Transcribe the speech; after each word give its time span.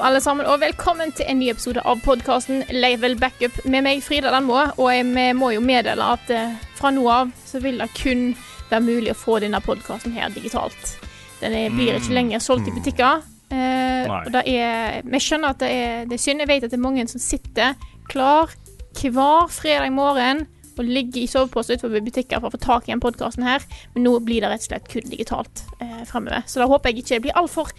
Hallo, 0.00 0.14
alle 0.14 0.20
sammen, 0.24 0.46
og 0.48 0.62
velkommen 0.62 1.10
til 1.12 1.26
en 1.28 1.36
ny 1.36 1.50
episode 1.52 1.82
av 1.84 1.98
podkasten 2.00 2.62
Level 2.72 3.18
Backup 3.20 3.58
med 3.68 3.84
meg, 3.84 3.98
Frida 4.00 4.30
Danmo. 4.32 4.54
Og 4.80 4.86
jeg 4.88 5.04
vi 5.04 5.24
må 5.36 5.50
jo 5.52 5.60
meddele 5.60 6.06
at 6.14 6.30
eh, 6.32 6.54
fra 6.78 6.88
nå 6.88 7.02
av 7.12 7.34
så 7.44 7.60
vil 7.60 7.76
det 7.82 7.90
kun 7.98 8.30
være 8.70 8.80
mulig 8.80 9.10
å 9.12 9.18
få 9.20 9.36
denne 9.44 9.60
podkasten 9.60 10.14
her 10.16 10.32
digitalt. 10.32 10.94
Den 11.42 11.52
er, 11.52 11.74
blir 11.76 11.98
ikke 11.98 12.16
lenger 12.16 12.40
solgt 12.40 12.70
i 12.70 12.72
butikker. 12.78 13.20
Eh, 13.52 14.08
og 14.08 14.32
det 14.32 14.46
er, 14.48 15.02
vi 15.04 15.20
skjønner 15.20 15.52
at 15.52 15.60
det 15.60 15.68
er, 15.74 16.08
det 16.08 16.16
er 16.16 16.24
synd. 16.24 16.46
Jeg 16.46 16.52
vet 16.54 16.64
at 16.64 16.72
det 16.72 16.80
er 16.80 16.86
mange 16.86 17.04
som 17.12 17.20
sitter 17.20 17.76
klar 18.08 18.56
hver 18.96 19.52
fredag 19.52 19.92
morgen 19.92 20.46
og 20.80 20.88
ligger 20.88 21.26
i 21.26 21.28
sovepose 21.28 21.76
utenfor 21.76 22.00
butikker 22.08 22.40
for 22.40 22.48
å 22.48 22.54
få 22.54 22.62
tak 22.62 22.88
i 22.88 22.94
denne 22.94 23.04
podkasten 23.04 23.44
her. 23.44 23.68
Men 23.92 24.08
nå 24.08 24.16
blir 24.24 24.40
det 24.40 24.48
rett 24.54 24.64
og 24.64 24.70
slett 24.70 24.88
kun 24.96 25.12
digitalt 25.12 25.66
eh, 25.76 26.00
fremover. 26.08 26.48
Så 26.48 26.62
da 26.62 26.70
håper 26.70 26.88
jeg 26.88 27.02
ikke 27.02 27.18
det 27.18 27.26
blir 27.28 27.36
altfor 27.36 27.74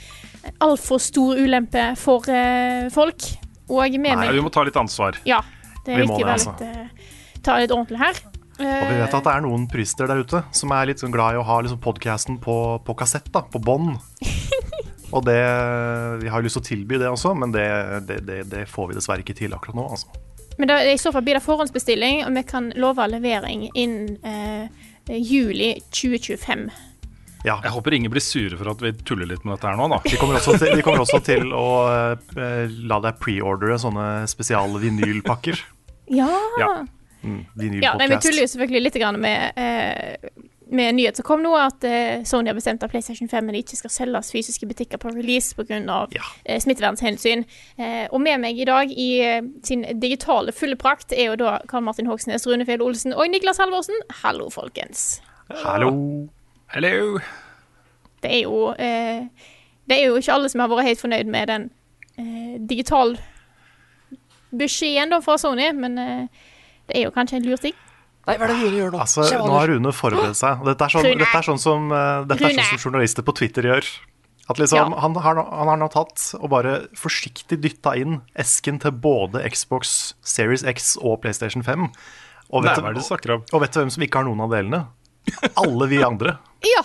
altfor 0.62 1.02
stor 1.02 1.40
ulempe 1.40 1.92
for 2.00 2.28
eh, 2.32 2.90
folk. 2.94 3.28
Og 3.72 3.96
med 3.96 4.12
Nei, 4.12 4.28
meg 4.28 4.36
vi 4.36 4.44
må 4.44 4.52
ta 4.54 4.66
litt 4.68 4.78
ansvar. 4.80 5.20
Ja, 5.28 5.42
det 5.86 5.96
er 5.96 6.04
Vi 6.04 6.08
må 6.10 6.20
viktig 6.20 6.28
å 6.28 6.38
litt, 6.38 6.64
eh, 6.68 7.12
ta 7.46 7.58
litt 7.62 7.74
ordentlig 7.74 8.02
her. 8.02 8.24
Og 8.62 8.90
vi 8.92 8.98
vet 9.00 9.16
at 9.18 9.26
det 9.26 9.32
er 9.34 9.42
noen 9.42 9.64
prister 9.72 10.10
der 10.10 10.22
ute 10.22 10.44
som 10.54 10.74
er 10.76 10.92
litt 10.92 11.02
sånn 11.02 11.14
glad 11.14 11.34
i 11.34 11.40
å 11.40 11.46
ha 11.48 11.62
liksom 11.64 11.80
podcasten 11.82 12.38
på, 12.42 12.56
på 12.86 12.96
kassett, 13.00 13.32
da, 13.34 13.42
på 13.42 13.62
bånd. 13.64 13.96
Og 15.16 15.26
det, 15.28 15.40
vi 16.22 16.30
har 16.32 16.40
jo 16.40 16.48
lyst 16.48 16.56
til 16.60 16.64
å 16.64 16.68
tilby 16.70 17.00
det 17.02 17.10
også, 17.12 17.34
men 17.36 17.52
det, 17.52 17.66
det, 18.08 18.22
det, 18.28 18.44
det 18.52 18.68
får 18.72 18.92
vi 18.92 19.00
dessverre 19.00 19.26
ikke 19.26 19.36
til 19.36 19.56
akkurat 19.56 19.76
nå. 19.76 19.88
Altså. 19.98 20.22
Men 20.60 20.70
da, 20.70 20.78
i 20.88 21.00
så 21.00 21.12
fall 21.12 21.26
blir 21.26 21.40
det 21.40 21.44
forhåndsbestilling, 21.44 22.24
og 22.28 22.36
vi 22.38 22.46
kan 22.48 22.70
love 22.80 23.08
levering 23.12 23.68
innen 23.74 24.16
eh, 24.24 24.88
juli 25.18 25.74
2025. 25.92 26.70
Ja, 27.44 27.60
Jeg 27.64 27.74
håper 27.74 27.96
ingen 27.98 28.12
blir 28.14 28.22
sure 28.22 28.58
for 28.60 28.70
at 28.74 28.82
vi 28.84 28.92
tuller 29.08 29.26
litt 29.30 29.44
med 29.46 29.56
dette 29.56 29.70
her 29.72 29.80
nå, 29.80 29.88
da. 29.90 29.98
vi 30.06 30.18
kommer 30.22 30.38
også 30.38 30.58
til, 30.62 30.76
vi 30.78 30.86
kommer 30.86 31.02
også 31.06 31.22
til 31.26 31.50
å 31.58 31.68
eh, 31.90 32.70
la 32.86 33.00
deg 33.02 33.18
preordre 33.22 33.80
sånne 33.82 34.28
spesial-vinylpakker. 34.30 35.62
Ja. 36.14 36.30
Ja. 36.60 36.72
Mm, 37.24 37.44
ja 37.82 37.94
nei, 37.98 38.08
vi 38.10 38.18
tuller 38.22 38.46
jo 38.46 38.50
selvfølgelig 38.50 38.82
litt 38.88 38.98
grann 39.02 39.20
med, 39.22 39.58
eh, 39.58 40.32
med 40.74 40.96
nyhet 40.98 41.20
som 41.20 41.26
kom 41.28 41.44
nå, 41.44 41.52
at 41.58 41.86
eh, 41.86 42.24
Sony 42.28 42.50
har 42.50 42.58
bestemt 42.58 42.84
at 42.86 42.94
PlayStation 42.94 43.30
5 43.30 43.50
ikke 43.60 43.78
skal 43.80 43.94
selges 43.94 44.32
fysiske 44.34 44.70
butikker 44.70 45.02
på 45.02 45.14
release 45.14 45.58
pga. 45.58 45.82
Ja. 46.14 46.26
eh, 46.46 46.62
smittevernhensyn. 46.62 47.46
Eh, 47.78 48.06
og 48.10 48.22
med 48.22 48.42
meg 48.46 48.62
i 48.62 48.68
dag 48.70 48.94
i 48.94 49.10
eh, 49.26 49.42
sin 49.66 49.86
digitale 50.02 50.54
fulle 50.54 50.78
prakt 50.78 51.14
er 51.14 51.32
jo 51.32 51.40
da 51.42 51.58
Karl 51.70 51.86
Martin 51.90 52.10
Hogsnes, 52.10 52.46
Rune 52.50 52.70
Fjell 52.70 52.86
Olsen 52.86 53.14
og 53.18 53.30
Niklas 53.34 53.62
Halvorsen. 53.62 53.98
Hallo, 54.24 54.50
folkens. 54.54 55.22
Hallo. 55.66 55.94
Hello! 56.72 57.20
Det 58.22 58.32
er 58.32 58.44
jo 58.46 58.72
eh, 58.78 59.28
Det 59.90 59.98
er 59.98 60.10
jo 60.10 60.18
ikke 60.22 60.34
alle 60.36 60.50
som 60.52 60.62
har 60.64 60.72
vært 60.72 60.88
helt 60.92 61.02
fornøyd 61.02 61.30
med 61.34 61.50
den 61.52 61.70
eh, 62.18 62.58
digital 62.70 63.16
beskjeden 64.52 65.14
da 65.14 65.22
fra 65.24 65.38
Sony, 65.40 65.72
men 65.78 65.98
eh, 66.02 66.44
det 66.90 67.00
er 67.00 67.08
jo 67.08 67.16
kanskje 67.16 67.40
en 67.40 67.48
lur 67.48 67.62
ting. 67.62 67.76
Nei, 68.28 68.36
hva 68.38 68.46
er 68.46 68.52
det 68.52 68.58
Rune 68.60 68.78
gjør 68.78 68.94
nå? 68.94 69.02
Altså, 69.02 69.26
nå 69.34 69.52
har. 69.56 69.72
Rune 69.72 69.94
forberedt 69.96 70.38
seg. 70.38 70.62
Dette 70.68 70.86
er 70.86 70.94
sånn, 70.94 71.08
dette 71.18 71.38
er 71.40 71.46
sånn, 71.48 71.62
som, 71.62 71.88
eh, 71.96 72.24
dette 72.30 72.46
er 72.46 72.58
sånn 72.60 72.70
som 72.76 72.84
journalister 72.90 73.26
på 73.26 73.34
Twitter 73.40 73.66
gjør. 73.72 73.88
At 74.52 74.60
liksom, 74.60 74.92
Ja. 74.92 75.00
han, 75.00 75.16
har, 75.16 75.36
han 75.40 75.70
har 75.72 75.78
nå 75.80 75.88
tatt 75.94 76.34
og 76.38 76.50
bare 76.52 76.74
forsiktig 76.98 77.62
dytta 77.64 77.96
inn 77.98 78.20
esken 78.36 78.82
til 78.84 78.92
både 78.92 79.42
Xbox 79.50 80.14
Series 80.28 80.66
X 80.68 80.98
og 81.00 81.22
PlayStation 81.24 81.64
5. 81.64 81.88
Og 82.52 82.66
vet, 82.66 82.82
hva 82.84 82.92
det 82.92 83.02
du 83.24 83.56
og 83.56 83.62
vet 83.64 83.72
du 83.72 83.80
hvem 83.80 83.94
som 83.94 84.04
ikke 84.04 84.20
har 84.20 84.28
noen 84.28 84.44
av 84.44 84.52
delene? 84.52 84.82
Alle 85.56 85.88
vi 85.88 86.02
andre. 86.04 86.36
Ja. 86.68 86.84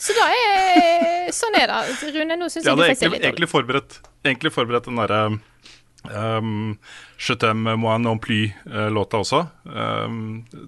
Så 0.00 0.16
da 0.16 0.26
er 0.32 1.30
Sånn 1.36 1.56
er 1.60 1.70
det. 1.70 2.10
Rune, 2.16 2.36
nå 2.40 2.48
syns 2.50 2.64
Jeg 2.64 2.72
jeg 2.72 2.78
du 2.78 2.82
fikk 2.88 2.98
se 2.98 3.06
egentlig, 3.06 3.20
litt 3.20 3.28
egentlig, 3.28 3.48
forberedt, 3.52 3.96
egentlig 4.24 4.52
forberedt 4.54 4.88
den 4.88 5.00
derre 5.00 5.20
um, 6.40 6.52
Je 7.20 7.36
t'aime 7.36 7.76
moi 7.78 7.98
non 8.00 8.20
plus-låta 8.22 9.20
også. 9.20 9.42
Um, 9.68 10.20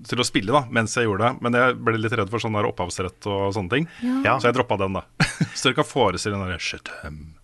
til 0.09 0.21
å 0.23 0.27
spille 0.29 0.53
da, 0.53 0.67
mens 0.71 0.97
jeg 0.99 1.09
gjorde 1.09 1.31
det. 1.31 1.45
Men 1.47 1.59
jeg 1.59 1.79
ble 1.81 2.01
litt 2.01 2.17
redd 2.21 2.33
for 2.33 2.45
sånn 2.45 2.59
der 2.59 2.69
opphavsrett 2.69 3.31
og 3.33 3.55
sånne 3.57 3.73
ting. 3.79 3.89
Ja, 4.23 4.37
Så 4.37 4.51
jeg 4.51 4.59
droppa 4.61 4.79
den, 4.85 5.01
da. 5.01 5.07
Så 5.57 5.71
dere 5.71 5.81
kan 5.81 5.89
forestille 5.89 6.37
den 6.37 6.45
derre 6.53 6.61
Je 6.61 6.83
t'aime 6.91 7.39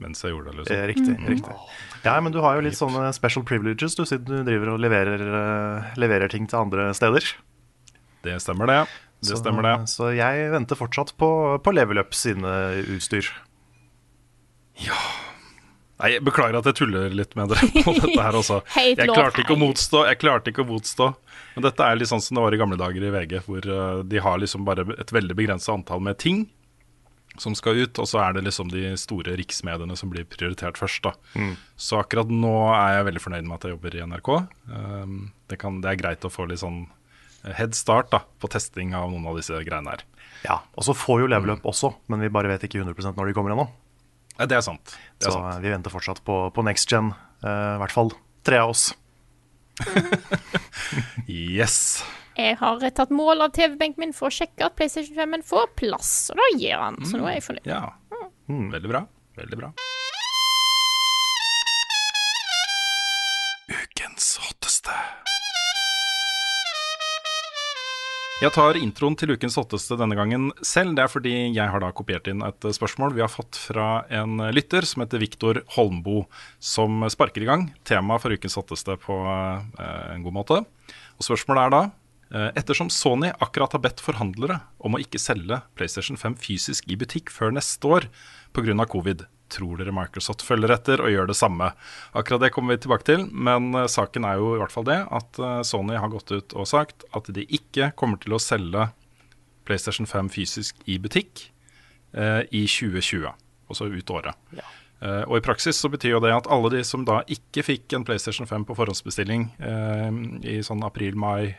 mens 0.00 0.22
jeg 0.24 0.32
gjorde 0.32 0.54
det. 0.56 0.64
eh, 0.72 0.86
liksom. 0.88 1.10
riktig. 1.12 1.28
riktig. 1.28 1.56
Ja, 2.06 2.14
men 2.24 2.32
du 2.32 2.38
har 2.40 2.56
jo 2.56 2.64
litt 2.64 2.78
sånne 2.78 3.10
special 3.12 3.44
privileges, 3.44 3.92
du, 3.98 4.06
siden 4.08 4.24
du 4.24 4.46
driver 4.48 4.72
og 4.72 4.80
leverer, 4.80 5.20
eh, 5.20 5.90
leverer 6.00 6.32
ting 6.32 6.46
til 6.48 6.62
andre 6.62 6.88
steder. 6.96 7.26
Det 8.24 8.38
stemmer, 8.40 8.70
det. 8.72 8.78
Det 9.20 9.34
Så- 9.34 9.40
stemmer, 9.42 9.62
det. 9.66 9.88
Så 9.92 10.10
jeg 10.16 10.50
venter 10.52 10.78
fortsatt 10.80 11.14
på, 11.20 11.28
på 11.62 11.72
Level 11.76 11.98
Up 12.00 12.14
sine 12.16 12.48
utstyr. 12.96 13.28
Nei, 16.00 16.14
jeg 16.14 16.22
Beklager 16.24 16.56
at 16.60 16.68
jeg 16.70 16.78
tuller 16.78 17.12
litt 17.12 17.34
med 17.36 17.50
dere 17.52 17.66
på 17.84 17.92
dette 17.98 18.16
her 18.24 18.38
også. 18.38 18.62
Jeg 18.80 19.10
klarte 19.10 19.42
ikke 19.42 19.56
å 19.56 19.60
motstå. 19.60 20.06
Jeg 20.08 20.20
klarte 20.22 20.52
ikke 20.54 20.64
å 20.64 20.70
motstå 20.70 21.10
Men 21.56 21.66
dette 21.66 21.84
er 21.84 21.98
litt 22.00 22.08
sånn 22.08 22.22
som 22.24 22.38
det 22.38 22.44
var 22.46 22.56
i 22.56 22.60
gamle 22.62 22.78
dager 22.80 23.04
i 23.04 23.10
VG, 23.12 23.34
hvor 23.44 23.66
eh, 23.68 24.00
de 24.08 24.22
har 24.24 24.40
liksom 24.40 24.64
bare 24.64 24.86
et 24.96 25.12
veldig 25.12 25.36
begrensa 25.36 25.74
antall 25.76 26.00
med 26.06 26.16
ting 26.22 26.46
som 27.40 27.54
skal 27.56 27.78
ut, 27.78 27.96
og 28.02 28.08
så 28.10 28.18
er 28.20 28.34
det 28.36 28.42
liksom 28.48 28.68
de 28.72 28.90
store 29.00 29.32
riksmediene 29.38 29.94
som 29.96 30.10
blir 30.12 30.26
prioritert 30.28 30.76
først. 30.76 31.04
da. 31.06 31.12
Så 31.78 32.00
akkurat 32.00 32.28
nå 32.28 32.50
er 32.74 32.96
jeg 32.98 33.06
veldig 33.06 33.22
fornøyd 33.22 33.46
med 33.46 33.54
at 33.54 33.64
jeg 33.68 33.76
jobber 33.76 33.94
i 33.96 34.02
NRK. 34.10 34.30
Um, 34.68 35.14
det, 35.48 35.56
kan, 35.62 35.78
det 35.80 35.92
er 35.92 36.00
greit 36.02 36.26
å 36.26 36.32
få 36.32 36.48
litt 36.50 36.60
sånn 36.60 36.82
head 37.44 37.74
start 37.74 38.10
da, 38.12 38.20
på 38.40 38.48
testing 38.52 38.94
av 38.94 39.10
noen 39.12 39.26
av 39.30 39.36
disse 39.40 39.56
greiene 39.64 39.90
her. 39.94 40.02
Ja, 40.44 40.58
Og 40.76 40.84
så 40.86 40.94
får 40.96 41.20
jo 41.22 41.26
Level 41.28 41.50
Up 41.56 41.66
også, 41.68 41.92
men 42.08 42.20
vi 42.24 42.28
bare 42.32 42.48
vet 42.48 42.62
ikke 42.68 42.80
100% 42.84 43.16
når 43.18 43.26
de 43.30 43.34
kommer 43.36 43.52
ennå. 43.52 43.66
Ja, 44.38 44.46
det 44.48 44.56
er 44.56 44.64
sant. 44.64 44.94
Det 45.20 45.26
er 45.28 45.30
Så 45.30 45.36
sant. 45.36 45.54
eh, 45.56 45.60
vi 45.60 45.72
venter 45.74 45.92
fortsatt 45.92 46.22
på, 46.24 46.38
på 46.56 46.64
next 46.64 46.88
gen. 46.88 47.10
eh, 47.44 47.74
I 47.76 47.80
hvert 47.82 47.92
fall 47.92 48.12
tre 48.44 48.56
av 48.62 48.70
oss. 48.72 48.94
Yes. 51.30 52.02
Jeg 52.38 52.56
har 52.60 52.80
tatt 52.96 53.10
mål 53.12 53.42
av 53.44 53.52
TV-benken 53.54 54.00
min 54.00 54.12
for 54.16 54.30
å 54.30 54.34
sjekke 54.34 54.64
at 54.66 54.76
PlayStation 54.78 55.14
5 55.18 55.42
får 55.46 55.68
plass, 55.78 56.30
og 56.32 56.40
da 56.40 56.46
gir 56.58 56.78
han. 56.80 56.96
Så 57.06 57.18
nå 57.20 57.26
er 57.28 57.36
jeg 57.38 57.44
fornøyd. 57.46 57.68
Ja. 57.68 57.82
Veldig 58.48 58.90
bra. 58.90 59.04
Veldig 59.38 59.58
bra. 59.60 59.72
Jeg 68.40 68.54
tar 68.56 68.78
introen 68.80 69.12
til 69.20 69.34
ukens 69.34 69.58
hotteste 69.60 69.98
denne 70.00 70.16
gangen 70.16 70.46
selv. 70.64 70.94
Det 70.96 71.02
er 71.04 71.10
fordi 71.12 71.32
jeg 71.52 71.68
har 71.68 71.82
da 71.82 71.90
kopiert 71.92 72.24
inn 72.30 72.40
et 72.40 72.64
spørsmål 72.72 73.12
vi 73.12 73.20
har 73.20 73.28
fått 73.28 73.58
fra 73.60 74.06
en 74.16 74.40
lytter 74.56 74.86
som 74.88 75.02
heter 75.04 75.20
Viktor 75.20 75.60
Holmbo, 75.74 76.22
som 76.56 77.04
sparker 77.12 77.44
i 77.44 77.48
gang 77.50 77.66
temaet 77.84 78.24
for 78.24 78.32
ukens 78.32 78.56
hotteste 78.56 78.96
på 79.02 79.18
eh, 79.28 80.06
en 80.14 80.24
god 80.24 80.36
måte. 80.38 80.62
Og 81.20 81.26
spørsmålet 81.28 81.66
er 81.66 81.74
da 81.74 81.82
eh, 81.84 82.48
Ettersom 82.62 82.88
Sony 82.88 83.28
akkurat 83.28 83.76
har 83.76 83.84
bedt 83.84 84.00
forhandlere 84.00 84.62
om 84.80 84.96
å 84.96 85.02
ikke 85.04 85.20
selge 85.20 85.60
PlayStation 85.76 86.16
5 86.16 86.40
fysisk 86.40 86.88
i 86.88 86.96
butikk 86.96 87.28
før 87.28 87.52
neste 87.52 87.92
år 87.92 88.08
pga. 88.56 88.88
covid, 88.88 89.26
tror 89.52 89.80
dere 89.80 89.94
Microsoft 89.94 90.44
følger 90.46 90.74
etter 90.74 91.02
og 91.04 91.12
gjør 91.12 91.30
det 91.30 91.38
samme? 91.38 91.72
Akkurat 92.16 92.44
det 92.44 92.52
kommer 92.54 92.74
vi 92.76 92.84
tilbake 92.84 93.08
til, 93.08 93.26
men 93.30 93.70
eh, 93.74 93.88
saken 93.90 94.26
er 94.28 94.40
jo 94.40 94.54
i 94.56 94.62
hvert 94.62 94.74
fall 94.74 94.88
det 94.88 95.00
at 95.06 95.40
eh, 95.40 95.60
Sony 95.66 95.98
har 96.00 96.12
gått 96.12 96.32
ut 96.32 96.56
og 96.56 96.68
sagt 96.70 97.06
at 97.16 97.30
de 97.34 97.46
ikke 97.46 97.92
kommer 98.00 98.20
til 98.22 98.36
å 98.36 98.42
selge 98.42 98.90
PlayStation 99.68 100.08
5 100.08 100.32
fysisk 100.34 100.78
i 100.90 100.98
butikk 101.02 101.48
eh, 102.16 102.42
i 102.50 102.66
2020, 102.66 103.30
altså 103.70 103.90
ut 103.90 104.14
året. 104.14 104.60
Eh, 105.00 105.22
og 105.24 105.38
i 105.38 105.44
praksis 105.44 105.78
så 105.80 105.88
betyr 105.92 106.16
jo 106.16 106.22
det 106.24 106.32
at 106.34 106.48
alle 106.52 106.72
de 106.74 106.82
som 106.84 107.06
da 107.08 107.22
ikke 107.30 107.64
fikk 107.64 107.96
en 107.96 108.04
PlayStation 108.04 108.48
5 108.48 108.66
på 108.68 108.76
forhåndsbestilling 108.76 109.48
uh, 109.64 110.10
i 110.44 110.60
sånn 110.66 110.84
april, 110.84 111.16
mai, 111.16 111.54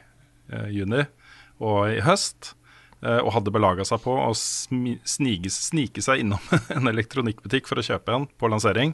uh, 0.53 0.67
juni 0.69 1.05
og 1.61 1.93
i 1.93 2.01
høst, 2.05 2.53
og 3.01 3.31
hadde 3.33 3.53
belaga 3.53 3.85
seg 3.87 4.03
på 4.03 4.13
å 4.13 4.29
snige, 4.37 5.49
snike 5.49 6.03
seg 6.05 6.21
innom 6.21 6.41
en 6.75 6.91
elektronikkbutikk 6.91 7.69
for 7.69 7.81
å 7.81 7.85
kjøpe 7.85 8.13
en 8.13 8.27
på 8.37 8.49
lansering, 8.51 8.93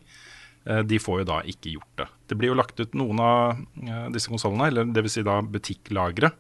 eh, 0.66 0.84
de 0.88 1.00
får 1.02 1.22
jo 1.22 1.30
da 1.34 1.42
ikke 1.44 1.74
gjort 1.76 2.04
det. 2.04 2.08
Det 2.32 2.38
blir 2.40 2.54
jo 2.54 2.60
lagt 2.60 2.80
ut 2.80 2.96
noen 2.96 3.24
av 3.24 3.58
eh, 3.84 4.06
disse 4.16 4.32
konsollene, 4.32 4.70
eller 4.72 4.94
dvs. 4.96 5.18
Si 5.20 5.26
da 5.28 5.42
butikklagre, 5.44 6.32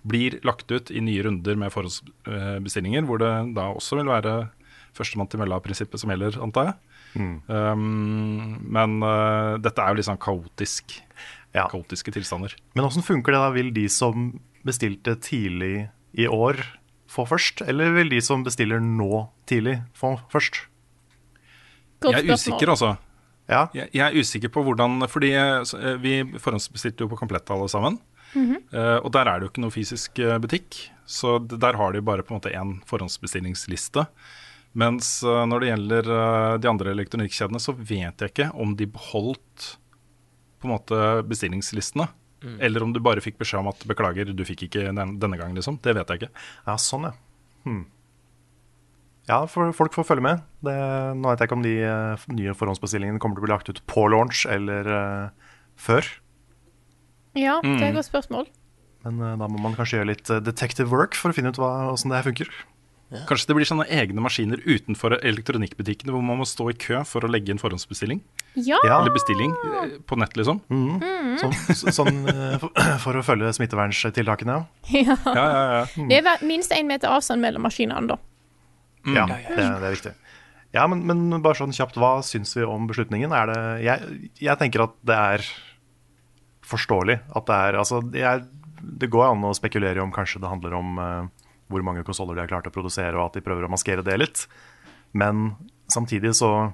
blir 0.00 0.38
lagt 0.48 0.72
ut 0.72 0.88
i 0.90 1.02
nye 1.04 1.26
runder 1.26 1.58
med 1.60 1.72
forhåndsbestillinger, 1.74 3.04
hvor 3.04 3.20
det 3.20 3.32
da 3.56 3.68
også 3.74 4.00
vil 4.00 4.08
være 4.08 4.38
førstemann 4.96 5.28
til 5.30 5.42
mølla-prinsippet 5.42 6.00
som 6.00 6.12
gjelder, 6.12 6.40
antar 6.42 6.70
jeg. 6.70 6.78
Um, 7.18 8.56
men 8.70 9.00
uh, 9.02 9.58
dette 9.62 9.82
er 9.82 9.92
jo 9.92 10.00
litt 10.00 10.08
sånn 10.08 10.20
kaotisk. 10.20 10.96
Ja. 11.52 11.66
Kaotiske 11.70 12.14
tilstander. 12.14 12.54
Men 12.72 12.86
åssen 12.86 13.04
funker 13.06 13.34
det 13.34 13.42
da? 13.42 13.52
Vil 13.54 13.72
de 13.74 13.86
som 13.92 14.30
bestilte 14.66 15.16
tidlig 15.22 15.88
i 16.18 16.26
år, 16.30 16.62
få 17.10 17.26
først? 17.28 17.64
Eller 17.66 17.94
vil 17.96 18.12
de 18.12 18.20
som 18.24 18.44
bestiller 18.46 18.82
nå 18.82 19.26
tidlig, 19.50 19.80
få 19.98 20.16
først? 20.32 20.62
Godt 22.00 22.16
Jeg 22.16 22.26
er 22.26 22.38
usikker, 22.38 22.72
altså. 22.72 22.94
Ja, 23.50 23.64
Jeg, 23.74 23.90
jeg 23.92 24.04
er 24.06 24.14
usikker 24.14 24.52
på 24.54 24.62
hvordan 24.62 25.02
Fordi 25.10 25.32
eh, 25.34 25.64
eh, 25.74 25.96
vi 25.98 26.12
forhåndsbestilte 26.38 27.02
jo 27.04 27.10
på 27.10 27.18
Komplett 27.18 27.50
alle 27.50 27.66
sammen. 27.72 27.98
Eh, 28.30 28.98
og 29.02 29.10
der 29.10 29.26
er 29.26 29.40
det 29.40 29.48
jo 29.48 29.50
ikke 29.50 29.64
noe 29.64 29.74
fysisk 29.74 30.20
butikk, 30.38 30.76
så 31.02 31.38
der 31.42 31.74
har 31.74 31.92
de 31.92 32.04
bare 32.04 32.22
på 32.22 32.30
en 32.30 32.38
måte 32.38 32.54
én 32.54 32.76
forhåndsbestillingsliste. 32.86 34.06
Mens 34.78 35.16
når 35.26 35.64
det 35.64 35.70
gjelder 35.72 36.08
de 36.62 36.68
andre 36.70 36.92
elektronikkjedene, 36.94 37.58
så 37.58 37.74
vet 37.74 38.22
jeg 38.22 38.30
ikke 38.30 38.52
om 38.54 38.76
de 38.78 38.86
beholdt 38.86 39.72
på 40.62 40.68
en 40.68 40.74
måte 40.76 41.00
bestillingslistene. 41.26 42.06
Eller 42.60 42.82
om 42.82 42.92
du 42.92 43.00
bare 43.00 43.20
fikk 43.20 43.36
beskjed 43.38 43.60
om 43.60 43.68
at 43.68 43.78
'beklager, 43.86 44.24
du 44.34 44.44
fikk 44.44 44.62
ikke 44.68 44.86
den, 44.94 45.18
denne 45.20 45.36
gangen', 45.36 45.54
liksom. 45.56 45.78
Det 45.82 45.94
vet 45.94 46.08
jeg 46.08 46.20
ikke. 46.22 46.30
ja 46.66 46.76
sånn, 46.76 47.02
ja. 47.10 47.12
Hmm. 47.64 47.84
Ja, 49.28 49.44
for 49.46 49.70
folk 49.76 49.92
får 49.94 50.04
følge 50.08 50.22
med. 50.24 50.40
Det, 50.64 50.74
nå 51.20 51.28
vet 51.30 51.38
jeg 51.38 51.48
ikke 51.48 51.58
om 51.58 51.62
de 51.62 51.74
uh, 51.84 52.16
nye 52.34 52.54
forhåndsbestillingene 52.56 53.20
kommer 53.22 53.36
til 53.36 53.44
å 53.44 53.46
bli 53.46 53.52
lagt 53.54 53.68
ut 53.70 53.82
på 53.86 54.08
launch 54.10 54.46
eller 54.50 54.88
uh, 54.88 55.28
før. 55.76 56.02
Ja, 57.38 57.60
det 57.62 57.68
Mm. 57.68 57.82
er 57.82 57.88
et 57.92 57.94
godt 58.00 58.08
spørsmål. 58.10 58.48
Men 59.04 59.20
uh, 59.22 59.36
da 59.36 59.46
må 59.46 59.60
man 59.60 59.74
kanskje 59.76 60.00
gjøre 60.00 60.10
litt 60.10 60.32
detective 60.44 60.90
work 60.90 61.14
for 61.14 61.30
å 61.30 61.34
finne 61.36 61.48
ut 61.52 61.60
hva- 61.60 61.92
åssen 61.92 62.10
det 62.10 62.18
her 62.24 62.32
funker. 62.32 62.48
Kanskje 63.26 63.48
det 63.50 63.54
blir 63.58 63.66
sånne 63.66 63.86
egne 63.90 64.22
maskiner 64.22 64.60
utenfor 64.62 65.16
elektronikkbutikkene 65.18 66.12
hvor 66.14 66.22
man 66.22 66.38
må 66.38 66.44
stå 66.46 66.68
i 66.70 66.76
kø 66.78 67.00
for 67.08 67.26
å 67.26 67.30
legge 67.30 67.50
inn 67.50 67.58
forhåndsbestilling. 67.58 68.20
Ja, 68.54 68.78
Ja, 68.86 69.00
Eller 69.00 69.10
bestilling 69.14 69.50
eh, 69.66 69.96
på 70.06 70.18
nett, 70.18 70.36
liksom. 70.38 70.60
sånn, 70.70 71.00
Mm. 71.00 71.36
sånn 71.42 71.92
sånn, 71.96 72.20
for, 73.02 73.18
å 73.18 73.22
følge 73.26 73.50
smitteverntiltakene, 73.58 74.56
ja. 74.60 75.00
ja. 75.02 75.16
Ja, 75.26 75.46
ja, 75.46 75.62
ja. 75.80 76.06
Det 76.10 76.20
er 76.22 76.44
minst 76.46 76.70
én 76.76 76.86
meter 76.86 77.10
avstand 77.10 77.42
mellom 77.42 77.62
maskinene, 77.66 78.06
da. 78.14 78.18
Ja, 79.10 79.26
det, 79.26 79.56
det 79.56 79.64
er 79.88 79.94
viktig. 79.96 80.14
Ja, 80.76 80.86
men, 80.86 81.02
men 81.08 81.42
bare 81.42 81.58
sånn 81.58 81.74
kjapt, 81.74 81.96
hva 81.98 82.20
syns 82.22 82.54
vi 82.54 82.62
om 82.62 82.86
beslutningen? 82.86 83.32
Er 83.34 83.50
det, 83.50 83.60
jeg, 83.82 84.30
jeg 84.38 84.58
tenker 84.60 84.84
at 84.86 84.94
det 85.02 85.16
er 85.18 85.46
forståelig 86.70 87.18
at 87.34 87.46
det 87.48 87.56
er 87.66 87.78
Altså, 87.80 88.00
jeg, 88.14 88.44
det 89.00 89.08
går 89.10 89.32
an 89.32 89.44
å 89.48 89.54
spekulere 89.56 90.02
om 90.04 90.12
kanskje 90.14 90.40
det 90.42 90.50
handler 90.52 90.76
om 90.78 91.00
eh, 91.02 91.24
hvor 91.70 91.84
mange 91.86 92.04
konsoller 92.06 92.36
de 92.36 92.42
har 92.44 92.50
klart 92.50 92.68
å 92.68 92.74
produsere, 92.74 93.14
og 93.16 93.28
at 93.28 93.38
de 93.38 93.44
prøver 93.46 93.66
å 93.66 93.72
maskere 93.72 94.04
det 94.06 94.18
litt. 94.18 94.44
Men 95.16 95.54
samtidig 95.90 96.34
så 96.38 96.70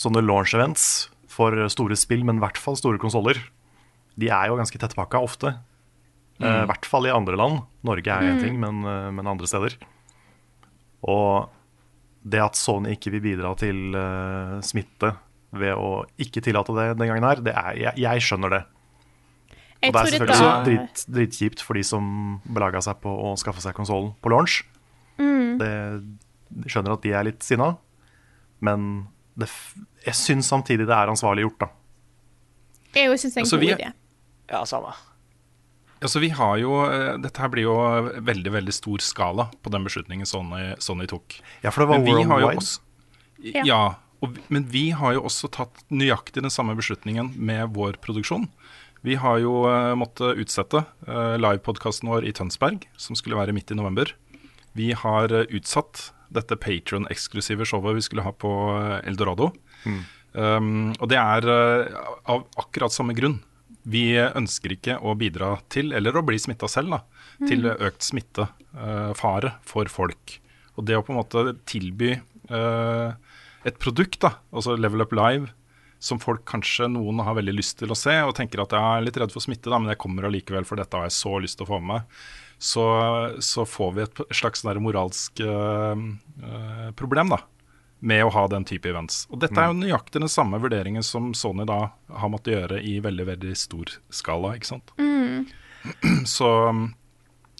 Sånne 0.00 0.22
launch 0.24 0.54
events 0.56 1.10
for 1.28 1.52
store 1.68 1.92
spill, 1.98 2.22
men 2.24 2.38
i 2.38 2.40
hvert 2.40 2.56
fall 2.56 2.78
store 2.78 2.96
konsoller, 2.96 3.36
de 4.16 4.30
er 4.32 4.48
jo 4.48 4.56
ganske 4.56 4.78
tettpakka 4.80 5.20
ofte. 5.20 5.50
Eh, 6.40 6.62
I 6.64 6.68
hvert 6.70 6.88
fall 6.88 7.04
i 7.04 7.12
andre 7.12 7.36
land. 7.36 7.66
Norge 7.84 8.14
er 8.14 8.30
én 8.30 8.40
ting, 8.40 8.56
men, 8.62 8.80
uh, 8.86 9.10
men 9.12 9.28
andre 9.28 9.48
steder. 9.48 9.76
Og 11.04 11.50
det 12.24 12.40
at 12.40 12.56
Sony 12.56 12.94
ikke 12.96 13.12
vil 13.12 13.24
bidra 13.24 13.52
til 13.60 13.92
uh, 13.96 14.56
smitte 14.64 15.14
ved 15.56 15.76
å 15.76 16.06
ikke 16.20 16.42
tillate 16.44 16.74
det 16.76 16.88
den 16.96 17.10
gangen 17.10 17.26
her, 17.26 17.44
det 17.44 17.52
er, 17.52 17.76
jeg, 17.80 18.00
jeg 18.00 18.24
skjønner 18.24 18.56
det. 18.56 18.62
Og 19.80 19.94
det 19.94 20.00
er 20.00 20.10
selvfølgelig 20.12 20.36
så 20.36 20.48
dette 20.66 21.14
drit, 21.16 21.62
for 21.64 21.78
de 21.78 21.82
som 21.86 22.08
belaga 22.44 22.82
seg 22.84 22.98
på 23.00 23.08
å 23.08 23.32
skaffe 23.40 23.62
seg 23.64 23.76
konsollen 23.76 24.12
på 24.20 24.32
launch. 24.32 24.60
Mm. 25.20 25.56
Det, 25.60 25.70
de 26.50 26.72
skjønner 26.72 26.96
at 26.96 27.04
de 27.04 27.14
er 27.16 27.28
litt 27.30 27.44
sinna, 27.46 27.72
men 28.60 29.06
det, 29.40 29.48
jeg 30.04 30.18
syns 30.18 30.50
samtidig 30.52 30.88
det 30.88 30.96
er 30.96 31.12
ansvarlig 31.12 31.46
gjort, 31.46 31.64
da. 31.64 31.70
Jeg 32.96 33.22
syns 33.22 33.36
det 33.36 33.38
er 33.38 33.40
en 33.40 33.46
Altså, 33.46 33.60
god 33.62 33.72
idé. 33.78 33.92
Ja, 34.50 34.60
samme. 34.68 34.92
Altså, 36.00 36.20
vi 36.20 36.30
har 36.32 36.58
jo, 36.60 36.76
eh, 36.88 37.16
dette 37.20 37.40
her 37.42 37.50
blir 37.52 37.66
jo 37.68 37.74
veldig 38.24 38.52
veldig 38.56 38.72
stor 38.74 39.02
skala 39.04 39.50
på 39.62 39.72
den 39.72 39.84
beslutningen 39.84 40.28
Sony, 40.28 40.74
Sony 40.80 41.06
tok. 41.08 41.40
Ja, 41.62 41.70
for 41.70 41.84
det 41.84 41.90
var 41.92 42.04
worldwide. 42.04 42.56
også, 42.56 42.80
Ja. 43.40 43.62
ja, 43.64 43.94
og, 44.20 44.36
men 44.52 44.66
vi 44.68 44.90
har 44.90 45.14
jo 45.16 45.22
også 45.24 45.48
tatt 45.48 45.84
nøyaktig 45.88 46.42
den 46.42 46.52
samme 46.52 46.74
beslutningen 46.76 47.32
med 47.36 47.72
vår 47.72 47.96
produksjon. 48.04 48.48
Vi 49.06 49.16
har 49.16 49.38
jo 49.40 49.62
uh, 49.64 49.96
måttet 49.96 50.40
utsette 50.42 50.82
uh, 51.08 51.36
livepodkasten 51.40 52.10
vår 52.10 52.26
i 52.28 52.34
Tønsberg, 52.36 52.84
som 53.00 53.16
skulle 53.16 53.38
være 53.38 53.54
midt 53.56 53.72
i 53.72 53.78
november. 53.78 54.12
Vi 54.72 54.92
har 54.94 55.32
eh, 55.34 55.48
utsatt 55.56 56.10
dette 56.30 56.58
Patron-eksklusive 56.60 57.66
showet 57.66 57.96
vi 57.98 58.06
skulle 58.06 58.24
ha 58.26 58.32
på 58.32 58.50
eh, 58.76 58.98
Eldorado. 59.10 59.50
Um, 60.30 60.92
og 61.00 61.08
det 61.10 61.18
er 61.18 61.46
eh, 61.50 62.02
av 62.30 62.44
akkurat 62.60 62.94
samme 62.94 63.16
grunn. 63.18 63.40
Vi 63.90 64.12
ønsker 64.20 64.76
ikke 64.76 64.98
å 65.02 65.16
bidra 65.18 65.56
til, 65.72 65.94
eller 65.96 66.14
å 66.14 66.24
bli 66.26 66.38
smitta 66.38 66.68
selv, 66.70 66.92
da, 66.92 67.00
til 67.48 67.64
økt 67.72 68.04
smittefare 68.04 69.54
for 69.66 69.90
folk. 69.90 70.34
Og 70.76 70.84
det 70.86 70.98
å 70.98 71.02
på 71.02 71.14
en 71.14 71.18
måte 71.18 71.54
tilby 71.68 72.12
uh, 72.52 73.16
et 73.64 73.78
produkt, 73.80 74.20
da, 74.20 74.34
altså 74.52 74.76
Level 74.76 75.06
Up 75.06 75.16
Live, 75.16 75.48
som 76.00 76.20
folk 76.20 76.46
kanskje 76.48 76.88
noen 76.88 77.20
har 77.24 77.36
veldig 77.36 77.54
lyst 77.54 77.78
til 77.82 77.92
å 77.92 77.98
se, 77.98 78.14
og 78.24 78.34
tenker 78.38 78.62
at 78.62 78.72
jeg 78.74 78.80
er 78.80 79.04
litt 79.04 79.18
redd 79.20 79.32
for 79.34 79.44
smitte, 79.44 79.68
da, 79.68 79.78
men 79.78 79.92
jeg 79.92 80.00
kommer 80.00 80.26
allikevel, 80.26 80.66
for 80.68 80.80
dette 80.80 80.96
har 80.96 81.08
jeg 81.08 81.18
så 81.18 81.36
lyst 81.44 81.60
til 81.60 81.68
å 81.68 81.70
få 81.74 81.80
med 81.82 81.90
meg, 81.92 82.20
så, 82.60 82.84
så 83.44 83.64
får 83.68 83.94
vi 83.96 84.04
et 84.04 84.22
slags 84.36 84.64
moralsk 84.80 85.42
eh, 85.44 86.04
eh, 86.44 86.90
problem, 86.96 87.36
da 87.36 87.42
med 88.00 88.24
å 88.24 88.30
ha 88.32 88.46
den 88.48 88.64
type 88.64 88.88
events. 88.88 89.26
Og 89.28 89.42
dette 89.42 89.60
er 89.60 89.66
jo 89.68 89.76
nøyaktig 89.76 90.22
den 90.22 90.32
samme 90.32 90.56
vurderingen 90.56 91.04
som 91.04 91.34
Sony 91.36 91.66
da 91.68 91.90
har 92.08 92.30
måttet 92.32 92.54
gjøre 92.54 92.78
i 92.80 92.94
veldig 93.04 93.26
veldig 93.28 93.52
stor 93.60 93.92
skala. 94.08 94.54
ikke 94.56 94.70
sant? 94.70 94.94
Så, 96.28 96.48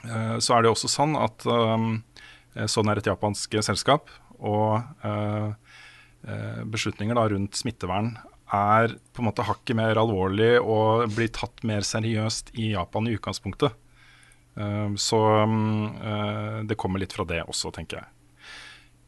eh, 0.05 0.37
så 0.41 0.55
er 0.57 0.63
det 0.63 0.71
jo 0.71 0.73
også 0.79 0.89
sånn 0.93 1.13
at 1.21 1.45
Sony 2.73 2.93
er 2.93 3.01
et 3.01 3.09
japansk 3.13 3.61
selskap, 3.65 4.09
og 4.41 4.81
eh, 5.05 5.53
eh, 6.27 6.61
beslutninger 6.65 7.17
da 7.17 7.27
rundt 7.31 7.59
smittevern 7.59 8.15
er 8.55 8.97
på 9.15 9.23
en 9.23 9.29
måte 9.29 9.47
hakket 9.47 9.79
mer 9.79 9.99
alvorlig 10.01 10.57
og 10.61 11.11
blir 11.15 11.31
tatt 11.35 11.63
mer 11.67 11.87
seriøst 11.87 12.53
i 12.59 12.73
Japan 12.75 13.09
i 13.09 13.15
utgangspunktet. 13.19 13.77
Eh, 14.59 14.95
så 14.99 15.21
mm, 15.47 15.85
eh, 16.11 16.57
det 16.71 16.79
kommer 16.81 17.03
litt 17.03 17.15
fra 17.17 17.27
det 17.29 17.43
også, 17.47 17.73
tenker 17.75 18.03
jeg. 18.03 18.11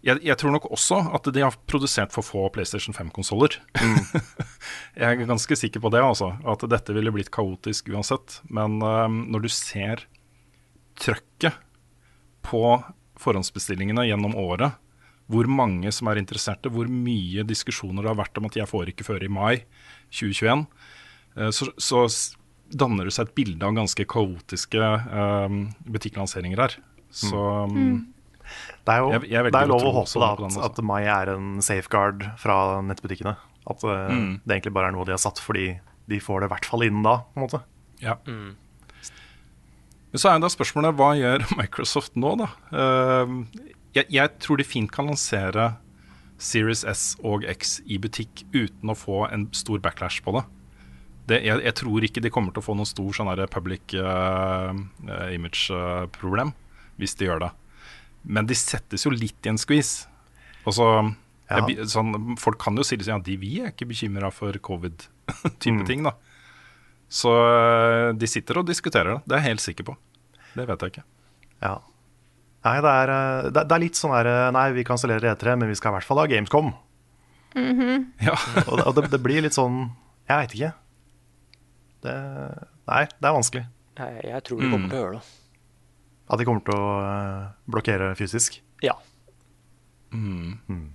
Jeg, 0.03 0.19
jeg 0.27 0.35
tror 0.39 0.51
nok 0.51 0.65
også 0.75 0.99
at 1.15 1.29
de 1.35 1.45
har 1.45 1.55
produsert 1.71 2.15
for 2.15 2.27
få 2.27 2.49
PlayStation 2.55 2.95
5-konsoller. 2.97 3.55
jeg 4.99 5.07
er 5.07 5.29
ganske 5.29 5.59
sikker 5.59 5.83
på 5.85 5.93
det, 5.95 6.03
altså. 6.03 6.33
At 6.43 6.65
dette 6.71 6.95
ville 6.97 7.13
blitt 7.15 7.31
kaotisk 7.35 7.93
uansett. 7.95 8.41
Men 8.51 8.81
um, 8.83 9.21
når 9.31 9.47
du 9.47 9.53
ser 9.55 10.03
trøkket 10.99 11.55
på 12.43 12.65
forhåndsbestillingene 13.23 14.09
gjennom 14.09 14.35
året, 14.43 14.75
hvor 15.33 15.49
mange 15.49 15.91
som 15.95 16.11
er 16.13 16.21
interesserte, 16.21 16.71
hvor 16.73 16.87
mye 16.93 17.43
diskusjoner 17.49 18.05
det 18.05 18.13
har 18.13 18.21
vært 18.21 18.39
om 18.39 18.47
at 18.51 18.59
jeg 18.61 18.69
får 18.71 18.93
ikke 18.93 19.07
før 19.09 19.25
i 19.25 19.31
mai 19.33 19.63
2021, 20.13 20.67
eh, 21.41 21.51
så, 21.57 21.71
så 21.81 22.05
danner 22.73 23.09
det 23.09 23.13
seg 23.17 23.29
et 23.31 23.35
bilde 23.37 23.65
av 23.69 23.75
ganske 23.77 24.05
kaotiske 24.09 24.81
um, 25.13 25.63
butikklanseringer 25.93 26.61
her. 26.67 26.77
Så 27.13 27.37
mm. 27.69 27.99
Det 28.85 28.93
er 28.95 28.99
jo 29.03 29.11
Jeg- 29.13 29.29
jeg 29.31 29.45
det 29.53 29.61
er 29.63 29.69
lov 29.71 29.85
å 29.89 29.93
håpe 29.99 30.21
da, 30.21 30.31
at, 30.49 30.57
at 30.71 30.81
mai 30.85 31.03
er 31.05 31.31
en 31.35 31.61
safeguard 31.65 32.25
fra 32.41 32.57
nettbutikkene. 32.85 33.37
At 33.71 33.85
uh, 33.85 34.09
Mm. 34.13 34.41
det 34.45 34.57
egentlig 34.57 34.73
bare 34.75 34.89
er 34.89 34.97
noe 34.97 35.05
de 35.09 35.13
har 35.15 35.21
satt 35.23 35.39
fordi 35.41 35.79
de 36.11 36.19
får 36.21 36.41
det 36.43 36.49
i 36.51 36.53
hvert 36.55 36.65
fall 36.69 36.83
innen 36.89 37.05
da. 37.07 37.19
på 37.33 37.39
en 37.39 37.45
måte. 37.47 37.61
Ja. 38.03 38.17
Men 38.27 40.19
så 40.21 40.29
er 40.29 40.37
jo 40.37 40.43
da 40.45 40.51
spørsmålet 40.53 40.97
hva 40.99 41.13
gjør 41.17 41.45
Microsoft 41.61 42.17
nå, 42.21 42.35
da? 42.41 42.49
Eh, 42.73 43.37
jeg, 43.97 44.09
jeg 44.13 44.33
tror 44.43 44.61
de 44.61 44.67
fint 44.67 44.93
kan 44.93 45.09
lansere 45.11 45.75
Series 46.43 46.83
S 46.89 47.13
og 47.23 47.45
X 47.49 47.77
i 47.87 47.99
butikk 48.03 48.45
uten 48.55 48.91
å 48.91 48.99
få 48.99 49.27
en 49.31 49.47
stor 49.55 49.83
backlash 49.85 50.23
på 50.25 50.35
det. 50.37 50.43
det 51.31 51.41
jeg, 51.47 51.63
jeg 51.69 51.77
tror 51.79 52.07
ikke 52.09 52.23
de 52.25 52.33
kommer 52.35 52.55
til 52.55 52.65
å 52.65 52.67
få 52.67 52.77
noen 52.79 52.89
stor 52.89 53.13
sånn 53.19 53.31
public 53.53 53.95
eh, 53.95 54.73
eh, 55.07 55.29
image-problem 55.37 56.55
hvis 57.01 57.15
de 57.19 57.29
gjør 57.29 57.45
det. 57.47 57.53
Men 58.23 58.47
de 58.47 58.57
settes 58.59 59.07
jo 59.07 59.13
litt 59.15 59.47
i 59.47 59.53
en. 59.53 59.59
Altså, 59.59 60.89
Ja. 61.51 61.67
jeg, 61.69 61.85
sånn, 61.91 62.37
folk 62.39 62.59
kan 62.63 62.77
jo 62.79 62.85
si 62.87 62.97
at 62.97 63.07
ja, 63.07 63.19
de, 63.19 63.37
vi 63.37 63.61
er 63.61 63.73
ikke 63.73 63.89
bekymra 63.91 64.31
for 64.33 64.57
covid-type 64.57 65.87
ting, 65.89 66.05
da. 66.07 66.15
Så 67.13 67.29
eh, 67.29 68.13
de 68.17 68.29
sitter 68.31 68.63
og 68.63 68.69
diskuterer 68.71 69.19
det. 69.19 69.23
Det 69.27 69.37
er 69.37 69.43
jeg 69.43 69.51
helt 69.51 69.65
sikker 69.67 69.89
på. 69.91 69.97
Det 70.57 70.65
vet 70.69 70.81
jeg 70.85 70.95
ikke. 70.95 71.05
Ja. 71.61 71.75
Nei, 72.63 72.77
det 72.85 72.91
er, 72.95 73.11
eh, 73.11 73.51
det, 73.51 73.65
det 73.69 73.75
er 73.77 73.83
litt 73.83 73.99
sånn 73.99 74.13
her 74.15 74.29
eh, 74.31 74.49
Nei, 74.55 74.69
vi 74.77 74.85
kansellerer 74.87 75.33
E3, 75.35 75.57
men 75.59 75.71
vi 75.73 75.75
skal 75.79 75.91
i 75.91 75.97
hvert 75.99 76.07
fall 76.07 76.21
ha 76.23 76.27
Gamescom. 76.31 76.73
Ja. 78.23 78.37
Og, 78.71 78.77
det- 78.79 78.87
og 78.87 78.95
det, 78.97 79.09
det 79.13 79.19
blir 79.21 79.43
litt 79.45 79.53
sånn 79.57 79.83
Jeg 80.31 80.39
veit 80.39 80.55
ikke. 80.57 80.71
Det, 82.03 82.15
nei, 82.89 83.03
det 83.13 83.29
er 83.29 83.35
vanskelig. 83.37 83.65
Jeg, 83.99 84.23
jeg 84.31 84.45
tror 84.49 84.61
de 84.63 84.71
kommer 84.73 84.89
til 84.91 84.99
å 84.99 85.03
gjøre 85.03 85.19
det. 85.19 85.25
At 86.33 86.41
de 86.41 86.47
kommer 86.49 86.65
til 86.65 86.79
å 86.79 86.93
eh, 87.05 87.43
blokkere 87.75 88.13
fysisk. 88.19 88.57
Ja, 88.83 88.95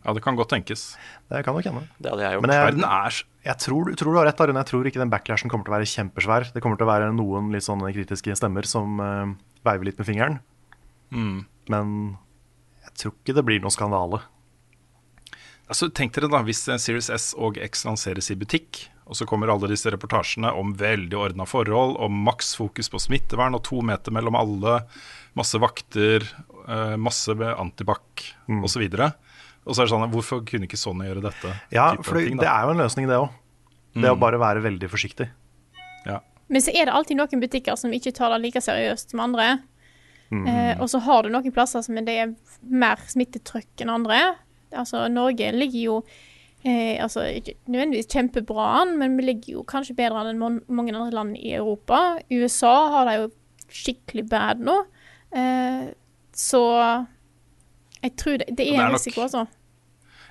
ja, 0.05 0.13
det 0.13 0.21
kan 0.21 0.35
godt 0.37 0.51
tenkes. 0.53 0.81
Det 1.29 1.39
kan 1.45 1.55
nok 1.57 1.65
hende. 1.65 1.83
det 1.97 2.11
hadde 2.11 2.21
jeg 2.25 2.35
gjort. 2.37 2.43
Men 2.45 2.51
jeg, 2.53 2.65
Verden 2.67 2.83
er 2.85 3.15
jeg 3.47 3.57
tror, 3.63 3.91
tror 3.97 4.13
du 4.13 4.17
har 4.19 4.27
rett, 4.29 4.41
Arun. 4.43 4.59
Jeg 4.59 4.69
tror 4.69 4.85
ikke 4.89 4.99
den 5.01 5.09
backlashen 5.13 5.49
kommer 5.49 5.65
til 5.65 5.73
å 5.73 5.77
være 5.77 5.87
kjempesvær. 5.89 6.49
Det 6.53 6.61
kommer 6.61 6.77
til 6.77 6.85
å 6.85 6.89
være 6.91 7.07
noen 7.15 7.47
litt 7.53 7.65
sånne 7.65 7.89
kritiske 7.95 8.35
stemmer 8.37 8.67
som 8.69 8.99
uh, 9.01 9.31
veiver 9.65 9.87
litt 9.89 9.97
med 10.01 10.09
fingeren. 10.09 10.37
Men 11.69 12.17
jeg 12.85 12.93
tror 13.01 13.13
ikke 13.17 13.35
det 13.37 13.45
blir 13.47 13.61
noe 13.63 13.73
skandale. 13.73 14.21
Altså, 15.67 15.89
tenk 15.91 16.13
dere 16.15 16.29
da, 16.31 16.39
Hvis 16.47 16.61
eh, 16.71 16.79
Series 16.79 17.09
S 17.11 17.33
og 17.35 17.57
X 17.59 17.83
lanseres 17.87 18.29
i 18.31 18.37
butikk, 18.39 18.85
og 19.07 19.15
så 19.19 19.25
kommer 19.27 19.51
alle 19.51 19.69
disse 19.71 19.91
reportasjene 19.91 20.51
om 20.55 20.73
veldig 20.79 21.15
ordna 21.19 21.45
forhold, 21.47 21.97
om 22.03 22.21
maks 22.27 22.53
fokus 22.59 22.89
på 22.91 22.99
smittevern 23.03 23.55
og 23.55 23.63
to 23.67 23.81
meter 23.83 24.15
mellom 24.15 24.35
alle, 24.39 24.77
masse 25.35 25.59
vakter, 25.59 26.23
eh, 26.67 26.95
masse 26.99 27.35
med 27.35 27.53
antibac 27.55 28.31
Mm. 28.47 28.63
osv. 28.63 28.83
Og 29.67 29.75
så 29.75 29.81
er 29.81 29.85
det 29.85 29.91
sånn, 29.91 30.11
hvorfor 30.11 30.45
kunne 30.47 30.63
ikke 30.67 30.79
Sony 30.79 31.03
gjøre 31.09 31.21
dette? 31.27 31.51
Ja, 31.75 31.89
for 31.97 32.13
for 32.13 32.21
ting, 32.23 32.37
det 32.39 32.47
er 32.47 32.63
jo 32.63 32.71
en 32.71 32.79
løsning, 32.79 33.07
det 33.07 33.19
òg. 33.19 33.29
Det 33.97 34.07
å 34.11 34.19
bare 34.19 34.39
være 34.39 34.61
veldig 34.63 34.87
forsiktig. 34.87 35.27
Ja. 36.05 36.19
Men 36.47 36.61
så 36.61 36.71
er 36.71 36.85
det 36.85 36.93
alltid 36.93 37.17
noen 37.17 37.41
butikker 37.43 37.75
som 37.75 37.91
ikke 37.91 38.13
tar 38.15 38.29
det 38.31 38.41
like 38.45 38.61
seriøst 38.63 39.11
som 39.11 39.19
andre. 39.19 39.63
Mm. 40.29 40.47
Eh, 40.47 40.73
og 40.81 40.89
så 40.91 40.99
har 41.05 41.23
du 41.23 41.31
noen 41.31 41.53
plasser 41.55 41.83
som 41.85 41.97
det 41.97 42.15
er 42.15 42.33
mer 42.61 43.01
smittetrykk 43.09 43.83
enn 43.83 43.93
andre. 43.93 44.21
Altså, 44.75 45.05
Norge 45.11 45.51
ligger 45.55 45.79
jo 45.79 45.97
eh, 46.63 46.97
altså, 47.03 47.25
ikke 47.39 47.55
nødvendigvis 47.65 48.11
kjempebra 48.11 48.69
an, 48.81 48.97
men 48.99 49.15
vi 49.19 49.29
ligger 49.29 49.59
jo 49.59 49.67
kanskje 49.67 49.95
bedre 49.97 50.23
an 50.23 50.33
enn 50.33 50.61
mange 50.67 50.95
andre 50.95 51.13
land 51.15 51.37
i 51.39 51.53
Europa. 51.55 52.17
USA 52.31 52.75
har 52.95 53.09
det 53.09 53.19
jo 53.21 53.29
skikkelig 53.67 54.27
bad 54.31 54.63
nå. 54.63 54.81
Eh, 55.35 55.87
så 56.37 56.63
jeg 58.03 58.13
tror 58.19 58.37
det, 58.41 58.49
det 58.51 58.57
det 58.59 58.67
er 58.73 58.81
er 58.81 58.89
en 58.89 58.97
risiko, 58.97 59.23
altså. 59.25 59.47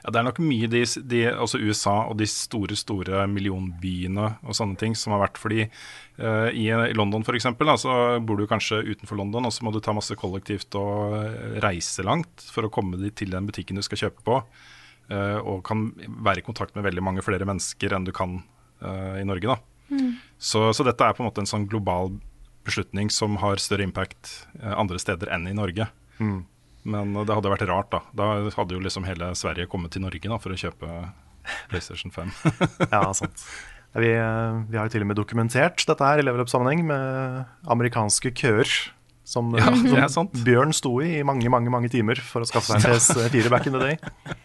Ja, 0.06 0.12
Det 0.14 0.20
er 0.20 0.26
nok 0.28 0.38
mye 0.38 0.68
de, 0.70 0.84
de, 1.10 1.20
altså 1.32 1.58
USA 1.58 1.96
og 2.06 2.20
de 2.20 2.28
store 2.30 2.76
store 2.78 3.24
millionbyene 3.26 4.28
og 4.46 4.54
sånne 4.54 4.78
ting 4.78 4.94
som 4.94 5.16
har 5.16 5.24
vært 5.24 5.40
fordi 5.42 5.64
uh, 5.66 6.46
i, 6.54 6.68
I 6.70 6.94
London 6.94 7.26
eksempel, 7.26 7.72
så 7.74 8.20
bor 8.22 8.38
du 8.38 8.46
kanskje 8.46 8.84
utenfor 8.86 9.18
London, 9.18 9.48
og 9.48 9.52
så 9.52 9.66
må 9.66 9.74
du 9.74 9.80
ta 9.82 9.96
masse 9.96 10.14
kollektivt 10.14 10.78
og 10.78 11.18
eh, 11.18 11.58
reise 11.64 12.06
langt 12.06 12.46
for 12.54 12.66
å 12.66 12.70
komme 12.70 13.10
til 13.18 13.34
den 13.34 13.50
butikken 13.50 13.76
du 13.76 13.82
skal 13.82 14.06
kjøpe 14.06 14.22
på. 14.22 14.40
Uh, 15.10 15.38
og 15.42 15.64
kan 15.66 15.90
være 16.22 16.42
i 16.42 16.46
kontakt 16.46 16.74
med 16.74 16.86
veldig 16.86 17.02
mange 17.02 17.22
flere 17.22 17.46
mennesker 17.46 17.92
enn 17.94 18.06
du 18.06 18.14
kan 18.14 18.40
uh, 18.82 19.18
i 19.18 19.26
Norge. 19.26 19.54
da. 19.54 19.58
Så, 20.38 20.68
så 20.74 20.86
dette 20.86 21.02
er 21.02 21.14
på 21.14 21.22
en 21.22 21.28
måte 21.28 21.42
en 21.42 21.50
sånn 21.50 21.68
global 21.70 22.14
beslutning 22.66 23.10
som 23.14 23.38
har 23.38 23.62
større 23.62 23.86
impact 23.86 24.48
andre 24.58 24.98
steder 24.98 25.30
enn 25.34 25.46
i 25.46 25.54
Norge. 25.54 25.86
Men 26.86 27.14
det 27.26 27.34
hadde 27.34 27.50
vært 27.50 27.64
rart, 27.68 27.88
da. 27.90 28.00
Da 28.14 28.26
hadde 28.54 28.76
jo 28.76 28.82
liksom 28.84 29.06
hele 29.08 29.32
Sverige 29.38 29.66
kommet 29.70 29.90
til 29.96 30.04
Norge 30.04 30.30
da, 30.30 30.38
for 30.42 30.54
å 30.54 30.58
kjøpe 30.60 30.90
PlayStation 31.70 32.12
5. 32.14 32.30
Ja, 32.94 33.02
sant. 33.16 33.42
Vi, 33.96 34.10
eh, 34.12 34.56
vi 34.68 34.76
har 34.76 34.86
jo 34.88 34.92
til 34.92 35.04
og 35.06 35.08
med 35.08 35.16
dokumentert 35.16 35.82
dette 35.88 36.04
her 36.04 36.20
i 36.20 36.24
level 36.26 36.42
up-sammenheng 36.44 36.82
med 36.88 37.46
amerikanske 37.72 38.32
køer. 38.36 38.68
Som, 39.26 39.54
Ja, 39.58 39.72
som 40.06 40.28
sant. 40.28 40.36
Bjørn 40.46 40.70
sto 40.76 40.92
i 41.02 41.16
i 41.18 41.22
mange 41.26 41.48
mange, 41.50 41.70
mange 41.72 41.88
timer 41.90 42.20
for 42.22 42.44
å 42.44 42.46
skaffe 42.46 42.76
seg 42.76 42.84
en 42.86 42.92
PS4 42.94 43.50
back 43.50 43.66
in 43.66 43.74
the 43.74 43.80
day. 43.82 43.96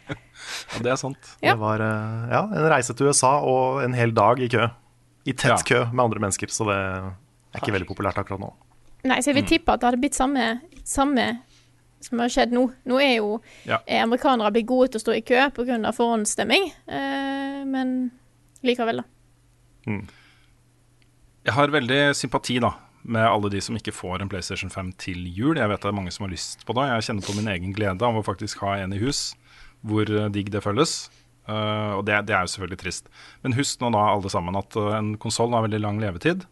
ja, 0.09 0.79
det 0.81 0.93
er 0.95 0.97
sant. 0.97 1.33
Det 1.43 1.53
var 1.61 1.83
eh, 1.85 2.31
ja, 2.33 2.41
en 2.47 2.69
reise 2.73 2.95
til 2.97 3.11
USA 3.11 3.35
og 3.45 3.83
en 3.85 3.93
hel 3.97 4.13
dag 4.17 4.41
i 4.41 4.49
kø. 4.49 4.65
I 5.29 5.35
tett 5.37 5.51
Ja. 5.53 5.59
kø 5.61 5.79
med 5.91 6.01
andre 6.07 6.23
mennesker, 6.23 6.49
så 6.49 6.65
det 6.65 6.79
er 6.79 7.59
ikke 7.61 7.75
veldig 7.75 7.89
populært 7.91 8.17
akkurat 8.17 8.41
nå. 8.41 8.49
Nei, 9.05 9.19
så 9.21 9.29
jeg 9.29 9.37
vil 9.41 9.49
tippe 9.51 9.73
at 9.75 9.81
det 9.83 9.91
hadde 9.91 10.01
blitt 10.01 10.17
samme, 10.17 10.47
samme 10.87 11.27
som 12.01 12.19
har 12.19 12.31
skjedd 12.33 12.53
nå. 12.55 12.67
Nå 12.89 12.99
er 13.01 13.15
jo 13.17 13.41
Ja. 13.65 13.79
er 13.87 14.03
amerikanere 14.05 14.51
blitt 14.53 14.69
gode 14.69 14.91
til 14.91 14.99
å 14.99 15.05
stå 15.05 15.17
i 15.17 15.21
kø 15.21 15.49
pga. 15.51 15.91
forhåndsstemming, 15.93 16.71
eh, 16.87 17.63
men 17.65 18.11
likevel, 18.63 19.03
da. 19.03 19.03
Jeg 21.45 21.53
har 21.53 21.67
veldig 21.67 22.13
sympati 22.13 22.59
da 22.61 22.73
med 23.03 23.25
alle 23.25 23.49
de 23.49 23.61
som 23.61 23.75
ikke 23.75 23.93
får 23.93 24.21
en 24.21 24.29
PlayStation 24.29 24.69
5 24.69 24.93
til 24.97 25.25
jul. 25.25 25.57
Jeg 25.57 25.67
vet 25.67 25.81
det 25.81 25.89
er 25.89 25.97
mange 25.97 26.11
som 26.13 26.27
har 26.27 26.33
lyst 26.33 26.65
på 26.67 26.75
det. 26.77 26.85
Jeg 26.89 27.07
kjenner 27.07 27.25
på 27.25 27.35
min 27.35 27.49
egen 27.49 27.73
glede 27.73 28.05
av 28.05 28.15
å 28.15 28.23
faktisk 28.25 28.61
ha 28.61 28.75
en 28.77 28.93
i 28.93 28.99
hus, 29.01 29.33
hvor 29.83 30.05
eh, 30.05 30.29
digg 30.29 30.51
det 30.51 30.61
føles. 30.61 31.09
Uh, 31.49 31.97
og 31.97 32.05
det, 32.05 32.19
det 32.29 32.35
er 32.37 32.45
jo 32.45 32.51
selvfølgelig 32.53 32.79
trist. 32.83 33.07
Men 33.41 33.55
husk 33.57 33.81
nå 33.81 33.89
da 33.95 34.03
alle 34.13 34.29
sammen 34.29 34.55
at 34.59 34.75
eh, 34.77 34.91
en 34.99 35.15
konsoll 35.17 35.55
har 35.55 35.65
veldig 35.65 35.81
lang 35.81 35.97
levetid. 36.01 36.45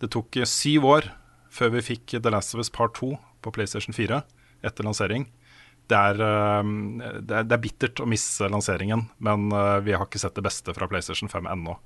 Det 0.00 0.08
tok 0.14 0.40
eh, 0.40 0.48
syv 0.48 0.86
år 0.88 1.10
før 1.52 1.74
vi 1.76 1.84
fikk 1.92 2.16
The 2.16 2.32
Last 2.32 2.56
of 2.56 2.62
Us 2.62 2.72
Part 2.72 2.96
2 2.96 3.12
på 3.44 3.52
PlayStation 3.52 3.94
4 3.94 4.22
etter 4.62 4.86
lansering. 4.86 5.28
Det 5.90 5.98
er, 5.98 6.20
eh, 6.24 6.72
det, 7.20 7.38
er, 7.40 7.48
det 7.48 7.56
er 7.56 7.64
bittert 7.64 8.02
å 8.02 8.08
misse 8.08 8.48
lanseringen, 8.48 9.08
men 9.18 9.48
eh, 9.52 9.78
vi 9.86 9.96
har 9.96 10.06
ikke 10.06 10.22
sett 10.22 10.38
det 10.38 10.46
beste 10.46 10.74
fra 10.76 10.88
PlayStation 10.90 11.30
5 11.32 11.50
ennå. 11.54 11.78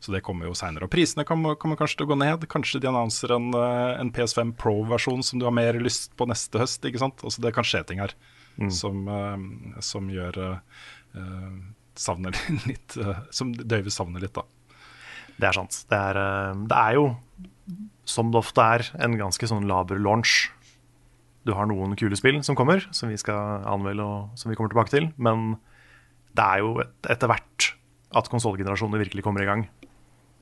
Så 0.00 0.12
det 0.14 0.22
kommer 0.22 0.46
jo 0.46 0.54
seinere. 0.54 0.86
Og 0.86 0.92
prisene 0.92 1.24
kommer, 1.26 1.56
kommer 1.58 1.78
kanskje 1.78 1.98
til 1.98 2.06
å 2.06 2.12
gå 2.12 2.18
ned. 2.20 2.44
Kanskje 2.50 2.78
de 2.82 2.90
annonser 2.90 3.32
en, 3.34 3.48
eh, 3.56 3.98
en 3.98 4.12
PS5 4.14 4.52
Pro-versjon 4.60 5.24
som 5.26 5.40
du 5.40 5.46
har 5.48 5.54
mer 5.54 5.78
lyst 5.82 6.14
på 6.16 6.28
neste 6.30 6.60
høst. 6.62 6.84
ikke 6.86 7.02
sant? 7.02 7.24
Altså 7.24 7.42
Det 7.42 7.54
kan 7.56 7.66
skje 7.66 7.82
ting 7.88 7.98
her 8.02 8.14
som, 8.70 9.08
eh, 9.08 9.80
som 9.80 10.08
gjør 10.10 10.38
uh, 10.38 11.58
savnet 11.94 12.38
litt 12.70 12.96
uh, 12.98 13.22
Som 13.30 13.52
døyver 13.54 13.90
savnet 13.90 14.22
litt, 14.22 14.34
da. 14.34 14.44
Det 15.38 15.50
er 15.50 15.54
sant. 15.54 15.82
Det 15.90 15.98
er, 15.98 16.18
det 16.66 16.78
er 16.78 16.94
jo, 16.98 17.04
som 18.08 18.32
det 18.34 18.40
ofte 18.40 18.62
er, 18.74 18.86
en 18.98 19.14
ganske 19.18 19.46
sånn 19.46 19.68
laber 19.70 20.00
launch. 20.02 20.48
Du 21.48 21.54
har 21.56 21.68
noen 21.70 21.96
kule 21.96 22.16
spill 22.18 22.42
som 22.44 22.56
kommer, 22.58 22.84
som 22.92 23.08
vi 23.08 23.16
skal 23.20 23.64
anmelde 23.68 24.04
og 24.04 24.38
som 24.38 24.50
vi 24.52 24.58
kommer 24.58 24.74
tilbake 24.74 24.92
til. 24.92 25.08
Men 25.16 25.54
det 26.36 26.44
er 26.44 26.62
jo 26.62 26.74
et, 26.84 26.94
etter 27.08 27.30
hvert 27.30 27.70
at 28.18 28.28
konsollgenerasjoner 28.32 29.00
virkelig 29.00 29.24
kommer 29.24 29.44
i 29.44 29.48
gang. 29.48 29.64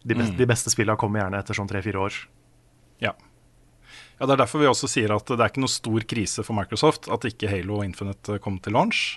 De, 0.07 0.15
best, 0.15 0.35
de 0.39 0.47
beste 0.47 0.71
spillene 0.71 0.99
kommer 0.99 1.23
gjerne 1.23 1.39
etter 1.43 1.59
sånn 1.59 1.71
tre-fire 1.71 2.03
år. 2.03 2.19
Ja. 3.03 3.13
ja. 4.19 4.27
Det 4.27 4.35
er 4.35 4.43
derfor 4.43 4.63
vi 4.63 4.69
også 4.71 4.91
sier 4.91 5.15
at 5.15 5.31
det 5.31 5.39
er 5.39 5.51
ikke 5.51 5.65
noe 5.65 5.73
stor 5.73 6.07
krise 6.11 6.47
for 6.47 6.59
Microsoft 6.59 7.09
at 7.13 7.27
ikke 7.27 7.51
Halo 7.51 7.81
og 7.81 7.87
Infinite 7.89 8.39
kom 8.43 8.61
til 8.63 8.77
launch. 8.79 9.17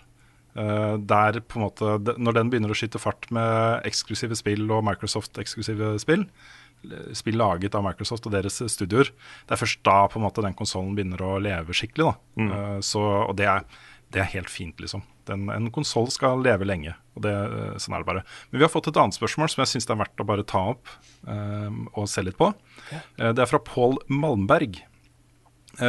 Eh, 0.58 0.96
der 0.98 1.42
på 1.46 1.60
en 1.60 1.66
måte, 1.68 2.18
Når 2.18 2.38
den 2.38 2.50
begynner 2.50 2.74
å 2.74 2.78
skyte 2.78 3.02
fart 3.02 3.30
med 3.34 3.86
eksklusive 3.86 4.38
spill 4.38 4.66
og 4.74 4.82
Microsoft-eksklusive 4.88 5.94
spill, 6.02 6.26
spill 7.18 7.38
laget 7.40 7.76
av 7.76 7.84
Microsoft 7.86 8.28
og 8.30 8.34
deres 8.36 8.62
studioer, 8.72 9.12
det 9.48 9.56
er 9.56 9.62
først 9.62 9.82
da 9.88 10.02
på 10.10 10.20
en 10.20 10.26
måte 10.28 10.44
den 10.46 10.58
konsollen 10.58 10.96
begynner 10.98 11.22
å 11.26 11.38
leve 11.44 11.76
skikkelig. 11.76 12.10
da. 12.10 12.44
Eh, 12.46 12.80
så, 12.86 13.04
og 13.28 13.36
det 13.40 13.50
er, 13.52 13.66
det 14.14 14.24
er 14.24 14.32
helt 14.36 14.50
fint, 14.50 14.80
liksom. 14.82 15.04
Den, 15.30 15.46
en 15.54 15.70
konsoll 15.74 16.08
skal 16.14 16.42
leve 16.42 16.66
lenge. 16.66 16.96
og 17.16 17.26
det, 17.26 17.34
eh, 17.36 17.76
Sånn 17.78 17.94
er 17.98 18.04
det 18.04 18.10
bare. 18.10 18.24
Men 18.50 18.62
vi 18.62 18.66
har 18.66 18.74
fått 18.74 18.90
et 18.90 18.98
annet 18.98 19.18
spørsmål 19.18 19.52
som 19.52 19.62
jeg 19.64 19.74
syns 19.76 19.90
det 19.90 19.94
er 19.96 20.02
verdt 20.04 20.24
å 20.24 20.30
bare 20.32 20.48
ta 20.48 20.64
opp 20.72 20.90
eh, 21.28 21.70
og 21.94 22.08
se 22.10 22.24
litt 22.26 22.40
på. 22.40 22.52
Eh, 22.94 23.32
det 23.34 23.44
er 23.44 23.52
fra 23.52 23.62
Pål 23.62 24.00
Malmberg 24.10 24.82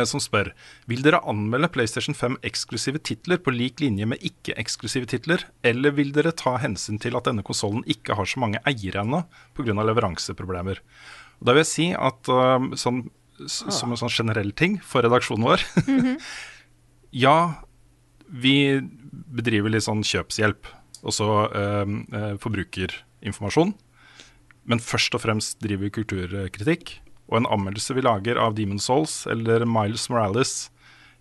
som 0.07 0.21
spør 0.23 0.53
Vil 0.91 1.03
dere 1.03 1.19
anmelde 1.29 1.69
PlayStation 1.73 2.15
5 2.15 2.37
eksklusive 2.47 3.01
titler 3.03 3.41
på 3.43 3.53
lik 3.55 3.81
linje 3.83 4.07
med 4.07 4.23
ikke-eksklusive 4.27 5.09
titler, 5.11 5.45
eller 5.67 5.95
vil 5.97 6.13
dere 6.15 6.33
ta 6.33 6.57
hensyn 6.63 7.01
til 7.03 7.17
at 7.19 7.27
denne 7.27 7.43
konsollen 7.47 7.83
ikke 7.91 8.15
har 8.19 8.29
så 8.31 8.41
mange 8.43 8.61
eiere 8.69 9.03
ennå 9.05 9.25
pga. 9.57 9.75
leveranseproblemer? 9.75 10.79
Og 11.41 11.47
Da 11.47 11.53
vil 11.57 11.65
jeg 11.65 11.73
si 11.73 11.89
at 11.97 12.29
eh, 12.29 12.69
sånn, 12.77 13.11
s- 13.47 13.65
som 13.73 13.91
en 13.91 14.01
sånn 14.01 14.13
generell 14.13 14.53
ting 14.53 14.79
for 14.85 15.03
redaksjonen 15.03 15.47
vår 15.49 15.65
Ja, 17.13 17.37
vi 18.31 18.81
bedriver 19.11 19.73
litt 19.73 19.83
sånn 19.83 20.05
kjøpshjelp, 20.07 20.69
og 21.03 21.15
så 21.17 21.27
uh, 21.51 21.83
eh, 22.15 22.35
forbrukerinformasjon. 22.39 23.73
Men 24.71 24.79
først 24.85 25.17
og 25.19 25.25
fremst 25.25 25.59
driver 25.65 25.89
vi 25.89 25.95
kulturkritikk. 25.99 26.93
Og 27.31 27.37
en 27.39 27.47
anmeldelse 27.47 27.95
vi 27.95 28.03
lager 28.03 28.39
av 28.43 28.55
Demon 28.59 28.81
Souls 28.83 29.27
eller 29.31 29.63
Miles 29.69 30.09
Morales 30.11 30.71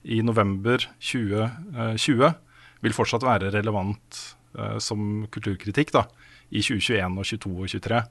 i 0.04 0.22
november 0.25 0.82
2020, 1.04 2.34
vil 2.82 2.94
fortsatt 2.96 3.25
være 3.28 3.51
relevant 3.54 4.20
uh, 4.58 4.78
som 4.82 5.28
kulturkritikk 5.32 5.92
da, 5.94 6.06
i 6.50 6.62
2021 6.63 7.20
og 7.20 7.28
2022 7.28 7.51
og 7.51 7.68
2023. 7.70 8.01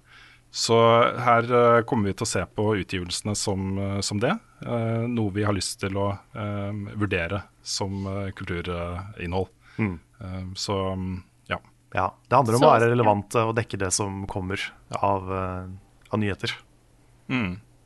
Så 0.55 0.76
her 1.25 1.49
uh, 1.52 1.81
kommer 1.88 2.09
vi 2.12 2.14
til 2.21 2.25
å 2.28 2.31
se 2.31 2.43
på 2.57 2.69
utgivelsene 2.85 3.35
som, 3.37 3.64
uh, 3.81 3.99
som 4.05 4.21
det. 4.23 4.35
eh, 4.64 5.05
noe 5.07 5.31
vi 5.35 5.45
har 5.47 5.55
lyst 5.55 5.76
til 5.81 5.95
å 6.00 6.09
eh, 6.35 6.73
vurdere 6.99 7.43
som 7.62 8.07
eh, 8.11 8.31
kulturinnhold. 8.35 9.49
Eh, 9.78 10.47
så 10.59 10.78
um, 10.95 11.21
ja. 11.47 11.61
Ja, 11.95 12.09
Det 12.28 12.35
handler 12.40 12.55
om 12.57 12.61
Så- 12.64 12.67
å 12.67 12.73
være 12.75 12.88
relevant 12.90 13.35
eh, 13.38 13.47
og 13.47 13.55
dekke 13.57 13.78
det 13.78 13.93
som 13.95 14.25
kommer 14.26 14.59
av, 14.99 15.31
eh, 15.31 15.69
av 16.11 16.19
nyheter. 16.19 16.57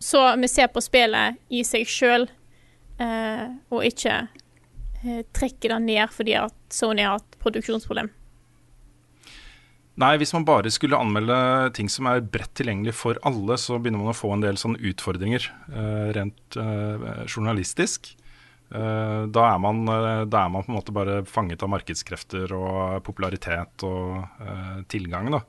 Så 0.02 0.22
vi 0.40 0.48
ser 0.50 0.70
på 0.74 0.82
spillet 0.82 1.38
i 1.54 1.62
seg 1.66 1.86
sjøl, 1.86 2.26
eh, 2.98 3.44
og 3.70 3.84
ikke 3.86 4.16
eh, 4.24 5.22
trekker 5.30 5.76
det 5.76 5.78
ned 5.84 6.10
fordi 6.10 6.34
at 6.40 6.56
Sony 6.74 7.04
har 7.06 7.20
hatt 7.20 7.38
produksjonsproblem? 7.42 8.10
Nei, 10.00 10.14
hvis 10.18 10.32
man 10.32 10.46
bare 10.48 10.72
skulle 10.72 10.96
anmelde 10.96 11.36
ting 11.76 11.90
som 11.92 12.08
er 12.08 12.24
bredt 12.24 12.54
tilgjengelig 12.56 12.94
for 12.96 13.18
alle, 13.28 13.58
så 13.60 13.76
begynner 13.76 14.00
man 14.00 14.14
å 14.14 14.16
få 14.16 14.32
en 14.32 14.44
del 14.44 14.58
sånne 14.58 14.80
utfordringer 14.88 15.46
eh, 15.68 16.08
rent 16.16 16.56
eh, 16.56 17.06
journalistisk. 17.28 18.14
Eh, 18.72 19.22
da, 19.28 19.44
er 19.50 19.60
man, 19.60 19.84
da 19.84 20.46
er 20.46 20.52
man 20.54 20.64
på 20.64 20.72
en 20.72 20.78
måte 20.78 20.96
bare 20.96 21.20
fanget 21.28 21.62
av 21.62 21.74
markedskrefter 21.74 22.56
og 22.56 23.02
popularitet 23.04 23.84
og 23.86 24.88
tilgang, 24.90 25.28
da. 25.36 25.44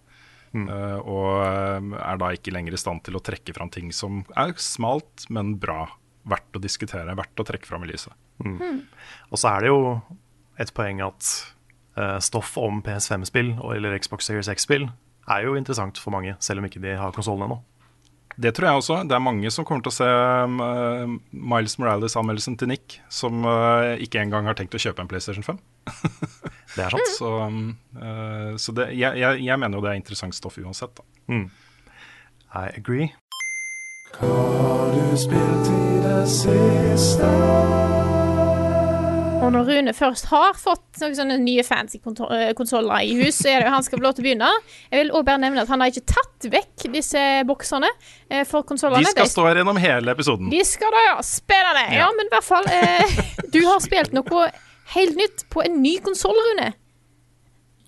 Eh, 0.53 0.99
og 1.09 1.29
eh, 1.41 1.87
er 1.97 2.19
da 2.21 2.29
ikke 2.35 2.53
lenger 2.53 2.75
i 2.75 2.81
stand 2.81 3.03
til 3.05 3.17
å 3.17 3.23
trekke 3.25 3.55
fram 3.55 3.71
ting 3.73 3.89
som 3.95 4.21
er 4.37 4.53
smalt, 4.61 5.25
men 5.33 5.57
bra. 5.61 5.87
Verdt 6.29 6.55
å 6.55 6.61
diskutere, 6.63 7.17
verdt 7.19 7.41
å 7.41 7.47
trekke 7.47 7.67
fram 7.67 7.83
i 7.83 7.89
lyset. 7.89 8.13
Og 8.43 9.39
så 9.39 9.49
er 9.49 9.65
det 9.65 9.71
jo 9.73 9.79
et 10.61 10.71
poeng 10.71 11.01
at 11.03 11.31
uh, 11.97 12.15
stoff 12.23 12.53
om 12.61 12.79
PS5-spill 12.85 13.57
eller 13.75 13.97
Xbox 13.99 14.29
Series 14.29 14.47
X-spill 14.53 14.85
er 15.33 15.43
jo 15.43 15.57
interessant 15.59 15.99
for 15.99 16.15
mange, 16.15 16.37
selv 16.43 16.61
om 16.61 16.67
ikke 16.69 16.81
de 16.83 16.95
har 16.99 17.11
konsollen 17.15 17.49
ennå. 17.49 17.59
Det 18.35 18.53
tror 18.55 18.67
jeg 18.69 18.81
også. 18.81 18.99
Det 19.07 19.15
er 19.15 19.23
mange 19.23 19.51
som 19.53 19.65
kommer 19.67 19.85
til 19.85 19.93
å 19.93 19.95
se 19.95 20.07
um, 20.07 21.17
Miles 21.31 21.75
Morales-anmeldelsen 21.81 22.57
til 22.57 22.71
Nick, 22.71 22.97
som 23.13 23.45
uh, 23.45 23.93
ikke 24.01 24.23
engang 24.23 24.49
har 24.49 24.57
tenkt 24.57 24.73
å 24.77 24.81
kjøpe 24.81 25.03
en 25.03 25.11
PlayStation 25.11 25.45
5. 25.45 25.59
Det 26.75 26.81
er 26.81 26.95
sant. 26.95 27.11
Så, 27.19 27.29
um, 27.45 27.75
uh, 27.99 28.55
så 28.57 28.73
det, 28.73 28.87
jeg, 28.97 29.19
jeg, 29.21 29.43
jeg 29.45 29.61
mener 29.61 29.77
jo 29.77 29.83
det 29.85 29.91
er 29.91 29.99
interessant 29.99 30.33
stoff 30.33 30.57
uansett. 30.57 30.97
Da. 30.97 31.05
I 32.53 32.71
agree. 32.73 33.11
Og 39.43 39.49
når 39.51 39.65
Rune 39.67 39.91
først 39.91 40.29
har 40.31 40.53
fått 40.55 41.01
noen 41.01 41.15
sånne 41.17 41.35
nye 41.41 41.63
fancy 41.67 41.97
eh, 41.99 42.51
konsoller 42.55 43.03
i 43.03 43.15
hus, 43.17 43.41
så 43.41 43.49
er 43.51 43.57
det 43.59 43.65
jo 43.67 43.73
han 43.73 43.83
skal 43.83 43.99
få 43.99 44.05
lov 44.05 44.13
til 44.15 44.23
å 44.23 44.27
begynne. 44.29 44.51
Jeg 44.87 45.01
vil 45.01 45.11
også 45.11 45.27
bare 45.27 45.41
nevne 45.43 45.65
at 45.65 45.71
han 45.73 45.83
har 45.83 45.91
ikke 45.91 46.13
tatt 46.13 46.47
vekk 46.53 46.85
disse 46.93 47.23
boksene 47.49 47.89
eh, 48.29 48.45
for 48.47 48.63
konsollene. 48.69 49.03
De 49.03 49.11
skal 49.11 49.27
stå 49.27 49.49
her 49.49 49.59
gjennom 49.59 49.81
hele 49.83 50.15
episoden. 50.15 50.47
De 50.53 50.61
skal 50.67 50.95
da, 50.95 51.03
ja. 51.09 51.17
Spennende. 51.27 51.83
Ja, 51.91 52.07
men 52.15 52.31
i 52.31 52.33
hvert 52.37 52.47
fall 52.47 52.69
eh, 52.71 53.19
Du 53.51 53.59
har 53.67 53.83
spilt 53.83 54.15
noe 54.15 54.47
helt 54.95 55.19
nytt 55.19 55.43
på 55.51 55.65
en 55.67 55.75
ny 55.83 55.97
konsoll, 56.07 56.39
Rune. 56.47 56.71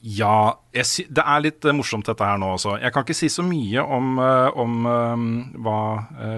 Ja, 0.03 0.59
sy 0.83 1.07
det 1.07 1.23
er 1.23 1.45
litt 1.47 1.63
eh, 1.63 1.77
morsomt 1.77 2.11
dette 2.11 2.33
her 2.33 2.41
nå 2.41 2.51
også. 2.57 2.75
Jeg 2.83 2.91
kan 2.91 3.07
ikke 3.07 3.15
si 3.15 3.31
så 3.31 3.47
mye 3.47 3.87
om, 3.95 4.19
om 4.59 4.89
hva 5.63 5.79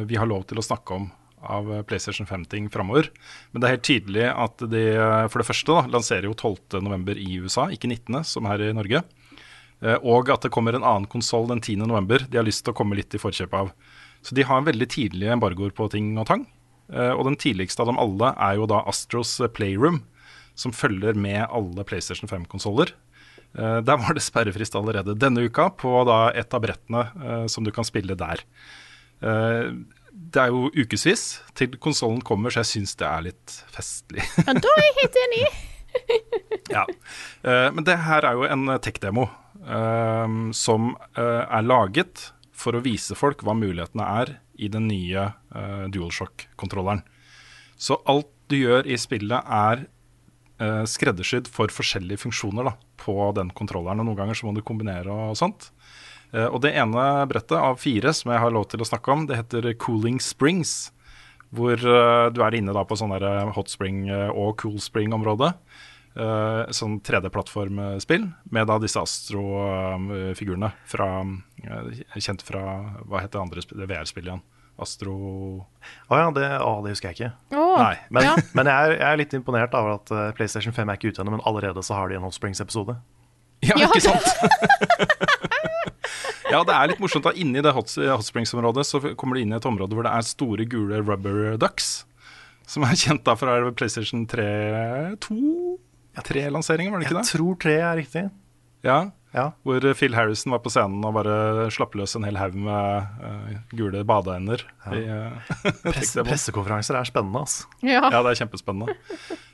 vi 0.06 0.22
har 0.22 0.30
lov 0.30 0.46
til 0.46 0.62
å 0.62 0.70
snakke 0.70 1.02
om 1.02 1.10
av 1.44 1.70
eh, 1.74 1.82
PlayStation 1.88 2.28
5-ting 2.28 2.70
framover. 2.74 3.10
Men 3.52 3.62
det 3.62 3.68
er 3.70 3.76
helt 3.76 3.88
tydelig 3.88 4.26
at 4.34 4.64
de 4.72 4.84
eh, 4.96 5.28
for 5.30 5.42
det 5.44 5.48
første 5.50 5.74
da, 5.76 5.86
lanserer 5.94 6.28
jo 6.30 6.36
12.11. 6.38 7.14
i 7.22 7.38
USA, 7.44 7.68
ikke 7.74 7.90
19., 7.92 8.24
som 8.26 8.48
her 8.50 8.64
i 8.66 8.74
Norge. 8.76 9.04
Eh, 9.84 9.98
Og 10.02 10.30
at 10.34 10.42
det 10.48 10.52
kommer 10.56 10.74
en 10.78 10.84
annen 10.88 11.08
konsoll 11.12 11.48
den 11.52 11.62
10.11. 11.62 12.28
De 12.32 12.40
har 12.42 12.48
lyst 12.48 12.66
til 12.66 12.74
å 12.74 12.78
komme 12.78 12.98
litt 12.98 13.14
i 13.14 13.22
forkjøpet 13.22 13.58
av. 13.60 13.74
Så 14.26 14.36
de 14.36 14.46
har 14.50 14.66
veldig 14.66 14.88
tidlige 14.90 15.34
embargoer 15.36 15.72
på 15.78 15.90
ting 15.94 16.16
og 16.18 16.26
tang. 16.28 16.48
Og 16.88 17.20
den 17.28 17.36
tidligste 17.36 17.84
av 17.84 17.90
dem 17.90 17.98
alle 18.00 18.30
er 18.40 18.54
jo 18.56 18.66
da 18.72 18.78
Astros 18.88 19.34
Playroom, 19.54 19.98
som 20.56 20.72
følger 20.72 21.18
med 21.20 21.44
alle 21.52 21.84
PlayStation 21.84 22.30
5-konsoller. 22.32 22.94
Eh, 23.54 23.80
Der 23.84 24.00
var 24.00 24.16
det 24.16 24.24
sperrefrist 24.24 24.76
allerede 24.80 25.14
denne 25.20 25.44
uka 25.46 25.68
på 25.76 25.92
da 26.08 26.32
et 26.32 26.56
av 26.56 26.64
brettene 26.64 27.46
som 27.52 27.68
du 27.68 27.72
kan 27.76 27.86
spille 27.88 28.16
der. 28.18 28.42
Eh, 30.18 30.30
det 30.34 30.44
er 30.44 30.54
jo 30.54 30.72
ukevis 30.74 31.26
til 31.58 31.78
konsollen 31.82 32.22
kommer, 32.26 32.54
så 32.54 32.64
jeg 32.64 32.72
syns 32.74 32.96
det 33.00 33.08
er 33.08 33.28
litt 33.30 33.58
festlig. 33.74 34.26
Ja, 34.44 34.54
da 34.54 34.74
er 34.74 34.86
jeg 34.86 34.96
helt 35.02 35.20
enig. 35.26 35.44
ja. 36.76 36.88
Uh, 37.46 37.70
men 37.74 37.86
det 37.88 37.96
her 38.06 38.26
er 38.28 38.38
jo 38.38 38.50
en 38.50 38.68
tech-demo 38.84 39.30
uh, 39.30 40.28
som 40.54 40.92
uh, 41.18 41.46
er 41.48 41.66
laget 41.66 42.32
for 42.58 42.78
å 42.78 42.84
vise 42.84 43.16
folk 43.18 43.44
hva 43.46 43.56
mulighetene 43.58 44.06
er 44.22 44.34
i 44.58 44.70
den 44.74 44.88
nye 44.90 45.28
eh, 45.54 45.86
DualShock-kontrolleren. 45.94 47.04
Så 47.78 48.00
alt 48.10 48.30
du 48.50 48.58
gjør 48.58 48.88
i 48.90 48.98
spillet 49.00 49.52
er 49.54 49.84
eh, 50.64 50.84
skreddersydd 50.90 51.50
for 51.52 51.74
forskjellige 51.74 52.24
funksjoner 52.26 52.72
da, 52.72 52.74
på 52.98 53.16
den 53.38 53.52
kontrolleren. 53.58 54.02
Og 54.02 54.10
noen 54.10 54.20
ganger 54.20 54.40
så 54.40 54.48
må 54.48 54.56
du 54.58 54.64
kombinere 54.66 55.14
og 55.14 55.38
sånt. 55.38 55.70
Eh, 56.34 56.48
og 56.48 56.62
det 56.66 56.74
ene 56.76 57.08
brettet 57.30 57.58
av 57.58 57.80
fire 57.82 58.14
som 58.16 58.34
jeg 58.34 58.44
har 58.44 58.54
lov 58.54 58.68
til 58.72 58.84
å 58.84 58.88
snakke 58.88 59.14
om, 59.14 59.28
det 59.30 59.40
heter 59.40 59.72
Cooling 59.82 60.20
Springs. 60.24 60.92
Hvor 61.56 61.80
eh, 61.80 62.28
du 62.36 62.42
er 62.44 62.58
inne 62.58 62.76
da 62.76 62.84
på 62.88 62.98
sånn 63.00 63.14
der 63.16 63.54
hot 63.56 63.72
spring 63.72 64.08
eh, 64.12 64.32
og 64.32 64.58
cool 64.64 64.82
spring-område. 64.84 65.54
Uh, 66.18 66.66
sånn 66.74 66.96
3D-plattformspill 67.06 68.24
med 68.50 68.66
da 68.66 68.80
disse 68.82 68.98
Astro-figurene 68.98 70.72
fra 70.90 71.10
eh, 71.22 72.16
Kjent 72.18 72.42
fra 72.42 72.64
Hva 73.06 73.22
het 73.22 73.36
det 73.36 73.42
andre 73.44 73.62
VR-spillet 73.62 74.32
igjen? 74.32 74.42
Astro 74.82 75.14
Å 76.10 76.18
ja, 76.18 76.32
det, 76.34 76.48
oh, 76.66 76.80
det 76.82 76.96
husker 76.96 77.12
jeg 77.12 77.20
ikke. 77.20 77.30
Oh, 77.54 77.76
Nei. 77.78 78.00
Men, 78.10 78.32
ja. 78.32 78.34
men 78.58 78.72
jeg, 78.72 78.90
er, 78.90 78.96
jeg 78.96 79.08
er 79.12 79.22
litt 79.22 79.38
imponert 79.38 79.78
over 79.78 80.00
at 80.00 80.16
eh, 80.16 80.32
PlayStation 80.40 80.74
5 80.74 80.90
er 80.90 80.98
ikke 80.98 81.14
ute 81.14 81.22
ennå, 81.22 81.36
men 81.38 81.46
allerede 81.50 81.86
så 81.86 82.00
har 82.00 82.10
de 82.10 82.18
en 82.18 82.26
Hot 82.26 82.38
Springs-episode. 82.38 82.98
Ja, 83.66 83.78
Ja, 83.78 83.92
ikke 83.94 84.08
sant? 84.10 85.46
ja, 86.52 86.62
det 86.68 86.76
er 86.76 86.92
litt 86.92 87.02
morsomt. 87.04 87.26
da 87.28 87.34
Inni 87.36 87.64
det 87.64 87.74
hot, 87.76 87.92
hot 87.98 88.28
Springs-området 88.28 88.86
så 88.88 89.02
kommer 89.20 89.38
du 89.38 89.44
inn 89.44 89.54
i 89.54 89.58
et 89.60 89.68
område 89.70 89.98
hvor 89.98 90.08
det 90.08 90.14
er 90.16 90.28
store, 90.28 90.68
gule 90.70 91.02
rubber 91.04 91.58
ducks. 91.62 92.06
Som 92.68 92.84
er 92.84 92.98
kjent 93.00 93.24
da 93.28 93.36
fra 93.40 93.60
PlayStation 93.72 94.26
3 94.28 94.48
2? 95.24 95.38
Tre 96.28 96.48
lanseringer, 96.50 96.92
var 96.92 97.00
det 97.00 97.08
ikke 97.08 97.20
det? 97.20 97.28
Jeg 97.28 97.38
tror 97.38 97.62
tre 97.62 97.78
er 97.78 97.96
riktig. 98.02 98.26
Ja, 98.86 98.98
Ja. 99.36 99.52
Hvor 99.68 99.84
Phil 100.00 100.16
Harrison 100.16 100.54
var 100.54 100.62
på 100.64 100.72
scenen 100.72 101.04
og 101.06 101.14
bare 101.14 101.68
slapp 101.76 101.94
løs 102.00 102.16
en 102.18 102.26
hel 102.26 102.40
haug 102.40 102.56
med 102.58 103.20
uh, 103.22 103.58
gule 103.76 104.02
badeender. 104.08 104.64
Ja. 104.88 105.28
Uh, 105.36 105.52
Press, 105.84 106.16
pressekonferanser 106.16 106.98
er 106.98 107.06
spennende, 107.06 107.44
altså. 107.44 107.68
Ja. 107.86 108.02
Ja, 108.08 108.24
det 108.24 108.32
er 108.32 108.40
kjempespennende. 108.40 108.96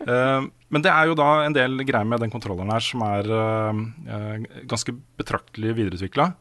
Uh, 0.06 0.46
men 0.74 0.86
det 0.86 0.94
er 0.94 1.10
jo 1.10 1.18
da 1.20 1.30
en 1.44 1.58
del 1.58 1.84
greier 1.90 2.08
med 2.08 2.24
den 2.24 2.32
kontrolleren 2.34 2.72
her 2.74 2.82
som 2.86 3.04
er 3.06 3.28
eh, 3.30 3.82
eh, 4.10 4.46
ganske 4.70 4.96
betraktelig 5.20 5.76
videreutvikla. 5.78 6.32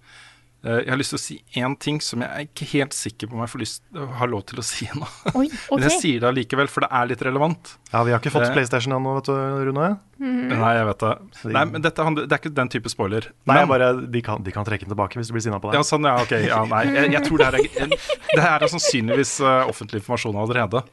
Jeg 0.63 0.91
har 0.93 0.99
lyst 1.01 1.11
til 1.11 1.19
å 1.19 1.23
si 1.23 1.37
én 1.59 1.73
ting 1.83 1.97
som 2.01 2.21
jeg 2.23 2.31
er 2.31 2.45
ikke 2.47 2.67
helt 2.77 2.93
sikker 2.95 3.27
på 3.27 3.35
om 3.35 3.41
jeg 3.43 3.51
får 3.51 3.61
lyst, 3.65 3.81
har 4.21 4.29
lov 4.31 4.45
til 4.47 4.61
å 4.63 4.65
si 4.67 4.87
ennå. 4.87 5.09
Okay. 5.33 5.49
Men 5.73 5.87
jeg 5.89 5.97
sier 5.99 6.21
det 6.23 6.29
allikevel, 6.29 6.69
for 6.71 6.85
det 6.87 6.91
er 6.95 7.09
litt 7.11 7.25
relevant. 7.27 7.73
Ja, 7.91 8.05
Vi 8.07 8.13
har 8.15 8.21
ikke 8.23 8.31
fått 8.31 8.47
Eh. 8.47 8.53
PlayStation 8.55 8.95
ennå, 8.95 9.17
vet 9.19 9.27
du, 9.27 9.35
Rune. 9.67 9.89
Nei, 10.23 10.71
jeg 10.79 10.87
vet 10.87 11.03
det. 11.03 11.11
Nei, 11.51 11.65
men 11.67 11.83
dette, 11.83 12.05
Det 12.15 12.31
er 12.31 12.39
ikke 12.39 12.55
den 12.55 12.69
type 12.71 12.93
spoiler. 12.93 13.27
Nei, 13.51 13.57
Men- 13.59 13.69
bare, 13.73 13.89
de, 14.07 14.23
kan, 14.23 14.39
de 14.47 14.53
kan 14.55 14.65
trekke 14.69 14.87
den 14.87 14.95
tilbake 14.95 15.19
hvis 15.19 15.33
du 15.33 15.35
blir 15.35 15.43
sinna 15.43 15.59
på 15.59 15.73
det. 15.73 15.81
Ja, 15.81 15.83
sånn, 15.83 16.07
ja, 16.07 16.15
ok. 16.23 16.37
Ja, 16.47 16.61
nei. 16.71 16.85
Jeg, 16.95 17.11
jeg 17.17 17.25
tror 17.27 17.43
det 17.43 17.49
her 17.49 17.59
er, 17.59 17.97
det 18.37 18.45
her 18.47 18.63
er 18.63 18.71
sannsynligvis 18.71 19.35
uh, 19.43 19.67
offentlig 19.67 19.99
informasjon 19.99 20.39
allerede. 20.39 20.85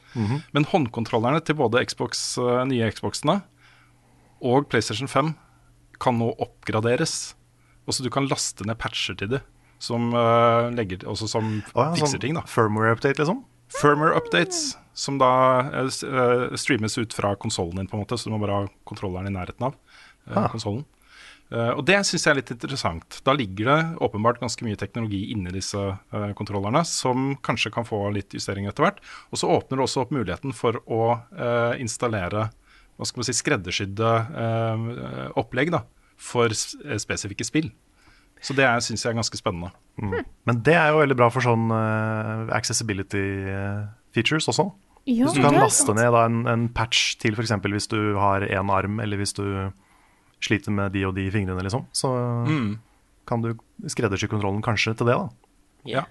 Men 0.56 0.66
håndkontrollerne 0.66 1.44
til 1.46 1.60
både 1.62 1.86
Xbox, 1.86 2.26
uh, 2.42 2.64
nye 2.66 2.90
Xboxene 2.90 3.44
og 4.42 4.66
PlayStation 4.72 5.08
5 5.12 5.36
kan 6.02 6.18
nå 6.18 6.32
oppgraderes. 6.42 7.36
Også 7.90 8.02
du 8.06 8.10
kan 8.14 8.28
laste 8.30 8.66
ned 8.66 8.78
patcher 8.82 9.18
til 9.20 9.28
det, 9.36 9.42
som, 9.80 10.12
eh, 10.14 10.70
legger, 10.76 11.08
som 11.16 11.64
Å 11.74 11.88
ja, 11.88 11.94
fikser 11.96 12.18
sånn 12.18 12.22
ting. 12.28 12.38
da 12.38 12.44
Firmware-update, 12.48 13.24
liksom? 13.24 13.44
Firmware 13.70 14.18
updates, 14.18 14.78
som 14.98 15.20
da 15.22 15.60
eh, 15.70 15.88
eh, 15.88 16.46
streames 16.58 16.98
ut 16.98 17.14
fra 17.14 17.36
konsollen 17.36 17.78
din, 17.78 17.88
på 17.88 17.98
en 17.98 18.04
måte, 18.04 18.18
så 18.18 18.30
du 18.30 18.36
må 18.36 18.40
bare 18.42 18.64
ha 18.64 18.70
kontrolleren 18.90 19.30
i 19.30 19.36
nærheten 19.36 19.70
av 19.70 19.76
uh, 20.30 20.38
Ah. 20.46 20.48
konsollen. 20.50 20.86
Uh, 21.50 21.72
og 21.80 21.86
det 21.86 21.96
syns 22.06 22.26
jeg 22.26 22.32
er 22.32 22.38
litt 22.42 22.52
interessant. 22.54 23.22
Da 23.26 23.34
ligger 23.34 23.66
det 23.66 23.78
åpenbart 24.06 24.42
ganske 24.42 24.62
mye 24.66 24.78
teknologi 24.78 25.32
inni 25.34 25.54
disse 25.54 25.78
uh, 25.82 26.34
kontrollerne, 26.38 26.84
som 26.86 27.32
kanskje 27.42 27.72
kan 27.74 27.88
få 27.88 28.04
litt 28.14 28.34
justering 28.38 28.68
etter 28.70 28.86
hvert. 28.86 29.00
Og 29.34 29.42
så 29.42 29.50
åpner 29.50 29.80
det 29.80 29.86
også 29.88 30.04
opp 30.04 30.14
muligheten 30.14 30.54
for 30.54 30.78
å 30.86 31.04
uh, 31.18 31.74
installere 31.82 32.50
hva 33.00 33.08
skal 33.08 33.22
man 33.22 33.30
si, 33.30 33.34
skreddersydde 33.38 34.08
opplegg 35.40 35.70
da, 35.72 35.86
for 36.20 36.52
spesifikke 36.52 37.46
spill. 37.48 37.70
Så 38.42 38.56
det 38.56 38.68
syns 38.86 39.04
jeg 39.04 39.12
er 39.12 39.18
ganske 39.20 39.40
spennende. 39.40 39.72
Men 40.48 40.62
det 40.64 40.76
er 40.80 40.94
jo 40.94 41.02
veldig 41.02 41.18
bra 41.20 41.28
for 41.34 41.44
sånn 41.44 41.68
uh, 41.74 42.48
accessibility 42.56 43.24
eh, 43.52 43.82
features 44.16 44.48
også. 44.48 44.70
Ja, 45.10 45.26
Hvis 45.26 45.36
du 45.40 45.44
kan 45.44 45.58
laste 45.58 45.96
ned 45.98 46.12
da, 46.14 46.26
en, 46.30 46.44
en 46.48 46.68
patch 46.76 47.18
til 47.20 47.36
f.eks. 47.36 47.52
hvis 47.66 47.90
du 47.92 48.16
har 48.20 48.46
én 48.46 48.72
arm, 48.72 49.00
eller 49.04 49.20
hvis 49.20 49.34
du 49.36 49.44
sliter 50.44 50.72
med 50.72 50.94
de 50.96 51.04
og 51.08 51.16
de 51.18 51.28
fingrene, 51.34 51.64
liksom, 51.66 51.88
så 51.92 52.14
Mm. 52.48 52.78
kan 53.28 53.42
du 53.44 53.54
skreddersy 53.88 54.30
kontrollen 54.30 54.62
kanskje 54.64 54.96
til 54.96 55.10
det. 55.10 55.18
da. 55.18 55.30
Ja. 55.86 56.06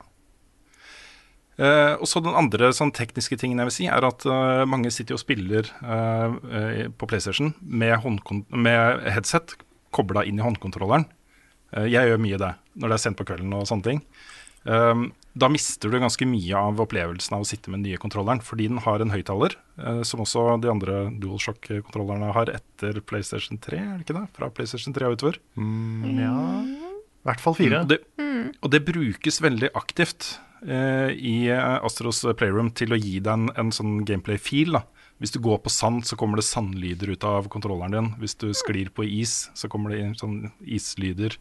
Uh, 1.59 1.99
og 1.99 2.07
så 2.07 2.21
Den 2.23 2.37
andre 2.39 2.71
sånn, 2.71 2.93
tekniske 2.95 3.35
tingen 3.41 3.59
jeg 3.59 3.67
vil 3.67 3.75
si, 3.75 3.87
er 3.91 4.05
at 4.07 4.23
uh, 4.31 4.63
mange 4.69 4.93
sitter 4.95 5.17
og 5.17 5.23
spiller 5.25 5.67
uh, 5.83 6.37
eh, 6.55 6.85
på 6.95 7.09
PlayStation 7.11 7.51
med, 7.61 7.99
med 8.55 9.09
headset 9.11 9.57
kobla 9.91 10.23
inn 10.23 10.39
i 10.39 10.45
håndkontrolleren. 10.45 11.09
Eh, 11.77 11.89
jeg 11.93 12.11
gjør 12.11 12.21
mye 12.23 12.41
det 12.41 12.53
når 12.79 12.93
det 12.93 12.99
er 12.99 13.05
sent 13.05 13.19
på 13.19 13.27
kvelden 13.29 13.55
og 13.57 13.67
sånne 13.69 13.87
ting. 13.87 14.03
Um, 14.69 15.09
da 15.39 15.49
mister 15.49 15.89
du 15.89 16.01
ganske 16.03 16.27
mye 16.29 16.59
av 16.59 16.81
opplevelsen 16.83 17.37
av 17.37 17.45
å 17.45 17.47
sitte 17.47 17.71
med 17.71 17.81
den 17.81 17.93
nye 17.93 18.01
kontrolleren, 18.01 18.43
fordi 18.45 18.67
den 18.69 18.81
har 18.85 19.01
en 19.01 19.13
høyttaler, 19.15 19.55
eh, 19.79 20.01
som 20.07 20.25
også 20.25 20.59
de 20.63 20.71
andre 20.73 21.05
DualShock-kontrollerne 21.23 22.33
har 22.35 22.51
etter 22.53 22.99
PlayStation 23.07 23.61
3, 23.63 23.79
er 23.79 23.95
det 23.97 24.07
ikke 24.07 24.19
det? 24.19 24.27
Fra 24.37 24.51
PlayStation 24.53 24.97
3 24.97 25.09
og 25.09 25.17
utover. 25.19 25.39
Mm, 25.59 26.19
ja 26.19 26.35
I 26.67 27.31
hvert 27.31 27.45
fall 27.45 27.57
fire. 27.59 27.85
Og 27.85 27.93
det, 27.93 28.01
og 28.59 28.75
det 28.75 28.83
brukes 28.89 29.41
veldig 29.45 29.71
aktivt 29.79 30.35
eh, 30.67 31.15
i 31.15 31.37
Astros 31.55 32.25
Playroom 32.39 32.73
til 32.75 32.95
å 32.95 33.01
gi 33.01 33.19
deg 33.21 33.33
en, 33.35 33.51
en 33.63 33.75
sånn 33.75 34.03
gameplay-feel. 34.09 34.75
da. 34.75 34.85
Hvis 35.23 35.35
du 35.35 35.41
går 35.43 35.63
på 35.63 35.73
sand, 35.73 36.05
så 36.07 36.19
kommer 36.19 36.39
det 36.39 36.47
sandlyder 36.47 37.15
ut 37.15 37.25
av 37.27 37.47
kontrolleren 37.51 37.95
din. 37.95 38.11
Hvis 38.21 38.37
du 38.39 38.51
sklir 38.55 38.91
på 38.95 39.07
is, 39.07 39.49
så 39.59 39.71
kommer 39.71 39.95
det 39.95 40.19
sånn 40.21 40.51
islyder 40.63 41.39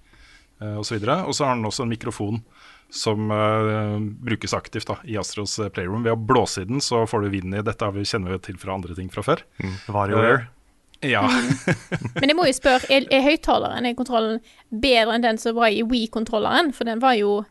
eh, 0.62 0.80
osv. 0.80 0.98
Og 1.00 1.36
så 1.36 1.46
har 1.46 1.56
den 1.56 1.68
også 1.70 1.86
en 1.86 1.94
mikrofon 1.94 2.42
som 2.90 3.32
uh, 3.32 4.00
brukes 4.00 4.54
aktivt 4.54 4.88
da, 4.88 4.96
i 5.04 5.18
Astros 5.20 5.58
eh, 5.60 5.68
Playroom. 5.70 6.06
Ved 6.06 6.16
å 6.16 6.20
blåse 6.20 6.64
i 6.64 6.68
den, 6.70 6.80
så 6.84 7.04
får 7.08 7.26
du 7.26 7.34
vind 7.34 7.56
i 7.56 7.64
Dette 7.66 7.84
har 7.84 7.92
vi 7.96 8.06
kjenner 8.08 8.38
vi 8.38 8.40
til 8.48 8.60
fra 8.62 8.78
andre 8.78 8.96
ting 8.96 9.10
fra 9.12 9.24
før. 9.26 9.44
WarioWare. 9.92 10.46
Ja. 11.06 11.26
Men 12.22 12.32
jeg 12.32 12.38
må 12.38 12.48
jo 12.48 12.56
spørre, 12.56 12.88
er, 12.90 13.06
er 13.14 13.26
høyttaleren 13.28 13.86
i 13.86 13.94
kontrollen 13.98 14.40
bedre 14.72 15.18
enn 15.18 15.26
den 15.26 15.38
som 15.42 15.58
var 15.60 15.70
i 15.70 15.84
Wii-kontrolleren? 15.86 16.72
For 16.74 16.90
den 16.90 17.04
var 17.04 17.18
jo 17.20 17.42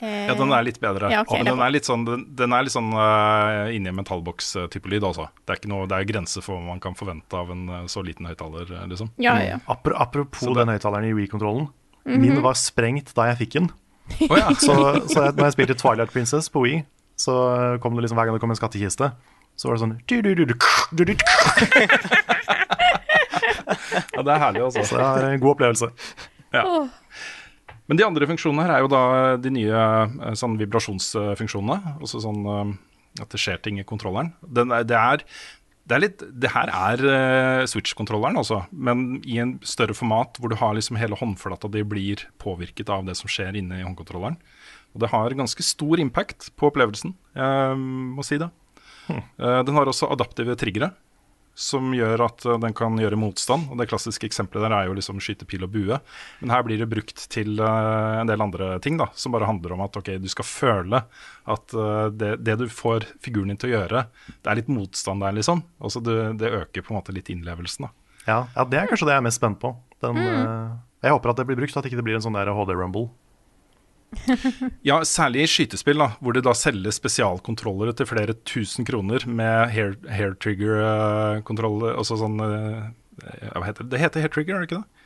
eh, 0.00 0.28
Ja, 0.30 0.36
den 0.38 0.54
er 0.54 0.64
litt 0.64 0.78
bedre. 0.80 1.10
Ja, 1.12 1.24
ok, 1.26 1.34
men 1.40 1.50
den 1.50 1.64
er 1.66 1.74
litt 1.74 1.88
sånn, 1.88 2.06
den, 2.06 2.22
den 2.38 2.54
er 2.54 2.64
litt 2.64 2.72
sånn 2.72 2.88
uh, 2.94 3.66
inni 3.74 3.90
en 3.90 3.98
metallboks-type 3.98 4.88
lyd, 4.88 5.04
altså. 5.04 5.26
Det 5.42 5.52
er, 5.52 5.60
ikke 5.60 5.72
noe, 5.74 5.90
det 5.90 5.98
er 5.98 6.08
grenser 6.08 6.46
for 6.46 6.56
hva 6.56 6.70
man 6.70 6.80
kan 6.80 6.96
forvente 6.96 7.36
av 7.36 7.50
en 7.52 7.66
så 7.90 8.06
liten 8.06 8.30
høyttaler, 8.30 8.70
liksom. 8.94 9.10
Ja, 9.20 9.36
ja. 9.42 9.58
Apro- 9.66 9.98
apropos 9.98 10.46
Så 10.46 10.54
den 10.56 10.70
høyttaleren 10.72 11.10
i 11.10 11.16
Mhm. 12.08 12.20
Min 12.24 12.42
var 12.44 12.56
sprengt 12.58 13.12
da 13.16 13.28
jeg 13.30 13.40
fikk 13.44 13.52
den. 13.58 13.70
Oh, 14.30 14.38
ja. 14.38 14.48
Så, 14.56 14.74
så 15.12 15.26
jeg, 15.26 15.36
når 15.36 15.44
jeg 15.50 15.56
spilte 15.58 15.76
Twilight 15.76 16.12
Princess 16.14 16.48
på 16.48 16.62
Wii, 16.64 16.78
så 17.20 17.34
kom 17.82 17.94
det 17.96 18.06
liksom 18.06 18.16
hver 18.16 18.28
gang 18.28 18.38
det 18.38 18.40
kom 18.40 18.54
en 18.54 18.58
skattkiste, 18.58 19.10
så 19.58 19.68
var 19.68 19.76
det 19.76 19.82
sånn 19.82 19.96
du, 20.06 20.16
du, 20.22 20.30
du, 20.38 20.44
du, 20.46 20.54
du, 20.54 21.04
du, 21.04 21.04
du. 21.04 21.14
ja, 24.14 24.22
det 24.22 24.32
er 24.32 24.40
herlig, 24.40 24.62
altså. 24.64 24.84
Så 24.86 24.96
det 24.96 25.04
er 25.04 25.34
en 25.34 25.42
god 25.42 25.56
opplevelse. 25.56 25.90
Ja. 26.54 26.64
Men 27.88 28.00
de 28.00 28.04
andre 28.06 28.28
funksjonene 28.28 28.66
her 28.66 28.74
er 28.76 28.84
jo 28.84 28.90
da 28.92 29.02
de 29.40 29.52
nye 29.52 29.80
eh, 29.80 30.34
sånn 30.38 30.58
vibrasjonsfunksjonene. 30.60 31.96
Også 32.04 32.20
sånn 32.24 32.44
eh, 32.44 32.74
at 33.22 33.32
det 33.32 33.40
skjer 33.42 33.60
ting 33.64 33.80
i 33.80 33.86
kontrolleren. 33.88 34.34
Den 34.44 34.72
er, 34.74 34.84
det 34.86 34.98
er 34.98 35.24
det, 35.88 35.96
er 35.96 36.02
litt, 36.02 36.22
det 36.42 36.50
her 36.52 36.70
er 36.74 37.02
uh, 37.02 37.66
Switch-kontrolleren, 37.70 38.36
altså, 38.40 38.60
men 38.70 39.22
i 39.24 39.38
en 39.42 39.56
større 39.66 39.96
format 39.96 40.36
hvor 40.38 40.52
du 40.52 40.58
har 40.60 40.76
liksom 40.76 41.00
hele 41.00 41.16
håndflata 41.18 41.70
di 41.72 41.82
blir 41.86 42.26
påvirket 42.42 42.92
av 42.92 43.06
det 43.08 43.16
som 43.18 43.30
skjer 43.32 43.56
inne 43.58 43.80
i 43.80 43.86
håndkontrolleren. 43.86 44.36
Og 44.92 45.02
det 45.02 45.12
har 45.12 45.36
ganske 45.36 45.64
stor 45.64 46.00
impact 46.00 46.50
på 46.60 46.70
opplevelsen, 46.70 47.16
jeg 47.36 47.80
må 47.80 48.24
si 48.26 48.40
det. 48.40 48.50
Eh, 49.08 49.60
den 49.64 49.72
har 49.72 49.88
også 49.88 50.10
adaptive 50.12 50.52
triggere, 50.60 50.90
som 51.58 51.90
gjør 51.96 52.22
at 52.28 52.44
eh, 52.46 52.58
den 52.62 52.74
kan 52.76 52.98
gjøre 53.00 53.18
motstand. 53.18 53.66
Og 53.72 53.80
Det 53.80 53.88
klassiske 53.90 54.28
eksempelet 54.30 54.68
der 54.68 54.76
er 54.76 54.88
jo 54.88 54.96
liksom 54.98 55.18
skyte 55.22 55.48
pil 55.48 55.66
og 55.66 55.72
bue. 55.74 55.98
Men 56.40 56.54
her 56.54 56.64
blir 56.66 56.78
det 56.78 56.90
brukt 56.90 57.24
til 57.34 57.58
eh, 57.58 58.18
en 58.22 58.30
del 58.30 58.44
andre 58.44 58.76
ting, 58.84 58.98
da, 59.00 59.08
som 59.18 59.34
bare 59.34 59.48
handler 59.50 59.74
om 59.74 59.82
at 59.86 59.98
ok, 59.98 60.14
du 60.22 60.28
skal 60.30 60.46
føle 60.46 61.02
at 61.50 61.74
eh, 61.74 62.04
det, 62.14 62.32
det 62.46 62.58
du 62.62 62.68
får 62.70 63.08
figuren 63.24 63.50
din 63.50 63.58
til 63.60 63.72
å 63.72 63.76
gjøre, 63.80 64.04
det 64.30 64.52
er 64.52 64.60
litt 64.60 64.70
motstand 64.70 65.24
der, 65.26 65.34
liksom. 65.40 65.64
Altså 65.82 66.02
det, 66.04 66.18
det 66.40 66.54
øker 66.62 66.86
på 66.86 66.94
en 66.94 67.00
måte 67.00 67.16
litt 67.16 67.32
innlevelsen. 67.32 67.88
da. 67.88 67.94
Ja, 68.28 68.42
ja, 68.54 68.64
det 68.68 68.78
er 68.78 68.90
kanskje 68.90 69.08
det 69.08 69.16
jeg 69.16 69.22
er 69.22 69.26
mest 69.26 69.40
spent 69.40 69.58
på. 69.62 69.72
Den, 70.04 70.18
eh, 70.20 70.76
jeg 71.06 71.14
håper 71.14 71.32
at 71.32 71.40
det 71.40 71.48
blir 71.48 71.58
brukt, 71.58 71.76
at 71.78 71.86
ikke 71.88 71.98
det 71.98 72.06
blir 72.06 72.18
en 72.18 72.24
sånn 72.24 72.36
der 72.38 72.50
HD-rumble. 72.54 73.08
Ja, 74.88 75.00
særlig 75.06 75.44
i 75.44 75.50
skytespill, 75.50 76.00
da, 76.00 76.12
hvor 76.22 76.36
det 76.36 76.44
da 76.46 76.54
selges 76.56 76.98
spesialkontrollere 77.00 77.94
til 77.96 78.08
flere 78.08 78.36
tusen 78.48 78.86
kroner 78.88 79.24
med 79.28 79.72
hair, 79.74 79.96
hair 80.12 80.36
trigger-kontroller. 80.40 81.96
Altså 81.98 82.18
sånn 82.20 82.38
eh, 82.44 82.88
Hva 83.52 83.66
heter 83.66 83.84
det? 83.84 83.92
Det 83.94 84.02
heter 84.02 84.24
hair 84.24 84.34
trigger, 84.34 84.56
er 84.56 84.64
det 84.64 84.70
ikke 84.70 84.80
det? 84.80 85.04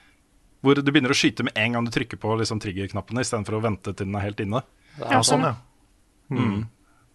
Hvor 0.62 0.78
du 0.78 0.92
begynner 0.94 1.14
å 1.14 1.18
skyte 1.18 1.46
med 1.46 1.56
en 1.58 1.74
gang 1.74 1.86
du 1.88 1.90
trykker 1.94 2.20
på 2.22 2.36
liksom, 2.38 2.62
trigger-knappene, 2.62 3.24
istedenfor 3.24 3.58
å 3.58 3.64
vente 3.64 3.90
til 3.90 4.06
den 4.06 4.18
er 4.18 4.28
helt 4.28 4.42
inne. 4.44 4.62
Ja, 5.00 5.22
sånn, 5.26 5.48
ja. 5.48 5.56
Mm. 6.32 6.60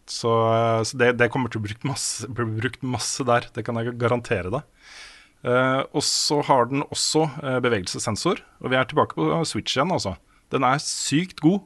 Så, 0.08 0.32
eh, 0.52 0.82
så 0.88 1.00
det, 1.00 1.14
det 1.20 1.30
kommer 1.34 1.52
til 1.52 1.62
å 1.62 1.66
bli 1.66 1.72
brukt 1.72 1.88
masse, 1.88 2.28
bli 2.32 2.48
brukt 2.60 2.84
masse 2.84 3.24
der, 3.28 3.48
det 3.56 3.64
kan 3.68 3.80
jeg 3.80 3.96
garantere 4.00 4.52
deg. 4.54 4.74
Uh, 5.46 5.86
og 5.94 6.02
så 6.04 6.40
har 6.48 6.66
den 6.68 6.82
også 6.90 7.28
uh, 7.44 7.60
bevegelsessensor, 7.64 8.42
og 8.58 8.72
vi 8.74 8.78
er 8.80 8.88
tilbake 8.90 9.16
på 9.16 9.28
Switch 9.48 9.76
igjen, 9.78 9.94
altså. 9.94 10.16
Den 10.52 10.66
er 10.66 10.82
sykt 10.82 11.40
god. 11.44 11.62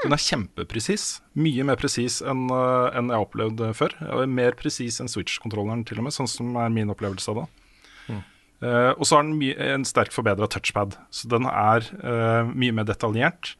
Den 0.00 0.16
er 0.16 0.22
kjempepresis. 0.22 1.06
Mye 1.36 1.64
mer 1.68 1.76
presis 1.80 2.20
enn 2.24 2.46
eh, 2.48 2.96
jeg 2.96 3.10
har 3.12 3.24
opplevd 3.24 3.64
eh, 3.66 3.74
før. 3.76 3.96
Mer 4.30 4.56
presis 4.58 5.00
enn 5.02 5.10
Switch-kontrolleren, 5.12 5.84
til 5.88 6.00
og 6.00 6.08
med, 6.08 6.16
sånn 6.16 6.30
som 6.30 6.56
er 6.60 6.72
min 6.72 6.92
opplevelse 6.92 7.34
av 7.34 7.42
det. 7.42 7.48
Eh, 8.60 8.92
og 8.92 9.06
så 9.08 9.16
har 9.16 9.24
den 9.24 9.38
mye, 9.40 9.56
en 9.72 9.86
sterkt 9.88 10.14
forbedra 10.16 10.48
touchpad, 10.50 10.98
så 11.14 11.28
den 11.32 11.48
er 11.48 11.86
uh, 12.04 12.48
mye 12.52 12.74
mer 12.76 12.84
detaljert. 12.88 13.54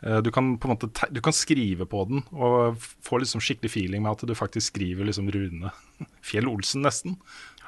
Uh, 0.00 0.22
du 0.24 0.30
kan 0.32 0.54
på 0.60 0.68
en 0.68 0.74
måte 0.74 0.88
te 0.96 1.08
du 1.12 1.20
kan 1.24 1.34
skrive 1.36 1.86
på 1.88 2.02
den 2.08 2.22
og 2.36 2.80
få 3.04 3.20
liksom 3.20 3.40
skikkelig 3.44 3.72
feeling 3.72 4.04
med 4.04 4.12
at 4.12 4.24
du 4.28 4.34
faktisk 4.36 4.74
skriver 4.74 5.08
liksom 5.08 5.28
Rune 5.32 5.72
Fjell 6.26 6.48
Olsen, 6.48 6.84
nesten. 6.88 7.18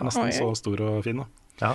Nesten 0.00 0.28
Oi. 0.28 0.34
så 0.36 0.48
stor 0.56 0.80
og 0.84 1.04
fin. 1.04 1.24
da. 1.24 1.28
Ja. 1.60 1.74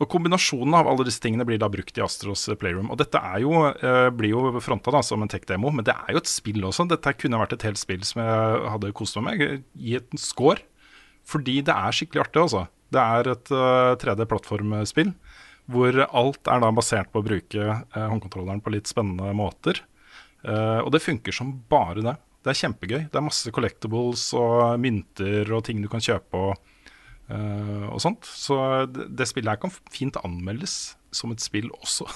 Og 0.00 0.08
Kombinasjonen 0.08 0.74
av 0.78 0.88
alle 0.88 1.04
disse 1.04 1.20
tingene 1.20 1.44
blir 1.44 1.60
da 1.60 1.68
brukt 1.68 1.98
i 1.98 2.02
Astros 2.04 2.46
Playroom. 2.60 2.88
Og 2.92 2.96
Dette 3.02 3.20
jo, 3.42 3.52
eh, 3.68 4.08
blir 4.16 4.32
jo 4.32 4.62
fronta 4.64 4.94
da, 4.94 5.02
som 5.04 5.20
en 5.20 5.28
tech-demo, 5.28 5.70
men 5.70 5.84
det 5.84 5.92
er 5.92 6.14
jo 6.14 6.22
et 6.22 6.30
spill 6.30 6.64
også. 6.64 6.88
Dette 6.88 7.12
kunne 7.20 7.40
vært 7.40 7.52
et 7.58 7.66
helt 7.68 7.80
spill 7.80 8.02
som 8.08 8.22
jeg 8.24 8.62
hadde 8.72 8.94
kost 8.96 9.20
meg 9.20 9.38
med. 9.38 9.64
Gi 9.76 9.96
et 10.00 10.08
score. 10.16 10.64
Fordi 11.28 11.60
det 11.60 11.74
er 11.74 11.92
skikkelig 11.92 12.24
artig, 12.24 12.40
altså. 12.40 12.64
Det 12.90 12.98
er 13.00 13.28
et 13.30 13.52
uh, 13.54 13.94
3D-plattformspill 14.00 15.12
hvor 15.70 16.00
alt 16.02 16.48
er 16.50 16.64
da 16.64 16.72
basert 16.74 17.12
på 17.12 17.20
å 17.20 17.26
bruke 17.26 17.60
eh, 17.62 18.08
håndkontrolleren 18.10 18.62
på 18.64 18.72
litt 18.74 18.90
spennende 18.90 19.30
måter. 19.38 19.78
Uh, 20.42 20.80
og 20.82 20.90
det 20.94 21.02
funker 21.04 21.36
som 21.36 21.52
bare 21.70 22.02
det. 22.02 22.16
Det 22.40 22.52
er 22.52 22.60
kjempegøy. 22.62 23.00
Det 23.12 23.18
er 23.18 23.26
masse 23.26 23.52
collectibles 23.52 24.30
og 24.38 24.80
mynter 24.80 25.50
og 25.52 25.64
ting 25.66 25.82
du 25.84 25.88
kan 25.92 26.02
kjøpe 26.02 26.40
og, 26.40 26.54
eh, 26.56 26.69
og 27.30 28.00
sånt. 28.02 28.26
Så 28.26 28.56
det, 28.90 29.10
det 29.18 29.28
spillet 29.30 29.52
her 29.52 29.60
kan 29.62 29.72
fint 29.92 30.16
anmeldes 30.24 30.96
som 31.14 31.32
et 31.34 31.42
spill 31.42 31.68
også. 31.80 32.06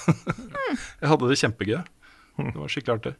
jeg 1.00 1.10
hadde 1.10 1.28
det 1.30 1.38
kjempegøy. 1.40 1.82
Det 2.38 2.56
var 2.58 2.72
skikkelig 2.72 2.96
artig. 2.98 3.14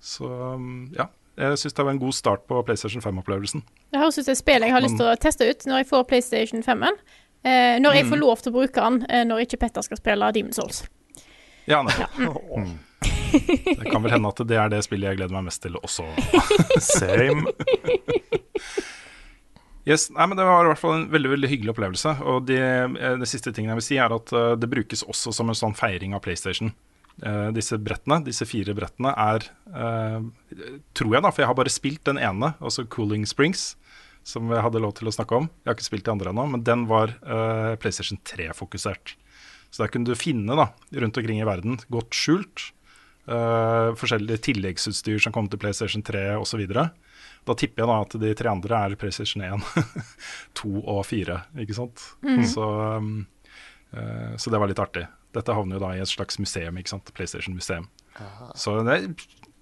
Så 0.00 0.28
um, 0.28 0.90
ja. 0.96 1.10
Jeg 1.40 1.56
syns 1.58 1.72
det 1.76 1.84
var 1.86 1.94
en 1.94 2.02
god 2.02 2.12
start 2.12 2.42
på 2.50 2.58
PlayStation 2.66 3.02
5-opplevelsen. 3.02 3.62
Det 3.92 4.00
høres 4.00 4.18
ut 4.18 4.26
som 4.26 4.34
et 4.34 4.40
spill 4.40 4.64
jeg 4.66 4.74
har 4.74 4.82
lyst 4.84 4.98
til 5.00 5.08
å 5.08 5.16
teste 5.20 5.46
ut 5.48 5.66
når 5.70 5.80
jeg 5.80 5.88
får 5.88 6.02
PlayStation 6.10 6.64
5-en. 6.66 6.98
Eh, 7.40 7.78
når 7.80 7.96
jeg 7.96 8.08
får 8.10 8.20
lov 8.20 8.42
til 8.42 8.52
å 8.52 8.56
bruke 8.58 8.84
den 8.84 8.98
eh, 9.08 9.22
når 9.24 9.46
ikke 9.46 9.62
Petter 9.62 9.86
skal 9.86 9.96
spille 9.96 10.28
Demon's 10.36 10.60
Souls. 10.60 10.84
Ja, 11.70 11.82
nettopp. 11.86 12.18
Mm. 12.60 12.78
Det 13.30 13.86
kan 13.86 14.02
vel 14.02 14.10
hende 14.10 14.28
at 14.28 14.40
det 14.50 14.56
er 14.58 14.70
det 14.72 14.80
spillet 14.82 15.12
jeg 15.12 15.20
gleder 15.20 15.36
meg 15.36 15.44
mest 15.46 15.62
til 15.62 15.76
også. 15.78 16.02
Same. 16.82 17.46
Yes, 19.90 20.06
nei, 20.14 20.28
men 20.30 20.38
Det 20.38 20.46
var 20.46 20.62
i 20.62 20.70
hvert 20.70 20.80
fall 20.80 20.96
en 20.98 21.08
veldig 21.10 21.32
veldig 21.32 21.50
hyggelig 21.50 21.72
opplevelse. 21.74 22.14
Og 22.30 22.46
det, 22.46 22.62
de 22.94 23.28
siste 23.28 23.50
tingene 23.50 23.74
jeg 23.74 23.80
vil 23.80 23.88
si 23.88 23.98
er 23.98 24.14
at 24.14 24.32
eh, 24.36 24.54
det 24.60 24.70
brukes 24.70 25.02
også 25.02 25.34
som 25.34 25.50
en 25.50 25.58
sånn 25.58 25.74
feiring 25.78 26.14
av 26.14 26.22
PlayStation. 26.26 26.72
Uh, 27.20 27.50
disse 27.52 27.76
brettene, 27.76 28.22
disse 28.24 28.46
fire 28.48 28.72
brettene 28.72 29.10
er 29.12 29.42
uh, 29.74 30.22
Tror 30.96 31.10
jeg, 31.12 31.20
da, 31.20 31.28
for 31.28 31.42
jeg 31.42 31.50
har 31.50 31.56
bare 31.58 31.72
spilt 31.72 32.00
den 32.08 32.16
ene, 32.16 32.54
altså 32.64 32.86
Cooling 32.88 33.26
Springs, 33.28 33.74
som 34.24 34.48
jeg 34.48 34.62
hadde 34.64 34.80
lov 34.80 34.94
til 34.96 35.10
å 35.10 35.12
snakke 35.12 35.36
om. 35.36 35.50
Jeg 35.60 35.68
har 35.68 35.76
ikke 35.76 35.88
spilt 35.90 36.06
de 36.06 36.14
andre 36.14 36.32
ennå, 36.32 36.46
men 36.54 36.64
den 36.64 36.86
var 36.88 37.12
uh, 37.20 37.74
PlayStation 37.82 38.22
3-fokusert. 38.24 39.18
Så 39.70 39.84
der 39.84 39.92
kunne 39.92 40.08
du 40.08 40.18
finne 40.18 40.56
da, 40.56 40.70
rundt 41.02 41.20
omkring 41.20 41.42
i 41.42 41.46
verden, 41.46 41.76
godt 41.92 42.16
skjult, 42.16 42.70
eh, 43.30 43.90
forskjellig 43.98 44.40
tilleggsutstyr 44.42 45.20
som 45.22 45.34
kom 45.34 45.46
til 45.50 45.60
PlayStation 45.62 46.02
3 46.02 46.24
osv. 46.40 46.64
Da 47.48 47.56
tipper 47.56 47.82
jeg 47.82 47.90
da 47.90 47.98
at 48.04 48.16
de 48.22 48.32
tre 48.36 48.50
andre 48.52 48.82
er 48.84 48.96
PlayStation 49.00 49.44
1, 49.44 49.64
2 50.60 50.72
og 50.80 51.00
4, 51.08 51.38
ikke 51.64 51.76
sant. 51.76 52.04
Så, 52.50 52.66
um, 53.00 53.26
eh, 53.96 54.36
så 54.36 54.52
det 54.52 54.60
var 54.60 54.70
litt 54.70 54.82
artig. 54.82 55.06
Dette 55.34 55.54
havner 55.54 55.78
jo 55.78 55.84
da 55.84 55.94
i 55.94 56.02
et 56.02 56.10
slags 56.10 56.40
museum, 56.42 56.78
ikke 56.80 56.92
sant. 56.92 57.12
PlayStation-museum. 57.16 57.86
Så 58.58 58.80
det 58.84 58.96
er 58.96 59.04
en 59.06 59.14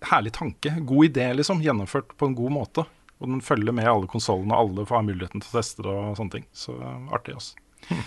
herlig 0.09 0.33
tanke. 0.39 0.73
God 0.89 1.11
idé, 1.11 1.29
liksom. 1.37 1.61
Gjennomført 1.63 2.17
på 2.17 2.31
en 2.31 2.37
god 2.39 2.55
måte. 2.55 2.87
Og 3.19 3.31
den 3.31 3.43
følger 3.45 3.75
med 3.75 3.89
alle 3.91 4.09
konsollene, 4.11 4.55
og 4.55 4.73
alle 4.73 4.87
får 4.89 5.01
ha 5.01 5.05
muligheten 5.05 5.43
til 5.43 5.53
å 5.53 5.59
teste 5.59 5.85
det 5.85 5.93
og 5.93 6.19
sånne 6.19 6.37
ting. 6.39 6.49
Så 6.57 6.75
eh, 6.79 7.15
artig, 7.15 7.37
altså. 7.37 8.01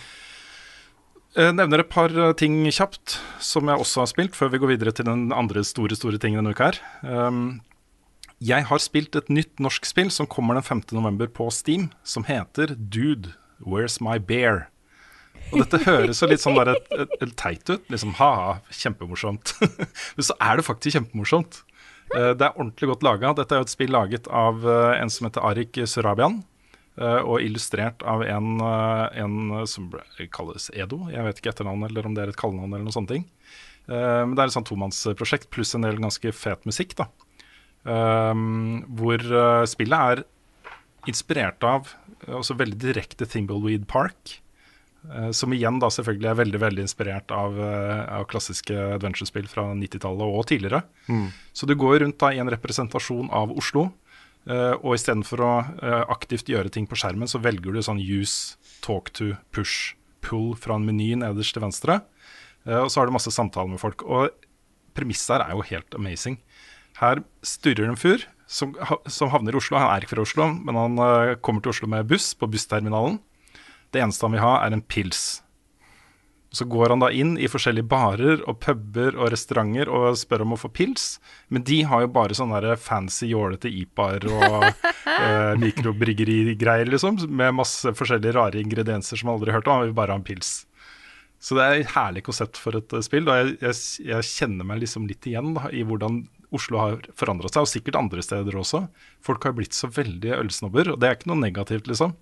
Jeg 1.31 1.55
nevner 1.55 1.83
et 1.83 1.91
par 1.91 2.11
eh, 2.11 2.33
ting 2.39 2.57
kjapt 2.67 3.17
som 3.43 3.69
jeg 3.69 3.83
også 3.83 4.03
har 4.03 4.09
spilt, 4.11 4.37
før 4.37 4.51
vi 4.51 4.61
går 4.63 4.73
videre 4.73 4.95
til 4.95 5.07
den 5.07 5.29
andre 5.35 5.63
store 5.67 5.95
store 5.95 6.19
tingen 6.19 6.41
denne 6.41 6.55
uka 6.55 6.71
her. 6.71 6.81
Um, 7.03 7.61
jeg 8.41 8.65
har 8.65 8.81
spilt 8.81 9.15
et 9.15 9.29
nytt 9.29 9.61
norsk 9.61 9.85
spill 9.85 10.09
som 10.13 10.25
kommer 10.29 10.57
den 10.57 10.65
5. 10.65 10.83
november 10.97 11.29
på 11.29 11.49
Steam, 11.53 11.91
som 12.03 12.25
heter 12.25 12.73
Dude, 12.73 13.35
Where's 13.61 13.99
My 14.01 14.17
Bear? 14.17 14.71
Og 15.51 15.61
dette 15.61 15.81
høres 15.85 16.21
jo 16.23 16.29
litt 16.31 16.41
sånn 16.41 16.57
der 16.57 16.73
et, 16.73 16.87
et, 17.19 17.33
teit 17.37 17.69
ut. 17.69 17.83
Liksom 17.91 18.15
ha-ha, 18.17 18.55
kjempemorsomt. 18.73 19.53
Men 20.15 20.25
så 20.25 20.37
er 20.41 20.57
det 20.57 20.65
faktisk 20.65 20.97
kjempemorsomt. 20.97 21.61
Eh, 22.15 22.31
det 22.37 22.47
er 22.47 22.55
ordentlig 22.55 22.89
godt 22.93 23.05
laga. 23.05 23.33
Dette 23.37 23.55
er 23.55 23.61
jo 23.61 23.67
et 23.67 23.73
spill 23.73 23.93
laget 23.93 24.29
av 24.31 24.65
eh, 24.65 25.01
en 25.01 25.11
som 25.13 25.27
heter 25.27 25.45
Arik 25.45 25.81
Surabian. 25.85 26.41
eh, 26.97 27.19
og 27.21 27.43
illustrert 27.45 28.01
av 28.07 28.23
en, 28.25 28.61
en 28.61 29.67
som 29.69 29.91
kalles 30.33 30.71
Edo. 30.73 31.03
Jeg 31.13 31.27
vet 31.27 31.41
ikke 31.41 31.53
etternavn 31.53 31.85
eller 31.89 32.09
om 32.09 32.17
det 32.17 32.25
er 32.25 32.33
et 32.33 32.41
kallenavn 32.41 32.73
eller 32.73 32.87
noen 32.87 32.97
sånne 32.97 33.19
ting. 33.19 33.27
Men 33.91 34.35
det 34.37 34.43
er 34.43 34.47
et 34.47 34.53
sånt 34.53 34.69
tomannsprosjekt 34.69 35.49
pluss 35.51 35.73
en 35.75 35.83
del 35.83 35.97
ganske 35.99 36.31
fet 36.37 36.67
musikk. 36.69 36.93
da. 36.99 37.09
Um, 37.81 38.83
hvor 38.93 39.17
eh, 39.17 39.63
spillet 39.65 40.13
er 40.13 40.19
inspirert 41.09 41.63
av 41.65 41.87
eh, 42.27 42.35
også 42.37 42.53
veldig 42.59 42.77
direkte 42.77 43.25
Thimbleweed 43.25 43.87
Park. 43.89 44.35
eh, 45.09 45.31
som 45.33 45.53
igjen 45.55 45.79
da 45.81 45.89
selvfølgelig 45.89 46.29
er 46.29 46.37
veldig 46.37 46.61
veldig 46.61 46.85
inspirert 46.85 47.33
av, 47.33 47.57
av 47.57 48.27
klassiske 48.29 48.75
adventure-spill 48.99 49.49
fra 49.49 49.71
90-tallet 49.73 50.37
og 50.37 50.45
tidligere. 50.51 50.83
Så 51.57 51.65
du 51.65 51.73
går 51.73 52.03
rundt 52.05 52.19
da 52.21 52.29
i 52.29 52.43
en 52.43 52.53
representasjon 52.53 53.33
av 53.33 53.55
Oslo. 53.57 53.89
Uh, 54.41 54.73
og 54.81 54.95
istedenfor 54.95 55.41
å 55.45 55.49
uh, 55.61 56.03
aktivt 56.09 56.47
gjøre 56.49 56.71
ting 56.73 56.87
på 56.89 56.97
skjermen, 56.97 57.29
så 57.29 57.37
velger 57.37 57.75
du 57.75 57.81
sånn 57.85 57.99
use, 58.01 58.55
talk 58.81 59.11
to, 59.13 59.35
push, 59.53 59.93
pull 60.25 60.55
fra 60.57 60.79
en 60.79 60.87
meny 60.87 61.11
nederst 61.21 61.53
til 61.53 61.61
venstre. 61.61 61.99
Uh, 62.65 62.79
og 62.79 62.89
så 62.89 63.01
har 63.01 63.09
du 63.09 63.13
masse 63.13 63.33
samtaler 63.35 63.69
med 63.69 63.81
folk. 63.83 64.01
Og 64.01 64.33
premisset 64.97 65.35
her 65.35 65.45
er 65.45 65.53
jo 65.53 65.67
helt 65.69 65.97
amazing. 65.97 66.39
Her 66.99 67.23
styrer 67.45 67.87
en 67.89 67.99
fyr 67.99 68.27
som, 68.51 68.73
som 69.07 69.31
havner 69.31 69.55
i 69.55 69.61
Oslo. 69.61 69.79
Han 69.79 69.93
er 69.93 70.03
ikke 70.03 70.17
fra 70.17 70.25
Oslo, 70.25 70.49
men 70.59 70.79
han 70.79 70.99
uh, 70.99 71.37
kommer 71.43 71.63
til 71.63 71.73
Oslo 71.73 71.87
med 71.91 72.09
buss 72.09 72.33
på 72.35 72.49
bussterminalen. 72.51 73.21
Det 73.91 74.03
eneste 74.03 74.27
han 74.27 74.35
vil 74.35 74.43
ha, 74.43 74.57
er 74.65 74.75
en 74.75 74.83
pils. 74.83 75.41
Så 76.51 76.65
går 76.67 76.91
han 76.91 76.99
da 76.99 77.07
inn 77.15 77.37
i 77.39 77.47
forskjellige 77.47 77.87
barer 77.87 78.41
og 78.43 78.57
puber 78.63 79.15
og 79.15 79.29
restauranter 79.31 79.87
og 79.87 80.17
spør 80.19 80.43
om 80.43 80.55
å 80.55 80.59
få 80.59 80.67
pils. 80.75 81.13
Men 81.47 81.63
de 81.67 81.77
har 81.87 82.03
jo 82.03 82.09
bare 82.11 82.35
sånne 82.35 82.59
der 82.65 82.79
fancy, 82.79 83.29
jålete 83.31 83.71
IPA-er 83.71 84.27
og 84.27 84.65
eh, 85.13 85.53
mikrobryggeri-greier, 85.61 86.91
liksom. 86.91 87.21
Med 87.31 87.55
masse 87.55 87.95
forskjellige 87.95 88.35
rare 88.35 88.59
ingredienser 88.59 89.19
som 89.19 89.31
han 89.31 89.39
aldri 89.39 89.53
har 89.53 89.61
hørt 89.61 89.71
om. 89.71 89.79
Han 89.79 89.87
vil 89.87 89.95
bare 90.01 90.17
ha 90.17 90.19
en 90.19 90.27
pils. 90.27 90.51
Så 91.41 91.55
det 91.55 91.63
er 91.63 91.79
et 91.79 91.95
herlig 91.95 92.25
konsept 92.27 92.59
for 92.59 92.75
et 92.77 92.99
eh, 92.99 93.07
spill. 93.07 93.31
Og 93.31 93.39
jeg, 93.39 93.55
jeg, 93.63 93.79
jeg 94.11 94.29
kjenner 94.33 94.67
meg 94.67 94.83
liksom 94.83 95.07
litt 95.07 95.31
igjen 95.31 95.55
da, 95.55 95.71
i 95.71 95.87
hvordan 95.87 96.25
Oslo 96.51 96.79
har 96.81 97.01
forandra 97.15 97.47
seg, 97.51 97.61
og 97.63 97.69
sikkert 97.71 97.95
andre 97.99 98.23
steder 98.25 98.57
også. 98.59 98.85
Folk 99.23 99.45
har 99.47 99.53
blitt 99.55 99.75
så 99.77 99.87
veldig 99.91 100.33
ølsnobber, 100.41 100.89
og 100.93 100.99
det 100.99 101.07
er 101.09 101.15
ikke 101.19 101.29
noe 101.31 101.39
negativt, 101.39 101.87
liksom. 101.87 102.15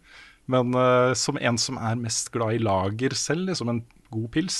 Men 0.50 0.74
uh, 0.78 1.14
som 1.18 1.38
en 1.42 1.58
som 1.62 1.78
er 1.82 1.98
mest 1.98 2.32
glad 2.34 2.58
i 2.58 2.62
lager 2.62 3.14
selv, 3.18 3.48
liksom 3.50 3.70
en 3.74 3.82
god 4.14 4.30
pils, 4.34 4.60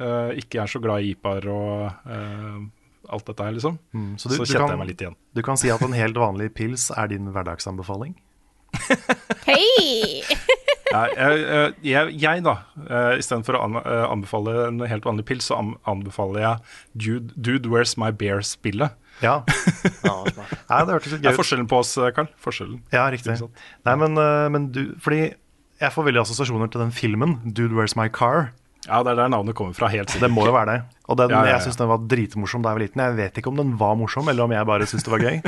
uh, 0.00 0.32
ikke 0.36 0.62
er 0.64 0.72
så 0.72 0.80
glad 0.84 1.04
i 1.04 1.12
IPA-er 1.14 1.48
og 1.52 2.08
uh, 2.08 2.58
alt 3.12 3.28
dette 3.28 3.44
her, 3.46 3.54
liksom, 3.56 3.76
så 4.18 4.26
så, 4.26 4.32
du- 4.32 4.38
du 4.42 4.50
kjente 4.50 4.72
jeg 4.74 4.80
meg 4.80 4.90
litt 4.90 5.04
igjen. 5.04 5.16
Du 5.36 5.42
kan 5.46 5.60
si 5.60 5.70
at 5.72 5.84
en 5.86 5.94
helt 5.96 6.16
vanlig 6.20 6.50
pils 6.56 6.88
er 6.96 7.12
din 7.12 7.28
hverdagsanbefaling. 7.36 8.16
Hei! 9.46 10.22
Jeg, 10.86 11.14
jeg, 11.16 11.72
jeg, 11.82 12.12
jeg 12.22 12.42
da, 12.46 12.52
uh, 12.86 13.14
istedenfor 13.18 13.58
å 13.58 13.62
eh, 13.80 14.04
anbefale 14.06 14.52
en 14.68 14.84
helt 14.86 15.06
vanlig 15.08 15.24
pils, 15.26 15.48
så 15.50 15.58
anbefaler 15.88 16.44
jeg 16.44 16.76
Dude, 16.94 17.34
Dude 17.34 17.72
Where's 17.72 17.96
My 18.00 18.12
Bear-spillet. 18.14 18.94
Ja. 19.24 19.40
Ja, 20.66 20.82
det 20.84 20.92
hørtes 20.92 21.14
litt 21.14 21.22
Det 21.24 21.30
er 21.30 21.38
forskjellen 21.38 21.68
på 21.70 21.80
oss, 21.80 21.94
eh, 21.98 22.12
Karl. 22.14 22.28
Forskjellen. 22.42 22.80
Ja, 22.94 23.06
riktig. 23.12 23.38
Nei, 23.86 23.96
men, 23.98 24.18
eh, 24.20 24.46
men 24.52 24.70
du 24.74 24.82
Fordi 25.02 25.32
jeg 25.76 25.92
får 25.92 26.06
veldig 26.08 26.22
assosiasjoner 26.22 26.70
til 26.72 26.80
den 26.80 26.92
filmen, 26.94 27.36
'Dude 27.44 27.76
Where's 27.76 27.96
My 27.98 28.08
Car'. 28.08 28.50
Ja, 28.86 29.02
det 29.02 29.12
er 29.12 29.18
der 29.18 29.28
navnet 29.28 29.56
kommer 29.58 29.74
fra, 29.74 29.90
helt 29.90 30.08
Det 30.08 30.30
må 30.30 30.46
jo 30.46 30.54
være 30.54 30.70
det. 30.72 30.82
Og 31.08 31.18
den, 31.18 31.30
Ja, 31.30 31.42
ja, 31.42 31.46
ja. 31.46 31.56
jeg 31.56 31.66
syns 31.66 31.76
den 31.76 31.90
var 31.90 31.98
dritmorsom 31.98 32.62
da 32.62 32.70
jeg 32.70 32.78
var 32.78 32.84
liten. 32.86 33.02
Jeg 33.02 33.16
vet 33.16 33.38
ikke 33.38 33.50
om 33.50 33.56
den 33.56 33.76
var 33.76 33.96
morsom, 33.98 34.28
eller 34.28 34.44
om 34.44 34.54
jeg 34.54 34.66
bare 34.66 34.86
syntes 34.86 35.04
det 35.04 35.12
var 35.12 35.24
gøy. 35.26 35.42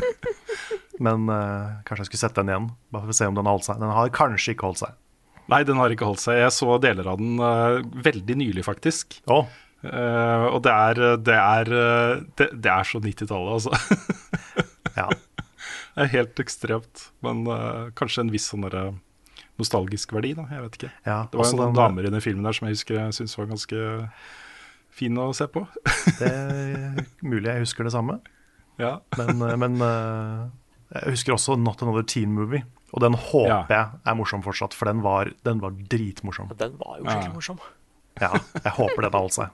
Men 1.06 1.30
uh, 1.30 1.78
kanskje 1.86 2.02
jeg 2.02 2.10
skulle 2.10 2.24
sette 2.26 2.42
den 2.42 2.50
igjen, 2.50 2.70
bare 2.90 3.06
for 3.06 3.14
å 3.14 3.16
se 3.16 3.28
om 3.30 3.36
den 3.38 3.46
har 3.46 3.54
holdt 3.54 3.68
seg. 3.68 3.78
Den 3.78 3.94
har 3.94 4.10
kanskje 4.10 4.52
ikke 4.52 4.66
holdt 4.66 4.82
seg. 4.82 4.96
Nei, 5.48 5.62
den 5.64 5.78
har 5.80 5.92
ikke 5.92 6.08
holdt 6.08 6.20
seg. 6.20 6.42
Jeg 6.42 6.52
så 6.52 6.76
deler 6.82 7.08
av 7.08 7.20
den 7.20 7.40
uh, 7.40 7.80
veldig 8.04 8.36
nylig, 8.36 8.64
faktisk. 8.66 9.18
Oh. 9.32 9.48
Uh, 9.80 10.48
og 10.52 10.60
det 10.66 10.74
er, 10.74 11.00
det 11.22 11.36
er, 11.38 11.70
eh, 11.72 12.22
det, 12.36 12.48
det 12.66 12.72
er 12.72 12.88
så 12.88 13.00
90-tallet, 13.00 13.54
altså. 13.56 13.72
ja. 15.00 15.06
det 15.08 16.04
er 16.04 16.12
helt 16.16 16.42
ekstremt. 16.44 17.06
Men 17.24 17.46
uh, 17.48 17.88
kanskje 17.96 18.26
en 18.26 18.32
viss 18.34 18.50
sånn 18.52 18.66
derre 18.66 18.90
nostalgisk 19.58 20.12
verdi, 20.14 20.34
da. 20.36 20.44
Jeg 20.52 20.66
vet 20.66 20.78
ikke. 20.80 20.92
ja. 21.08 21.18
Det 21.30 21.40
var 21.40 21.48
jo 21.48 21.60
noen 21.62 21.72
den- 21.72 21.80
damer 21.80 22.10
i 22.10 22.12
den 22.12 22.24
filmen 22.24 22.44
der 22.46 22.58
som 22.58 22.68
jeg 22.68 22.76
husker 22.76 23.00
jeg 23.00 23.16
syntes 23.16 23.38
var 23.40 23.48
ganske 23.50 23.84
fin 24.98 25.16
å 25.18 25.30
se 25.36 25.48
på. 25.50 25.64
Det 26.18 26.28
er 26.28 27.04
mulig 27.30 27.48
jeg 27.48 27.64
husker 27.64 27.88
det 27.88 27.94
samme. 27.96 28.20
ja. 28.82 28.98
Men, 29.16 29.40
men 29.64 29.80
jeg 29.80 31.14
husker 31.16 31.34
også 31.34 31.56
Not 31.60 31.82
Another 31.84 32.04
Teen 32.06 32.36
Movie. 32.36 32.66
Og 32.96 33.02
den 33.04 33.14
håper 33.14 33.48
Ja. 33.50 33.60
jeg 33.68 34.12
er 34.12 34.14
morsom 34.16 34.42
fortsatt, 34.42 34.74
for 34.74 34.88
den 34.88 35.02
var, 35.04 35.30
den 35.44 35.60
var 35.60 35.70
dritmorsom. 35.92 36.48
Den 36.56 36.76
var 36.80 36.98
jo 36.98 37.04
skikkelig 37.04 37.34
morsom. 37.34 37.58
Ja, 38.20 38.32
jeg 38.64 38.72
håper 38.78 39.02
den 39.04 39.12
har 39.12 39.20
holdt 39.20 39.36
seg. 39.36 39.50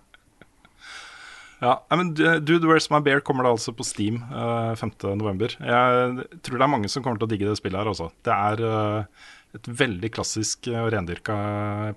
Ja, 1.64 1.78
men 1.96 2.12
Dude 2.14 2.66
Where's 2.68 2.90
My 2.92 3.00
Bear 3.00 3.22
kommer 3.24 3.46
da 3.46 3.52
altså 3.54 3.72
på 3.76 3.84
Steam 3.86 4.18
uh, 4.28 4.74
5.11. 4.76 5.54
Jeg 5.64 6.26
tror 6.44 6.58
det 6.60 6.66
er 6.66 6.72
mange 6.72 6.90
som 6.92 7.04
kommer 7.04 7.20
til 7.20 7.28
å 7.28 7.30
digge 7.30 7.48
det 7.48 7.56
spillet 7.60 7.80
her 7.80 7.90
også. 7.92 8.10
Det 8.26 8.34
er 8.34 8.62
uh, 8.64 9.26
et 9.56 9.70
veldig 9.80 10.10
klassisk 10.12 10.68
og 10.72 10.90
rendyrka 10.92 11.36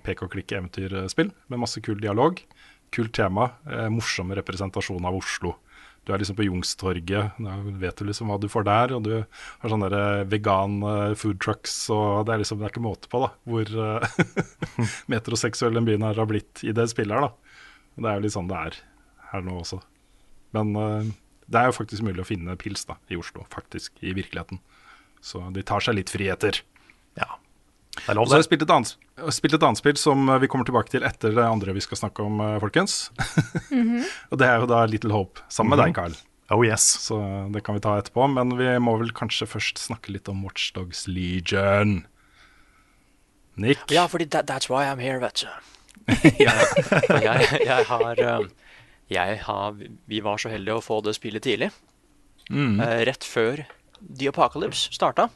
pek-og-klikk-eventyrspill 0.06 1.32
med 1.50 1.60
masse 1.60 1.82
kul 1.84 1.98
dialog. 2.00 2.40
Kult 2.94 3.12
tema, 3.18 3.50
uh, 3.68 3.88
morsom 3.92 4.32
representasjon 4.38 5.04
av 5.04 5.18
Oslo. 5.20 5.56
Du 6.08 6.14
er 6.14 6.22
liksom 6.22 6.38
på 6.38 6.46
Jungstorget, 6.46 7.36
da 7.36 7.54
vet 7.82 7.98
du 8.00 8.06
liksom 8.08 8.30
hva 8.32 8.38
du 8.40 8.46
får 8.48 8.64
der. 8.64 8.94
Og 8.96 9.02
du 9.04 9.10
har 9.20 9.68
sånne 9.68 9.90
der, 9.92 10.22
eh, 10.22 10.28
vegan 10.32 10.78
eh, 10.80 11.12
food 11.20 11.36
trucks, 11.44 11.74
og 11.92 12.24
det 12.24 12.32
er 12.32 12.40
liksom 12.40 12.62
det 12.62 12.64
er 12.64 12.72
ikke 12.72 12.84
måte 12.86 13.10
på 13.12 13.20
da, 13.26 13.28
hvor 13.44 13.68
eh, 13.68 14.22
metroseksuell 15.12 15.76
den 15.76 15.84
byen 15.84 16.06
har 16.08 16.22
blitt 16.30 16.64
i 16.64 16.72
det 16.72 16.88
spillet 16.94 17.12
her. 17.12 17.28
da. 17.28 17.60
Det 17.98 18.08
er 18.08 18.16
jo 18.16 18.24
litt 18.24 18.36
sånn 18.38 18.48
det 18.48 18.62
er 18.70 18.80
her 19.34 19.44
nå 19.44 19.58
også. 19.60 19.82
Men 20.56 20.72
uh, 20.80 21.04
det 21.44 21.60
er 21.60 21.68
jo 21.68 21.76
faktisk 21.76 22.06
mulig 22.06 22.22
å 22.24 22.28
finne 22.30 22.56
pils 22.56 22.86
da, 22.88 22.96
i 23.12 23.18
Oslo, 23.20 23.44
faktisk, 23.52 24.00
i 24.00 24.14
virkeligheten. 24.16 24.62
Så 25.20 25.42
de 25.52 25.64
tar 25.66 25.84
seg 25.84 25.98
litt 25.98 26.12
friheter. 26.14 26.62
Ja. 27.20 27.36
Det 28.06 28.14
er 28.14 28.20
Og 28.20 28.28
så 28.28 28.36
har 28.36 28.42
jeg 28.42 28.48
spilt 28.48 28.64
et, 28.64 28.72
annet, 28.72 28.94
spilt 29.34 29.56
et 29.58 29.66
annet 29.66 29.80
spill 29.80 29.98
som 30.00 30.28
eh, 30.28 30.40
vi 30.42 30.48
kommer 30.50 30.68
tilbake 30.68 30.92
til 30.92 31.06
etter 31.06 31.34
det 31.36 31.44
andre 31.44 31.74
vi 31.76 31.84
skal 31.84 32.00
snakke 32.00 32.24
om, 32.24 32.40
eh, 32.44 32.56
folkens. 32.62 33.10
og 34.30 34.40
det 34.40 34.48
er 34.48 34.62
jo 34.62 34.68
da 34.70 34.84
Little 34.88 35.14
Hope, 35.16 35.44
sammen 35.52 35.74
med 35.74 35.82
deg, 35.84 35.96
Carl. 35.98 36.16
Oh 36.54 36.64
yes. 36.64 36.84
Så 37.04 37.18
det 37.52 37.62
kan 37.66 37.76
vi 37.76 37.82
ta 37.84 37.98
etterpå. 38.00 38.24
Men 38.32 38.56
vi 38.56 38.70
må 38.80 38.96
vel 39.00 39.12
kanskje 39.16 39.48
først 39.50 39.80
snakke 39.82 40.14
litt 40.14 40.30
om 40.32 40.40
Watchdogs 40.46 41.04
Legion. 41.10 42.06
Nick? 43.58 43.84
Ja, 43.92 44.06
fordi 44.08 44.30
that, 44.32 44.48
that's 44.48 44.70
why 44.70 44.86
I'm 44.88 45.02
here, 45.02 45.18
vet 45.20 45.42
du. 45.42 45.50
For 46.08 47.20
jeg, 47.20 47.48
jeg 47.66 47.84
har 47.84 48.20
um, 48.38 48.46
Jeg 49.12 49.40
har 49.44 49.74
Vi 50.08 50.20
var 50.24 50.38
så 50.40 50.48
heldige 50.48 50.78
å 50.78 50.84
få 50.84 51.02
det 51.04 51.18
spillet 51.18 51.44
tidlig. 51.44 51.68
Mm. 52.48 52.78
rett 53.04 53.26
før 53.28 53.60
The 54.00 54.30
Apocalypse 54.30 54.88
starta. 54.94 55.26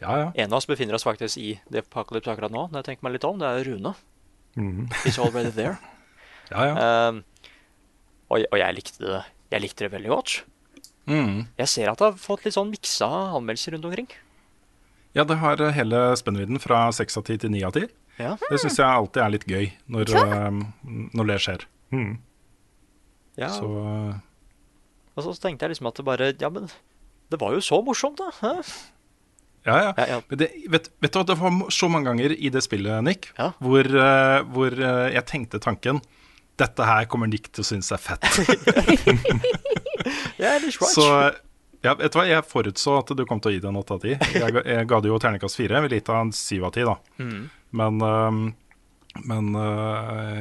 Ja, 0.00 0.18
ja. 0.20 0.28
En 0.34 0.52
av 0.52 0.60
oss 0.60 0.68
befinner 0.70 0.94
oss 0.94 1.06
faktisk 1.06 1.40
i 1.42 1.56
The 1.72 1.82
Apocalypse 1.82 2.30
akkurat 2.30 2.54
nå. 2.54 2.68
Når 2.70 2.82
jeg 2.82 2.88
tenker 2.92 3.06
meg 3.08 3.16
litt 3.16 3.26
om, 3.26 3.40
Det 3.40 3.48
er 3.48 3.66
Rune. 3.66 3.94
It's 5.06 5.18
already 5.18 5.50
there. 5.54 5.78
ja, 6.52 6.64
ja. 6.70 7.08
Um, 7.08 7.24
og, 8.28 8.44
og 8.50 8.58
jeg 8.58 8.74
likte 8.76 9.02
det 9.04 9.20
Jeg 9.52 9.64
likte 9.64 9.86
det 9.86 9.92
veldig 9.96 10.10
godt. 10.12 10.38
Mm. 11.08 11.46
Jeg 11.56 11.68
ser 11.72 11.88
at 11.90 12.00
det 12.00 12.10
har 12.10 12.18
fått 12.20 12.44
litt 12.44 12.56
sånn 12.56 12.68
miksa 12.72 13.08
anmeldelser 13.38 13.74
rundt 13.74 13.86
omkring. 13.88 14.10
Ja, 15.16 15.24
det 15.24 15.38
har 15.40 15.60
eh, 15.64 15.72
hele 15.72 16.02
spennvidden 16.20 16.60
fra 16.60 16.82
6 16.92 17.16
av 17.16 17.24
10 17.24 17.40
til 17.46 17.54
9 17.54 17.62
av 17.64 17.78
10. 17.78 17.88
Ja. 18.18 18.34
Det 18.42 18.58
syns 18.60 18.76
jeg 18.76 18.86
alltid 18.86 19.22
er 19.22 19.32
litt 19.32 19.46
gøy 19.48 19.70
når, 19.94 20.12
eh, 20.20 20.58
når 21.16 21.30
det 21.30 21.38
skjer. 21.46 21.64
Ja, 23.38 23.48
Så 23.54 23.70
eh, 23.80 24.18
Og 25.16 25.24
så 25.24 25.32
tenkte 25.40 25.64
jeg 25.64 25.72
liksom 25.72 25.88
at 25.88 25.96
det 25.96 26.04
bare 26.04 26.32
Ja, 26.36 26.50
men 26.52 26.68
det 27.32 27.40
var 27.40 27.54
jo 27.56 27.62
så 27.64 27.80
morsomt, 27.84 28.20
da. 28.20 28.52
Ja, 29.68 29.76
ja. 29.84 29.90
Ja, 30.00 30.06
ja. 30.14 30.18
Men 30.30 30.40
det, 30.40 30.48
vet, 30.72 30.88
vet 31.04 31.12
du 31.12 31.18
hva, 31.20 31.24
det 31.28 31.36
var 31.40 31.58
så 31.76 31.88
mange 31.92 32.08
ganger 32.10 32.32
i 32.34 32.50
det 32.54 32.62
spillet, 32.64 33.02
Nick, 33.04 33.28
Ja. 33.38 33.50
hvor, 33.62 33.84
uh, 33.84 34.40
hvor 34.54 34.72
uh, 34.80 35.08
jeg 35.12 35.26
tenkte 35.28 35.60
tanken 35.62 36.00
Dette 36.58 36.82
her 36.88 37.04
kommer 37.06 37.28
Nick 37.30 37.52
til 37.54 37.62
å 37.62 37.66
synes 37.68 37.92
er 37.94 38.00
fett. 38.02 38.24
Ja, 40.38 40.56
det 40.58 40.70
er 40.70 40.74
Så 40.90 41.04
ja, 41.84 41.92
vet 41.94 42.10
du 42.10 42.18
hva, 42.18 42.24
jeg 42.26 42.42
forutså 42.50 42.96
at 42.98 43.12
du 43.14 43.22
kom 43.28 43.38
til 43.42 43.52
å 43.52 43.54
gi 43.54 43.60
det 43.62 43.68
en 43.70 43.78
8 43.78 43.94
av 43.94 44.02
10. 44.02 44.16
Jeg, 44.34 44.54
ga- 44.56 44.64
jeg 44.66 44.88
ga 44.90 44.98
det 45.04 45.10
jo 45.12 45.18
terningkast 45.22 45.58
4, 45.60 45.82
ville 45.84 45.98
gitt 46.00 46.08
deg 46.10 46.18
en 46.24 46.32
7 46.34 46.64
av 46.66 46.72
10, 46.74 46.88
da. 46.88 46.96
Mm. 47.22 47.44
Men, 47.78 48.02
uh, 48.02 49.20
men 49.28 49.52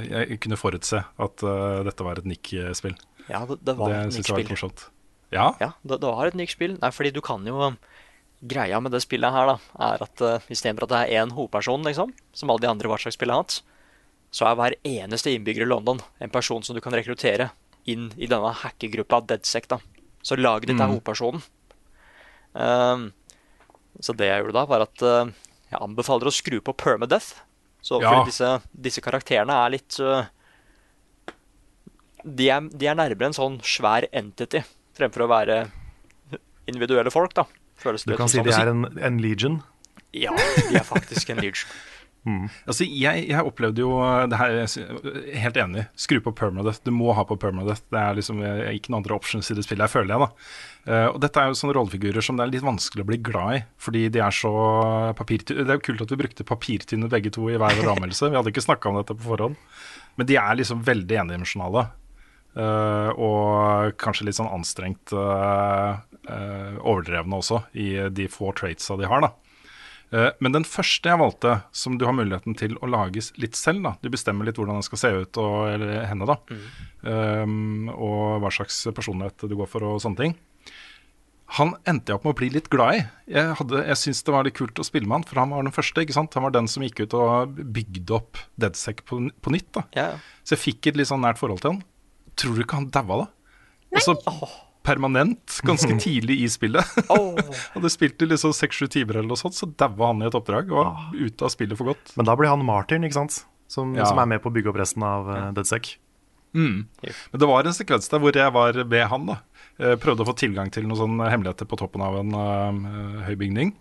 jeg 0.10 0.40
kunne 0.44 0.58
forutse 0.60 1.04
at 1.06 1.46
dette 1.88 2.06
var 2.06 2.20
et 2.22 2.28
Nick-spill. 2.30 2.98
ja, 3.30 3.44
det, 3.50 3.60
det 3.66 3.78
var 3.78 3.94
Det 3.94 4.02
et 4.08 4.18
Nick-spill. 4.18 4.74
Ja? 5.34 5.48
Ja, 5.62 5.72
det, 5.84 5.98
det 6.02 6.10
var 6.10 6.30
et 6.30 6.38
Nick-spill. 6.40 6.78
Nei, 6.82 6.92
fordi 6.94 7.14
du 7.16 7.22
kan 7.26 7.46
jo 7.46 7.58
Greia 8.42 8.80
med 8.84 8.94
det 8.94 9.02
spillet 9.02 9.34
her, 9.34 9.50
da, 9.50 9.58
er 9.88 10.04
at 10.06 10.22
uh, 10.22 10.44
istedenfor 10.54 10.86
at 10.86 10.92
det 10.94 11.00
er 11.02 11.24
én 11.24 11.32
hovedperson, 11.34 11.86
liksom, 11.88 12.12
som 12.38 12.52
alle 12.54 12.62
de 12.62 12.70
andre 12.70 12.92
Watchdog-spillene 12.92 13.40
har 13.40 13.48
hatt, 13.48 13.62
så 14.30 14.46
er 14.46 14.58
hver 14.60 14.76
eneste 14.86 15.32
innbygger 15.34 15.66
i 15.66 15.70
London 15.72 16.02
en 16.22 16.30
person 16.34 16.62
som 16.64 16.78
du 16.78 16.82
kan 16.84 16.94
rekruttere 16.94 17.50
inn 17.90 18.12
i 18.20 18.28
denne 18.30 18.52
hackergruppa 18.62 19.24
DeadSec, 19.26 19.70
da. 19.72 19.80
Så 20.22 20.38
laget 20.38 20.70
ditt 20.70 20.82
er 20.82 20.92
hovedpersonen. 20.92 21.42
Um, 22.54 23.10
så 24.04 24.14
det 24.14 24.28
jeg 24.28 24.44
gjorde 24.44 24.58
da, 24.60 24.66
var 24.70 24.86
at 24.86 25.04
uh, 25.06 25.34
jeg 25.72 25.82
anbefaler 25.82 26.30
å 26.30 26.34
skru 26.36 26.60
på 26.62 26.76
permadeath. 26.78 27.40
Så 27.82 28.02
Ja. 28.02 28.10
fordi 28.12 28.34
disse, 28.34 28.50
disse 28.74 29.02
karakterene 29.02 29.56
er 29.64 29.72
litt 29.72 29.98
uh, 30.04 30.28
de, 32.24 32.50
er, 32.52 32.68
de 32.68 32.90
er 32.90 32.98
nærmere 32.98 33.30
en 33.32 33.38
sånn 33.38 33.62
svær 33.64 34.08
entity 34.12 34.62
fremfor 34.98 35.24
å 35.26 35.32
være 35.32 35.62
individuelle 36.68 37.14
folk, 37.14 37.34
da. 37.38 37.46
Føles 37.78 38.08
Du 38.08 38.16
kan 38.18 38.32
si 38.32 38.42
de 38.44 38.56
er 38.56 38.72
en, 38.74 38.88
en 38.98 39.22
legion. 39.22 39.62
Ja, 40.16 40.34
de 40.34 40.80
er 40.80 40.88
faktisk 40.88 41.30
en 41.34 41.44
legion. 41.44 41.70
Altså, 42.68 42.84
jeg, 42.84 43.28
jeg 43.30 43.44
opplevde 43.48 43.84
jo 43.84 43.98
det 44.28 44.40
her, 44.40 44.58
Helt 45.40 45.60
enig. 45.62 45.86
Skru 46.00 46.20
på 46.24 46.34
permadeath. 46.36 46.82
Du 46.84 46.92
må 46.92 47.14
ha 47.16 47.24
på 47.28 47.38
permadeath. 47.40 47.86
Det 47.94 48.02
er 48.02 48.18
liksom 48.18 48.42
eh, 48.44 48.64
ikke 48.76 48.92
noen 48.92 49.02
andre 49.02 49.16
options 49.16 49.52
i 49.52 49.56
det 49.58 49.64
spillet, 49.64 49.86
jeg 49.88 49.94
føler 49.94 50.14
jeg, 50.16 50.26
da. 50.26 50.50
Uh, 50.88 51.08
og 51.14 51.22
dette 51.24 51.40
er 51.40 51.52
jo 51.52 51.60
sånne 51.60 51.76
rollefigurer 51.76 52.24
som 52.24 52.40
det 52.40 52.46
er 52.46 52.54
litt 52.54 52.66
vanskelig 52.68 53.04
å 53.04 53.10
bli 53.10 53.20
glad 53.30 53.58
i, 53.58 53.62
fordi 53.84 54.06
de 54.14 54.22
er 54.24 54.36
så 54.36 54.52
papirtynne. 55.20 55.66
Det 55.68 55.74
er 55.74 55.80
jo 55.80 55.86
kult 55.90 56.04
at 56.06 56.14
vi 56.14 56.20
brukte 56.24 56.48
papirtynne 56.48 57.12
begge 57.12 57.32
to 57.36 57.48
i 57.52 57.56
hver 57.60 57.80
vår 57.80 57.94
anmeldelse. 57.96 58.32
Vi 58.32 58.40
hadde 58.40 58.54
ikke 58.54 58.68
snakka 58.68 58.92
om 58.92 59.00
dette 59.02 59.16
på 59.18 59.28
forhånd. 59.28 59.60
Men 60.18 60.30
de 60.30 60.40
er 60.40 60.60
liksom 60.60 60.84
veldig 60.88 61.22
endimensjonale. 61.24 61.88
Eh, 62.58 63.10
og 63.22 63.92
kanskje 64.02 64.26
litt 64.26 64.38
sånn 64.40 64.50
anstrengt 64.50 65.12
eh, 65.14 66.00
eh, 66.26 66.78
overdrevne 66.82 67.38
også, 67.38 67.60
i 67.78 67.92
de 68.10 68.26
få 68.34 68.50
traitsa 68.58 68.98
de 68.98 69.06
har, 69.12 69.22
da. 69.28 69.34
Men 70.40 70.54
den 70.56 70.64
første 70.64 71.10
jeg 71.12 71.20
valgte, 71.20 71.58
som 71.76 71.98
du 72.00 72.06
har 72.08 72.14
muligheten 72.16 72.54
til 72.56 72.78
å 72.80 72.88
lage 72.88 73.20
litt 73.44 73.58
selv, 73.60 73.82
da. 73.84 73.90
Du 74.00 74.08
bestemmer 74.14 74.48
litt 74.48 74.56
hvordan 74.56 74.78
den 74.80 74.86
skal 74.88 75.02
se 75.02 75.10
ut, 75.18 75.40
og, 75.44 75.66
eller 75.74 76.06
henne, 76.08 76.24
da. 76.30 76.38
Um, 77.04 77.90
og 77.92 78.38
hva 78.40 78.52
slags 78.56 78.78
personlighet 78.96 79.44
du 79.52 79.58
går 79.60 79.68
for, 79.68 79.84
og 79.84 80.00
sånne 80.00 80.22
ting. 80.22 80.38
Han 81.58 81.74
endte 81.88 82.12
jeg 82.14 82.22
opp 82.22 82.26
med 82.30 82.38
å 82.38 82.40
bli 82.40 82.50
litt 82.56 82.70
glad 82.72 83.02
i. 83.02 83.04
Jeg, 83.36 83.52
hadde- 83.60 83.84
jeg 83.88 84.00
syntes 84.00 84.24
det 84.28 84.34
var 84.38 84.48
litt 84.48 84.56
kult 84.56 84.80
å 84.80 84.88
spille 84.88 85.08
med 85.12 85.18
han, 85.22 85.28
for 85.28 85.40
han 85.44 85.52
var 85.56 85.68
den 85.68 85.76
første. 85.76 86.02
ikke 86.08 86.16
sant? 86.16 86.34
Han 86.40 86.48
var 86.48 86.56
den 86.56 86.72
som 86.72 86.84
gikk 86.88 87.04
ut 87.04 87.14
og 87.20 87.60
bygde 87.76 88.16
opp 88.18 88.40
Deadsec 88.60 89.04
på, 89.08 89.20
på 89.44 89.54
nytt. 89.56 89.70
da. 89.76 89.84
Ja, 89.96 90.08
Så 90.48 90.56
jeg 90.56 90.64
fikk 90.66 90.88
et 90.92 91.00
litt 91.00 91.12
sånn 91.12 91.24
nært 91.28 91.40
forhold 91.44 91.60
til 91.64 91.76
han. 91.76 91.84
Tror 92.38 92.56
du 92.58 92.64
ikke 92.64 92.80
han 92.80 92.90
daua 92.94 93.24
da? 93.24 93.28
Altså 93.98 94.16
permanent, 94.88 95.58
ganske 95.68 95.98
tidlig 96.06 96.40
i 96.46 96.50
spillet. 96.52 96.96
Hadde 97.76 97.92
spilt 97.92 98.22
i 98.24 98.30
liksom 98.30 98.54
seks-sju 98.56 98.88
timer 98.94 99.20
eller 99.20 99.32
noe 99.34 99.40
sånt, 99.40 99.58
så 99.58 99.68
daua 99.68 100.14
han 100.14 100.24
i 100.24 100.30
et 100.30 100.38
oppdrag. 100.38 100.72
Og 100.72 100.84
var 100.86 101.16
ute 101.18 101.48
av 101.48 101.52
spillet 101.54 101.80
for 101.80 101.92
godt. 101.92 102.14
Men 102.20 102.30
da 102.30 102.38
blir 102.40 102.52
han 102.54 102.64
Martin, 102.68 103.04
ikke 103.08 103.20
sant? 103.20 103.42
Som, 103.68 103.96
Ja. 103.98 104.06
som 104.08 104.20
er 104.24 104.30
med 104.32 104.40
på 104.44 104.48
å 104.48 104.56
bygge 104.56 104.72
opp 104.72 104.78
resten 104.80 105.04
av 105.04 105.28
uh, 105.28 105.40
Deadsec. 105.58 105.98
Men 106.58 106.88
det 107.38 107.46
var 107.50 107.68
en 107.68 107.76
sekvens 107.76 108.08
der 108.10 108.22
hvor 108.24 108.34
jeg 108.34 108.54
var 108.56 108.80
ved 108.88 109.04
han. 109.12 109.28
da 109.30 109.42
Eh, 109.78 109.94
Prøvde 110.02 110.24
å 110.26 110.30
få 110.32 110.34
tilgang 110.38 110.72
til 110.74 110.88
noen 110.90 110.98
sånne 110.98 111.28
hemmeligheter 111.30 111.68
på 111.70 111.78
toppen 111.78 112.02
av 112.02 112.16
en 112.18 112.32
uh, 112.34 113.20
høy 113.28 113.36
bygning. 113.38 113.76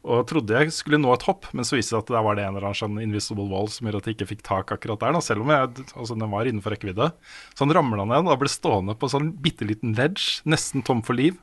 Og 0.00 0.22
trodde 0.30 0.56
jeg 0.56 0.72
skulle 0.72 0.96
nå 1.00 1.10
et 1.12 1.24
hopp, 1.28 1.44
men 1.52 1.66
så 1.66 1.76
viste 1.76 1.92
det 1.92 1.98
seg 1.98 2.06
at 2.06 2.12
der 2.14 2.24
var 2.24 2.38
det 2.38 2.46
en 2.46 2.54
eller 2.54 2.70
annen 2.70 2.78
sånn 2.78 3.00
invisible 3.02 3.44
wall 3.50 3.68
som 3.68 3.84
gjorde 3.84 4.00
at 4.00 4.06
jeg 4.08 4.16
ikke 4.16 4.30
fikk 4.30 4.44
tak 4.46 4.72
akkurat 4.72 5.02
der. 5.02 5.12
Da, 5.12 5.20
selv 5.24 5.44
om 5.44 5.52
jeg, 5.52 5.84
altså, 5.92 6.16
den 6.16 6.32
var 6.32 6.48
innenfor 6.48 6.72
rekkevidde. 6.72 7.10
Så 7.52 7.66
han 7.66 7.74
ramla 7.76 8.06
ned 8.08 8.24
og 8.24 8.40
ble 8.40 8.48
stående 8.48 8.96
på 8.96 9.08
en 9.08 9.12
sånn 9.12 9.28
bitte 9.44 9.68
liten 9.68 9.92
ledge, 9.98 10.40
nesten 10.48 10.86
tom 10.86 11.02
for 11.04 11.18
liv. 11.20 11.36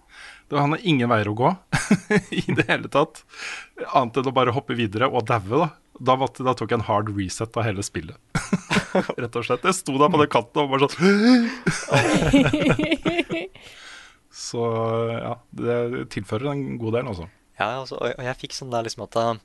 Det 0.49 0.57
var, 0.57 0.65
han 0.65 0.73
har 0.73 0.87
ingen 0.89 1.11
veier 1.11 1.29
å 1.29 1.37
gå 1.37 1.53
i 2.41 2.45
det 2.57 2.65
hele 2.71 2.89
tatt. 2.89 3.21
Annet 3.91 4.17
enn 4.23 4.31
å 4.31 4.35
bare 4.39 4.55
hoppe 4.57 4.77
videre 4.79 5.11
og 5.11 5.27
daue, 5.29 5.67
da. 5.67 5.69
Da, 5.97 6.13
måtte, 6.17 6.45
da 6.45 6.53
tok 6.57 6.73
jeg 6.73 6.79
en 6.81 6.89
hard 6.89 7.13
reset 7.13 7.57
av 7.57 7.65
hele 7.65 7.85
spillet. 7.85 8.17
Rett 9.21 9.37
og 9.37 9.45
slett. 9.45 9.65
Jeg 9.65 9.77
sto 9.77 9.97
der 10.01 10.09
på 10.13 10.21
den 10.21 10.33
kanten 10.33 10.65
og 10.65 10.73
bare 10.73 10.89
sånn 10.89 11.49
Så 14.37 14.61
ja, 15.17 15.33
det 15.57 16.07
tilfører 16.13 16.51
en 16.53 16.77
god 16.81 16.99
del, 16.99 17.09
altså. 17.09 17.25
Ja, 17.57 17.71
altså, 17.81 17.97
og 17.99 18.25
jeg 18.25 18.39
fikk 18.41 18.53
sånn 18.53 18.73
der 18.73 18.85
liksom 18.85 19.07
at 19.07 19.17
uh, 19.17 19.37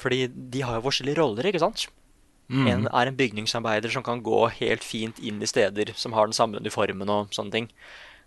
Fordi 0.00 0.26
de 0.28 0.64
har 0.64 0.78
jo 0.78 0.86
forskjellige 0.88 1.20
roller, 1.20 1.48
ikke 1.48 1.62
sant? 1.62 1.88
En 2.48 2.86
er 2.88 3.08
en 3.10 3.16
bygningsarbeider 3.16 3.92
som 3.92 4.04
kan 4.04 4.22
gå 4.24 4.46
helt 4.56 4.84
fint 4.84 5.18
inn 5.20 5.40
i 5.44 5.48
steder 5.48 5.92
som 6.00 6.14
har 6.16 6.28
den 6.28 6.36
samme 6.36 6.56
uniformen 6.56 7.10
og 7.12 7.34
sånne 7.36 7.52
ting. 7.52 7.66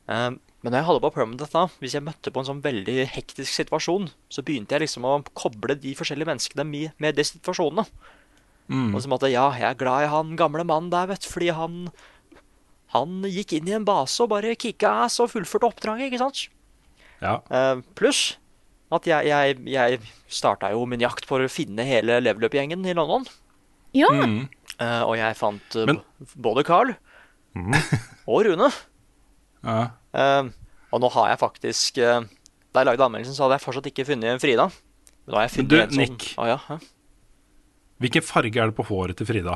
Um, 0.06 0.38
men 0.62 0.74
når 0.74 0.78
jeg 0.78 0.88
hadde 0.92 1.02
på 1.02 1.12
Permanent 1.16 1.54
da, 1.56 1.64
hvis 1.82 1.96
jeg 1.98 2.06
møtte 2.06 2.30
på 2.34 2.42
en 2.42 2.50
sånn 2.52 2.62
veldig 2.62 3.08
hektisk 3.16 3.50
situasjon, 3.50 4.12
så 4.30 4.44
begynte 4.46 4.78
jeg 4.78 4.84
liksom 4.84 5.08
å 5.10 5.16
koble 5.34 5.74
de 5.74 5.96
forskjellige 5.98 6.30
menneskene 6.30 6.66
med, 6.70 6.94
med 7.02 7.18
de 7.18 7.26
situasjonene. 7.26 7.88
Og 8.94 9.02
som 9.04 9.16
at 9.18 9.26
ja, 9.28 9.48
jeg 9.58 9.68
er 9.68 9.80
glad 9.80 10.06
i 10.06 10.12
han 10.14 10.36
gamle 10.40 10.64
mannen 10.64 10.92
der, 10.94 11.10
vet 11.10 11.26
fordi 11.28 11.50
han 11.58 11.88
han 12.92 13.24
gikk 13.24 13.56
inn 13.56 13.70
i 13.70 13.76
en 13.76 13.88
base 13.88 14.20
og 14.24 14.34
bare 14.34 14.54
kicka 14.60 14.90
ass 15.06 15.18
og 15.24 15.32
fullførte 15.32 15.70
oppdraget, 15.70 16.12
ikke 16.12 16.22
sant? 16.22 16.44
Ja. 17.24 17.40
Uh, 17.48 17.80
pluss 17.96 18.36
at 18.92 19.08
jeg, 19.08 19.28
jeg, 19.32 19.58
jeg 19.72 20.00
starta 20.32 20.72
jo 20.74 20.84
min 20.90 21.00
jakt 21.04 21.26
for 21.30 21.44
å 21.44 21.50
finne 21.52 21.86
hele 21.88 22.20
level 22.24 22.48
up-gjengen 22.50 22.84
i 22.86 22.96
London. 22.98 23.24
Ja. 23.96 24.10
Eh, 24.12 25.02
og 25.04 25.14
jeg 25.20 25.38
fant 25.40 25.76
uh, 25.80 25.86
Men- 25.88 26.02
både 26.42 26.64
Carl 26.68 26.94
og 28.32 28.46
Rune. 28.48 28.70
ja. 29.68 29.82
Uh, 30.12 30.50
og 30.92 31.00
nå 31.00 31.08
har 31.14 31.30
jeg 31.32 31.40
faktisk 31.40 31.96
Da 32.04 32.82
jeg 32.82 32.88
lagde 32.90 33.06
anmeldelsen, 33.06 33.32
så 33.38 33.46
hadde 33.46 33.56
jeg 33.56 33.64
fortsatt 33.64 33.86
ikke 33.88 34.04
funnet 34.10 34.42
Frida. 34.44 34.66
Men 35.24 35.32
nå 35.32 35.38
har 35.40 35.46
jeg 35.46 35.54
funnet 35.54 35.70
du, 35.72 35.76
en 35.80 35.94
sånn 35.94 36.02
Nick. 36.02 36.26
Å, 36.36 36.48
ja. 36.50 36.80
Hvilken 38.04 38.26
farge 38.28 38.60
er 38.60 38.72
det 38.74 38.76
på 38.76 38.88
håret 38.90 39.16
til 39.22 39.30
Frida? 39.30 39.56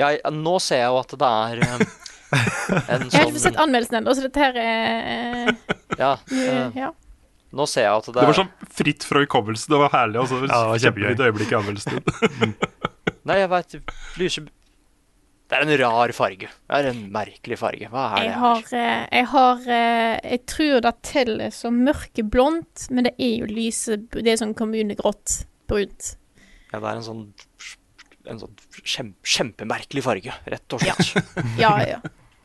ja, 0.00 0.14
nå 0.32 0.54
ser 0.64 0.80
jeg 0.80 0.88
jo 0.88 0.96
at 1.02 1.12
det 1.20 1.28
er 1.28 1.60
en 1.66 1.82
en 1.84 3.02
Jeg 3.10 3.12
har 3.12 3.26
ikke 3.26 3.34
fått 3.34 3.42
sett 3.42 3.42
sånn 3.50 3.58
anmeldelsen 3.66 3.98
ennå, 4.00 4.14
så 4.16 4.24
dette 4.24 4.40
her 4.40 4.56
er 4.62 5.52
Ja. 6.00 6.12
ja. 6.78 6.90
Nå 7.52 7.66
ser 7.66 7.82
jeg 7.88 7.92
at 7.98 8.06
det, 8.06 8.14
Det 8.20 8.28
var 8.30 8.36
sånn 8.38 8.50
fritt 8.78 9.04
fra 9.08 9.20
hukommelse. 9.24 9.66
Det 9.72 9.78
var 9.80 9.90
herlig. 9.94 10.20
Altså, 10.22 10.38
Ja, 10.44 10.46
det 10.46 10.70
var 10.70 10.78
kjempegøy. 10.84 11.08
Kjempefint 11.10 11.26
øyeblikk 11.26 11.50
i 11.50 11.58
anmeldelsen 11.58 11.98
din. 11.98 12.54
Nei, 13.30 13.36
jeg 13.42 13.50
veit 13.52 13.74
Lyse 14.20 14.42
Det 15.50 15.58
er 15.58 15.64
en 15.66 15.72
rar 15.82 16.12
farge. 16.14 16.46
Det 16.48 16.78
er 16.78 16.88
en 16.92 17.00
merkelig 17.12 17.58
farge. 17.60 17.88
Hva 17.90 18.04
er 18.12 18.14
det 18.20 18.24
Jeg 18.28 18.32
her? 18.32 18.40
har, 18.44 18.62
eh, 18.78 19.02
jeg 19.18 19.26
har 19.34 19.66
eh, 19.66 20.14
Jeg 20.36 20.42
tror 20.54 20.80
det 20.86 20.94
teller 21.10 21.50
som 21.58 21.80
mørkeblondt, 21.84 22.86
men 22.94 23.08
det 23.10 23.14
er 23.18 23.34
jo 23.42 23.50
lyse 23.50 23.98
Det 24.14 24.26
er 24.30 24.38
sånn 24.40 24.54
kommunegrått 24.58 25.40
brunt. 25.70 26.14
Ja, 26.70 26.78
det 26.78 26.86
er 26.86 27.00
en 27.00 27.06
sånn 27.06 27.24
En 28.30 28.38
sånn 28.38 28.54
kjempe, 28.84 29.26
kjempemerkelig 29.26 30.02
farge, 30.06 30.34
rett 30.46 30.76
og 30.76 30.82
slett. 30.84 31.34
Ja, 31.58 31.74
ja. 31.82 31.98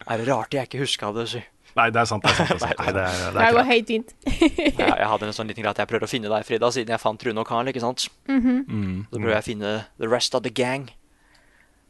Er 0.10 0.18
det 0.22 0.28
rart 0.30 0.54
jeg 0.56 0.65
ikke 0.70 0.82
huska 0.82 1.12
det? 1.13 1.28
Si. 1.30 1.39
Nei, 1.76 1.90
det 1.92 2.00
er 2.00 2.08
sant. 2.08 2.24
Det 2.24 2.32
er 2.32 2.36
sant, 2.40 2.50
det 2.50 2.56
er 2.56 2.62
sant. 2.64 2.80
Nei, 2.86 2.92
det 2.96 3.02
er, 3.04 3.16
det 3.20 3.32
Det 3.36 3.46
er 3.46 3.56
går 3.58 3.66
helt 3.70 3.90
fint. 3.92 4.14
Jeg, 4.56 4.76
jeg 4.80 5.08
hadde 5.12 5.28
en 5.28 5.34
sånn 5.36 5.50
liten 5.52 5.64
greie 5.66 5.74
at 5.76 5.82
jeg 5.84 5.90
prøvde 5.92 6.08
å 6.08 6.12
finne 6.12 6.30
deg, 6.32 6.46
Frida, 6.48 6.70
siden 6.72 6.94
jeg 6.96 7.02
fant 7.04 7.26
Rune 7.28 7.42
og 7.44 7.48
Carl. 7.50 7.68
ikke 7.72 7.82
sant? 7.84 8.06
Mm. 8.30 9.06
Så 9.10 9.18
prøver 9.20 9.34
jeg 9.36 9.44
å 9.44 9.48
finne 9.50 9.74
the 10.00 10.08
rest 10.12 10.36
of 10.38 10.44
the 10.46 10.52
gang. 10.56 10.86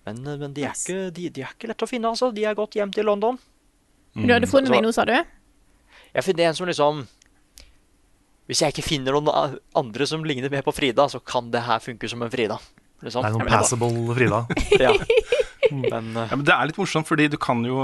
Men, 0.06 0.24
eh, 0.26 0.38
men 0.42 0.54
de, 0.54 0.64
er 0.66 0.72
Yes. 0.74 0.86
ikke, 0.88 1.12
de, 1.18 1.30
de 1.36 1.44
er 1.46 1.54
ikke 1.54 1.70
lett 1.70 1.86
å 1.86 1.90
finne, 1.90 2.10
altså. 2.10 2.32
De 2.34 2.46
er 2.46 2.58
gått 2.58 2.78
hjem 2.80 2.92
til 2.94 3.06
London. 3.10 3.38
Du 4.16 4.26
hadde 4.32 4.48
funnet 4.50 4.72
meg 4.74 4.82
nå, 4.86 4.94
sa 4.96 5.06
du? 5.06 5.14
Jeg 6.16 6.24
finner 6.24 6.48
en 6.50 6.56
som 6.56 6.66
liksom 6.70 7.02
Hvis 8.48 8.62
jeg 8.62 8.72
ikke 8.76 8.86
finner 8.86 9.16
noen 9.18 9.58
andre 9.76 10.06
som 10.08 10.24
ligner 10.24 10.52
mer 10.54 10.62
på 10.66 10.72
Frida, 10.78 11.08
så 11.10 11.20
kan 11.20 11.50
det 11.54 11.64
her 11.66 11.82
funke 11.82 12.08
som 12.10 12.22
en 12.26 12.30
Frida. 12.34 12.60
Liksom. 13.04 13.26
Det 13.26 13.32
er 13.32 13.36
noen 13.38 13.50
passable 13.50 14.16
Frida. 14.18 14.44
Ja. 14.86 14.94
Men 15.74 16.12
eh, 16.16 16.28
Ja, 16.30 16.36
men 16.38 16.46
det 16.46 16.54
er 16.54 16.70
litt 16.70 16.78
morsomt, 16.78 17.08
fordi 17.10 17.26
du 17.34 17.38
kan 17.42 17.64
jo 17.66 17.80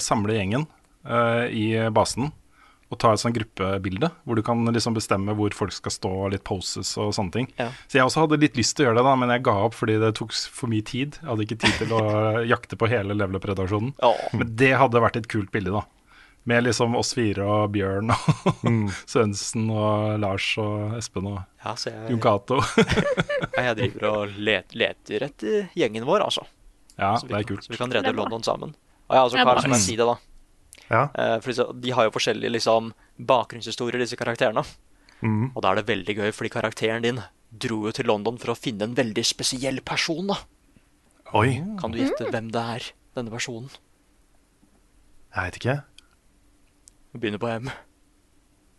samle 0.00 0.38
gjengen 0.38 0.64
eh, 1.08 1.46
i 1.54 1.66
basen 1.94 2.32
og 2.86 3.00
ta 3.02 3.10
et 3.10 3.18
sånn 3.18 3.34
gruppebilde, 3.34 4.12
hvor 4.22 4.38
du 4.38 4.42
kan 4.46 4.60
liksom 4.70 4.94
bestemme 4.94 5.34
hvor 5.34 5.50
folk 5.58 5.72
skal 5.74 5.90
stå, 5.90 6.10
litt 6.30 6.44
poses 6.46 6.92
og 7.02 7.08
sånne 7.16 7.32
ting. 7.34 7.48
Ja. 7.58 7.72
Så 7.90 7.98
jeg 7.98 8.06
også 8.06 8.22
hadde 8.22 8.38
litt 8.38 8.54
lyst 8.54 8.76
til 8.78 8.84
å 8.84 8.88
gjøre 8.92 9.00
det, 9.00 9.06
da, 9.08 9.14
men 9.18 9.32
jeg 9.34 9.42
ga 9.48 9.54
opp 9.66 9.74
fordi 9.74 9.96
det 9.98 10.12
tok 10.14 10.30
for 10.54 10.70
mye 10.70 10.84
tid. 10.86 11.18
Jeg 11.18 11.26
hadde 11.32 11.46
ikke 11.48 11.58
tid 11.64 11.74
til 11.80 11.94
å 11.98 12.02
jakte 12.52 12.78
på 12.78 12.86
hele 12.92 13.16
level 13.18 13.40
up-redaksjonen. 13.40 13.90
ja. 13.98 14.12
Men 14.38 14.52
det 14.62 14.70
hadde 14.78 15.02
vært 15.02 15.18
et 15.18 15.26
kult 15.32 15.50
bilde, 15.50 15.74
da. 15.74 15.82
Med 16.46 16.62
liksom 16.62 16.94
oss 16.94 17.10
fire 17.18 17.42
og 17.42 17.72
Bjørn 17.74 18.12
og 18.14 18.70
Sørensen 19.10 19.66
og 19.74 20.20
Lars 20.22 20.46
og 20.62 20.94
Espen 21.00 21.26
og 21.32 21.40
ja, 21.42 21.72
jeg, 21.88 22.04
Jon 22.12 22.22
Cato. 22.22 22.60
Jeg 23.58 23.74
driver 23.80 24.06
og 24.12 24.36
let, 24.38 24.70
leter 24.78 25.26
etter 25.26 25.66
gjengen 25.74 26.06
vår, 26.06 26.22
altså. 26.28 26.46
ja, 27.00 27.16
Så 27.18 27.26
det 27.26 27.34
er 27.34 27.42
kan- 27.42 27.50
kult. 27.56 27.66
Så 27.66 27.74
vi 27.74 27.80
kan 27.82 27.90
redde. 27.98 28.14
London 28.14 28.46
sammen. 28.46 28.76
Og 29.10 29.14
ja, 29.18 29.24
altså, 29.26 29.36
Det 29.36 29.42
er 29.42 29.50
Carl, 29.50 29.62
som 29.66 29.74
jeg 29.74 29.82
sier 29.88 30.04
det, 30.04 30.06
da. 30.14 30.16
Ja. 30.90 31.06
Eh, 31.18 31.36
for 31.42 31.72
de 31.82 31.94
har 31.96 32.06
jo 32.06 32.12
forskjellige 32.14 32.52
liksom, 32.56 32.92
bakgrunnshistorier, 33.18 33.98
disse 34.02 34.18
karakterene. 34.18 34.62
Mm. 35.24 35.50
Og 35.54 35.62
da 35.64 35.72
er 35.72 35.80
det 35.80 35.88
veldig 35.88 36.16
gøy, 36.20 36.30
fordi 36.36 36.52
karakteren 36.52 37.02
din 37.06 37.22
dro 37.56 37.80
jo 37.88 37.92
til 37.96 38.06
London 38.10 38.36
for 38.38 38.52
å 38.52 38.58
finne 38.58 38.84
en 38.84 38.94
veldig 38.98 39.24
spesiell 39.24 39.80
person. 39.86 40.26
da. 40.30 40.36
Oi, 41.34 41.58
Kan 41.80 41.90
du 41.94 41.98
gjette 41.98 42.28
hvem 42.30 42.52
det 42.54 42.62
er, 42.76 42.90
denne 43.16 43.32
personen? 43.32 43.70
jeg 45.36 45.44
vet 45.50 45.56
ikke. 45.60 45.74
Vi 47.12 47.18
begynner 47.20 47.40
på 47.42 47.48
M. 47.50 47.66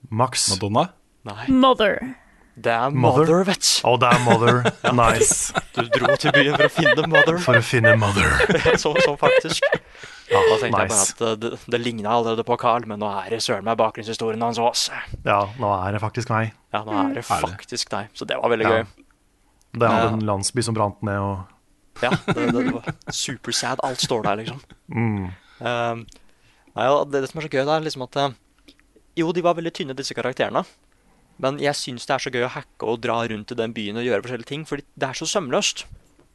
Max. 0.10 0.48
Madonna? 0.50 0.88
Nei, 1.28 1.46
Mother. 1.54 2.00
det 2.56 2.72
er 2.74 2.90
Mother? 2.90 3.26
Mother, 3.28 3.44
vet 3.46 3.62
du. 3.62 3.88
Oh, 3.88 3.98
det 4.02 4.10
er 4.10 4.24
Mother. 4.26 4.64
Nice. 5.02 5.54
Du 5.76 5.84
dro 5.94 6.16
til 6.18 6.32
byen 6.34 6.56
for 6.56 6.66
å 6.66 6.72
finne 6.74 7.08
Mother. 7.12 7.38
For 7.44 7.60
å 7.60 7.62
finne 7.66 7.94
Mother. 8.00 8.32
så, 8.82 8.96
så 9.04 9.14
faktisk. 9.22 9.66
Da 10.28 10.40
tenkte 10.60 10.82
jeg 10.84 10.90
bare 10.92 11.04
at 11.08 11.22
uh, 11.24 11.34
det, 11.40 11.50
det 11.72 11.80
ligna 11.80 12.10
allerede 12.18 12.44
på 12.48 12.58
Carl, 12.60 12.84
men 12.90 13.00
nå 13.00 13.08
er 13.24 13.30
det 13.32 13.40
søren 13.46 13.64
meg 13.68 13.78
bakgrunnshistorien 13.80 14.42
hans 14.44 14.60
òg. 14.60 14.76
Ja, 15.24 15.38
nå 15.60 15.70
er 15.88 15.96
det 15.96 16.02
faktisk 16.04 16.32
meg. 16.34 16.52
Ja, 16.76 16.82
nå 16.84 16.92
er 16.92 17.14
det 17.16 17.24
Herlig. 17.30 17.54
faktisk 17.56 17.90
deg. 17.94 18.10
Så 18.18 18.28
det 18.28 18.36
var 18.42 18.52
veldig 18.52 18.68
Ja. 18.68 18.74
gøy. 18.82 19.06
Det 19.78 19.88
hadde 19.92 20.08
Ja. 20.10 20.14
en 20.18 20.26
landsby 20.28 20.64
som 20.64 20.74
brant 20.76 21.02
ned 21.04 21.20
og 21.20 21.46
Ja, 22.02 22.10
det, 22.12 22.36
det, 22.54 22.64
det 22.66 22.74
var 22.74 22.94
supersad. 23.10 23.80
Alt 23.84 24.00
står 24.04 24.24
der, 24.28 24.36
liksom. 24.44 24.60
mm. 24.92 25.30
Um, 25.60 26.04
nei, 26.76 26.88
det, 27.10 27.22
det 27.24 27.30
som 27.32 27.40
er 27.40 27.48
så 27.48 27.50
gøy, 27.50 27.64
det 27.66 27.74
er 27.74 27.86
liksom 27.88 28.04
at 28.06 28.16
uh, 28.22 28.36
Jo, 29.18 29.32
de 29.34 29.42
var 29.42 29.56
veldig 29.58 29.74
tynne, 29.74 29.96
disse 29.98 30.14
karakterene. 30.14 30.62
Men 31.42 31.58
jeg 31.62 31.74
syns 31.78 32.06
det 32.06 32.14
er 32.14 32.22
så 32.22 32.30
gøy 32.34 32.44
å 32.46 32.52
hacke 32.54 32.86
og 32.86 33.00
dra 33.02 33.22
rundt 33.30 33.52
i 33.54 33.56
den 33.58 33.74
byen 33.74 33.98
og 33.98 34.04
gjøre 34.06 34.22
forskjellige 34.26 34.52
ting, 34.52 34.66
fordi 34.66 34.84
det 34.98 35.08
er 35.10 35.14
så 35.18 35.26
sømløst. 35.26 35.86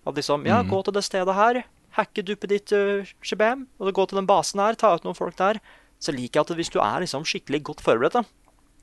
At 0.07 0.14
liksom, 0.18 0.47
ja, 0.47 0.62
gå 0.66 0.82
til 0.82 0.95
det 0.97 1.05
stedet 1.07 1.34
her, 1.34 1.62
hacke 1.99 2.24
duppet 2.26 2.53
ditt, 2.53 2.74
uh, 2.76 3.09
shabam, 3.24 3.66
og 3.80 3.93
gå 3.97 4.07
til 4.09 4.20
den 4.20 4.28
basen 4.28 4.62
her, 4.62 4.78
ta 4.78 4.95
ut 4.97 5.05
noen 5.07 5.18
folk 5.18 5.36
der. 5.40 5.61
Så 6.03 6.14
liker 6.14 6.40
jeg 6.40 6.47
at 6.49 6.57
hvis 6.59 6.72
du 6.74 6.80
er 6.82 7.05
liksom 7.05 7.26
skikkelig 7.28 7.62
godt 7.68 7.84
forberedt, 7.84 8.18
da, 8.18 8.24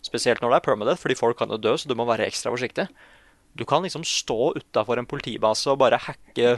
spesielt 0.05 0.43
når 0.43 0.53
det 0.53 0.59
er 0.59 0.67
permanent, 0.69 1.01
fordi 1.01 1.17
folk 1.19 1.39
kan 1.39 1.51
jo 1.51 1.59
dø, 1.59 1.75
så 1.75 1.89
du 1.89 1.97
må 1.99 2.07
være 2.07 2.27
ekstra 2.29 2.53
forsiktig. 2.53 2.87
Du 3.57 3.65
kan 3.67 3.83
liksom 3.83 4.05
stå 4.07 4.53
utafor 4.55 5.01
en 5.01 5.09
politibase 5.09 5.67
og 5.71 5.81
bare 5.81 5.99
hacke 5.99 6.53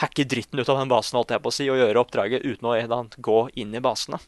hacke 0.00 0.24
dritten 0.26 0.60
ut 0.60 0.68
av 0.68 0.80
den 0.80 0.90
basen 0.90 1.18
holdt 1.18 1.34
jeg 1.34 1.42
på 1.42 1.50
å 1.50 1.54
si, 1.54 1.66
og 1.70 1.78
gjøre 1.78 2.02
oppdraget 2.02 2.46
uten 2.46 2.70
å 2.70 3.02
gå 3.22 3.40
inn 3.62 3.74
i 3.74 3.82
basene. 3.82 4.18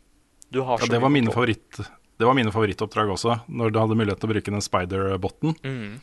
Du 0.50 0.62
har 0.62 0.82
Ja, 0.82 0.90
det, 0.90 1.00
var 1.02 1.10
mine 1.10 1.32
favoritt, 1.34 1.80
det 2.16 2.26
var 2.26 2.36
mine 2.38 2.52
favorittoppdrag 2.54 3.10
også, 3.16 3.40
når 3.48 3.72
du 3.74 3.80
hadde 3.82 3.98
mulighet 3.98 4.22
til 4.22 4.30
å 4.30 4.34
bruke 4.34 4.54
den 4.54 4.62
spider-botten. 4.64 5.56
Mm. 5.66 5.96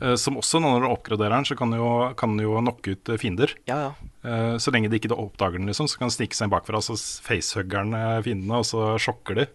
Eh, 0.00 0.14
Som 0.20 0.36
også, 0.40 0.60
når 0.62 0.84
du 0.84 0.88
oppgraderer 0.92 1.34
den, 1.36 1.48
så 1.48 1.56
kan 1.58 1.72
den 1.72 1.80
jo, 1.80 1.90
kan 2.18 2.36
jo 2.38 2.54
knocke 2.60 2.94
ut 2.96 3.08
eh, 3.14 3.18
fiender. 3.20 3.54
Ja, 3.70 3.78
ja. 3.88 3.90
Eh, 4.24 4.54
Så 4.62 4.74
lenge 4.74 4.90
de 4.92 5.00
ikke 5.00 5.10
oppdager 5.16 5.58
den, 5.58 5.66
liksom, 5.70 5.88
så 5.90 5.98
kan 5.98 6.08
den 6.10 6.16
stikke 6.16 6.38
seg 6.38 6.52
bakfra, 6.52 6.80
så 6.84 6.96
facehugger 7.26 7.84
den 7.86 8.22
fiendene, 8.26 8.60
og 8.62 8.66
så 8.68 8.94
sjokker 9.02 9.42
de. 9.42 9.48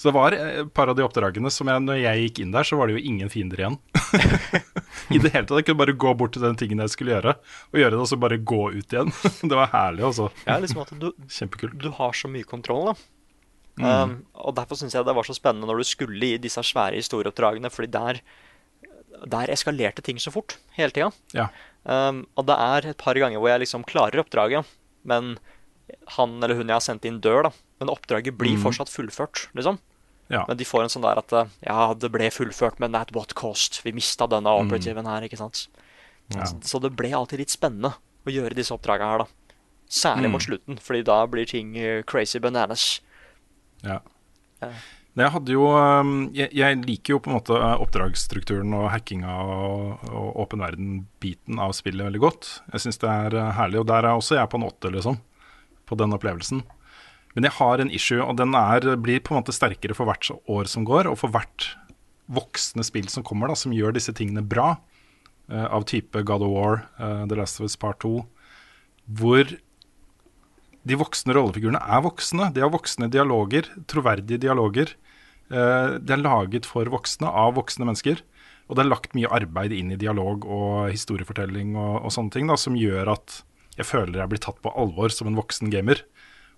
Så 0.00 0.08
det 0.08 0.14
var 0.16 0.32
et 0.32 0.68
par 0.72 0.88
av 0.88 0.96
de 0.96 1.04
oppdragene 1.04 1.50
som 1.52 1.68
jeg, 1.68 1.80
når 1.84 1.98
jeg 2.00 2.20
gikk 2.24 2.38
inn 2.40 2.54
der, 2.54 2.64
så 2.64 2.78
var 2.80 2.88
det 2.88 2.94
jo 2.96 3.02
ingen 3.04 3.28
fiender 3.28 3.60
igjen. 3.60 3.74
I 5.14 5.18
det 5.20 5.28
hele 5.34 5.44
tatt. 5.44 5.58
Jeg 5.58 5.66
kunne 5.68 5.80
bare 5.82 5.92
gå 5.92 6.12
bort 6.16 6.32
til 6.32 6.40
den 6.46 6.56
tingen 6.56 6.80
jeg 6.80 6.94
skulle 6.94 7.12
gjøre, 7.12 7.34
og 7.68 7.76
gjøre 7.82 7.92
det, 7.92 8.00
og 8.00 8.08
så 8.08 8.16
bare 8.16 8.38
gå 8.40 8.60
ut 8.78 8.94
igjen. 8.96 9.12
det 9.50 9.58
var 9.58 9.68
herlig, 9.74 10.06
altså. 10.08 10.30
ja 10.46 10.56
liksom 10.62 10.80
at 10.86 10.94
du, 11.02 11.10
Kjempekult. 11.28 11.76
du 11.84 11.90
har 11.98 12.16
så 12.16 12.30
mye 12.32 12.48
kontroll, 12.48 12.94
da. 12.94 12.96
Um, 13.80 14.16
og 14.36 14.56
derfor 14.58 14.76
syns 14.76 14.92
jeg 14.96 15.04
det 15.06 15.14
var 15.16 15.24
så 15.24 15.32
spennende 15.36 15.68
når 15.68 15.80
du 15.80 15.86
skulle 15.88 16.32
i 16.34 16.40
disse 16.42 16.60
svære 16.68 16.98
historieoppdragene, 17.00 17.70
fordi 17.72 17.92
der, 17.92 18.18
der 19.30 19.52
eskalerte 19.52 20.02
ting 20.04 20.20
så 20.22 20.32
fort 20.34 20.56
hele 20.76 20.94
tida. 20.94 21.10
Ja. 21.36 21.48
Um, 21.84 22.24
og 22.38 22.46
det 22.48 22.56
er 22.60 22.90
et 22.92 23.00
par 23.00 23.18
ganger 23.18 23.40
hvor 23.40 23.52
jeg 23.52 23.64
liksom 23.64 23.86
klarer 23.88 24.22
oppdraget, 24.22 24.68
men 25.08 25.36
han 26.16 26.36
eller 26.38 26.58
hun 26.58 26.68
jeg 26.68 26.76
har 26.76 26.84
sendt 26.84 27.06
inn, 27.08 27.20
dør, 27.24 27.48
da. 27.48 27.52
Men 27.80 27.92
oppdraget 27.92 28.36
blir 28.38 28.58
fortsatt 28.60 28.92
fullført, 28.92 29.48
liksom. 29.56 29.80
Ja. 30.30 30.44
Men 30.46 30.60
de 30.60 30.66
får 30.68 30.84
en 30.84 30.92
sånn 30.92 31.02
der 31.02 31.18
at 31.18 31.32
uh, 31.34 31.48
Ja, 31.64 31.90
det 31.98 32.12
ble 32.14 32.28
fullført, 32.30 32.78
men 32.78 32.94
at 32.94 33.10
what 33.16 33.34
cost? 33.34 33.80
Vi 33.82 33.94
mista 33.96 34.28
denne 34.30 34.52
operativen 34.62 35.08
her, 35.10 35.26
ikke 35.26 35.40
sant? 35.40 35.64
Ja. 36.30 36.46
Så, 36.46 36.60
så 36.62 36.80
det 36.84 36.92
ble 36.94 37.10
alltid 37.16 37.42
litt 37.42 37.50
spennende 37.50 37.96
å 38.22 38.30
gjøre 38.30 38.54
disse 38.54 38.74
oppdragene 38.76 39.10
her, 39.10 39.24
da. 39.24 39.56
Særlig 39.90 40.30
mot 40.30 40.44
slutten, 40.44 40.78
fordi 40.78 41.02
da 41.08 41.18
blir 41.26 41.48
ting 41.50 41.74
uh, 41.74 42.04
crazy 42.06 42.38
bananas. 42.38 43.00
Ja. 43.82 43.98
Ja. 44.62 44.70
Jeg 45.20 45.32
hadde 45.34 45.54
jo 45.54 45.66
um, 45.70 46.12
jeg, 46.36 46.50
jeg 46.56 46.80
liker 46.82 47.14
jo 47.14 47.20
på 47.22 47.30
en 47.30 47.36
måte 47.38 47.56
uh, 47.56 47.80
oppdragsstrukturen 47.82 48.74
og 48.78 48.90
hackinga 48.92 49.36
og, 49.44 50.04
åpen 50.40 50.62
verden-biten 50.64 51.60
av 51.62 51.74
spillet 51.76 52.06
veldig 52.06 52.22
godt. 52.22 52.50
Jeg 52.74 52.84
syns 52.86 53.00
det 53.02 53.10
er 53.10 53.38
uh, 53.38 53.48
herlig, 53.58 53.82
og 53.82 53.88
der 53.90 54.06
er 54.08 54.16
også 54.16 54.38
jeg 54.38 54.50
på 54.50 54.60
en 54.60 54.68
åtte, 54.68 54.92
liksom. 54.94 55.20
På 55.90 55.98
den 55.98 56.14
opplevelsen. 56.16 56.62
Men 57.36 57.46
jeg 57.46 57.56
har 57.58 57.82
en 57.82 57.92
issue, 57.94 58.22
og 58.22 58.36
den 58.40 58.54
er, 58.58 58.92
blir 58.98 59.22
på 59.22 59.34
en 59.34 59.42
måte 59.42 59.54
sterkere 59.54 59.96
for 59.98 60.08
hvert 60.08 60.32
år 60.50 60.70
som 60.70 60.86
går, 60.88 61.10
og 61.10 61.18
for 61.20 61.34
hvert 61.34 61.72
voksne 62.30 62.84
spill 62.86 63.10
som 63.10 63.26
kommer, 63.26 63.50
da, 63.50 63.58
som 63.58 63.74
gjør 63.74 63.96
disse 63.96 64.14
tingene 64.16 64.46
bra. 64.46 64.76
uh, 65.50 65.66
av 65.74 65.82
type 65.82 66.22
God 66.22 66.42
of 66.42 66.52
War, 66.54 66.86
uh, 67.00 67.26
The 67.26 67.36
Last 67.36 67.60
of 67.60 67.66
Us 67.66 67.76
Part 67.76 68.00
2, 68.04 68.22
hvor 69.18 69.50
de 70.86 70.96
voksne 70.96 71.34
rollefigurene 71.36 71.80
er 71.82 72.04
voksne. 72.04 72.50
De 72.54 72.62
har 72.64 72.72
voksne 72.72 73.10
dialoger, 73.12 73.68
troverdige 73.90 74.40
dialoger. 74.40 74.94
Eh, 75.50 75.98
Det 75.98 76.14
er 76.14 76.22
laget 76.22 76.66
for 76.68 76.84
voksne, 76.90 77.26
av 77.28 77.54
voksne 77.58 77.86
mennesker. 77.88 78.22
Og 78.70 78.76
det 78.76 78.84
er 78.84 78.90
lagt 78.92 79.14
mye 79.18 79.30
arbeid 79.34 79.72
inn 79.74 79.90
i 79.90 79.98
dialog 79.98 80.44
og 80.46 80.90
historiefortelling 80.92 81.74
og, 81.74 82.04
og 82.06 82.12
sånne 82.14 82.30
ting, 82.30 82.46
da, 82.46 82.54
som 82.56 82.76
gjør 82.78 83.10
at 83.16 83.40
jeg 83.76 83.86
føler 83.88 84.20
jeg 84.20 84.30
blir 84.30 84.42
tatt 84.42 84.60
på 84.62 84.70
alvor 84.78 85.10
som 85.10 85.26
en 85.30 85.38
voksen 85.38 85.70
gamer. 85.72 86.04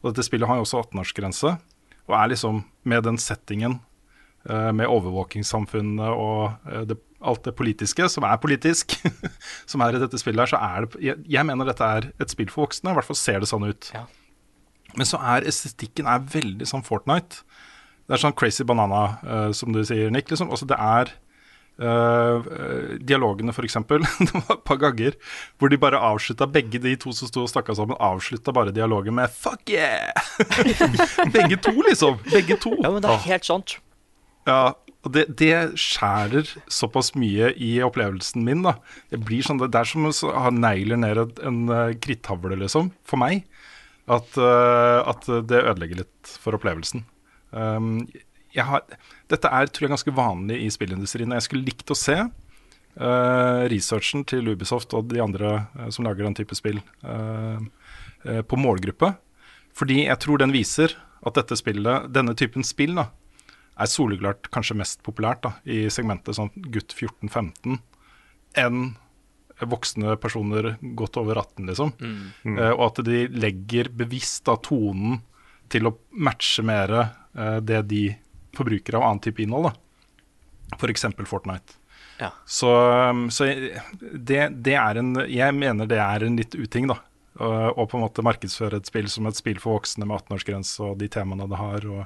Og 0.02 0.10
dette 0.10 0.26
spillet 0.26 0.48
har 0.50 0.58
jo 0.58 0.66
også 0.66 0.82
18-årsgrense, 0.82 1.54
og 2.10 2.14
er 2.18 2.32
liksom 2.34 2.64
med 2.90 3.04
den 3.06 3.16
settingen, 3.22 3.78
eh, 4.48 4.72
med 4.76 4.90
overvåkingssamfunnet 4.90 6.12
og 6.12 6.68
eh, 6.68 6.84
det, 6.90 6.98
alt 7.22 7.44
det 7.46 7.54
politiske, 7.56 8.08
som 8.10 8.26
er 8.28 8.40
politisk, 8.42 8.96
som 9.70 9.84
er 9.86 9.96
i 9.96 10.02
dette 10.02 10.18
spillet 10.20 10.42
her, 10.42 10.52
så 10.52 10.60
er 10.60 10.84
det 10.88 11.04
jeg, 11.06 11.24
jeg 11.38 11.46
mener 11.48 11.68
dette 11.70 11.88
er 11.96 12.10
et 12.20 12.34
spill 12.34 12.50
for 12.52 12.66
voksne, 12.66 12.90
i 12.92 12.98
hvert 12.98 13.08
fall 13.08 13.20
ser 13.22 13.40
det 13.40 13.48
sånn 13.48 13.68
ut. 13.70 13.92
Ja. 13.94 14.04
Men 14.98 15.08
så 15.08 15.20
er 15.22 15.46
estetikken 15.48 16.10
er 16.10 16.26
veldig 16.34 16.66
sånn 16.68 16.84
Fortnite. 16.84 17.46
Det 18.06 18.16
er 18.16 18.22
sånn 18.24 18.34
crazy 18.36 18.64
banana, 18.66 19.02
uh, 19.22 19.50
som 19.56 19.74
du 19.74 19.82
sier, 19.86 20.10
Nick. 20.12 20.30
Liksom. 20.32 20.50
Altså, 20.52 20.66
det 20.68 20.78
er 20.78 21.12
eh, 21.82 22.98
dialogene, 23.00 23.54
eksempel. 23.64 24.04
det 24.26 24.32
var 24.34 24.56
et 24.56 24.64
par 24.68 24.80
ganger 24.82 25.16
hvor 25.58 25.72
de 25.72 25.80
bare 25.80 26.00
avslutta 26.00 26.48
Begge 26.50 26.80
de 26.82 26.94
to 27.00 27.14
som 27.16 27.30
sto 27.30 27.46
og 27.46 27.52
snakka 27.52 27.76
sammen, 27.78 27.98
avslutta 28.00 28.52
bare 28.54 28.74
dialogen 28.74 29.16
med 29.16 29.30
'fuck 29.30 29.70
yeah'! 29.70 30.12
Begge 31.36 31.56
to, 31.56 31.72
liksom. 31.88 32.18
Begge 32.30 32.58
to. 32.60 32.76
Ja, 32.82 32.90
men 32.90 33.02
det 33.02 33.10
er 33.10 33.26
helt 33.30 33.48
sant. 33.48 33.78
Ja, 34.46 34.74
og 35.02 35.14
det, 35.14 35.28
det 35.38 35.78
skjærer 35.78 36.46
såpass 36.70 37.14
mye 37.14 37.52
i 37.54 37.76
opplevelsen 37.82 38.42
min, 38.44 38.62
da. 38.66 38.76
Det 39.10 39.22
blir 39.22 39.42
sånn, 39.46 39.62
det 39.62 39.78
er 39.78 39.86
som 39.86 40.06
å 40.10 40.12
ha 40.34 40.50
negler 40.50 40.98
ned 40.98 41.38
en 41.42 41.64
uh, 41.70 41.94
kritthavle, 41.94 42.58
liksom, 42.58 42.90
for 43.06 43.22
meg. 43.22 43.46
At, 44.10 44.34
at 44.34 45.28
det 45.46 45.60
ødelegger 45.62 46.00
litt 46.00 46.30
for 46.42 46.56
opplevelsen. 46.58 47.04
Um, 47.52 48.06
jeg 48.52 48.68
har, 48.68 48.84
dette 49.32 49.48
er 49.48 49.70
tror 49.70 49.86
jeg, 49.86 49.92
ganske 49.94 50.14
vanlig 50.16 50.58
i 50.64 50.70
spillindustrien. 50.72 51.32
og 51.32 51.40
Jeg 51.40 51.46
skulle 51.46 51.68
likt 51.68 51.92
å 51.92 51.96
se 51.96 52.18
uh, 52.20 53.62
researchen 53.72 54.26
til 54.28 54.50
Ubisoft 54.52 54.92
og 54.96 55.08
de 55.12 55.22
andre 55.24 55.54
uh, 55.78 55.88
som 55.94 56.06
lager 56.08 56.28
den 56.28 56.36
type 56.36 56.56
spill, 56.58 56.82
uh, 57.04 57.60
eh, 58.24 58.42
på 58.44 58.60
målgruppe. 58.60 59.14
Fordi 59.76 60.02
jeg 60.04 60.20
tror 60.20 60.42
den 60.42 60.52
viser 60.52 60.96
at 61.22 61.38
dette 61.38 61.56
spillet, 61.56 62.10
denne 62.12 62.34
typen 62.36 62.66
spill 62.66 62.98
da, 62.98 63.08
er 63.80 63.88
soleklart 63.88 64.50
kanskje 64.52 64.76
mest 64.76 65.00
populært 65.06 65.46
da, 65.46 65.54
i 65.64 65.86
segmentet 65.90 66.36
sånn 66.36 66.52
gutt 66.74 66.92
14-15 66.92 67.78
enn 68.60 68.82
voksne 69.68 70.16
personer 70.20 70.74
godt 70.98 71.16
over 71.20 71.40
18, 71.40 71.68
liksom. 71.70 71.92
Eh, 72.58 72.72
og 72.72 72.84
at 72.90 73.02
de 73.06 73.24
legger 73.30 73.90
bevisst 73.94 74.44
da, 74.48 74.56
tonen 74.60 75.20
til 75.72 75.88
å 75.88 75.94
matche 76.12 76.64
mer 76.66 76.92
eh, 77.00 77.58
det 77.64 77.82
de 77.90 78.02
forbruker 78.56 78.98
av 78.98 79.06
annen 79.08 79.22
type 79.24 79.40
innhold. 79.44 79.70
da. 79.70 80.76
F.eks. 80.76 81.06
Fortnite. 81.28 81.78
Ja. 82.20 82.30
Så, 82.46 82.68
um, 83.10 83.26
så 83.32 83.48
jeg- 83.48 83.80
det, 84.00 84.42
det 84.62 84.74
er 84.78 84.98
en 85.00 85.14
Jeg 85.26 85.54
mener 85.56 85.88
det 85.88 85.98
er 85.98 86.24
en 86.26 86.36
litt 86.38 86.54
uting, 86.54 86.86
da. 86.92 86.98
Å 87.40 87.86
på 87.88 87.96
en 87.96 88.04
måte 88.04 88.22
markedsføre 88.22 88.76
et 88.76 88.86
spill 88.86 89.08
som 89.08 89.26
et 89.26 89.34
spill 89.34 89.56
for 89.58 89.78
voksne 89.80 90.04
med 90.04 90.20
18-årsgrense 90.20 90.84
og 90.84 90.98
de 91.00 91.08
temaene 91.08 91.46
det 91.48 91.56
har, 91.58 91.86
og 91.88 92.02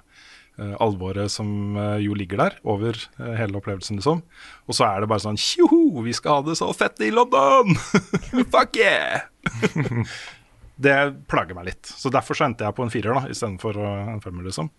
uh, 0.63 0.77
alvoret 0.81 1.29
som 1.35 1.75
uh, 1.77 1.97
jo 1.99 2.15
ligger 2.15 2.39
der 2.45 2.55
over 2.63 2.95
uh, 3.19 3.33
hele 3.35 3.59
opplevelsen, 3.59 3.99
liksom. 3.99 4.23
Og 4.71 4.79
så 4.79 4.87
er 4.87 5.03
det 5.03 5.11
bare 5.11 5.25
sånn 5.27 5.37
Tjoho, 5.37 6.01
vi 6.07 6.15
skal 6.15 6.39
ha 6.39 6.47
det 6.47 6.55
så 6.63 6.71
fett 6.79 7.03
i 7.03 7.11
London! 7.11 7.75
Fuck 8.55 8.79
yeah! 8.79 9.27
det 10.77 10.97
plager 11.31 11.57
meg 11.57 11.71
litt. 11.71 11.89
Så 11.89 12.13
derfor 12.13 12.37
så 12.37 12.47
endte 12.47 12.67
jeg 12.67 12.77
på 12.77 12.85
en 12.85 12.93
firer 12.93 13.17
da, 13.17 13.25
istedenfor 13.33 13.79
uh, 13.81 14.13
en 14.13 14.23
femmer, 14.25 14.47
liksom. 14.49 14.71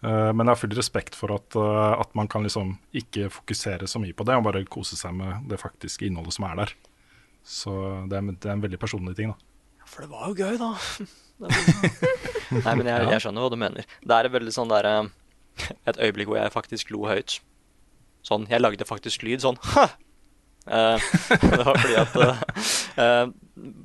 Eh, 0.00 0.30
men 0.32 0.46
jeg 0.46 0.54
har 0.54 0.60
full 0.60 0.76
respekt 0.76 1.16
for 1.18 1.34
at, 1.34 1.56
eh, 1.60 1.94
at 2.00 2.14
man 2.16 2.28
kan 2.30 2.40
liksom 2.46 2.72
ikke 2.96 3.28
fokusere 3.34 3.88
så 3.90 4.00
mye 4.00 4.16
på 4.16 4.24
det, 4.24 4.36
og 4.38 4.46
bare 4.46 4.64
kose 4.64 4.96
seg 4.96 5.12
med 5.16 5.50
det 5.50 5.60
faktiske 5.60 6.06
innholdet 6.08 6.36
som 6.38 6.46
er 6.48 6.62
der. 6.62 6.72
Så 7.44 7.74
det 8.08 8.16
er, 8.16 8.30
det 8.32 8.48
er 8.48 8.54
en 8.56 8.64
veldig 8.64 8.80
personlig 8.80 9.16
ting, 9.18 9.34
da. 9.34 9.84
For 9.90 10.06
det 10.06 10.12
var 10.12 10.30
jo 10.30 10.38
gøy, 10.40 10.56
da. 10.60 10.72
Nei, 12.66 12.74
men 12.76 12.88
jeg, 12.88 13.08
jeg 13.14 13.24
skjønner 13.24 13.44
hva 13.44 13.52
du 13.52 13.58
mener. 13.60 13.88
Det 14.04 14.16
er 14.16 14.28
et 14.28 14.34
veldig 14.34 14.52
sånn 14.52 14.72
der 14.72 14.88
eh, 14.88 15.08
Et 15.88 16.00
øyeblikk 16.06 16.28
hvor 16.30 16.40
jeg 16.40 16.52
faktisk 16.52 16.92
lo 16.92 17.06
høyt. 17.08 17.38
Sånn, 18.26 18.46
Jeg 18.50 18.60
lagde 18.60 18.88
faktisk 18.88 19.24
lyd 19.24 19.44
sånn 19.44 19.56
ha! 19.74 19.88
Eh, 20.70 21.06
det 21.40 21.62
var 21.64 21.78
fordi 21.80 21.94
at 21.96 22.16
uh, 22.20 22.42
eh, 23.00 23.30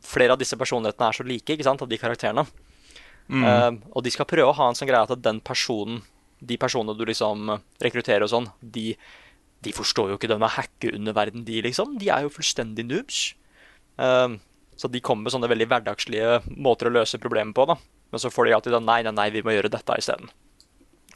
flere 0.06 0.36
av 0.36 0.42
disse 0.42 0.58
personlighetene 0.60 1.10
er 1.10 1.18
så 1.18 1.26
like, 1.28 1.54
ikke 1.54 1.68
sant, 1.68 1.84
av 1.84 1.92
de 1.92 2.00
karakterene. 2.00 2.46
Eh, 3.26 3.72
og 3.92 4.04
de 4.06 4.14
skal 4.14 4.28
prøve 4.30 4.52
å 4.52 4.58
ha 4.58 4.70
en 4.70 4.78
sånn 4.78 4.90
greie 4.90 5.06
at 5.08 5.24
den 5.26 5.42
personen, 5.46 6.04
de 6.46 6.58
personene 6.62 6.94
du 6.98 7.06
liksom 7.08 7.56
rekrutterer 7.82 8.26
og 8.26 8.32
sånn, 8.34 8.50
de, 8.62 8.92
de 9.66 9.74
forstår 9.74 10.12
jo 10.12 10.20
ikke 10.20 10.30
denne 10.30 10.50
hacke-underverden, 10.58 11.46
de, 11.48 11.62
liksom. 11.66 11.98
De 12.02 12.12
er 12.14 12.26
jo 12.26 12.34
fullstendig 12.34 12.86
noobs. 12.86 13.28
Uh, 13.98 14.38
så 14.76 14.92
de 14.92 15.02
kommer 15.04 15.26
med 15.26 15.34
sånne 15.34 15.50
veldig 15.50 15.70
hverdagslige 15.72 16.42
måter 16.52 16.90
å 16.90 16.96
løse 16.98 17.22
problemet 17.22 17.56
på. 17.58 17.66
da. 17.70 17.78
Men 18.12 18.22
så 18.22 18.32
får 18.32 18.48
de 18.48 18.58
alltid 18.58 18.76
den 18.76 18.86
nei, 18.88 19.02
nei, 19.08 19.16
nei, 19.16 19.30
vi 19.34 19.44
må 19.46 19.56
gjøre 19.56 19.72
dette 19.72 19.98
isteden. 20.02 20.30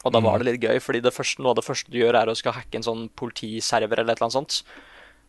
Og 0.00 0.14
da 0.14 0.22
var 0.24 0.40
det 0.40 0.46
litt 0.48 0.62
gøy, 0.64 0.78
fordi 0.80 1.02
det 1.04 1.12
første, 1.12 1.42
noe 1.44 1.52
av 1.52 1.58
det 1.58 1.66
første 1.66 1.92
du 1.92 1.98
gjør, 2.00 2.16
er 2.16 2.30
å 2.32 2.36
skal 2.38 2.54
hacke 2.56 2.78
en 2.78 2.86
sånn 2.86 3.02
politiserver 3.20 4.00
eller 4.00 4.14
et 4.14 4.22
eller 4.22 4.30
annet 4.30 4.38
sånt. 4.38 4.62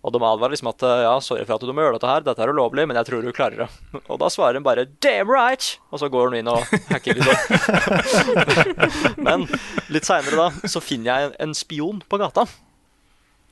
Og 0.02 0.14
de 0.14 0.18
advarer 0.26 0.56
liksom 0.56 0.72
at 0.72 0.84
ja, 1.04 1.14
sorry 1.22 1.44
for 1.46 1.60
at 1.60 1.66
du 1.66 1.74
må 1.78 1.84
gjøre 1.84 2.00
dette 2.00 2.10
her, 2.10 2.24
dette 2.26 2.42
er 2.42 2.50
ulovlig, 2.50 2.88
men 2.90 2.98
jeg 2.98 3.06
tror 3.06 3.22
du 3.22 3.30
klarer 3.36 3.64
det. 3.64 3.68
Og 4.12 4.18
da 4.22 4.32
svarer 4.34 4.58
hun 4.58 4.66
bare 4.66 4.88
'damn 5.04 5.30
right', 5.30 5.78
og 5.94 6.02
så 6.02 6.10
går 6.10 6.32
hun 6.32 6.40
inn 6.40 6.50
og 6.50 6.66
hacker 6.90 7.20
litt 7.20 9.18
men 9.28 9.46
litt 9.94 10.08
seinere 10.08 10.40
da, 10.40 10.48
så 10.66 10.82
finner 10.82 11.12
jeg 11.12 11.36
en 11.46 11.54
spion 11.54 12.02
på 12.10 12.18
gata. 12.18 12.48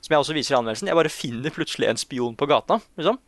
Som 0.02 0.16
jeg 0.16 0.24
også 0.24 0.34
viser 0.34 0.56
i 0.56 0.58
anmeldelsen. 0.58 0.90
Jeg 0.90 0.98
bare 0.98 1.12
finner 1.14 1.54
plutselig 1.54 1.90
en 1.90 2.02
spion 2.02 2.36
på 2.40 2.48
gata, 2.50 2.80
liksom. 2.98 3.20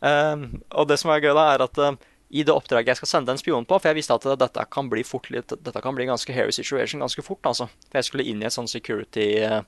Um, 0.00 0.62
og 0.76 0.88
det 0.90 0.98
som 1.00 1.12
er 1.12 1.22
gøy, 1.24 1.32
da, 1.36 1.46
er 1.54 1.62
at 1.64 1.78
uh, 1.80 1.94
i 2.28 2.42
det 2.44 2.52
oppdraget 2.52 2.90
jeg 2.90 2.98
skal 2.98 3.08
sende 3.08 3.32
en 3.32 3.40
spion 3.40 3.64
på 3.64 3.78
For 3.78 3.88
jeg 3.88 3.96
visste 4.00 4.16
at 4.18 4.26
dette 4.40 4.64
kan 4.68 4.90
bli 4.90 5.04
fort 5.06 5.30
litt 5.30 5.54
Dette 5.62 5.80
kan 5.80 5.94
bli 5.94 6.04
en 6.04 6.10
ganske 6.10 6.34
hairy 6.34 6.50
situation 6.52 7.00
ganske 7.00 7.22
fort. 7.22 7.40
altså 7.46 7.68
For 7.86 8.00
jeg 8.00 8.08
skulle 8.08 8.26
inn 8.26 8.42
i 8.42 8.48
et 8.48 8.56
sånn 8.56 8.68
security 8.68 9.28
uh, 9.46 9.62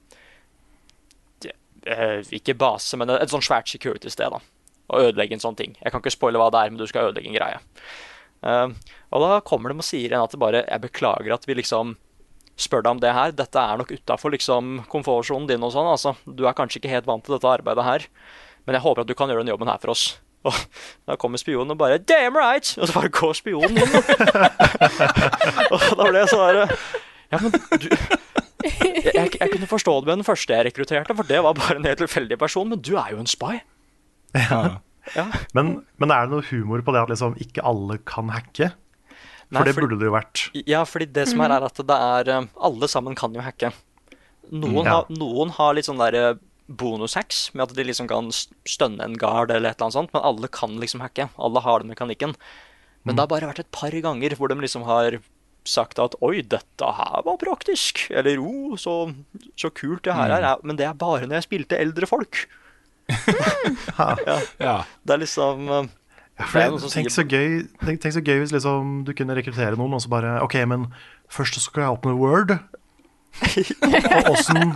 uh, 1.89 2.21
Ikke 2.35 2.57
base, 2.59 2.97
men 3.01 3.11
et, 3.17 3.31
sånn 3.33 3.45
svært 3.45 3.71
security-sted. 3.71 4.35
da 4.35 4.41
Og 4.89 5.09
ødelegge 5.09 5.37
en 5.37 5.45
sånn 5.45 5.59
ting. 5.59 5.77
Jeg 5.83 5.93
kan 5.93 6.01
ikke 6.03 6.15
spoile 6.15 6.41
hva 6.41 6.51
det 6.55 6.61
er, 6.61 6.71
men 6.73 6.81
du 6.81 6.87
skal 6.89 7.11
ødelegge 7.11 7.33
en 7.33 7.39
greie. 7.39 7.59
Uh, 8.45 8.69
og 9.11 9.25
da 9.25 9.41
kommer 9.47 9.73
de 9.73 9.81
og 9.81 9.87
sier 9.87 10.13
igjen 10.13 10.23
at 10.23 10.31
det 10.31 10.39
bare 10.39 10.61
Jeg 10.63 10.85
beklager 10.85 11.33
at 11.35 11.49
vi 11.49 11.57
liksom 11.59 11.97
spør 12.59 12.85
deg 12.85 12.93
om 12.97 13.03
det 13.03 13.15
her. 13.15 13.35
Dette 13.35 13.59
er 13.63 13.79
nok 13.81 13.93
utafor 13.95 14.35
liksom, 14.35 14.81
komfortsonen 14.91 15.49
din 15.51 15.65
og 15.65 15.73
sånn. 15.75 15.91
altså 15.91 16.15
Du 16.27 16.47
er 16.47 16.57
kanskje 16.59 16.83
ikke 16.83 16.95
helt 16.95 17.09
vant 17.09 17.25
til 17.25 17.37
dette 17.37 17.51
arbeidet 17.51 17.87
her, 17.87 18.07
men 18.67 18.75
jeg 18.79 18.85
håper 18.85 19.05
at 19.05 19.11
du 19.11 19.15
kan 19.19 19.31
gjøre 19.31 19.45
den 19.45 19.53
jobben 19.55 19.71
her 19.71 19.81
for 19.83 19.95
oss. 19.95 20.05
Og 20.47 20.55
da 21.09 21.17
kommer 21.19 21.39
spionen 21.41 21.75
og 21.75 21.79
bare 21.79 21.99
'damn 21.99 22.37
right!' 22.39 22.79
Og 22.79 22.87
så 22.87 22.95
bare 22.95 23.09
går 23.11 23.33
spionen 23.35 23.79
og 25.73 25.81
da 25.99 26.05
ble 26.07 26.19
jeg 26.19 26.29
sånn 26.31 26.71
Ja, 27.33 27.39
men 27.43 27.51
du 27.51 27.59
jeg, 28.69 29.31
jeg, 29.39 29.51
kunne 29.53 29.69
forstå 29.71 29.95
det 30.01 30.09
med 30.11 30.19
den 30.21 30.27
første 30.29 30.55
jeg 30.55 30.67
rekrutterte, 30.69 31.15
for 31.17 31.29
det 31.29 31.41
var 31.45 31.57
bare 31.59 31.77
en 31.81 31.87
helt 31.89 32.01
tilfeldig 32.03 32.39
person. 32.41 32.69
Men 32.73 32.81
du 32.85 32.95
er 33.01 33.15
jo 33.15 33.23
en 33.23 33.31
spy. 33.31 33.59
Ja. 34.37 34.61
Ja. 35.17 35.25
Men, 35.57 35.71
men 35.97 36.11
er 36.13 36.27
det 36.27 36.35
noe 36.35 36.45
humor 36.51 36.83
på 36.85 36.93
det 36.93 37.01
at 37.01 37.09
liksom 37.15 37.37
ikke 37.41 37.63
alle 37.65 37.97
kan 38.05 38.29
hacke? 38.35 38.73
For 39.49 39.57
Nei, 39.57 39.63
det 39.65 39.73
fordi- 39.73 39.87
burde 39.87 39.99
det 40.03 40.09
jo 40.11 40.13
vært. 40.13 40.43
Ja, 40.69 40.83
fordi 40.85 41.07
det 41.17 41.25
som 41.31 41.41
er, 41.41 41.55
er 41.57 41.65
at 41.65 41.79
det 41.89 41.97
er 41.97 42.29
um, 42.37 42.49
Alle 42.69 42.89
sammen 42.93 43.15
kan 43.17 43.33
jo 43.33 43.41
hacke. 43.41 43.71
Noen, 44.53 44.83
Mm. 44.83 44.85
Ja. 44.85 44.93
har, 44.99 45.07
noen 45.13 45.51
har 45.57 45.75
litt 45.77 45.89
sånn 45.89 46.01
der 46.01 46.37
bonushacks 46.69 47.47
med 47.57 47.65
at 47.65 47.73
de 47.77 47.85
liksom 47.89 48.09
kan 48.11 48.29
stønne 48.69 49.01
en 49.05 49.17
gard 49.17 49.51
eller 49.51 49.71
et 49.71 49.79
eller 49.79 49.87
annet 49.89 49.97
sånt, 49.97 50.13
men 50.13 50.23
alle 50.29 50.49
kan 50.53 50.77
liksom 50.81 51.01
hacke. 51.01 51.31
Alle 51.41 51.61
har 51.65 51.81
den 51.81 51.89
mekanikken. 51.95 52.35
Men 53.05 53.17
det 53.17 53.23
har 53.25 53.31
bare 53.33 53.49
vært 53.49 53.61
et 53.65 53.71
par 53.73 53.91
ganger 54.05 54.37
hvor 54.37 54.49
de 54.53 54.57
liksom 54.61 54.85
har 54.85 55.17
sagt 55.69 56.01
at 56.03 56.17
'oi, 56.21 56.41
dette 56.43 56.93
her 56.99 57.23
var 57.27 57.39
praktisk', 57.41 58.07
eller 58.11 58.41
'o, 58.41 58.77
så, 58.81 59.13
så 59.57 59.71
kult 59.71 60.05
det 60.05 60.17
her 60.17 60.33
er', 60.39 60.65
men 60.65 60.77
det 60.79 60.87
er 60.89 60.97
bare 60.99 61.27
når 61.27 61.41
jeg 61.43 61.49
spilte 61.49 61.79
eldre 61.79 62.09
folk. 62.09 62.47
ja. 63.99 64.39
Ja. 64.61 64.77
Det 65.05 65.15
er 65.15 65.23
liksom 65.23 65.69
ja, 65.69 66.45
For 66.45 66.59
det 66.59 66.67
er 66.67 66.91
tenk, 66.93 67.11
så 67.11 67.25
gøy, 67.25 67.63
tenk, 67.85 68.03
tenk 68.03 68.15
så 68.15 68.21
gøy 68.21 68.43
hvis 68.43 68.53
liksom 68.53 69.03
du 69.09 69.15
kunne 69.17 69.35
rekruttere 69.35 69.79
noen, 69.81 69.97
og 69.97 70.03
så 70.05 70.11
bare 70.13 70.37
OK, 70.45 70.55
men 70.69 70.87
først 71.33 71.57
så 71.57 71.65
skal 71.65 71.87
jeg 71.87 71.97
åpne 71.97 72.19
Word. 72.19 72.59
Og 74.19 74.31
åssen 74.33 74.73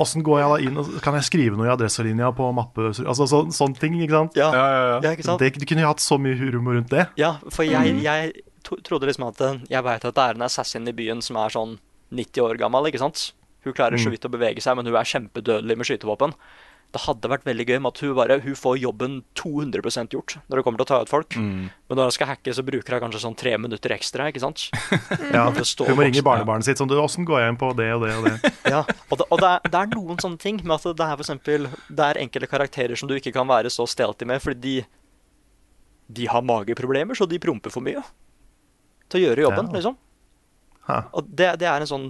Åssen 0.00 0.24
går 0.24 0.40
jeg 0.40 0.48
da 0.50 0.56
inn 0.66 0.78
og 0.80 0.88
Kan 1.04 1.16
jeg 1.18 1.26
skrive 1.28 1.58
noe 1.58 1.68
i 1.68 1.72
adresselinja 1.72 2.30
på 2.36 2.48
mappe 2.56 2.88
Altså 2.90 3.26
så, 3.28 3.42
sånne 3.54 3.78
ting, 3.80 3.96
ikke 4.00 4.16
sant? 4.16 4.38
Ja, 4.38 4.48
Ja, 4.54 4.64
ja, 4.66 4.82
ja. 4.88 4.98
ja, 5.04 5.12
ikke 5.16 5.26
sant? 5.28 5.42
Det, 5.44 5.52
du 5.60 5.66
kunne 5.68 5.84
jo 5.84 5.90
hatt 5.92 6.02
så 6.02 6.18
mye 6.20 6.36
humor 6.40 6.78
rundt 6.78 6.90
det. 6.92 7.06
Ja, 7.20 7.36
for 7.52 7.66
jeg, 7.68 8.00
jeg 8.02 8.32
to 8.34 8.40
trodde 8.66 9.08
liksom 9.08 9.28
at 9.28 9.40
eh, 9.44 9.58
Jeg 9.70 9.86
veit 9.86 10.04
at 10.04 10.14
det 10.16 10.24
er 10.24 10.38
en 10.38 10.46
assassin 10.46 10.88
i 10.88 10.94
byen 10.96 11.22
som 11.24 11.38
er 11.40 11.54
sånn 11.54 11.76
90 12.14 12.46
år 12.46 12.60
gammel, 12.60 12.88
ikke 12.90 13.02
sant? 13.02 13.30
Hun 13.66 13.74
klarer 13.74 13.98
så 13.98 14.12
vidt 14.12 14.26
å 14.26 14.30
bevege 14.30 14.62
seg, 14.62 14.76
men 14.78 14.86
hun 14.86 14.94
er 14.94 15.08
kjempedødelig 15.10 15.74
med 15.76 15.88
skytevåpen. 15.88 16.34
Det 16.94 17.00
hadde 17.02 17.28
vært 17.28 17.44
veldig 17.44 17.64
gøy 17.66 17.78
med 17.82 17.90
at 17.90 18.00
hun 18.04 18.12
bare 18.14 18.36
Hun 18.44 18.54
får 18.56 18.76
jobben 18.78 19.16
200% 19.34 20.14
gjort 20.14 20.36
når 20.46 20.60
det 20.60 20.62
kommer 20.64 20.78
til 20.78 20.86
å 20.86 20.90
ta 20.92 20.98
ut 21.02 21.10
folk. 21.10 21.36
Men 21.36 21.98
når 21.98 22.08
hun 22.08 22.14
skal 22.14 22.30
hacke, 22.30 22.54
så 22.54 22.62
bruker 22.62 22.94
hun 22.94 23.02
kanskje 23.02 23.22
sånn 23.24 23.34
tre 23.38 23.56
minutter 23.58 23.90
ekstra, 23.96 24.28
ikke 24.30 24.44
sant? 24.44 24.68
Ja, 25.34 25.48
Hun 25.50 25.96
må 25.98 26.06
ringe 26.06 26.22
barnebarnet 26.24 26.68
sitt 26.68 26.78
sånn 26.78 26.88
du, 26.88 26.94
Åssen 27.02 27.26
går 27.26 27.42
jeg 27.42 27.52
inn 27.52 27.58
på 27.60 27.72
det 27.76 27.90
og 27.96 28.06
det 28.06 28.12
og 28.14 28.28
det? 28.30 28.52
Ja, 28.76 28.84
og, 29.10 29.18
det, 29.18 29.26
og 29.28 29.42
det, 29.42 29.50
er, 29.50 29.66
det 29.66 29.80
er 29.80 29.90
noen 29.96 30.22
sånne 30.22 30.40
ting 30.42 30.62
med 30.62 30.76
at 30.78 30.86
det 30.86 31.04
er 31.04 31.18
for 31.18 31.26
eksempel 31.26 31.66
Det 31.90 32.06
er 32.06 32.22
enkelte 32.22 32.48
karakterer 32.50 32.98
som 32.98 33.10
du 33.10 33.16
ikke 33.18 33.34
kan 33.34 33.50
være 33.50 33.70
så 33.74 33.86
stealthy 33.90 34.30
med, 34.30 34.40
fordi 34.42 34.62
de, 34.62 34.86
de 36.22 36.30
har 36.30 36.46
mageproblemer, 36.46 37.18
så 37.18 37.26
de 37.26 37.42
promper 37.42 37.74
for 37.74 37.84
mye 37.84 38.02
til 39.08 39.20
å 39.20 39.24
gjøre 39.28 39.44
jobben, 39.46 39.66
Ja. 39.70 39.72
liksom. 39.78 39.96
Ha. 40.86 41.00
Og 41.18 41.26
det, 41.34 41.58
det 41.58 41.66
er 41.66 41.80
en 41.82 41.86
sånn 41.90 42.08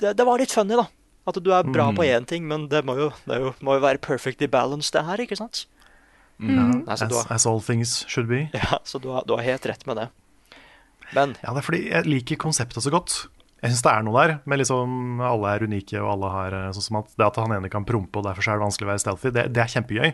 det, 0.00 0.12
det 0.18 0.24
var 0.26 0.38
litt 0.38 0.52
funny, 0.54 0.74
da. 0.78 0.86
At 1.26 1.38
du 1.42 1.50
er 1.54 1.62
bra 1.64 1.86
Mm. 1.90 1.96
på 1.96 2.04
én 2.04 2.26
ting, 2.28 2.46
men 2.46 2.68
det 2.68 2.82
må 2.84 2.96
jo, 2.98 3.10
det 3.26 3.38
jo, 3.40 3.54
må 3.64 3.74
jo 3.78 3.80
være 3.80 3.98
perfectly 4.02 4.46
balanced, 4.50 4.92
det 4.92 5.04
her, 5.06 5.22
ikke 5.24 5.36
sant? 5.38 5.66
Nei, 6.38 6.82
så, 6.84 7.06
As, 7.06 7.12
har, 7.14 7.28
as 7.32 7.46
all 7.46 7.60
things 7.62 8.04
should 8.10 8.26
be. 8.28 8.50
ja, 8.52 8.78
så 8.84 8.98
du, 9.00 9.08
har, 9.14 9.22
du 9.24 9.32
har 9.36 9.42
helt 9.46 9.64
rett 9.70 9.86
med 9.86 9.96
det. 9.96 10.08
Men 11.14 11.36
Ja, 11.42 11.52
det 11.54 11.62
er 11.62 11.66
fordi 11.66 11.82
jeg 11.90 12.06
liker 12.10 12.36
konseptet 12.42 12.82
så 12.82 12.90
godt. 12.90 13.28
Jeg 13.62 13.70
syns 13.72 13.82
det 13.86 13.92
er 13.94 14.02
noe 14.04 14.18
der, 14.26 14.32
men 14.44 14.58
liksom 14.60 15.20
alle 15.24 15.54
er 15.54 15.62
unike, 15.64 15.96
og 16.02 16.10
alle 16.18 16.30
har 16.34 16.52
eh, 16.58 16.72
sånn 16.76 16.84
som 16.90 16.98
at 17.00 17.14
det 17.16 17.24
at 17.30 17.38
han 17.40 17.54
ene 17.56 17.70
kan 17.72 17.86
prompe, 17.88 18.18
og 18.20 18.26
derfor 18.26 18.42
så 18.44 18.52
er 18.52 18.58
det 18.60 18.66
vanskelig 18.66 18.88
å 18.88 18.90
være 18.92 19.02
stealthy, 19.06 19.30
det, 19.32 19.44
det 19.54 19.62
er 19.62 19.72
kjempegøy. 19.78 20.10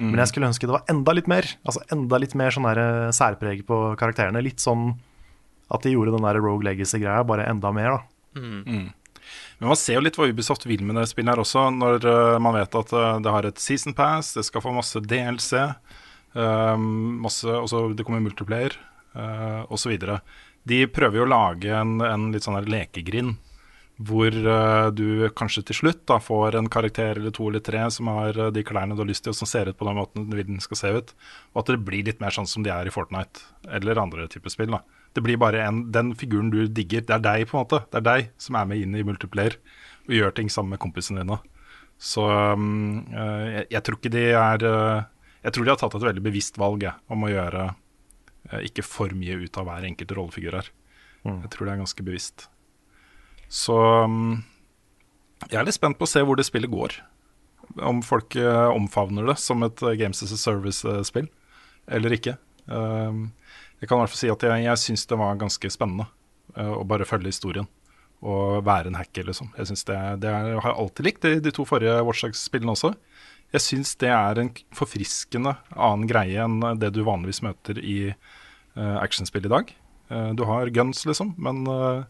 Men 0.00 0.20
jeg 0.22 0.32
skulle 0.32 0.50
ønske 0.50 0.66
det 0.66 0.74
var 0.74 0.88
enda 0.90 1.14
litt 1.14 1.28
mer. 1.30 1.46
Altså 1.62 1.84
enda 1.94 2.18
litt 2.18 2.34
mer 2.38 2.54
sånn 2.54 2.66
eh, 2.72 3.12
særpreg 3.14 3.62
på 3.68 3.80
karakterene. 4.00 4.42
Litt 4.42 4.62
sånn 4.62 4.92
at 5.72 5.86
de 5.86 5.94
gjorde 5.94 6.14
den 6.14 6.26
der 6.26 6.40
Rogue 6.42 6.66
Legacy-greia 6.66 7.24
bare 7.26 7.46
enda 7.50 7.70
mer, 7.74 7.96
da. 7.96 8.02
Men 9.58 9.70
man 9.70 9.78
ser 9.78 9.98
jo 9.98 10.04
litt 10.04 10.18
hva 10.18 10.28
Ubisoft 10.28 10.66
vil 10.68 10.82
med 10.84 10.98
det 10.98 11.06
spillet 11.10 11.32
her 11.32 11.42
også, 11.42 11.68
når 11.74 12.08
eh, 12.10 12.38
man 12.42 12.56
vet 12.58 12.74
at 12.80 12.92
eh, 12.92 13.20
det 13.24 13.34
har 13.36 13.48
et 13.48 13.62
season 13.62 13.96
pass, 13.96 14.34
det 14.36 14.44
skal 14.48 14.64
få 14.64 14.74
masse 14.74 15.00
DLC, 15.00 15.62
um, 16.34 17.22
masse, 17.24 17.48
også 17.48 17.86
det 17.96 18.06
kommer 18.06 18.24
multiplayer 18.24 18.76
uh, 19.14 19.62
osv. 19.72 19.94
De 20.68 20.80
prøver 20.90 21.20
jo 21.20 21.26
å 21.26 21.30
lage 21.30 21.72
en, 21.72 21.96
en 22.04 22.28
litt 22.34 22.46
sånn 22.46 22.60
lekegrind, 22.66 23.38
hvor 24.02 24.34
uh, 24.34 24.90
du 24.90 25.28
kanskje 25.38 25.62
til 25.68 25.76
slutt 25.78 26.00
da 26.10 26.16
får 26.18 26.56
en 26.58 26.68
karakter 26.72 27.20
eller 27.20 27.30
to 27.34 27.46
eller 27.46 27.62
tre 27.62 27.84
som 27.94 28.08
har 28.10 28.34
uh, 28.40 28.50
de 28.50 28.64
klærne 28.66 28.96
du 28.96 29.04
har 29.04 29.08
lyst 29.10 29.22
til, 29.26 29.30
og 29.30 29.38
som 29.38 29.46
ser 29.46 29.70
ut 29.70 29.78
på 29.78 29.86
den 29.86 29.98
måten 30.00 30.26
du 30.30 30.34
vil 30.34 30.48
den 30.48 30.62
skal 30.62 30.80
se 30.80 30.90
ut. 30.96 31.12
Og 31.54 31.62
at 31.62 31.70
det 31.70 31.84
blir 31.86 32.06
litt 32.06 32.22
mer 32.22 32.34
sånn 32.34 32.48
som 32.50 32.66
de 32.66 32.72
er 32.74 32.90
i 32.90 32.94
Fortnite 32.94 33.44
eller 33.70 34.00
andre 34.02 34.26
typer 34.30 34.50
spill. 34.50 34.74
da. 34.74 34.82
Det 35.14 35.22
blir 35.22 35.38
bare 35.38 35.62
en, 35.62 35.84
den 35.94 36.10
figuren 36.18 36.50
du 36.50 36.64
digger. 36.66 37.04
Det 37.06 37.14
er 37.14 37.22
deg, 37.22 37.46
på 37.46 37.54
en 37.56 37.62
måte. 37.62 37.84
Det 37.92 38.00
er 38.00 38.06
deg 38.08 38.32
som 38.42 38.58
er 38.58 38.66
med 38.66 38.82
inn 38.82 38.96
i 38.98 39.04
multiplayer 39.06 39.54
og 40.08 40.16
gjør 40.16 40.34
ting 40.34 40.50
sammen 40.50 40.74
med 40.74 40.82
kompisene 40.82 41.22
dine. 41.22 41.38
Så 42.02 42.24
um, 42.26 43.04
uh, 43.14 43.46
jeg, 43.46 43.68
jeg 43.76 43.82
tror 43.86 44.00
ikke 44.00 44.10
de 44.10 44.24
er 44.34 44.64
Jeg 45.44 45.52
tror 45.54 45.64
de 45.64 45.70
har 45.70 45.78
tatt 45.78 45.94
et 45.94 46.08
veldig 46.08 46.24
bevisst 46.24 46.58
valg 46.58 46.82
jeg, 46.82 46.98
om 47.06 47.22
å 47.22 47.30
gjøre 47.30 47.68
ikke 48.66 48.82
for 48.84 49.12
mye 49.16 49.38
ut 49.40 49.56
av 49.56 49.64
hver 49.68 49.86
enkelt 49.88 50.10
rollefigur 50.12 50.58
her. 50.58 50.66
Jeg 51.24 51.48
tror 51.52 51.64
det 51.64 51.72
er 51.72 51.80
ganske 51.80 52.04
bevisst. 52.04 52.44
Så 53.54 53.76
um, 53.78 54.42
jeg 55.46 55.60
er 55.60 55.66
litt 55.66 55.76
spent 55.76 55.98
på 55.98 56.06
å 56.06 56.10
se 56.10 56.22
hvor 56.24 56.38
det 56.38 56.46
spillet 56.48 56.72
går. 56.72 56.96
Om 57.84 58.02
folk 58.04 58.36
eh, 58.38 58.68
omfavner 58.74 59.26
det 59.30 59.38
som 59.40 59.62
et 59.66 59.80
eh, 59.82 59.96
Games 60.00 60.20
as 60.24 60.34
a 60.34 60.38
Service-spill, 60.40 61.28
eller 61.90 62.16
ikke. 62.16 62.36
Um, 62.66 63.28
jeg 63.80 63.88
kan 63.88 63.98
i 63.98 64.04
hvert 64.04 64.12
fall 64.12 64.20
si 64.20 64.32
at 64.32 64.44
jeg, 64.46 64.64
jeg 64.66 64.82
syns 64.82 65.06
det 65.10 65.18
var 65.20 65.40
ganske 65.40 65.70
spennende 65.72 66.06
eh, 66.56 66.72
å 66.72 66.82
bare 66.88 67.08
følge 67.08 67.32
historien. 67.32 67.68
Og 68.24 68.64
være 68.64 68.88
en 68.88 68.98
hacker, 68.98 69.26
liksom. 69.28 69.50
Jeg 69.58 69.70
synes 69.70 69.86
det, 69.90 69.98
det 70.24 70.32
er, 70.32 70.50
jeg 70.54 70.74
alltid 70.74 71.08
likt 71.08 71.26
de, 71.26 71.34
de 71.44 71.52
to 71.54 71.66
forrige 71.68 71.98
Watchdogs-spillene 72.08 72.74
også. 72.74 72.94
Jeg 73.54 73.62
syns 73.62 73.94
det 74.00 74.10
er 74.10 74.40
en 74.40 74.50
forfriskende 74.74 75.54
annen 75.76 76.08
greie 76.10 76.42
enn 76.42 76.58
det 76.80 76.90
du 76.96 77.04
vanligvis 77.06 77.44
møter 77.44 77.78
i 77.78 77.98
actionspill 78.74 79.44
i 79.46 79.52
dag. 79.52 79.68
Eh, 80.10 80.30
du 80.36 80.44
har 80.48 80.70
guns, 80.74 81.04
liksom, 81.08 81.34
men 81.38 81.64
eh, 81.70 82.04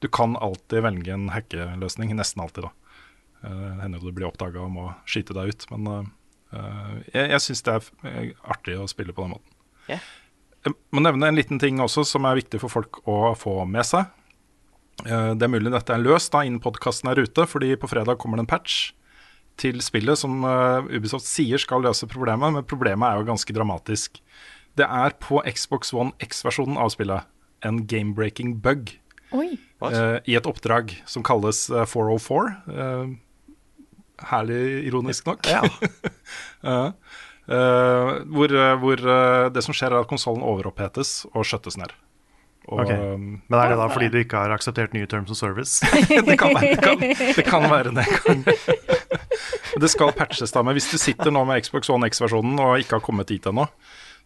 du 0.00 0.08
kan 0.08 0.36
alltid 0.36 0.84
velge 0.86 1.12
en 1.14 1.28
hackeløsning. 1.34 2.14
Nesten 2.18 2.42
alltid, 2.44 2.68
da. 2.68 2.72
Det 3.40 3.80
hender 3.80 4.02
du 4.04 4.12
blir 4.12 4.28
oppdaga 4.28 4.60
og 4.66 4.72
må 4.74 4.90
skyte 5.08 5.32
deg 5.36 5.54
ut. 5.54 5.66
Men 5.72 5.86
eh, 5.90 6.08
eh, 6.58 6.94
jeg, 7.14 7.30
jeg 7.34 7.44
syns 7.46 7.62
det 7.66 7.76
er 7.78 7.90
eh, 8.10 8.32
artig 8.52 8.76
å 8.76 8.88
spille 8.90 9.14
på 9.16 9.24
den 9.24 9.34
måten. 9.36 9.56
Yeah. 9.88 10.02
Jeg 10.66 10.74
må 10.92 11.00
nevne 11.00 11.30
en 11.30 11.38
liten 11.38 11.58
ting 11.62 11.80
også 11.80 12.04
som 12.04 12.26
er 12.28 12.36
viktig 12.36 12.60
for 12.60 12.68
folk 12.72 12.98
å 13.08 13.32
få 13.38 13.62
med 13.64 13.86
seg. 13.88 14.10
Eh, 15.06 15.32
Det 15.40 15.46
er 15.46 15.52
mulig 15.52 15.72
dette 15.72 15.94
er 15.96 16.02
løst 16.04 16.32
da 16.34 16.44
innen 16.44 16.60
podkasten 16.60 17.08
er 17.08 17.22
ute, 17.24 17.46
fordi 17.48 17.72
på 17.80 17.88
fredag 17.88 18.20
kommer 18.20 18.36
det 18.36 18.44
en 18.44 18.52
patch 18.54 18.92
til 19.60 19.80
spillet 19.84 20.20
som 20.20 20.44
eh, 20.44 20.92
Ubisoft 20.96 21.24
sier 21.28 21.60
skal 21.60 21.82
løse 21.84 22.08
problemet, 22.08 22.52
men 22.52 22.68
problemet 22.68 23.08
er 23.08 23.20
jo 23.22 23.28
ganske 23.32 23.56
dramatisk. 23.56 24.20
Det 24.76 24.84
er 24.86 25.16
på 25.20 25.40
Xbox 25.48 25.94
One 25.96 26.12
X-versjonen 26.28 26.76
av 26.80 26.92
spillet 26.92 27.24
en 27.66 27.82
game-breaking 27.86 28.58
bug 28.64 28.94
eh, 29.32 30.18
i 30.26 30.36
et 30.38 30.46
oppdrag 30.48 30.94
som 31.08 31.24
kalles 31.26 31.66
eh, 31.70 31.86
404. 31.88 32.54
eh, 32.74 33.18
herlig 34.30 34.62
ironisk 34.90 35.26
nok. 35.30 35.48
Ja. 35.48 35.64
Uh, 36.60 36.92
Eh, 37.50 38.10
hvor 38.30 38.52
uh, 38.54 38.76
hvor 38.78 39.00
uh, 39.02 39.48
det 39.50 39.64
som 39.66 39.74
skjer, 39.74 39.90
er 39.90 40.04
at 40.04 40.10
konsollen 40.10 40.44
overopphetes 40.46 41.24
og 41.32 41.42
skjøttes 41.48 41.74
ned. 41.80 41.90
Og, 42.68 42.84
okay. 42.84 43.16
Men 43.18 43.56
er 43.58 43.72
det 43.72 43.78
da 43.80 43.88
fordi 43.90 44.10
du 44.12 44.18
ikke 44.20 44.38
har 44.44 44.52
akseptert 44.54 44.92
nye 44.94 45.08
terms 45.10 45.32
of 45.32 45.38
service? 45.40 45.80
det, 46.28 46.36
kan 46.38 46.54
være, 46.54 46.76
det, 46.76 46.84
kan, 46.84 47.00
det 47.40 47.46
kan 47.48 47.66
være 47.72 47.94
det. 47.96 48.04
Kan. 48.22 48.44
Det 49.82 49.90
skal 49.90 50.12
patches 50.14 50.54
da, 50.54 50.62
men 50.62 50.78
hvis 50.78 50.86
du 50.92 50.98
sitter 51.00 51.32
nå 51.34 51.42
med 51.48 51.64
Xbox 51.64 51.90
One 51.90 52.06
X-versjonen 52.12 52.60
og 52.62 52.84
ikke 52.84 53.00
har 53.00 53.02
kommet 53.02 53.32
dit 53.32 53.50
ennå, 53.50 53.66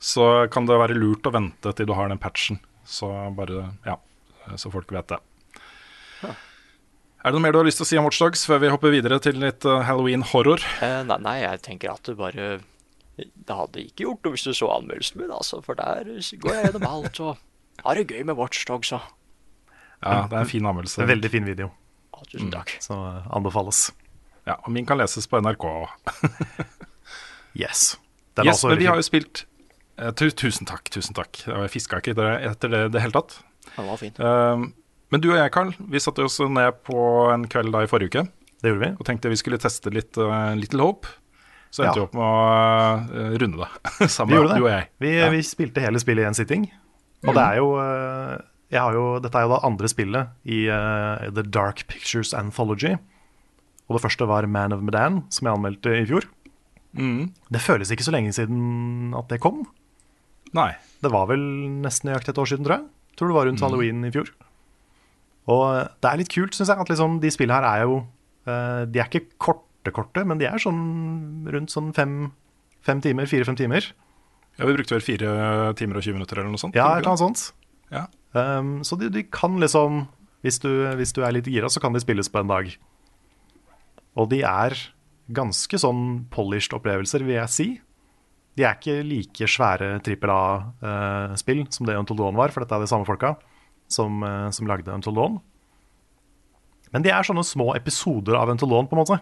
så 0.03 0.45
kan 0.53 0.69
det 0.69 0.77
være 0.83 0.99
lurt 0.99 1.25
å 1.25 1.33
vente 1.33 1.73
til 1.79 1.89
du 1.89 1.95
har 1.97 2.13
den 2.13 2.21
patchen. 2.21 2.61
Så 2.85 3.09
bare, 3.37 3.71
ja, 3.87 3.97
så 4.61 4.71
folk 4.73 4.93
vet 4.93 5.09
det. 5.15 5.21
Er 7.25 7.33
det 7.33 7.39
noe 7.39 7.41
mer 7.47 7.55
du 7.57 7.59
har 7.63 7.65
lyst 7.65 7.79
til 7.81 7.87
å 7.87 7.89
si 7.89 7.97
om 7.97 8.05
Watchdogs 8.05 8.43
før 8.45 8.59
vi 8.61 8.69
hopper 8.69 8.93
videre 8.93 9.17
til 9.25 9.39
litt 9.41 9.65
eh, 9.65 9.81
Halloween-horror? 9.89 10.61
Eh, 10.85 10.99
nei, 11.09 11.17
nei, 11.25 11.37
jeg 11.41 11.63
tenker 11.65 11.95
at 11.95 12.05
du 12.05 12.13
bare 12.19 12.59
Det 13.17 13.57
hadde 13.57 13.81
ikke 13.87 14.05
gjort 14.05 14.27
noe 14.27 14.35
hvis 14.35 14.45
du 14.45 14.53
så 14.53 14.69
anmeldelsen 14.75 15.23
min, 15.23 15.33
altså. 15.33 15.63
For 15.65 15.79
der 15.79 16.11
går 16.13 16.53
jeg 16.59 16.67
gjennom 16.69 16.85
alt 16.91 17.21
og 17.25 17.41
har 17.87 17.97
det 17.97 18.05
gøy 18.13 18.27
med 18.29 18.37
Watchdogs 18.37 18.93
og 18.99 19.07
Ja, 20.05 20.27
det 20.29 20.37
er 20.37 20.43
en 20.43 20.51
fin 20.53 20.67
anmeldelse. 20.69 21.01
En 21.01 21.09
veldig 21.09 21.31
fin 21.33 21.47
video. 21.49 21.71
ja, 22.13 22.27
Tusen 22.29 22.53
takk. 22.53 22.75
Så 22.85 22.93
eh, 23.09 23.25
anbefales. 23.33 23.87
Ja, 24.45 24.59
og 24.61 24.69
min 24.77 24.85
kan 24.85 25.01
leses 25.01 25.25
på 25.31 25.41
NRK. 25.41 25.65
Yes. 27.55 27.95
Den 28.35 28.49
er 28.49 28.51
Yes, 28.51 28.59
også 28.59 28.73
men 28.73 28.81
vi 28.83 28.87
har 28.91 28.99
jo 28.99 29.05
spilt 29.07 29.45
Tusen 29.97 30.67
takk, 30.67 30.89
tusen 30.91 31.15
takk. 31.15 31.45
Jeg 31.47 31.71
fiska 31.71 32.01
ikke 32.01 32.15
etter 32.15 32.27
det- 32.31 32.51
etter 32.51 32.69
det 32.73 32.81
i 32.87 32.89
det 32.97 33.01
hele 33.03 33.13
tatt. 33.13 33.37
Den 33.77 33.87
var 33.87 33.97
fin. 33.97 34.13
Eh, 34.19 34.65
men 35.11 35.21
du 35.21 35.31
og 35.31 35.37
jeg, 35.39 35.53
Carl, 35.53 35.75
vi 35.79 35.99
satte 35.99 36.25
oss 36.25 36.41
ned 36.41 36.83
på 36.85 37.33
en 37.33 37.45
kveld 37.47 37.71
da 37.73 37.83
i 37.83 37.87
forrige 37.87 38.11
uke 38.11 38.29
Det 38.63 38.73
gjorde 38.73 38.81
vi. 38.81 38.91
og 38.99 39.05
tenkte 39.07 39.29
vi 39.31 39.37
skulle 39.37 39.59
teste 39.59 39.93
litt 39.93 40.17
uh, 40.19 40.55
Little 40.57 40.81
Hope. 40.81 41.07
Så 41.71 41.85
endte 41.85 41.95
Ja. 41.99 42.01
vi 42.01 42.01
opp 42.07 42.15
med 42.15 42.23
å 42.23 43.35
uh, 43.35 43.39
runde 43.39 43.59
det 44.01 44.09
sammen, 44.11 44.31
Vi 44.35 44.41
gjorde 44.41 44.49
det. 44.55 44.59
du 44.59 44.65
og 44.65 44.71
jeg. 44.71 44.89
Vi, 45.01 45.19
Ja. 45.19 45.29
vi 45.31 45.43
spilte 45.43 45.81
hele 45.81 45.99
spillet 45.99 46.25
i 46.25 46.27
en 46.27 46.35
sitting. 46.35 46.71
Og 47.27 47.35
det 47.35 47.43
er 47.43 47.57
jo, 47.57 47.69
eh, 47.81 48.39
jeg 48.71 48.81
har 48.81 48.93
jo 48.93 49.19
Dette 49.21 49.35
er 49.39 49.43
jo 49.47 49.55
det 49.55 49.65
andre 49.65 49.89
spillet 49.89 50.29
i 50.45 50.69
uh, 50.69 51.31
The 51.31 51.43
Dark 51.43 51.87
Pictures 51.89 52.35
Anthology. 52.35 52.97
Og 53.89 53.97
det 53.99 54.03
første 54.03 54.27
var 54.27 54.47
Man 54.47 54.73
of 54.73 54.81
Medan, 54.83 55.25
som 55.31 55.47
jeg 55.47 55.55
anmeldte 55.57 55.95
i 56.03 56.05
fjor. 56.07 56.25
Mm. 56.97 57.33
Det 57.51 57.61
føles 57.61 57.91
ikke 57.91 58.05
så 58.05 58.13
lenge 58.13 58.33
siden 58.33 59.15
at 59.17 59.29
det 59.29 59.41
kom. 59.41 59.67
Nei. 60.55 60.71
Det 61.03 61.11
var 61.13 61.27
vel 61.29 61.43
nesten 61.85 62.09
nøyaktig 62.11 62.33
et 62.35 62.39
år 62.41 62.49
siden, 62.51 62.65
tror 62.67 62.79
jeg. 62.79 62.87
Tror 63.19 63.29
det 63.31 63.35
var 63.37 63.45
Mm. 63.45 63.51
rundt 63.51 63.61
halloween 63.67 64.05
i 64.07 64.11
fjor. 64.15 64.31
Og 65.47 65.89
det 66.01 66.09
er 66.11 66.17
litt 66.23 66.33
kult, 66.33 66.55
syns 66.57 66.69
jeg, 66.73 66.79
at 66.81 66.89
liksom 66.89 67.19
de 67.21 67.29
spillene 67.35 67.59
her 67.61 67.67
er 67.69 67.83
jo 67.85 67.99
eh, 68.47 68.85
De 68.87 69.01
er 69.01 69.09
ikke 69.11 69.27
korte, 69.39 69.93
korte, 69.93 70.25
men 70.25 70.39
de 70.41 70.47
er 70.49 70.57
sånn 70.63 71.45
rundt 71.53 71.71
sånn 71.73 71.93
fem, 71.95 72.33
fem 72.85 73.01
timer, 73.05 73.27
fire-fem 73.27 73.57
timer. 73.57 73.91
Ja, 74.59 74.67
Vi 74.67 74.75
brukte 74.77 74.95
vel 74.97 75.05
fire 75.05 75.75
timer 75.77 75.97
og 75.97 76.03
20 76.05 76.13
minutter 76.17 76.39
eller 76.39 76.51
noe 76.51 76.61
sånt? 76.63 76.75
Ja, 76.77 76.95
et 76.97 77.03
eller 77.05 77.13
annet 77.15 77.25
sånt. 77.25 77.53
Ja. 77.91 78.07
Um, 78.35 78.83
så 78.83 78.99
de, 78.99 79.09
de 79.11 79.23
kan 79.25 79.59
liksom 79.61 80.07
hvis 80.45 80.59
du, 80.61 80.69
hvis 80.97 81.13
du 81.17 81.23
er 81.25 81.33
litt 81.33 81.47
gira, 81.49 81.71
så 81.73 81.81
kan 81.81 81.93
de 81.95 82.01
spilles 82.01 82.29
på 82.29 82.41
en 82.41 82.49
dag. 82.51 82.69
Og 84.17 84.29
de 84.29 84.43
er 84.45 84.77
ganske 85.33 85.79
sånn 85.81 86.27
polished 86.31 86.75
opplevelser, 86.77 87.25
vil 87.25 87.39
jeg 87.39 87.49
si. 87.53 87.67
De 88.55 88.63
er 88.63 88.77
ikke 88.77 89.01
like 89.03 89.49
svære 89.51 89.99
trippel 90.07 90.31
A-spill 90.31 91.65
som 91.75 91.89
det 91.89 91.97
Until 91.99 92.21
Dawn 92.21 92.39
var, 92.39 92.55
for 92.55 92.63
dette 92.63 92.77
er 92.77 92.85
de 92.85 92.91
samme 92.91 93.09
folka 93.09 93.35
som, 93.91 94.23
eh, 94.23 94.51
som 94.55 94.69
lagde 94.71 94.93
Until 94.95 95.17
Dawn. 95.17 95.41
Men 96.95 97.03
de 97.03 97.11
er 97.11 97.27
sånne 97.27 97.43
små 97.43 97.73
episoder 97.75 98.39
av 98.39 98.53
Until 98.53 98.71
Dawn, 98.71 98.87
på 98.87 98.95
en 98.95 99.03
måte. 99.03 99.19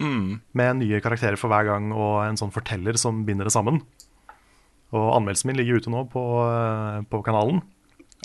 Mm. 0.00 0.40
Med 0.56 0.76
nye 0.80 1.00
karakterer 1.00 1.38
for 1.40 1.52
hver 1.52 1.68
gang 1.68 1.90
og 1.92 2.22
en 2.26 2.38
sånn 2.40 2.52
forteller 2.52 2.96
som 3.00 3.24
binder 3.24 3.48
det 3.48 3.54
sammen. 3.56 3.80
Og 4.92 5.12
anmeldelsen 5.16 5.50
min 5.50 5.60
ligger 5.60 5.80
ute 5.80 5.92
nå 5.92 6.04
på, 6.12 6.24
eh, 6.44 7.02
på 7.08 7.22
kanalen. 7.24 7.62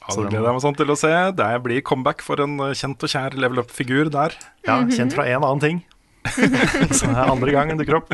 Ja, 0.01 0.11
det 0.11 0.29
gleder 0.29 0.49
jeg 0.49 0.55
meg 0.57 0.63
sånn 0.63 0.77
til 0.77 0.91
å 0.91 0.97
se. 0.99 1.13
Det 1.31 1.51
blir 1.63 1.81
comeback 1.81 2.21
for 2.25 2.41
en 2.43 2.59
eh, 2.59 2.75
kjent 2.75 3.03
og 3.05 3.11
kjær 3.11 3.37
level 3.39 3.63
up-figur 3.63 4.11
der. 4.11 4.35
Ja, 4.67 4.81
kjent 4.91 5.15
fra 5.15 5.27
en 5.29 5.43
annen 5.43 5.63
ting. 5.63 5.83
Så 6.97 7.05
det 7.05 7.15
er 7.15 7.31
andre 7.31 7.53
gangen 7.53 7.79
dukker 7.79 8.01
opp. 8.01 8.11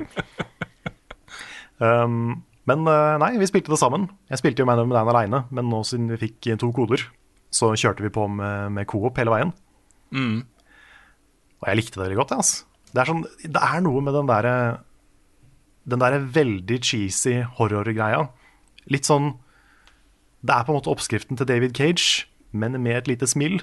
Um, 1.81 2.43
men 2.69 2.85
eh, 2.85 3.15
nei, 3.21 3.33
vi 3.41 3.49
spilte 3.49 3.73
det 3.73 3.79
sammen. 3.81 4.07
Jeg 4.29 4.41
spilte 4.41 4.61
jo 4.61 4.69
Man 4.69 4.79
of 4.83 4.89
Medan 4.89 5.09
aleine, 5.09 5.43
men 5.49 5.69
nå 5.71 5.81
siden 5.87 6.11
vi 6.13 6.19
fikk 6.27 6.51
to 6.61 6.69
koder, 6.75 7.07
så 7.51 7.71
kjørte 7.73 8.05
vi 8.05 8.13
på 8.13 8.27
med, 8.29 8.71
med 8.75 8.87
co-op 8.89 9.17
hele 9.19 9.33
veien. 9.33 9.53
Mm. 10.13 10.43
Og 11.61 11.69
jeg 11.69 11.79
likte 11.79 11.97
det 11.97 12.05
veldig 12.05 12.19
godt. 12.21 12.35
Altså. 12.37 12.67
Det, 12.91 13.01
er 13.01 13.09
sånn, 13.09 13.25
det 13.41 13.63
er 13.65 13.83
noe 13.85 14.03
med 14.03 14.15
den 14.17 14.27
derre 14.27 14.55
Den 15.87 16.01
derre 16.03 16.19
veldig 16.35 16.77
cheesy 16.85 17.39
horror-greia. 17.57 18.25
Litt 18.91 19.07
sånn 19.07 19.31
Det 20.41 20.53
er 20.53 20.65
på 20.65 20.73
en 20.73 20.79
måte 20.79 20.91
oppskriften 20.91 21.39
til 21.39 21.47
David 21.49 21.77
Cage, 21.77 22.27
men 22.51 22.77
med 22.81 22.97
et 22.99 23.09
lite 23.09 23.29
smil. 23.29 23.61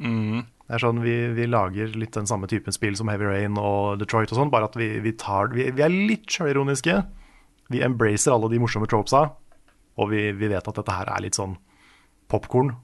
Mm. 0.00 0.44
Det 0.68 0.76
er 0.76 0.82
sånn, 0.82 1.02
vi, 1.04 1.14
vi 1.36 1.48
lager 1.48 1.92
litt 1.98 2.14
den 2.16 2.28
samme 2.28 2.48
typen 2.48 2.72
spill 2.72 2.96
som 2.96 3.10
Heavy 3.12 3.26
Rain 3.28 3.58
og 3.60 4.00
Detroit 4.00 4.32
og 4.32 4.38
sånn, 4.38 4.52
bare 4.52 4.68
at 4.70 4.76
vi, 4.78 4.88
vi, 5.04 5.12
tar, 5.20 5.50
vi, 5.52 5.66
vi 5.72 5.84
er 5.84 5.92
litt 5.92 6.28
sjølironiske. 6.32 7.00
Vi 7.72 7.82
embracer 7.84 8.34
alle 8.34 8.50
de 8.52 8.60
morsomme 8.62 8.88
tropesa, 8.90 9.24
og 9.98 10.10
vi, 10.12 10.26
vi 10.36 10.48
vet 10.52 10.68
at 10.68 10.78
dette 10.78 10.94
her 10.96 11.10
er 11.12 11.24
litt 11.24 11.36
sånn 11.38 11.56
popkorn. 12.32 12.74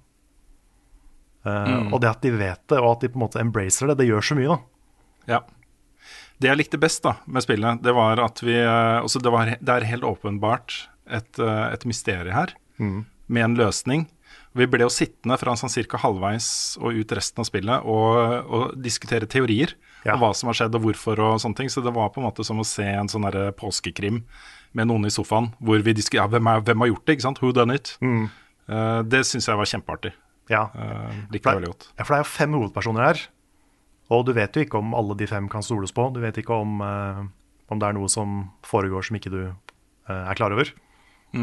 Eh, 1.47 1.93
Og 1.93 2.01
det 2.03 2.11
at 2.11 2.25
de 2.25 2.33
vet 2.37 2.61
det, 2.69 2.81
og 2.81 2.97
at 2.97 3.05
de 3.05 3.11
på 3.13 3.19
en 3.21 3.25
måte 3.27 3.41
embracer 3.43 3.89
det, 3.91 3.99
det 4.03 4.09
gjør 4.11 4.25
så 4.31 4.37
mye, 4.39 4.57
da. 4.57 4.59
Ja. 5.29 5.41
Det 6.39 6.51
jeg 6.51 6.61
likte 6.61 6.79
best 6.81 7.03
da 7.05 7.17
med 7.27 7.43
spillet, 7.45 7.81
det 7.83 7.93
var 7.97 8.21
at 8.23 8.41
vi 8.47 8.55
altså 8.63 9.19
det, 9.23 9.33
var, 9.35 9.51
det 9.59 9.75
er 9.75 9.87
helt 9.91 10.07
åpenbart 10.07 10.77
et, 11.11 11.41
eh, 11.43 11.65
et 11.75 11.85
mysterium 11.89 12.35
her, 12.37 12.55
med 12.79 13.43
en 13.45 13.57
løsning. 13.59 14.07
Vi 14.57 14.67
ble 14.71 14.85
jo 14.87 14.91
sittende 14.93 15.37
fra 15.39 15.57
sånn 15.59 15.71
cirka 15.73 15.99
halvveis 16.01 16.77
og 16.81 16.95
ut 16.97 17.13
resten 17.15 17.43
av 17.43 17.47
spillet 17.49 17.85
og, 17.85 18.47
og 18.49 18.77
diskutere 18.83 19.27
teorier 19.31 19.75
Ja. 20.07 20.15
og 20.15 20.21
hva 20.23 20.31
som 20.35 20.47
har 20.49 20.55
skjedd 20.61 20.77
og 20.79 20.85
hvorfor 20.87 21.19
og 21.21 21.41
sånne 21.43 21.59
ting. 21.59 21.69
Så 21.73 21.83
det 21.85 21.91
var 21.95 22.13
på 22.15 22.23
en 22.23 22.29
måte 22.29 22.45
som 22.47 22.61
å 22.63 22.67
se 22.67 22.87
en 22.87 23.11
sånn 23.11 23.27
påskekrim 23.59 24.23
med 24.77 24.89
noen 24.91 25.07
i 25.09 25.11
sofaen 25.13 25.51
hvor 25.65 25.81
vi 25.85 25.95
diskuterer 25.97 26.27
ja, 26.27 26.33
hvem, 26.33 26.47
er, 26.53 26.61
hvem 26.67 26.85
har 26.85 26.91
gjort 26.93 27.05
det, 27.07 27.17
ikke 27.17 27.27
sant? 27.29 27.41
Who 27.43 27.53
done 27.57 27.75
it? 27.75 27.95
Eh, 28.03 29.03
det 29.09 29.23
syns 29.27 29.49
jeg 29.49 29.57
var 29.57 29.69
kjempeartig. 29.71 30.13
Ja. 30.49 30.67
Uh, 30.75 31.13
Likte 31.33 31.51
det 31.53 31.59
veldig 31.61 31.71
godt. 31.73 31.87
ja, 31.99 32.05
for 32.05 32.15
det 32.15 32.19
er 32.19 32.25
jo 32.25 32.31
fem 32.33 32.55
hovedpersoner 32.57 33.05
her, 33.05 33.23
og 34.11 34.27
du 34.29 34.33
vet 34.37 34.55
jo 34.57 34.63
ikke 34.65 34.79
om 34.81 34.95
alle 34.97 35.17
de 35.21 35.27
fem 35.29 35.49
kan 35.53 35.63
stoles 35.65 35.93
på. 35.93 36.07
Du 36.15 36.21
vet 36.25 36.37
ikke 36.41 36.57
om, 36.57 36.81
uh, 36.81 37.25
om 37.69 37.81
det 37.81 37.89
er 37.91 37.97
noe 37.99 38.09
som 38.09 38.47
foregår 38.65 39.05
som 39.09 39.17
ikke 39.21 39.33
du 39.35 39.41
er 40.09 40.35
klar 40.41 40.55
over. 40.57 40.71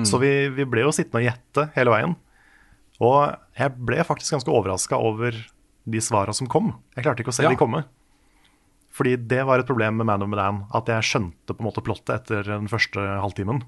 Så 0.09 0.17
vi, 0.17 0.29
vi 0.49 0.65
ble 0.65 0.81
jo 0.81 0.89
sittende 0.95 1.19
og 1.21 1.27
gjette 1.27 1.67
hele 1.75 1.91
veien. 1.93 2.15
Og 2.97 3.35
jeg 3.59 3.75
ble 3.77 3.99
faktisk 4.07 4.33
ganske 4.33 4.49
overraska 4.49 4.97
over 4.97 5.37
de 5.85 6.01
svara 6.01 6.33
som 6.33 6.49
kom. 6.49 6.71
Jeg 6.97 7.05
klarte 7.05 7.21
ikke 7.21 7.29
å 7.29 7.37
se 7.37 7.45
Ja. 7.45 7.51
de 7.53 7.59
komme. 7.61 7.83
Fordi 8.95 9.17
det 9.27 9.41
var 9.47 9.59
et 9.59 9.67
problem 9.67 9.99
med 9.99 10.07
Man 10.07 10.23
of 10.23 10.31
Medan, 10.31 10.63
at 10.75 10.87
jeg 10.87 11.03
skjønte 11.03 11.51
på 11.51 11.59
en 11.59 11.67
måte 11.67 11.83
plottet 11.83 12.13
etter 12.15 12.47
den 12.47 12.69
første 12.71 13.01
halvtimen. 13.19 13.59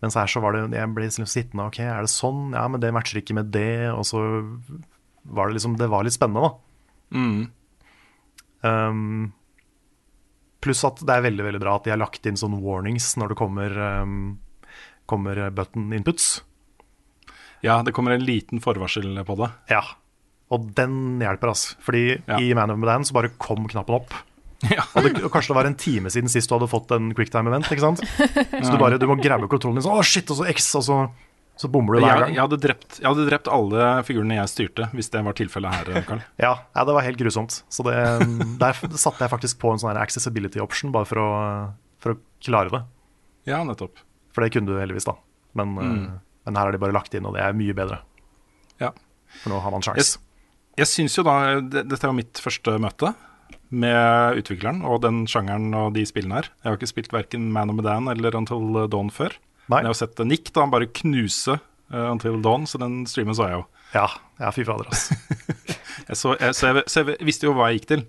Mens 0.00 0.16
her 0.16 0.30
så 0.30 0.40
var 0.40 0.54
det 0.54 0.78
Jeg 0.78 0.92
ble 0.94 1.08
liksom 1.08 1.26
sittende 1.28 1.66
OK, 1.68 1.80
er 1.84 2.06
det 2.06 2.12
sånn? 2.12 2.54
Ja, 2.56 2.64
men 2.70 2.80
det 2.80 2.92
matcher 2.94 3.20
ikke 3.20 3.36
med 3.36 3.50
det. 3.52 3.90
Og 3.92 4.06
så 4.08 4.22
var 5.28 5.50
det 5.50 5.58
liksom 5.58 5.76
Det 5.80 5.90
var 5.90 6.06
litt 6.06 6.16
spennende, 6.16 6.46
da. 6.46 7.16
Um, 8.60 9.32
pluss 10.60 10.84
at 10.84 11.00
det 11.04 11.16
er 11.16 11.24
veldig 11.24 11.46
veldig 11.46 11.60
bra 11.62 11.74
at 11.78 11.86
de 11.86 11.92
har 11.94 12.00
lagt 12.00 12.26
inn 12.28 12.38
sånne 12.38 12.60
warnings 12.60 13.14
når 13.16 13.32
det 13.32 13.38
kommer, 13.40 13.76
um, 14.04 14.38
kommer 15.10 15.40
button 15.56 15.90
inputs. 15.96 16.42
Ja, 17.64 17.80
det 17.84 17.92
kommer 17.96 18.14
en 18.14 18.24
liten 18.24 18.62
forvarsel 18.62 19.18
på 19.26 19.36
det. 19.40 19.50
Ja. 19.72 19.82
Og 20.50 20.66
den 20.74 21.20
hjelper, 21.22 21.52
altså. 21.52 21.76
Fordi 21.84 22.04
Ja. 22.26 22.40
i 22.42 22.52
Man 22.58 22.72
of 22.74 22.78
Medan 22.82 23.04
så 23.06 23.14
bare 23.14 23.30
kom 23.38 23.68
knappen 23.70 24.00
opp. 24.00 24.14
Ja. 24.68 24.82
Og, 24.92 25.06
det, 25.06 25.22
og 25.24 25.30
kanskje 25.32 25.54
det 25.54 25.56
var 25.56 25.66
en 25.70 25.74
time 25.80 26.10
siden 26.12 26.28
sist 26.28 26.50
du 26.50 26.52
hadde 26.52 26.66
fått 26.68 26.90
en 26.92 27.14
quicktime-event. 27.16 27.64
ikke 27.72 27.80
sant? 27.80 28.02
Så 28.66 28.74
du 28.74 28.76
bare 28.76 28.98
du 29.00 29.06
må 29.08 29.16
grabbe 29.16 29.48
kontrollen 29.48 29.78
din 29.78 29.86
sånn, 29.86 29.96
å 29.96 30.04
shit, 30.04 30.28
og 30.28 30.36
så 30.36 30.44
X, 30.52 30.66
og 30.76 30.84
så, 30.84 30.98
så 31.56 31.70
bommer 31.72 31.96
du 31.96 32.04
hver 32.04 32.26
gang. 32.26 32.34
jeg, 32.34 32.42
hadde 32.42 32.58
drept, 32.60 32.98
jeg 33.00 33.08
hadde 33.08 33.24
drept 33.24 33.48
alle 33.48 33.86
figurene 34.04 34.36
jeg 34.36 34.52
styrte, 34.52 34.90
hvis 34.92 35.08
det 35.14 35.24
var 35.24 35.38
tilfellet 35.40 35.78
her, 35.78 36.04
Karl. 36.04 36.20
Ja, 36.36 36.52
ja, 36.76 36.84
det 36.84 36.92
var 36.98 37.08
helt 37.08 37.16
grusomt. 37.22 37.62
Så 37.72 37.88
det, 37.88 37.96
der 38.60 38.76
satte 39.00 39.24
jeg 39.24 39.32
faktisk 39.32 39.62
på 39.64 39.72
en 39.72 39.80
sånn 39.80 39.96
accessibility 39.96 40.60
option, 40.60 40.92
bare 40.92 41.08
for 41.08 41.24
å, 41.24 41.28
for 42.04 42.18
å 42.18 42.20
klare 42.44 42.76
det. 42.76 42.84
Ja, 43.48 43.64
nettopp. 43.64 44.04
For 44.36 44.44
det 44.44 44.52
kunne 44.52 44.68
du 44.68 44.76
heldigvis, 44.76 45.08
da. 45.08 45.16
Men, 45.56 45.72
mm. 45.72 46.08
men 46.44 46.60
her 46.60 46.68
har 46.68 46.76
de 46.76 46.84
bare 46.84 47.00
lagt 47.00 47.16
inn, 47.16 47.24
og 47.24 47.32
det 47.38 47.48
er 47.48 47.56
mye 47.56 47.72
bedre. 47.80 48.02
Ja. 48.76 48.92
For 49.40 49.54
nå 49.56 49.64
har 49.64 49.72
man 49.72 49.88
sjans. 49.88 49.96
sjans. 50.04 50.18
Jeg 50.80 50.88
syns 50.88 51.18
jo 51.18 51.24
da 51.26 51.34
Dette 51.60 52.00
er 52.00 52.10
jo 52.10 52.16
mitt 52.16 52.40
første 52.42 52.76
møte 52.82 53.12
med 53.70 54.40
utvikleren 54.40 54.82
og 54.82 55.02
den 55.04 55.22
sjangeren 55.30 55.70
og 55.78 55.92
de 55.94 56.02
spillene 56.08 56.40
her. 56.40 56.50
Jeg 56.62 56.68
har 56.72 56.78
ikke 56.78 56.90
spilt 56.90 57.12
verken 57.14 57.50
Man 57.54 57.70
of 57.70 57.78
Medan 57.78 58.10
eller 58.10 58.34
Until 58.34 58.86
Dawn 58.90 59.12
før. 59.14 59.36
Nei. 59.70 59.78
Men 59.78 59.86
jeg 59.86 59.92
har 59.92 60.00
sett 60.00 60.22
Nick 60.26 60.50
da 60.54 60.64
han 60.64 60.72
bare 60.72 60.90
knuse 60.90 61.54
uh, 61.54 62.06
Until 62.10 62.40
Dawn, 62.42 62.66
så 62.66 62.80
den 62.82 63.04
streamen 63.10 63.36
så 63.38 63.46
jeg 63.46 63.60
jo. 63.60 63.64
Ja, 63.94 64.08
ja 64.42 64.50
fy 64.54 64.66
fader, 64.66 64.90
altså. 64.90 65.18
Jeg 66.10 66.16
så, 66.18 66.32
jeg, 66.40 66.54
så, 66.56 66.66
jeg, 66.66 66.82
så 66.90 67.02
jeg 67.04 67.26
visste 67.28 67.46
jo 67.46 67.52
hva 67.54 67.68
jeg 67.70 67.78
gikk 67.78 67.88
til. 67.90 68.00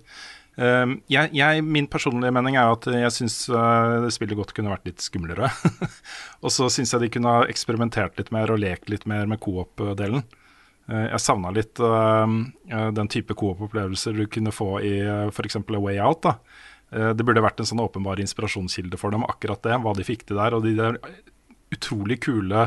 Um, 0.56 0.96
jeg, 1.12 1.30
jeg, 1.38 1.62
min 1.62 1.86
personlige 1.86 2.34
mening 2.34 2.56
er 2.58 2.66
jo 2.66 2.74
at 2.74 2.86
jeg 2.90 3.14
syns 3.14 3.36
uh, 3.52 4.08
spillet 4.10 4.34
godt 4.36 4.54
kunne 4.56 4.72
vært 4.72 4.88
litt 4.88 5.04
skumlere. 5.04 5.50
og 6.44 6.50
så 6.50 6.66
syns 6.72 6.90
jeg 6.96 7.04
de 7.04 7.10
kunne 7.14 7.30
ha 7.30 7.44
eksperimentert 7.52 8.18
litt 8.18 8.32
mer 8.34 8.50
og 8.50 8.58
lekt 8.64 8.90
litt 8.90 9.06
mer 9.06 9.28
med 9.30 9.38
coop-delen. 9.44 10.24
Uh, 10.90 11.06
jeg 11.12 11.22
savna 11.22 11.52
litt 11.54 11.78
uh, 11.80 12.26
den 12.96 13.10
type 13.12 13.36
coop-opplevelser 13.38 14.16
du 14.18 14.26
kunne 14.26 14.52
få 14.54 14.80
i 14.82 14.94
f.eks. 15.30 15.56
A 15.62 15.78
Way 15.78 16.00
Out. 16.02 16.22
da. 16.26 16.34
det 17.16 17.24
burde 17.24 17.40
vært 17.40 17.60
en 17.62 17.68
sånn 17.70 17.80
åpenbar 17.80 18.20
inspirasjonskilde 18.20 18.98
for 19.00 19.14
dem, 19.14 19.22
akkurat 19.24 19.62
det, 19.64 19.78
hva 19.80 19.94
de 19.96 20.04
fikk 20.04 20.26
til 20.28 20.36
der. 20.36 20.52
Og 20.52 20.66
de 20.66 20.74
der 20.76 20.98
utrolig 21.72 22.18
kule 22.26 22.66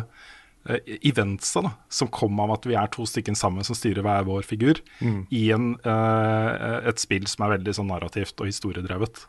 eventsa 0.65 1.61
da, 1.61 1.71
som 1.93 2.09
kom 2.09 2.39
av 2.41 2.55
at 2.55 2.65
vi 2.65 2.73
er 2.73 2.89
to 2.89 3.05
stykker 3.05 3.35
sammen 3.37 3.61
som 3.67 3.77
styrer 3.77 4.01
hver 4.01 4.25
vår 4.25 4.47
figur, 4.49 4.79
Mm. 4.97 5.27
i 5.29 5.43
en, 5.53 5.67
et 5.85 6.97
spill 6.97 7.27
som 7.29 7.45
er 7.45 7.59
veldig 7.59 7.75
sånn 7.77 7.91
narrativt 7.91 8.33
og 8.41 8.49
historiedrevet. 8.49 9.27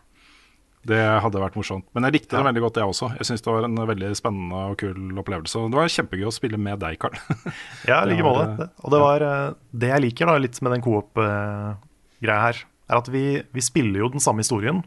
Det 0.86 1.00
hadde 1.22 1.40
vært 1.42 1.56
morsomt. 1.58 1.86
Men 1.96 2.06
jeg 2.06 2.18
likte 2.18 2.36
det 2.36 2.44
veldig 2.46 2.62
godt, 2.62 2.78
jeg 2.80 2.92
også. 2.92 3.08
Jeg 3.18 3.28
syns 3.28 3.42
det 3.42 3.52
var 3.52 3.66
en 3.66 3.80
veldig 3.90 4.10
spennende 4.18 4.62
og 4.70 4.76
kul 4.80 5.20
opplevelse. 5.22 5.62
Det 5.72 5.78
var 5.80 5.92
kjempegøy 5.92 6.28
å 6.28 6.34
spille 6.34 6.60
med 6.60 6.82
deg, 6.82 6.98
Karl. 7.02 7.16
Ja, 7.90 8.02
i 8.02 8.12
like 8.12 8.26
måte. 8.26 8.68
Og 8.84 8.94
det 8.94 9.00
var 9.02 9.24
eh, 9.26 9.56
Det 9.74 9.90
jeg 9.90 10.04
liker 10.04 10.30
da 10.30 10.36
litt 10.42 10.60
med 10.62 10.76
den 10.76 10.84
coop-greia 10.84 12.42
her, 12.44 12.60
er 12.86 13.00
at 13.00 13.10
vi, 13.10 13.24
vi 13.54 13.64
spiller 13.64 14.04
jo 14.04 14.12
den 14.14 14.22
samme 14.22 14.44
historien, 14.44 14.84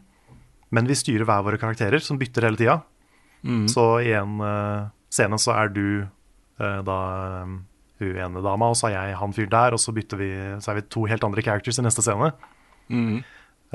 men 0.72 0.88
vi 0.88 0.98
styrer 0.98 1.28
hver 1.28 1.44
våre 1.48 1.60
karakterer, 1.60 2.00
som 2.04 2.20
bytter 2.22 2.48
hele 2.48 2.60
tida. 2.60 2.78
Mm. 3.44 3.66
Så 3.72 3.86
i 4.06 4.14
en 4.16 4.40
eh, 4.46 4.88
scene 5.12 5.40
så 5.42 5.56
er 5.58 5.74
du 5.74 5.84
eh, 6.04 6.80
da 6.86 7.00
eh, 7.42 7.58
hun 8.00 8.24
ene 8.24 8.44
dama, 8.46 8.72
og 8.72 8.80
så 8.80 8.88
er 8.90 8.96
jeg 8.96 9.20
han 9.20 9.36
fyren 9.36 9.52
der, 9.52 9.76
og 9.76 9.84
så 9.84 9.92
bytter 9.96 10.20
vi 10.20 10.32
Så 10.64 10.72
er 10.72 10.80
vi 10.80 10.88
to 10.88 11.04
helt 11.10 11.26
andre 11.28 11.44
characters 11.44 11.82
i 11.82 11.84
neste 11.84 12.06
scene. 12.06 12.32
Mm. 12.88 13.20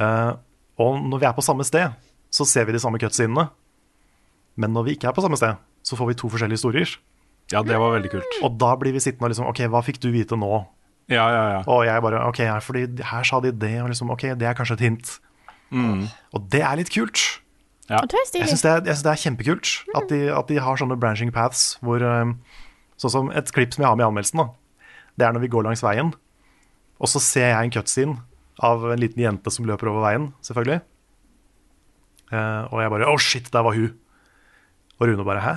Uh, 0.01 0.33
og 0.81 0.97
når 1.05 1.21
vi 1.21 1.27
er 1.29 1.35
på 1.37 1.45
samme 1.45 1.67
sted, 1.69 1.93
så 2.35 2.47
ser 2.49 2.67
vi 2.67 2.75
de 2.75 2.83
samme 2.83 2.99
cutscenene. 3.03 3.49
Men 4.59 4.75
når 4.75 4.89
vi 4.89 4.97
ikke 4.97 5.11
er 5.11 5.17
på 5.17 5.23
samme 5.25 5.39
sted, 5.39 5.59
så 5.85 5.99
får 5.99 6.11
vi 6.11 6.17
to 6.19 6.31
forskjellige 6.33 6.59
historier. 6.59 6.97
Ja, 7.53 7.61
det 7.67 7.77
var 7.79 7.93
veldig 7.95 8.11
kult. 8.15 8.39
Og 8.47 8.57
da 8.61 8.73
blir 8.81 8.95
vi 8.95 9.03
sittende 9.05 9.29
og 9.29 9.35
liksom 9.35 9.51
OK, 9.51 9.63
hva 9.71 9.83
fikk 9.85 10.01
du 10.03 10.09
vite 10.15 10.39
nå? 10.41 10.51
Ja, 11.13 11.27
ja, 11.29 11.45
ja. 11.53 11.61
Og 11.69 11.85
jeg 11.85 12.03
bare 12.03 12.23
OK, 12.31 12.41
her, 12.49 12.65
fordi 12.65 12.87
her 13.05 13.27
sa 13.29 13.41
de 13.45 13.53
det, 13.53 13.77
og 13.83 13.91
liksom 13.93 14.13
OK, 14.15 14.31
det 14.41 14.49
er 14.49 14.57
kanskje 14.57 14.79
et 14.79 14.85
hint. 14.87 15.17
Mm. 15.75 16.07
Og 16.33 16.47
det 16.53 16.63
er 16.65 16.79
litt 16.81 16.93
kult. 16.95 17.21
Ja. 17.91 18.01
Jeg 18.01 18.49
syns 18.49 18.65
det, 18.65 18.73
jeg 18.89 18.97
synes 18.97 19.05
det 19.05 19.11
er 19.13 19.21
kjempekult 19.21 19.71
at 19.99 20.07
de, 20.09 20.21
at 20.33 20.49
de 20.49 20.57
har 20.65 20.79
sånne 20.81 20.97
branching 20.97 21.29
paths 21.35 21.75
hvor 21.85 22.01
um, 22.01 22.39
Sånn 22.97 23.11
som 23.11 23.27
et 23.35 23.51
klipp 23.53 23.75
som 23.75 23.83
jeg 23.83 23.91
har 23.91 23.97
med 23.99 24.05
i 24.05 24.07
anmeldelsen, 24.07 24.39
da. 24.39 24.93
Det 25.19 25.27
er 25.27 25.33
når 25.35 25.43
vi 25.43 25.49
går 25.51 25.65
langs 25.67 25.81
veien, 25.83 26.13
og 27.03 27.11
så 27.11 27.19
ser 27.21 27.49
jeg 27.51 27.67
en 27.67 27.73
cutscene 27.75 28.15
av 28.63 28.85
en 28.87 29.01
liten 29.03 29.19
jente 29.19 29.51
som 29.51 29.67
løper 29.67 29.91
over 29.91 30.05
veien, 30.07 30.29
selvfølgelig. 30.47 30.79
Eh, 32.35 32.73
og 32.73 32.83
jeg 32.83 32.93
bare 32.95 33.09
Å, 33.11 33.15
shit, 33.23 33.49
der 33.55 33.65
var 33.67 33.77
hun. 33.77 33.93
Og 34.99 35.09
Rune 35.11 35.27
bare 35.27 35.45
Hæ? 35.45 35.55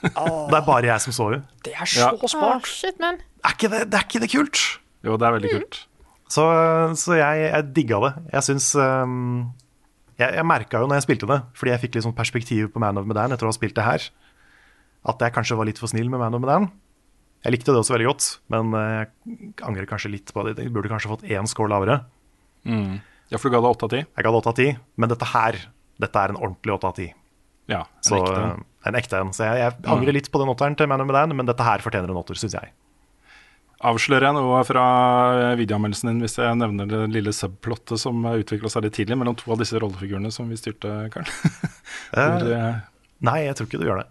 Det 0.00 0.56
er 0.56 0.64
bare 0.64 0.88
jeg 0.88 1.04
som 1.04 1.12
så 1.12 1.28
hun. 1.34 1.46
Det 1.66 1.74
er 1.76 1.88
så 1.88 2.08
ja. 2.08 2.28
smart! 2.32 2.68
shit, 2.68 2.96
man. 3.02 3.20
Er 3.44 3.56
ikke 3.56 3.70
det, 3.72 3.86
det 3.92 3.98
er 3.98 4.06
ikke 4.06 4.22
det 4.22 4.30
kult? 4.32 4.60
Jo, 5.04 5.16
det 5.20 5.26
er 5.26 5.34
veldig 5.36 5.50
kult. 5.52 5.80
Så, 6.30 6.44
så 7.00 7.16
jeg, 7.18 7.46
jeg 7.48 7.68
digga 7.76 7.98
det. 8.04 8.10
Jeg 8.36 8.46
syns 8.46 8.68
um, 8.78 9.50
Jeg, 10.20 10.28
jeg 10.36 10.46
merka 10.46 10.80
jo 10.80 10.88
når 10.88 11.00
jeg 11.00 11.08
spilte 11.08 11.28
det, 11.28 11.40
fordi 11.58 11.72
jeg 11.74 11.82
fikk 11.84 11.96
litt 11.96 12.06
sånn 12.06 12.16
perspektiv 12.16 12.70
på 12.72 12.82
Man 12.82 13.00
of 13.00 13.08
Medan 13.08 13.34
etter 13.34 13.48
å 13.48 13.50
ha 13.50 13.56
spilt 13.56 13.76
det 13.76 13.86
her, 13.86 14.06
at 15.10 15.24
jeg 15.24 15.34
kanskje 15.34 15.56
var 15.58 15.68
litt 15.68 15.80
for 15.80 15.90
snill 15.90 16.12
med 16.12 16.22
Man 16.22 16.36
of 16.38 16.44
Medan. 16.44 16.70
Jeg 17.40 17.54
likte 17.56 17.72
det 17.72 17.80
også 17.80 17.96
veldig 17.96 18.08
godt, 18.10 18.26
men 18.52 18.74
eh, 18.76 18.96
jeg 19.00 19.52
angrer 19.64 19.88
kanskje 19.88 20.12
litt 20.12 20.32
på 20.36 20.44
det. 20.44 20.58
Jeg 20.60 20.72
burde 20.74 20.90
kanskje 20.92 21.08
fått 21.08 21.24
én 21.24 21.48
score 21.48 21.72
lavere. 21.72 22.02
Mm. 22.68 22.98
Ja, 23.30 23.38
for 23.38 23.48
du 23.50 23.54
ga 23.56 23.60
det 23.62 23.70
åtte 23.70 23.86
av 23.86 23.92
ti? 23.94 24.00
Jeg 24.04 24.24
ga 24.26 24.30
det 24.34 24.40
8 24.42 24.50
av 24.50 24.56
10, 24.58 24.76
men 24.98 25.12
dette 25.12 25.28
her 25.32 25.58
dette 26.00 26.18
er 26.24 26.32
en 26.32 26.38
ordentlig 26.40 26.72
8 26.74 26.88
av 26.88 26.94
10. 26.96 27.10
Ja, 27.70 27.80
en 27.84 28.02
Så, 28.02 28.16
ekte. 28.18 28.42
eh, 28.42 28.88
en 28.90 28.96
ekte 28.98 29.18
en. 29.20 29.32
Så 29.36 29.44
jeg, 29.46 29.58
jeg 29.62 29.90
angrer 29.92 30.16
litt 30.16 30.30
på 30.32 30.40
den 30.42 30.50
åtteren 30.50 30.74
til 30.78 30.88
Man 30.90 31.02
of 31.04 31.06
Medan, 31.10 31.34
men 31.38 31.46
dette 31.46 31.62
her 31.66 31.82
fortjener 31.84 32.10
en 32.10 32.18
åtter, 32.18 32.38
syns 32.40 32.56
jeg. 32.58 32.72
Avslører 33.80 34.26
jeg 34.28 34.36
noe 34.36 34.58
fra 34.68 34.82
videoanmeldelsen 35.56 36.10
din 36.10 36.18
hvis 36.20 36.34
jeg 36.36 36.56
nevner 36.60 36.88
det 36.90 36.98
lille 37.14 37.32
subplottet 37.32 38.00
som 38.02 38.26
utvikla 38.28 38.68
seg 38.68 38.84
litt 38.84 38.96
tidlig 38.98 39.16
mellom 39.16 39.38
to 39.40 39.54
av 39.54 39.62
disse 39.62 39.78
rollefigurene 39.80 40.28
som 40.34 40.50
vi 40.52 40.58
styrte, 40.60 40.96
Karl? 41.14 41.28
Eh, 42.10 42.42
eh, 42.42 42.76
nei, 43.22 43.36
jeg 43.46 43.54
tror 43.54 43.66
ikke 43.68 43.78
du 43.78 43.84
gjør 43.86 44.00
det. 44.00 44.08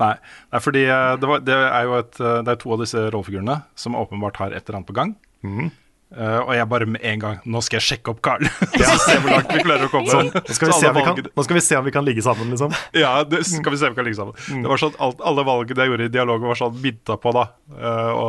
Nei, 0.00 0.14
nei 0.52 0.60
fordi 0.64 0.82
eh, 0.88 1.12
det, 1.20 1.28
var, 1.28 1.42
det 1.44 1.54
er 1.60 1.84
jo 1.84 1.94
et, 1.98 2.18
eh, 2.20 2.38
det 2.44 2.52
er 2.54 2.58
to 2.62 2.72
av 2.74 2.80
disse 2.80 3.02
rollefigurene 3.12 3.56
som 3.78 3.96
åpenbart 4.00 4.40
har 4.40 4.54
et 4.56 4.64
eller 4.64 4.78
annet 4.80 4.88
på 4.88 4.96
gang. 4.96 5.12
Mhm. 5.44 5.68
Eh, 6.14 6.36
og 6.44 6.52
jeg 6.54 6.66
bare 6.70 6.86
med 6.86 7.02
en 7.02 7.18
gang 7.18 7.38
Nå 7.50 7.58
skal 7.66 7.80
jeg 7.80 7.84
sjekke 7.88 8.12
opp 8.12 8.20
Carl. 8.22 8.44
så 8.78 8.98
se 9.02 9.16
hvor 9.18 9.32
langt 9.32 9.48
vi 9.50 9.62
klarer 9.64 9.88
å 9.88 9.90
komme. 9.90 10.12
Sånn, 10.12 10.28
nå, 10.30 10.54
skal 10.54 10.70
vi 10.70 10.76
se 10.78 10.90
om 10.90 10.98
vi 10.98 11.02
kan, 11.08 11.22
nå 11.26 11.44
skal 11.46 11.58
vi 11.58 11.62
se 11.66 11.78
om 11.78 11.86
vi 11.88 11.94
kan 11.96 12.06
ligge 12.06 12.22
sammen, 12.26 12.52
liksom. 12.54 12.76
Ja, 13.04 13.14
det 13.26 13.40
skal 13.48 13.74
vi 13.74 13.80
se 13.80 13.88
om 13.88 13.96
vi 13.96 13.98
kan 13.98 14.06
ligge 14.06 14.20
sammen. 14.20 14.38
Mm. 14.46 14.60
Det 14.62 14.70
var 14.70 14.82
sånn 14.84 14.94
alt, 15.06 15.24
Alle 15.26 15.46
valgene 15.48 15.86
jeg 15.86 15.92
gjorde 15.92 16.06
i 16.06 16.12
dialogen, 16.14 16.46
var 16.52 16.60
sånn 16.60 16.78
midta 16.84 17.16
på 17.18 17.34
da 17.34 17.44
eh, 17.74 18.12
å 18.14 18.28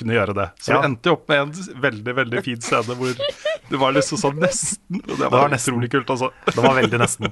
kunne 0.00 0.18
gjøre 0.18 0.36
det. 0.40 0.48
Så 0.58 0.74
Ja. 0.74 0.80
vi 0.80 0.90
endte 0.90 1.12
jo 1.12 1.18
opp 1.18 1.30
med 1.30 1.44
en 1.44 1.82
veldig 1.86 2.16
veldig 2.18 2.44
fin 2.48 2.64
scene 2.66 2.98
hvor 2.98 3.14
det 3.70 3.78
var 3.84 3.94
liksom 3.94 4.18
sånn 4.20 4.42
nesten. 4.42 4.98
Og 5.04 5.14
det 5.14 5.28
var, 5.28 5.36
var 5.36 5.54
nesten. 5.54 5.76
utrolig 5.76 5.92
kult, 5.94 6.10
altså. 6.10 6.32
Det 6.50 6.58
var 6.58 6.78
veldig 6.82 7.00
nesten. 7.04 7.30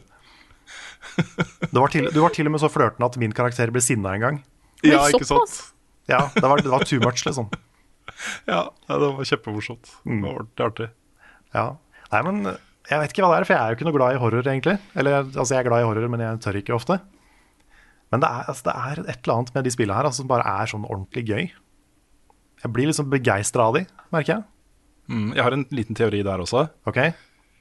Det 1.18 1.74
var 1.74 1.90
til, 1.90 2.06
du 2.14 2.20
var 2.22 2.34
til 2.34 2.46
og 2.46 2.54
med 2.54 2.62
så 2.62 2.70
flørtende 2.70 3.08
at 3.10 3.18
min 3.18 3.34
karakter 3.34 3.72
ble 3.74 3.82
sinna 3.82 4.14
en 4.14 4.22
gang. 4.22 4.38
Ja, 4.86 5.02
ikke 5.10 5.26
sant? 5.26 5.58
Ja, 6.08 6.28
det 6.34 6.46
var, 6.46 6.62
det 6.62 6.70
var 6.70 6.86
too 6.86 7.02
much, 7.02 7.26
liksom. 7.26 7.50
Ja, 8.52 8.62
det 8.88 8.98
var 9.02 9.28
kjempemorsomt. 9.30 9.92
Mm. 10.04 10.16
Det 10.16 10.24
var 10.24 10.40
ordentlig 10.40 10.66
artig. 10.66 10.88
Ja. 11.54 11.66
Nei, 12.12 12.24
men 12.24 12.42
jeg 12.88 13.02
vet 13.02 13.12
ikke 13.12 13.24
hva 13.24 13.34
det 13.34 13.38
er, 13.42 13.46
for 13.48 13.54
jeg 13.54 13.60
er 13.60 13.70
jo 13.72 13.78
ikke 13.78 13.86
noe 13.88 13.96
glad 13.98 14.16
i 14.16 14.20
horror, 14.22 14.44
egentlig. 14.44 14.76
Eller 14.96 15.20
altså, 15.20 15.52
jeg 15.52 15.60
er 15.60 15.68
glad 15.68 15.84
i 15.84 15.88
horror, 15.88 16.10
men 16.12 16.24
jeg 16.24 16.42
tør 16.44 16.60
ikke 16.60 16.76
ofte. 16.76 16.98
Men 18.08 18.22
det 18.24 18.28
er, 18.28 18.44
altså, 18.48 18.64
det 18.68 18.74
er 18.74 19.02
et 19.04 19.18
eller 19.18 19.34
annet 19.34 19.56
med 19.56 19.66
de 19.66 19.72
spillene 19.74 19.98
her 19.98 20.08
altså, 20.08 20.24
som 20.24 20.30
bare 20.30 20.46
er 20.48 20.70
sånn 20.70 20.86
ordentlig 20.88 21.24
gøy. 21.28 21.50
Jeg 22.62 22.74
blir 22.74 22.88
liksom 22.88 23.10
begeistra 23.12 23.68
av 23.68 23.76
de, 23.76 23.84
merker 24.14 24.38
jeg. 24.38 24.46
Mm, 25.12 25.28
jeg 25.36 25.44
har 25.44 25.56
en 25.56 25.66
liten 25.72 25.98
teori 25.98 26.22
der 26.24 26.42
også. 26.42 26.64
Ok? 26.88 27.02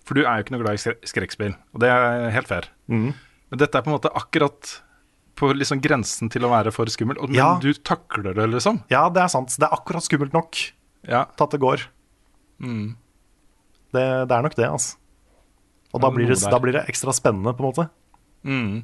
For 0.07 0.15
du 0.15 0.23
er 0.23 0.39
jo 0.39 0.45
ikke 0.45 0.55
noe 0.55 0.63
glad 0.63 0.79
i 0.79 0.95
skrekkspill, 1.11 1.55
og 1.75 1.83
det 1.83 1.91
er 1.91 2.29
helt 2.31 2.49
fair. 2.49 2.69
Mm. 2.87 3.11
Men 3.51 3.61
dette 3.61 3.79
er 3.79 3.83
på 3.83 3.91
en 3.91 3.97
måte 3.97 4.11
akkurat 4.15 4.77
på 5.37 5.51
liksom 5.53 5.79
grensen 5.83 6.31
til 6.33 6.45
å 6.47 6.49
være 6.51 6.71
for 6.73 6.89
skummelt. 6.89 7.21
Men 7.29 7.37
Ja. 7.37 7.49
du 7.61 7.69
takler 7.73 8.33
det, 8.37 8.47
liksom. 8.55 8.81
Ja, 8.89 9.05
det 9.13 9.21
er 9.21 9.29
sant. 9.31 9.53
Det 9.57 9.67
er 9.67 9.75
akkurat 9.77 10.03
skummelt 10.05 10.33
nok 10.33 10.57
Ja. 11.07 11.25
til 11.37 11.43
at 11.45 11.51
det 11.53 11.59
går. 11.61 11.85
Mm. 12.59 12.95
Det, 13.93 14.05
det 14.27 14.33
er 14.35 14.41
nok 14.43 14.55
det, 14.57 14.65
altså. 14.67 14.97
Og 15.93 16.01
da 16.03 16.09
blir, 16.11 16.27
det, 16.27 16.41
da 16.51 16.59
blir 16.59 16.73
det 16.75 16.85
ekstra 16.89 17.13
spennende, 17.15 17.53
på 17.55 17.63
en 17.63 17.69
måte. 17.71 17.85
Mm. 18.43 18.83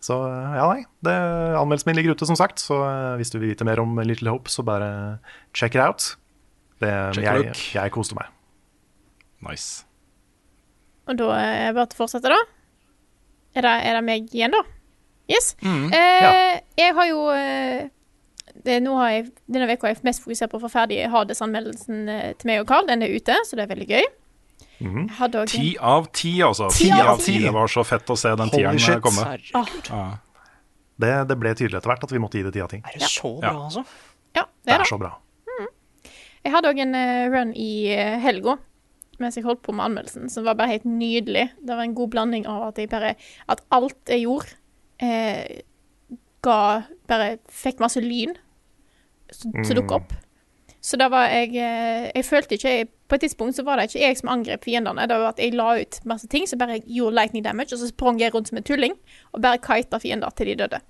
Så 0.00 0.14
ja, 0.54 0.62
nei. 0.70 0.84
Det, 1.02 1.14
anmeldelsen 1.58 1.88
min 1.90 1.96
ligger 1.98 2.14
ute, 2.14 2.28
som 2.28 2.36
sagt. 2.38 2.60
Så 2.62 2.76
eh, 2.86 3.16
hvis 3.18 3.32
du 3.34 3.38
vil 3.40 3.50
vite 3.50 3.66
mer 3.66 3.80
om 3.82 3.98
Little 3.98 4.30
Hope, 4.30 4.48
så 4.52 4.62
bare 4.64 5.18
check 5.52 5.74
it 5.74 5.82
out. 5.82 6.12
Det, 6.78 6.92
Check 7.16 7.24
jeg, 7.26 7.54
jeg 7.74 7.90
koste 7.96 8.14
meg. 8.14 8.28
Nice. 9.42 9.84
Og 11.08 11.16
da 11.18 11.32
er 11.34 11.72
det 11.72 11.74
bare 11.80 11.90
til 11.90 11.98
å 11.98 12.02
fortsette, 12.04 12.30
da. 12.30 12.38
Er 13.58 13.64
det, 13.66 13.74
er 13.88 13.98
det 13.98 14.04
meg 14.06 14.28
igjen, 14.30 14.54
da? 14.54 14.62
Yes. 15.28 15.54
Mm. 15.62 15.88
Eh, 15.92 16.22
Ja. 16.22 16.60
Jeg 16.78 16.94
har 16.94 17.06
jo 17.10 17.24
eh, 17.34 17.88
det, 18.64 18.78
nå 18.82 18.94
har 18.98 19.10
jeg, 19.12 19.26
Denne 19.46 19.68
uka 19.70 19.86
har 19.86 19.94
jeg 19.94 20.02
mest 20.04 20.22
fokusert 20.24 20.50
på 20.50 20.58
å 20.58 20.62
få 20.64 20.70
ferdig 20.72 21.02
Hades-anmeldelsen 21.12 22.08
eh, 22.08 22.32
til 22.38 22.48
meg 22.50 22.62
og 22.62 22.66
Carl. 22.70 22.86
Den 22.88 23.02
er 23.04 23.12
ute, 23.14 23.36
så 23.46 23.56
det 23.58 23.66
er 23.66 23.74
veldig 23.74 23.88
gøy. 23.90 24.06
Mhm. 24.78 25.08
Også 25.18 25.44
Ti 25.52 25.76
av 25.82 26.06
ti, 26.14 26.32
altså. 26.42 26.68
Ti 26.70 26.84
Ti 26.86 26.90
av 26.94 27.08
av 27.14 27.18
ti. 27.18 27.32
ti. 27.32 27.38
Det 27.44 27.52
var 27.54 27.66
så 27.70 27.84
fett 27.86 28.06
å 28.10 28.16
se 28.18 28.34
den 28.38 28.50
tieren 28.50 29.00
komme. 29.02 29.26
Ah. 29.54 29.66
Ja. 29.90 30.02
Det, 30.98 31.12
det 31.30 31.36
ble 31.38 31.52
tydelig 31.54 31.78
etter 31.78 31.90
hvert 31.92 32.04
at 32.08 32.10
vi 32.14 32.18
måtte 32.22 32.38
gi 32.38 32.44
det 32.46 32.52
ti 32.56 32.60
av 32.62 32.68
ti. 32.72 32.80
Er 32.82 32.98
det 32.98 33.10
så 33.10 33.32
bra, 33.40 33.50
Ja. 33.52 33.64
altså? 33.68 33.84
Ja, 34.34 34.42
det 34.44 34.64
Det 34.64 34.72
er 34.74 34.78
det. 34.78 34.86
er 34.86 34.90
så 34.94 34.98
bra. 34.98 35.12
Jeg 36.44 36.52
hadde 36.54 36.70
òg 36.70 36.78
en 36.80 36.94
run 37.34 37.50
i 37.58 37.70
helga 38.22 38.56
mens 39.18 39.34
jeg 39.34 39.42
holdt 39.44 39.60
på 39.66 39.72
med 39.74 39.82
anmeldelsen, 39.84 40.28
som 40.30 40.44
var 40.46 40.54
bare 40.54 40.68
helt 40.70 40.84
nydelig. 40.86 41.48
Det 41.58 41.74
var 41.74 41.82
en 41.82 41.94
god 41.94 42.10
blanding 42.12 42.46
av 42.46 42.68
at 42.68 42.76
jeg 42.78 42.88
bare 42.88 43.16
At 43.48 43.60
alt 43.74 43.98
jeg 44.06 44.22
gjorde, 44.22 44.54
eh, 45.02 45.60
ga 46.44 46.60
Bare 47.08 47.38
fikk 47.48 47.80
masse 47.82 48.00
lyn 48.04 48.34
som 49.32 49.52
mm. 49.52 49.64
dukket 49.74 49.96
opp. 49.96 50.12
Så 50.80 50.96
da 50.96 51.08
var 51.12 51.28
jeg 51.32 51.56
eh, 51.58 52.10
Jeg 52.14 52.24
følte 52.24 52.54
ikke 52.54 52.74
jeg, 52.74 52.88
På 53.08 53.16
et 53.16 53.24
tidspunkt 53.26 53.56
så 53.56 53.64
var 53.66 53.80
det 53.80 53.88
ikke 53.88 54.04
jeg 54.04 54.20
som 54.20 54.30
angrep 54.32 54.64
fiendene. 54.64 55.08
Det 55.08 55.16
var 55.16 55.32
at 55.32 55.42
jeg 55.42 55.56
la 55.56 55.72
ut 55.80 55.98
masse 56.08 56.28
ting 56.30 56.46
som 56.48 56.60
bare 56.60 56.80
gjorde 56.84 57.16
lightning 57.16 57.44
damage, 57.44 57.74
og 57.74 57.82
så 57.82 57.88
sprang 57.90 58.20
jeg 58.20 58.34
rundt 58.34 58.48
som 58.52 58.60
en 58.60 58.66
tulling 58.66 58.94
og 59.32 59.42
bare 59.42 59.60
kita 59.64 59.98
fiender 59.98 60.30
til 60.36 60.52
de 60.52 60.58
døde. 60.62 60.80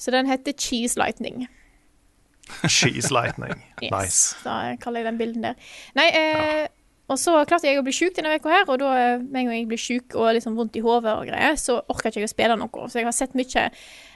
Så 0.00 0.10
den 0.10 0.26
heter 0.26 0.52
Cheese 0.52 0.98
Lightning. 0.98 1.48
Cheese 2.68 3.12
lightning. 3.12 3.54
Yes. 3.82 3.90
Nice. 3.92 4.36
Da 4.44 4.76
kaller 4.80 5.00
jeg 5.00 5.12
den 5.12 5.18
bilden 5.18 5.44
der. 5.44 5.54
Nei, 5.96 6.08
eh, 6.12 6.66
Og 7.10 7.18
så 7.18 7.32
klarte 7.48 7.66
jeg 7.66 7.80
å 7.80 7.84
bli 7.86 7.94
sjuk 7.94 8.14
denne 8.16 8.36
uka 8.38 8.52
her, 8.52 8.68
og 8.70 8.78
da 8.82 8.90
eh, 8.94 9.22
med 9.22 9.40
en 9.42 9.48
gang 9.48 9.56
jeg 9.56 9.68
blir 9.70 9.80
sjuk 9.82 10.14
og 10.14 10.28
liksom 10.36 10.54
vondt 10.58 10.78
i 10.78 10.82
hodet 10.84 11.14
og 11.16 11.26
greier, 11.26 11.56
så 11.58 11.80
orker 11.90 12.12
ikke 12.12 12.22
jeg 12.22 12.30
å 12.30 12.32
spille 12.32 12.58
noe. 12.60 12.86
Så 12.92 13.00
jeg 13.00 13.08
har 13.08 13.16
sett 13.16 13.34
mye 13.38 13.64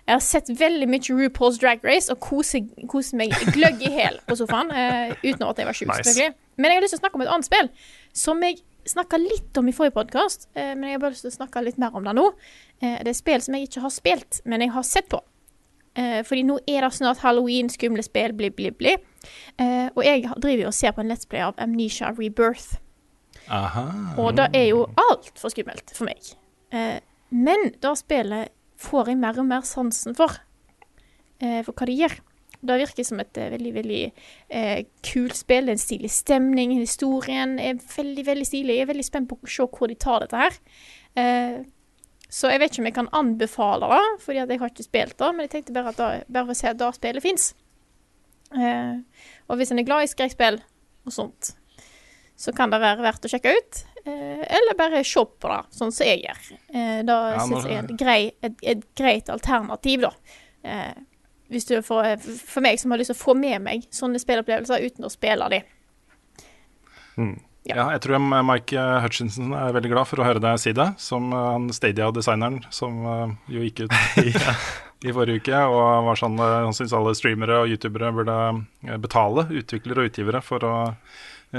Jeg 0.05 0.13
har 0.13 0.23
sett 0.23 0.51
veldig 0.61 0.87
mye 0.93 1.17
RuPaul's 1.17 1.59
Drag 1.59 1.83
Race 1.87 2.13
og 2.13 2.21
koser 2.23 2.63
kose 2.93 3.17
meg 3.17 3.35
gløgg 3.57 3.83
i 3.83 3.91
hæl 3.95 4.21
på 4.29 4.37
sofaen. 4.37 4.71
uh, 4.71 5.15
uten 5.25 5.47
at 5.49 5.59
jeg 5.59 5.67
var 5.67 5.79
sjuk, 5.79 5.89
Nice. 5.89 6.05
selvfølgelig. 6.05 6.35
Men 6.57 6.71
jeg 6.71 6.77
har 6.77 6.85
lyst 6.85 6.95
til 6.95 7.01
å 7.01 7.05
snakke 7.05 7.19
om 7.19 7.25
et 7.25 7.35
annet 7.35 7.49
spill 7.49 7.71
som 8.13 8.43
jeg 8.45 8.61
snakka 8.85 9.19
litt 9.19 9.59
om 9.59 9.69
i 9.69 9.73
forrige 9.73 9.97
podkast, 9.97 10.51
uh, 10.55 10.75
men 10.77 10.91
jeg 10.91 10.99
har 10.99 11.07
bare 11.07 11.17
lyst 11.17 11.25
til 11.27 11.33
å 11.33 11.39
snakke 11.41 11.65
litt 11.65 11.81
mer 11.81 11.97
om 11.97 12.05
det 12.05 12.15
nå. 12.21 12.31
Uh, 12.85 12.99
det 13.01 13.15
er 13.15 13.23
spill 13.25 13.43
som 13.43 13.57
jeg 13.57 13.71
ikke 13.71 13.87
har 13.87 13.95
spilt, 13.97 14.43
men 14.45 14.63
jeg 14.63 14.77
har 14.77 14.87
sett 14.87 15.09
på. 15.11 15.25
Eh, 15.95 16.23
fordi 16.27 16.43
nå 16.43 16.59
er 16.67 16.83
det 16.83 16.93
snart 16.95 17.21
halloween, 17.23 17.69
skumle 17.71 18.03
spill, 18.03 18.33
bli, 18.35 18.51
bli, 18.51 18.71
bli. 18.75 18.97
Eh, 19.59 19.89
og 19.95 20.03
jeg 20.05 20.27
driver 20.43 20.63
jo 20.67 20.73
og 20.73 20.75
ser 20.75 20.95
på 20.95 21.05
en 21.05 21.13
Let's 21.13 21.29
Play 21.29 21.45
av 21.45 21.55
Amnesia 21.59 22.11
Rebirth. 22.11 22.81
Aha. 23.53 23.87
Og 24.21 24.37
det 24.39 24.49
er 24.57 24.69
jo 24.71 24.85
altfor 25.01 25.53
skummelt 25.53 25.93
for 25.95 26.09
meg. 26.09 26.35
Eh, 26.75 27.01
men 27.35 27.73
det 27.83 27.97
spillet 28.01 28.53
får 28.81 29.13
jeg 29.13 29.21
mer 29.21 29.41
og 29.41 29.49
mer 29.49 29.67
sansen 29.69 30.17
for. 30.17 30.39
Eh, 31.41 31.61
for 31.67 31.73
hva 31.75 31.89
det 31.89 31.99
gjør. 31.99 32.17
Det 32.65 32.79
virker 32.81 33.07
som 33.07 33.21
et 33.21 33.41
eh, 33.41 33.53
veldig, 33.53 33.73
veldig 33.75 34.03
eh, 34.49 34.81
kult 35.05 35.37
spill. 35.37 35.69
Det 35.69 35.75
er 35.75 35.79
en 35.79 35.85
stilig 35.85 36.11
stemning. 36.13 36.77
Historien 36.79 37.59
er 37.61 37.81
veldig, 37.97 38.27
veldig 38.27 38.49
stilig. 38.49 38.79
Jeg 38.79 38.87
er 38.87 38.93
veldig 38.93 39.07
spent 39.07 39.31
på 39.31 39.39
å 39.39 39.51
se 39.57 39.69
hvor 39.69 39.91
de 39.91 39.99
tar 40.01 40.25
dette 40.25 40.41
her. 40.41 40.61
Eh, 41.21 41.59
så 42.35 42.51
jeg 42.51 42.63
vet 42.63 42.73
ikke 42.73 42.83
om 42.83 42.89
jeg 42.89 42.97
kan 42.97 43.13
anbefale 43.15 43.91
det, 43.93 44.07
fordi 44.25 44.41
jeg 44.41 44.61
har 44.63 44.73
ikke 44.73 44.87
spilt 44.87 45.19
det. 45.21 45.29
Men 45.35 45.47
jeg 45.47 45.53
tenkte 45.53 45.77
bare, 45.77 45.93
at 45.93 46.01
da, 46.01 46.09
bare 46.27 46.49
for 46.49 46.57
å 46.57 46.61
se 46.63 46.71
at 46.73 46.81
det 46.81 46.95
spillet 46.97 47.25
fins. 47.25 47.51
Eh, 48.55 48.97
og 49.49 49.61
hvis 49.61 49.75
en 49.75 49.83
er 49.83 49.87
glad 49.87 50.07
i 50.07 50.11
skrekkspill 50.11 50.59
og 51.05 51.15
sånt, 51.15 51.53
så 52.37 52.53
kan 52.53 52.73
det 52.73 52.81
være 52.83 53.05
verdt 53.05 53.27
å 53.27 53.31
sjekke 53.31 53.53
ut. 53.55 53.81
Eh, 54.05 54.43
eller 54.59 54.77
bare 54.77 55.05
se 55.07 55.23
på 55.25 55.49
det, 55.51 55.61
sånn 55.73 55.93
som 55.95 56.09
jeg 56.09 56.25
gjør. 56.27 56.43
Eh, 56.75 56.99
da 57.07 57.19
Ja, 57.33 57.47
syns 57.47 57.65
jeg 57.69 57.79
er 57.79 57.87
et, 57.87 57.97
grei, 58.01 58.21
et, 58.45 58.61
et 58.75 58.85
greit 58.99 59.31
alternativ, 59.33 60.05
da. 60.05 60.11
Eh, 60.67 60.93
hvis 61.53 61.69
du 61.71 61.77
får, 61.85 62.19
for 62.21 62.65
meg 62.65 62.81
som 62.81 62.93
har 62.93 63.01
lyst 63.01 63.13
til 63.13 63.17
å 63.17 63.23
få 63.23 63.35
med 63.39 63.63
meg 63.65 63.89
sånne 63.95 64.21
spillopplevelser 64.21 64.85
uten 64.85 65.07
å 65.07 65.13
spille 65.13 65.49
de. 65.53 65.63
Ja, 67.65 67.87
jeg 67.95 68.03
tror 68.05 68.21
Mike 68.21 68.81
Hutchinson 69.01 69.55
er 69.57 69.73
veldig 69.73 69.93
glad 69.93 70.09
for 70.11 70.21
å 70.21 70.27
høre 70.27 70.43
deg 70.43 70.59
si 70.61 70.75
det, 70.77 70.89
som 71.01 71.31
han 71.33 71.71
Stadia-designeren 71.73 72.59
som 72.75 72.99
jo 73.49 73.63
gikk 73.63 73.87
ut 73.87 73.95
i, 74.25 74.35
i 75.09 75.15
forrige 75.15 75.41
uke 75.41 75.61
og 75.71 76.11
var 76.11 76.21
sånn 76.21 76.37
Han 76.43 76.77
syns 76.77 76.93
alle 76.97 77.15
streamere 77.17 77.63
og 77.63 77.73
youtubere 77.73 78.11
burde 78.19 78.99
betale 79.01 79.47
utviklere 79.49 80.03
og 80.05 80.11
utgivere 80.11 80.43
for 80.45 80.67
å 80.69 80.75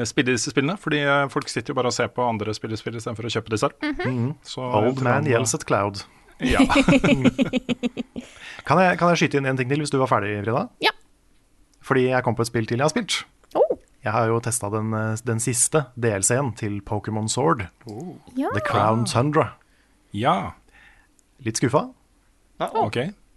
spille 0.03 0.33
disse 0.35 0.51
spillene, 0.51 0.75
fordi 0.81 0.99
eh, 1.05 1.27
folk 1.31 1.47
sitter 1.51 1.71
jo 1.71 1.77
bare 1.79 1.91
og 1.91 1.95
ser 1.95 2.09
på 2.11 2.25
andre 2.27 2.51
spillespill 2.57 2.97
istedenfor 2.99 3.29
å 3.29 3.31
kjøpe 3.37 3.53
disse. 3.53 3.69
Så 4.43 4.65
jeg 4.65 4.91
Old 4.91 4.99
tror 4.99 5.07
man 5.07 5.29
yells 5.31 5.55
at 5.55 5.63
cloud. 5.69 6.03
Ja. 6.43 6.59
Kan 8.65 8.79
jeg, 8.81 8.97
kan 8.97 9.11
jeg 9.13 9.19
skyte 9.21 9.37
inn 9.39 9.45
en 9.47 9.57
ting 9.59 9.69
til 9.69 9.79
hvis 9.83 9.91
du 9.93 9.99
var 10.01 10.09
ferdig, 10.09 10.39
Frida? 10.43 10.65
Ja. 10.83 10.91
Fordi 11.85 12.07
jeg 12.09 12.25
kom 12.25 12.33
på 12.35 12.41
et 12.41 12.49
spill 12.49 12.65
til 12.67 12.81
jeg 12.81 12.87
har 12.87 12.91
spilt. 12.91 13.19
Oh, 13.55 13.75
Jeg 14.03 14.11
har 14.13 14.27
jo 14.29 14.39
testa 14.43 14.69
den, 14.73 14.89
eh, 14.97 15.21
den 15.25 15.39
siste 15.43 15.85
DLC-en 16.01 16.49
til 16.57 16.79
Pokémon 16.85 17.29
Sword, 17.31 17.67
ja. 18.35 18.49
The 18.57 18.63
Crown 18.65 19.05
Tundra. 19.09 19.51
ja. 20.13 20.53
Litt 21.45 21.59
skuffa, 21.59 21.81
OK. 22.63 22.95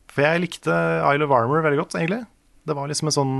for 0.08 0.22
jeg 0.22 0.40
likte 0.44 0.70
Isle 0.70 1.26
of 1.26 1.32
Armor 1.34 1.64
veldig 1.66 1.80
godt, 1.80 1.96
egentlig. 1.98 2.20
Det 2.64 2.76
var 2.78 2.86
liksom 2.88 3.10
en 3.10 3.16
sånn 3.16 3.32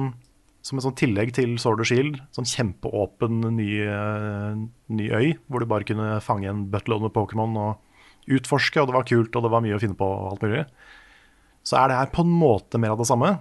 som 0.68 0.78
et 0.78 0.84
sånn 0.84 0.96
tillegg 1.00 1.32
til 1.36 1.56
Sword 1.60 1.80
and 1.82 1.88
Shield. 1.88 2.18
Sånn 2.36 2.48
kjempeåpen 2.48 3.40
ny, 3.56 3.68
eh, 3.88 4.58
ny 4.92 5.08
øy, 5.08 5.38
hvor 5.48 5.64
du 5.64 5.70
bare 5.70 5.86
kunne 5.88 6.20
fange 6.24 6.48
en 6.50 6.66
buttload 6.72 7.06
med 7.06 7.14
Pokémon 7.14 7.56
og 7.56 8.28
utforske, 8.28 8.80
og 8.82 8.90
det 8.90 8.96
var 8.98 9.08
kult, 9.08 9.34
og 9.34 9.46
det 9.46 9.52
var 9.54 9.64
mye 9.64 9.78
å 9.78 9.80
finne 9.80 9.96
på 9.96 10.04
og 10.04 10.34
alt 10.34 10.44
mulig. 10.44 10.66
Så 11.64 11.78
er 11.80 11.88
det 11.88 11.96
her 11.96 12.12
på 12.12 12.24
en 12.24 12.34
måte 12.36 12.80
mer 12.80 12.92
av 12.92 13.00
det 13.00 13.08
samme. 13.08 13.38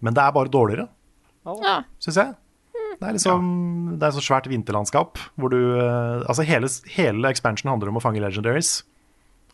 Men 0.00 0.16
det 0.16 0.22
er 0.22 0.36
bare 0.36 0.52
dårligere, 0.52 0.88
ja. 1.44 1.82
syns 2.00 2.20
jeg. 2.20 2.36
Det 3.00 3.08
er 3.08 3.16
liksom 3.16 3.44
Det 3.96 4.04
er 4.04 4.10
et 4.10 4.16
så 4.18 4.20
svært 4.20 4.48
vinterlandskap 4.50 5.16
hvor 5.40 5.48
du 5.48 5.56
eh, 5.56 6.20
Altså, 6.28 6.44
hele, 6.44 6.68
hele 6.92 7.30
expansion 7.32 7.70
handler 7.72 7.88
om 7.88 7.96
å 7.96 8.02
fange 8.04 8.20
legendaries. 8.20 8.82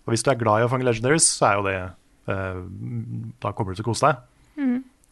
Og 0.03 0.11
hvis 0.11 0.25
du 0.27 0.33
er 0.33 0.41
glad 0.41 0.63
i 0.63 0.67
å 0.67 0.71
fange 0.73 0.87
legendaries, 0.87 1.29
så 1.39 1.47
er 1.47 1.55
jo 1.55 1.67
det 1.67 1.77
eh, 2.35 2.59
Da 3.45 3.53
kommer 3.55 3.71
du 3.71 3.79
til 3.79 3.87
å 3.87 3.91
kose 3.93 4.11
deg. 4.11 4.25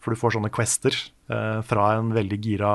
For 0.05 0.13
du 0.13 0.21
får 0.21 0.35
sånne 0.35 0.53
quester 0.53 0.93
eh, 0.93 1.61
fra 1.65 1.87
en 1.97 2.11
veldig 2.13 2.37
gira 2.45 2.73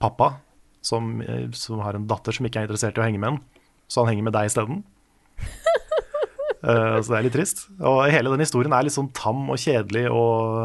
pappa 0.00 0.38
som, 0.80 1.20
eh, 1.20 1.50
som 1.52 1.82
har 1.84 1.98
en 1.98 2.06
datter 2.08 2.32
som 2.32 2.48
ikke 2.48 2.62
er 2.62 2.68
interessert 2.68 2.96
i 2.96 3.02
å 3.02 3.04
henge 3.04 3.20
med 3.20 3.34
en. 3.34 3.42
Så 3.90 4.00
han 4.00 4.14
henger 4.14 4.30
med 4.30 4.34
deg 4.38 4.48
isteden. 4.48 4.80
uh, 6.64 6.96
så 7.02 7.06
det 7.10 7.18
er 7.18 7.26
litt 7.26 7.36
trist. 7.36 7.66
Og 7.76 8.06
hele 8.08 8.32
den 8.32 8.44
historien 8.44 8.72
er 8.72 8.86
litt 8.86 8.96
sånn 8.96 9.12
tam 9.16 9.48
og 9.52 9.60
kjedelig 9.60 10.06
og 10.14 10.56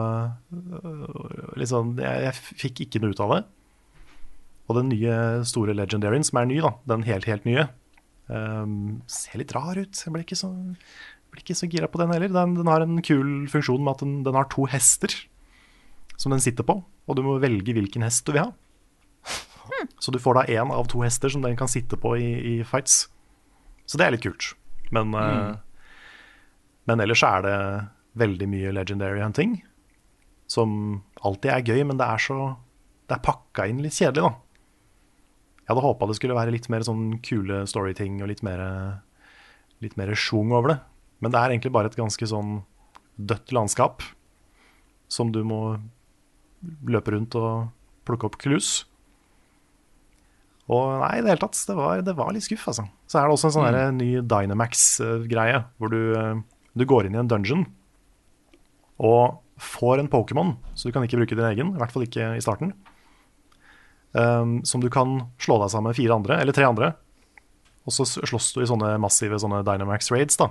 uh, 0.48 1.66
sånn 1.68 1.96
Jeg, 2.00 2.24
jeg 2.28 2.60
fikk 2.64 2.86
ikke 2.86 3.04
noe 3.04 3.16
ut 3.16 3.24
av 3.26 3.36
det. 3.36 3.42
Og 4.70 4.80
den 4.80 4.94
nye 4.94 5.18
store 5.46 5.76
legendaryen, 5.78 6.24
som 6.26 6.40
er 6.40 6.48
ny, 6.50 6.62
da, 6.64 6.72
den 6.90 7.04
helt, 7.06 7.28
helt 7.30 7.44
nye, 7.50 7.68
um, 8.32 9.02
ser 9.12 9.44
litt 9.44 9.54
rar 9.58 9.76
ut. 9.78 9.92
Jeg 10.00 10.14
blir 10.14 10.24
ikke 10.24 10.40
så, 10.40 10.50
ble 11.34 11.44
ikke 11.44 11.58
så 11.60 11.70
gira 11.70 11.90
på 11.92 12.02
den 12.02 12.14
heller. 12.16 12.32
Den, 12.34 12.56
den 12.58 12.72
har 12.72 12.86
en 12.86 13.02
kul 13.06 13.50
funksjon 13.52 13.84
med 13.84 13.98
at 13.98 14.06
den, 14.06 14.20
den 14.26 14.38
har 14.40 14.48
to 14.54 14.70
hester 14.72 15.14
som 16.18 16.34
den 16.34 16.44
sitter 16.44 16.66
på, 16.68 16.80
og 16.82 17.18
du 17.18 17.24
må 17.26 17.38
velge 17.44 17.76
hvilken 17.76 18.06
hest 18.06 18.26
du 18.28 18.34
vil 18.36 18.48
ha. 18.48 18.54
Så 20.00 20.12
du 20.12 20.20
får 20.22 20.38
da 20.38 20.44
én 20.62 20.72
av 20.72 20.88
to 20.92 21.02
hester 21.04 21.32
som 21.32 21.44
den 21.44 21.58
kan 21.58 21.70
sitte 21.72 21.98
på 22.00 22.16
i, 22.18 22.30
i 22.54 22.56
fights. 22.68 23.08
Så 23.86 24.00
det 24.00 24.08
er 24.08 24.16
litt 24.16 24.26
kult. 24.26 24.54
Men, 24.94 25.14
eh, 25.18 25.56
men 26.90 27.02
ellers 27.04 27.24
er 27.26 27.46
det 27.46 27.58
veldig 28.22 28.48
mye 28.50 28.74
legendary 28.76 29.22
hunting, 29.22 29.58
som 30.48 31.02
alltid 31.26 31.52
er 31.52 31.66
gøy, 31.66 31.84
men 31.90 32.00
det 32.00 32.08
er 32.08 32.22
så 32.22 32.56
Det 33.06 33.20
er 33.20 33.22
pakka 33.22 33.68
inn 33.70 33.84
litt 33.86 33.94
kjedelig, 33.94 34.26
da. 34.26 34.32
Jeg 35.62 35.68
hadde 35.70 35.82
håpa 35.86 36.08
det 36.10 36.16
skulle 36.18 36.38
være 36.38 36.54
litt 36.56 36.66
mer 36.74 36.82
sånn 36.82 37.20
kule 37.22 37.60
storyting 37.70 38.16
og 38.26 38.32
litt 38.32 38.42
mer, 38.42 40.16
schwung 40.18 40.50
over 40.50 40.72
det. 40.72 40.78
Men 41.22 41.30
det 41.30 41.38
er 41.38 41.54
egentlig 41.54 41.72
bare 41.76 41.92
et 41.92 41.98
ganske 42.00 42.26
sånn 42.26 42.64
dødt 43.22 43.54
landskap 43.54 44.02
som 45.06 45.30
du 45.30 45.44
må 45.46 45.78
løpe 46.90 47.14
rundt 47.16 47.38
og 47.40 47.70
plukke 48.08 48.30
opp 48.30 48.38
klus. 48.42 48.84
Og 50.66 50.98
nei, 51.04 51.12
i 51.20 51.24
det 51.24 51.34
hele 51.34 51.44
tatt, 51.44 51.60
det 51.68 51.78
var, 51.78 52.02
det 52.02 52.16
var 52.18 52.34
litt 52.34 52.46
skuff, 52.48 52.66
altså. 52.72 52.88
Så 53.06 53.20
er 53.20 53.28
det 53.28 53.36
også 53.36 53.52
en 53.52 53.56
sånn 53.56 53.76
mm. 53.76 53.98
ny 54.00 54.10
Dynamax-greie, 54.26 55.62
hvor 55.78 55.94
du, 55.94 56.02
du 56.74 56.86
går 56.90 57.08
inn 57.08 57.18
i 57.18 57.22
en 57.22 57.30
dungeon 57.30 57.68
og 58.96 59.42
får 59.62 60.02
en 60.02 60.12
Pokémon, 60.12 60.54
så 60.76 60.88
du 60.88 60.96
kan 60.96 61.04
ikke 61.06 61.20
bruke 61.20 61.36
din 61.36 61.48
egen, 61.50 61.74
i 61.76 61.80
hvert 61.80 61.92
fall 61.92 62.06
ikke 62.06 62.34
i 62.36 62.44
starten, 62.44 62.74
um, 64.16 64.62
som 64.68 64.84
du 64.84 64.90
kan 64.92 65.18
slå 65.42 65.60
deg 65.62 65.72
sammen 65.72 65.92
med 65.92 66.00
fire 66.00 66.16
andre, 66.16 66.40
eller 66.44 66.56
tre 66.56 66.68
andre. 66.68 66.94
Og 67.86 67.94
så 67.94 68.08
slåss 68.08 68.54
du 68.56 68.64
i 68.64 68.70
sånne 68.70 68.96
massive 69.04 69.38
sånne 69.42 69.62
Dynamax 69.68 70.10
raids, 70.16 70.40
da. 70.40 70.50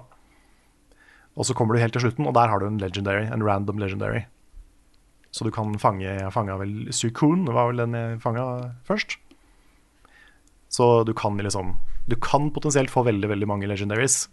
Og 1.35 1.49
så 1.49 1.57
kommer 1.57 1.75
du 1.75 1.83
helt 1.83 1.97
til 1.97 2.05
slutten, 2.05 2.29
og 2.29 2.37
der 2.37 2.53
har 2.53 2.63
du 2.63 2.69
en 2.69 2.79
legendary, 2.79 3.27
en 3.27 3.43
random 3.43 3.81
legendary. 3.83 4.27
Så 5.35 5.43
du 5.43 5.51
kan 5.51 5.73
fange 5.83 6.07
Jeg 6.07 6.31
fanga 6.31 6.55
vel 6.61 6.93
Sukun, 6.95 7.43
det 7.49 7.55
var 7.57 7.73
vel 7.73 7.83
den 7.83 7.97
jeg 7.99 8.21
fanga 8.23 8.45
først. 8.87 9.17
Så 10.71 11.03
du 11.07 11.11
kan 11.15 11.37
liksom 11.39 11.75
Du 12.07 12.15
kan 12.17 12.53
potensielt 12.55 12.93
få 12.93 13.03
veldig, 13.07 13.29
veldig 13.33 13.49
mange 13.51 13.67
legendaries. 13.67 14.29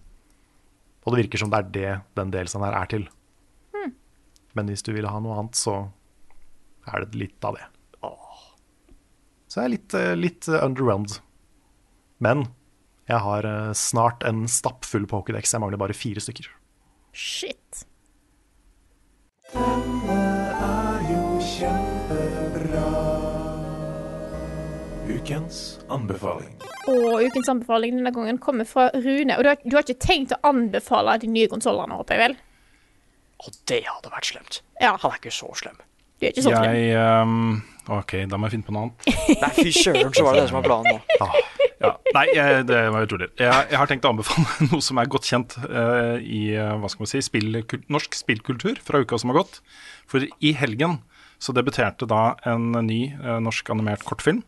Og 1.01 1.13
det 1.13 1.23
virker 1.23 1.41
som 1.41 1.49
det 1.49 1.57
er 1.57 1.73
det 1.73 1.91
den 2.19 2.33
delsen 2.33 2.61
her 2.61 2.77
er 2.77 2.89
til. 2.91 3.07
Men 4.57 4.71
hvis 4.71 4.83
du 4.83 4.91
vil 4.95 5.07
ha 5.07 5.19
noe 5.23 5.37
annet, 5.39 5.57
så 5.57 5.75
er 6.91 7.05
det 7.05 7.19
litt 7.19 7.47
av 7.47 7.57
det. 7.57 7.67
Åh. 8.05 8.41
Så 9.47 9.61
jeg 9.61 9.67
er 9.67 9.73
litt, 9.75 9.93
eh, 9.97 10.15
litt 10.17 10.49
eh, 10.49 10.63
underwhelmed. 10.63 11.19
Men 12.23 12.47
jeg 13.09 13.23
har 13.25 13.47
eh, 13.47 13.71
snart 13.77 14.25
en 14.27 14.43
stappfull 14.51 15.07
Pokédex. 15.09 15.55
Jeg 15.55 15.63
mangler 15.63 15.81
bare 15.81 15.97
fire 15.97 16.23
stykker. 16.23 16.51
Shit. 17.11 17.85
Ukens 25.11 25.57
anbefaling. 25.91 26.53
Og 26.87 27.19
ukens 27.25 27.49
anbefaling 27.51 27.97
denne 27.97 28.13
gangen 28.15 28.37
kommer 28.39 28.67
fra 28.67 28.87
Rune. 28.95 29.35
Og 29.35 29.43
du 29.43 29.49
har, 29.49 29.59
du 29.63 29.75
har 29.75 29.83
ikke 29.83 29.99
tenkt 29.99 30.31
å 30.35 30.39
anbefale 30.47 31.17
de 31.21 31.29
nye 31.31 31.49
konsollene, 31.51 31.97
håper 31.99 32.15
jeg 32.15 32.23
vel? 32.23 32.35
Og 33.41 33.57
det 33.67 33.81
hadde 33.89 34.11
vært 34.13 34.29
slemt. 34.29 34.59
Ja. 34.79 34.93
Han 35.01 35.11
er 35.11 35.19
ikke 35.19 35.33
så 35.35 35.49
slem. 35.57 35.81
Du 36.21 36.27
er 36.27 36.31
ikke 36.31 36.45
så 36.45 36.53
slem. 36.53 36.77
Jeg 36.77 36.95
um, 37.25 37.59
OK, 37.97 38.15
da 38.29 38.39
må 38.39 38.47
jeg 38.47 38.55
finne 38.55 38.67
på 38.69 38.75
noe 38.75 38.87
annet. 38.87 39.09
Nei, 39.43 39.51
fy 39.57 39.73
søren, 39.75 40.13
så 40.15 40.25
var 40.27 40.37
det 40.37 40.45
det 40.45 40.51
som 40.53 40.59
var 40.61 40.67
planen 40.69 40.99
nå. 41.01 41.29
Ja, 41.81 41.95
nei, 42.13 42.27
jeg, 42.29 42.65
det 42.69 42.79
var 42.93 43.07
utrolig. 43.07 43.31
Jeg, 43.41 43.69
jeg 43.71 43.79
har 43.81 43.89
tenkt 43.89 44.05
å 44.05 44.11
anbefale 44.13 44.67
noe 44.69 44.83
som 44.85 44.99
er 45.01 45.09
godt 45.09 45.25
kjent 45.25 45.55
uh, 45.65 46.21
i 46.21 46.51
eh, 46.53 46.75
hva 46.77 46.91
skal 46.93 47.07
man 47.07 47.09
si, 47.09 47.23
spillkul- 47.25 47.87
norsk 47.89 48.19
spillkultur 48.19 48.77
fra 48.85 49.01
uka 49.01 49.17
som 49.17 49.33
har 49.33 49.39
gått. 49.41 49.63
For 50.05 50.21
i 50.21 50.53
helgen 50.59 50.99
så 51.41 51.55
debuterte 51.57 52.05
da 52.05 52.35
en 52.45 52.69
ny 52.85 52.99
uh, 53.17 53.39
norsk 53.41 53.73
animert 53.73 54.05
kortfilm 54.05 54.43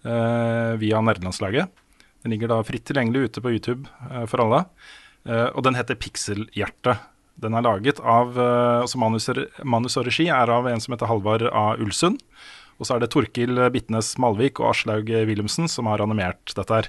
via 0.00 1.00
nerdelandslaget. 1.04 1.68
Den 2.22 2.34
ligger 2.34 2.52
da 2.52 2.60
fritt 2.66 2.84
tilgjengelig 2.88 3.30
ute 3.30 3.42
på 3.44 3.52
YouTube 3.54 3.88
eh, 4.10 4.26
for 4.28 4.44
alle. 4.44 4.64
Eh, 5.28 5.48
og 5.54 5.64
den 5.64 5.78
heter 5.78 5.98
Pikselhjerte. 6.00 6.98
Den 7.40 7.56
er 7.56 7.64
laget 7.64 8.00
av 8.04 8.36
eh, 8.36 8.80
altså 8.82 9.00
manus, 9.00 9.30
manus 9.64 9.96
og 10.00 10.08
regi 10.08 10.28
er 10.32 10.52
av 10.52 10.68
en 10.68 10.82
som 10.82 10.94
heter 10.94 11.08
Halvard 11.10 11.46
A. 11.48 11.70
Ulsund. 11.80 12.20
Og 12.80 12.88
så 12.88 12.96
er 12.96 13.02
det 13.02 13.10
Torkil 13.12 13.60
Bitnes 13.72 14.14
Malvik 14.20 14.60
og 14.60 14.72
Aslaug 14.74 15.08
Wilhelmsen 15.08 15.68
som 15.68 15.88
har 15.90 16.00
animert 16.04 16.54
dette 16.56 16.76
her. 16.76 16.88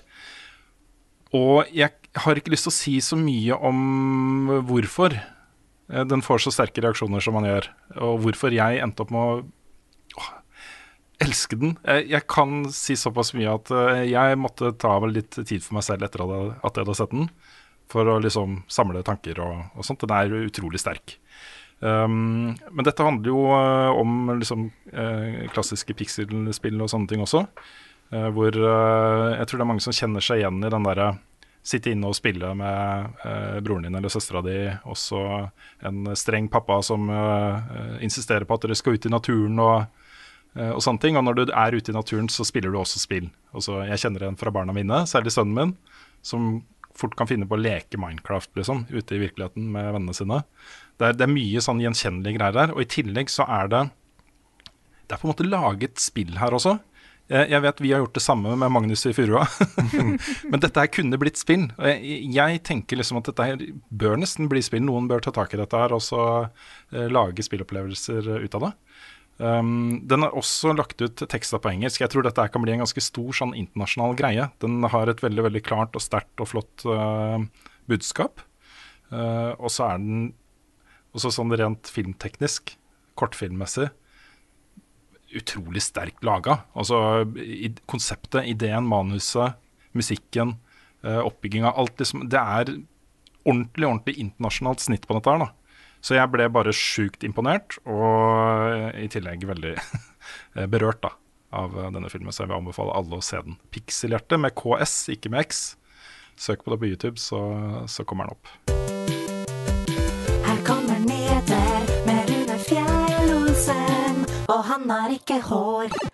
Og 1.36 1.68
jeg 1.72 1.96
har 2.26 2.40
ikke 2.40 2.52
lyst 2.52 2.68
til 2.68 2.74
å 2.74 2.76
si 2.76 2.96
så 3.04 3.16
mye 3.20 3.56
om 3.56 4.52
hvorfor 4.68 5.16
eh, 5.16 6.04
den 6.08 6.24
får 6.26 6.44
så 6.44 6.56
sterke 6.58 6.84
reaksjoner 6.84 7.24
som 7.24 7.40
man 7.40 7.48
gjør, 7.48 7.72
og 8.04 8.24
hvorfor 8.26 8.56
jeg 8.56 8.84
endte 8.84 9.06
opp 9.06 9.16
med 9.16 9.24
å 9.24 9.42
elske 11.22 11.58
den. 11.60 11.76
Jeg, 11.86 12.08
jeg 12.12 12.28
kan 12.32 12.66
si 12.76 12.98
såpass 13.00 13.34
mye 13.38 13.56
at 13.56 13.72
eh, 13.76 14.04
jeg 14.12 14.40
måtte 14.42 14.74
ta 14.82 14.98
vel 15.04 15.16
litt 15.18 15.38
tid 15.38 15.64
for 15.64 15.78
meg 15.78 15.86
selv 15.88 16.06
etter 16.06 16.24
at 16.26 16.34
jeg 16.34 16.86
hadde 16.86 16.98
sett 16.98 17.14
den, 17.14 17.30
for 17.92 18.08
å 18.08 18.20
liksom 18.24 18.62
samle 18.72 19.04
tanker 19.08 19.42
og, 19.44 19.66
og 19.76 19.88
sånt. 19.88 20.04
Den 20.06 20.16
er 20.18 20.48
utrolig 20.48 20.82
sterk. 20.82 21.18
Um, 21.82 22.54
men 22.70 22.86
dette 22.86 23.02
handler 23.02 23.32
jo 23.32 23.48
uh, 23.50 23.90
om 23.98 24.36
liksom, 24.38 24.68
uh, 24.94 25.48
klassiske 25.50 25.96
pixel-spill 25.98 26.78
og 26.78 26.92
sånne 26.94 27.10
ting 27.10 27.24
også. 27.26 27.46
Hvor 28.12 28.52
jeg 28.52 29.46
tror 29.48 29.56
det 29.56 29.64
er 29.64 29.68
mange 29.70 29.84
som 29.86 29.94
kjenner 29.96 30.20
seg 30.20 30.42
igjen 30.42 30.58
i 30.60 30.72
den 30.74 30.84
derre 30.84 31.06
sitte 31.64 31.94
inne 31.94 32.10
og 32.10 32.18
spille 32.18 32.50
med 32.60 33.14
broren 33.64 33.86
din 33.86 33.96
eller 33.96 34.12
søstera 34.12 34.42
di, 34.44 34.56
også 34.84 35.22
en 35.88 36.10
streng 36.20 36.50
pappa 36.52 36.82
som 36.84 37.08
insisterer 38.04 38.44
på 38.44 38.58
at 38.58 38.66
dere 38.66 38.76
skal 38.76 39.00
ut 39.00 39.08
i 39.08 39.14
naturen 39.14 39.64
og, 39.64 40.01
og 40.56 40.82
sånne 40.84 41.00
ting. 41.00 41.16
Og 41.20 41.24
når 41.24 41.38
du 41.38 41.44
er 41.48 41.78
ute 41.78 41.94
i 41.94 41.96
naturen, 41.96 42.28
så 42.32 42.44
spiller 42.48 42.74
du 42.74 42.80
også 42.82 43.00
spill. 43.00 43.30
Også, 43.56 43.82
jeg 43.88 44.02
kjenner 44.04 44.28
en 44.28 44.40
fra 44.40 44.52
barna 44.54 44.76
mine, 44.76 45.04
særlig 45.08 45.32
sønnen 45.36 45.56
min, 45.56 45.74
som 46.26 46.58
fort 46.98 47.16
kan 47.16 47.30
finne 47.30 47.48
på 47.48 47.56
å 47.58 47.62
leke 47.62 48.00
Minecraft 48.02 48.52
liksom, 48.60 48.86
ute 48.92 49.16
i 49.16 49.22
virkeligheten 49.24 49.72
med 49.72 49.92
vennene 49.96 50.16
sine. 50.16 50.42
Det 51.00 51.10
er, 51.10 51.18
det 51.18 51.26
er 51.26 51.34
mye 51.34 51.64
sånn 51.64 51.82
gjenkjennelige 51.84 52.38
greier 52.38 52.58
der. 52.58 52.76
Og 52.76 52.84
i 52.84 52.92
tillegg 52.98 53.32
så 53.32 53.48
er 53.48 53.72
det 53.72 53.84
Det 55.08 55.16
er 55.16 55.22
på 55.22 55.28
en 55.28 55.34
måte 55.34 55.48
laget 55.48 56.00
spill 56.00 56.38
her 56.40 56.56
også. 56.56 56.78
Jeg, 57.32 57.62
vet 57.64 57.78
vi 57.80 57.94
har 57.94 58.02
gjort 58.02 58.18
det 58.18 58.24
samme 58.26 58.58
med 58.60 58.72
Magnus 58.76 59.06
i 59.08 59.14
Furua. 59.16 59.46
Men 60.52 60.60
dette 60.60 60.84
her 60.84 60.90
kunne 60.92 61.20
blitt 61.20 61.40
spill. 61.40 61.70
Jeg, 61.80 62.18
jeg, 62.36 62.60
tenker 62.68 63.00
liksom 63.00 63.22
at 63.22 63.30
dette 63.30 63.46
her 63.48 63.62
bør 63.88 64.20
nesten 64.20 64.50
bli 64.52 64.60
spill. 64.66 64.84
Noen 64.84 65.08
bør 65.08 65.24
ta 65.24 65.32
tak 65.36 65.56
i 65.56 65.60
dette 65.62 65.80
her 65.80 65.96
og 65.96 66.04
så 66.04 66.24
uh, 66.52 67.08
lage 67.08 67.46
spillopplevelser 67.48 68.28
ut 68.44 68.58
av 68.60 68.68
det. 68.68 68.72
Um, 69.42 70.02
den 70.06 70.22
har 70.22 70.36
også 70.38 70.76
lagt 70.78 71.02
ut 71.02 71.24
tekster 71.32 71.62
på 71.62 71.72
engelsk. 71.72 72.04
Jeg 72.04 72.12
tror 72.14 72.26
dette 72.26 72.46
kan 72.54 72.62
bli 72.62 72.76
en 72.76 72.84
ganske 72.84 73.02
stor 73.02 73.32
sånn 73.34 73.56
internasjonal 73.58 74.14
greie. 74.20 74.50
Den 74.62 74.84
har 74.92 75.10
et 75.10 75.24
veldig 75.24 75.48
veldig 75.48 75.64
klart 75.66 75.98
og 75.98 76.04
sterkt 76.04 76.44
og 76.44 76.52
flott 76.52 76.86
uh, 76.86 77.42
budskap. 77.90 78.44
Uh, 79.10 79.58
og 79.58 79.72
så 79.74 79.90
er 79.90 80.04
den 80.04 80.22
også 81.18 81.34
sånn 81.36 81.52
rent 81.58 81.90
filmteknisk, 81.92 82.76
kortfilmmessig, 83.20 83.90
utrolig 85.36 85.84
sterkt 85.84 86.24
laga. 86.28 86.62
Altså 86.78 87.24
i, 87.42 87.72
konseptet, 87.90 88.46
ideen, 88.52 88.88
manuset, 88.88 89.58
musikken, 89.98 90.56
uh, 91.06 91.24
oppbygginga, 91.26 91.74
alt 91.74 91.98
liksom 92.00 92.28
Det 92.32 92.40
er 92.40 92.76
ordentlig, 93.42 93.88
ordentlig 93.88 94.20
internasjonalt 94.22 94.86
snitt 94.86 95.08
på 95.10 95.18
dette 95.18 95.34
her, 95.34 95.48
da. 95.48 95.50
Så 96.02 96.18
jeg 96.18 96.32
ble 96.34 96.48
bare 96.50 96.74
sjukt 96.74 97.26
imponert, 97.28 97.78
og 97.86 98.98
i 98.98 99.08
tillegg 99.12 99.46
veldig 99.50 99.76
berørt 100.74 101.04
da, 101.06 101.14
av 101.54 101.78
denne 101.94 102.10
filmen. 102.10 102.34
Så 102.34 102.44
jeg 102.44 102.52
vil 102.52 102.60
anbefale 102.62 102.96
alle 102.98 103.20
å 103.20 103.26
se 103.26 103.42
den. 103.46 103.60
'Pikselhjerte' 103.70 104.42
med 104.42 104.58
KS, 104.58 104.96
ikke 105.14 105.34
med 105.34 105.46
X. 105.46 105.62
Søk 106.42 106.66
på 106.66 106.74
det 106.74 106.82
på 106.82 106.90
YouTube, 106.90 107.22
så, 107.22 107.42
så 107.86 108.08
kommer 108.08 108.32
den 108.32 108.38
opp. 108.40 108.50
og 114.52 114.64
han 114.68 114.90
har 114.90 115.10
ikke 115.16 115.40
hår. 115.48 116.11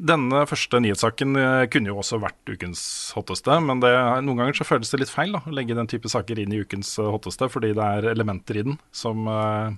Denne 0.00 0.46
første 0.48 0.78
nyhetssaken 0.80 1.36
eh, 1.36 1.66
kunne 1.72 1.90
jo 1.90 1.98
også 2.00 2.20
vært 2.22 2.48
ukens 2.48 2.82
hotteste, 3.12 3.58
men 3.60 3.82
det, 3.82 3.90
noen 4.24 4.38
ganger 4.40 4.56
så 4.56 4.64
føles 4.64 4.88
det 4.92 5.02
litt 5.02 5.12
feil 5.12 5.34
da, 5.36 5.42
å 5.44 5.52
legge 5.52 5.76
den 5.76 5.90
type 5.90 6.08
saker 6.08 6.40
inn 6.40 6.54
i 6.56 6.62
ukens 6.64 6.94
eh, 6.96 7.08
hotteste, 7.12 7.50
fordi 7.52 7.74
det 7.76 7.88
er 7.98 8.08
elementer 8.14 8.60
i 8.60 8.64
den 8.70 8.78
som 8.96 9.28
eh, 9.28 9.74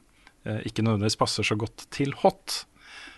eh, 0.47 0.61
ikke 0.71 0.85
nødvendigvis 0.87 1.19
passer 1.19 1.47
så 1.47 1.57
godt 1.59 1.89
til 1.95 2.15
hot. 2.23 2.63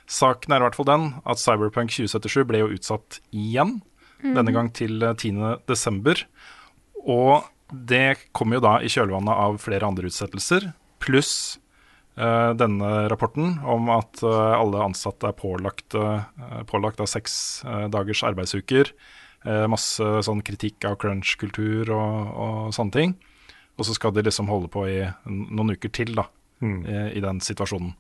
Saken 0.09 0.55
er 0.55 0.63
i 0.63 0.67
hvert 0.67 0.79
fall 0.79 0.89
den 0.89 1.11
at 1.29 1.43
Cyberpunk 1.43 1.93
2077 1.93 2.47
ble 2.49 2.63
jo 2.63 2.71
utsatt 2.73 3.21
igjen, 3.37 3.79
mm. 4.23 4.33
denne 4.39 4.55
gang 4.57 4.73
til 4.77 5.05
10.12. 5.05 6.25
Og 7.05 7.51
det 7.93 8.31
kom 8.37 8.57
jo 8.57 8.63
da 8.65 8.79
i 8.81 8.89
kjølvannet 8.93 9.45
av 9.45 9.61
flere 9.61 9.93
andre 9.93 10.09
utsettelser, 10.09 10.71
pluss 11.05 11.59
denne 12.15 13.09
rapporten 13.11 13.57
om 13.67 13.89
at 13.91 14.23
eh, 14.23 14.55
alle 14.55 14.85
ansatte 14.87 15.27
er 15.31 15.35
pålagt, 15.39 15.97
eh, 15.99 16.61
pålagt 16.71 17.03
av 17.03 17.11
seks 17.11 17.65
dagers 17.91 18.25
arbeidsuker. 18.27 18.95
masse 19.69 20.01
sånn 20.25 20.39
kritikk 20.41 20.87
av 20.89 20.95
crunch-kultur 20.97 21.91
og, 21.93 22.29
og, 22.33 22.61
sånne 22.73 22.95
ting. 22.95 23.11
Og 23.77 23.85
så 23.85 23.93
skal 23.93 24.15
de 24.17 24.23
liksom 24.25 24.49
holde 24.49 24.71
på 24.73 24.87
i 24.89 25.03
noen 25.29 25.75
uker 25.77 25.93
til 25.93 26.15
da, 26.17 26.25
mm. 26.65 26.79
i, 26.87 26.95
i, 27.19 27.21
den 27.21 27.43
situasjonen. 27.45 27.93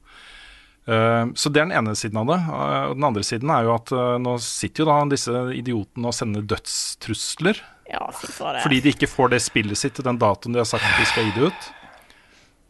Så 0.86 1.52
det 1.52 1.60
er 1.60 1.68
den 1.68 1.76
ene 1.76 1.92
siden 2.00 2.22
av 2.22 2.32
det. 2.32 2.38
Og 2.48 2.96
den 2.96 3.08
andre 3.10 3.26
siden 3.28 3.52
er 3.52 3.68
jo 3.68 3.74
at 3.74 3.92
nå 4.24 4.38
sitter 4.40 4.86
jo 4.86 4.88
da 4.88 4.96
disse 5.12 5.44
idiotene 5.52 6.08
og 6.08 6.16
sender 6.16 6.48
dødstrusler. 6.48 7.60
Ja, 7.92 8.08
for 8.16 8.62
fordi 8.64 8.80
de 8.80 8.96
ikke 8.96 9.10
får 9.12 9.34
det 9.34 9.44
spillet 9.44 9.82
sitt 9.84 9.98
til 9.98 10.08
den 10.08 10.22
datoen 10.22 10.56
de 10.56 10.64
har 10.64 10.70
sagt 10.70 10.88
de 10.96 11.10
skal 11.12 11.28
gi 11.28 11.36
det 11.36 11.52
ut. 11.52 11.72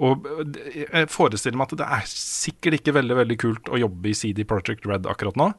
Og 0.02 0.24
jeg 0.74 1.06
forestiller 1.12 1.58
meg 1.58 1.70
at 1.70 1.78
det 1.78 1.88
er 1.96 2.06
sikkert 2.10 2.80
ikke 2.80 2.96
veldig 2.96 3.18
veldig 3.20 3.36
kult 3.38 3.68
å 3.70 3.78
jobbe 3.78 4.10
i 4.10 4.16
CD 4.18 4.42
Project 4.48 4.88
Red 4.90 5.06
akkurat 5.06 5.38
nå, 5.38 5.52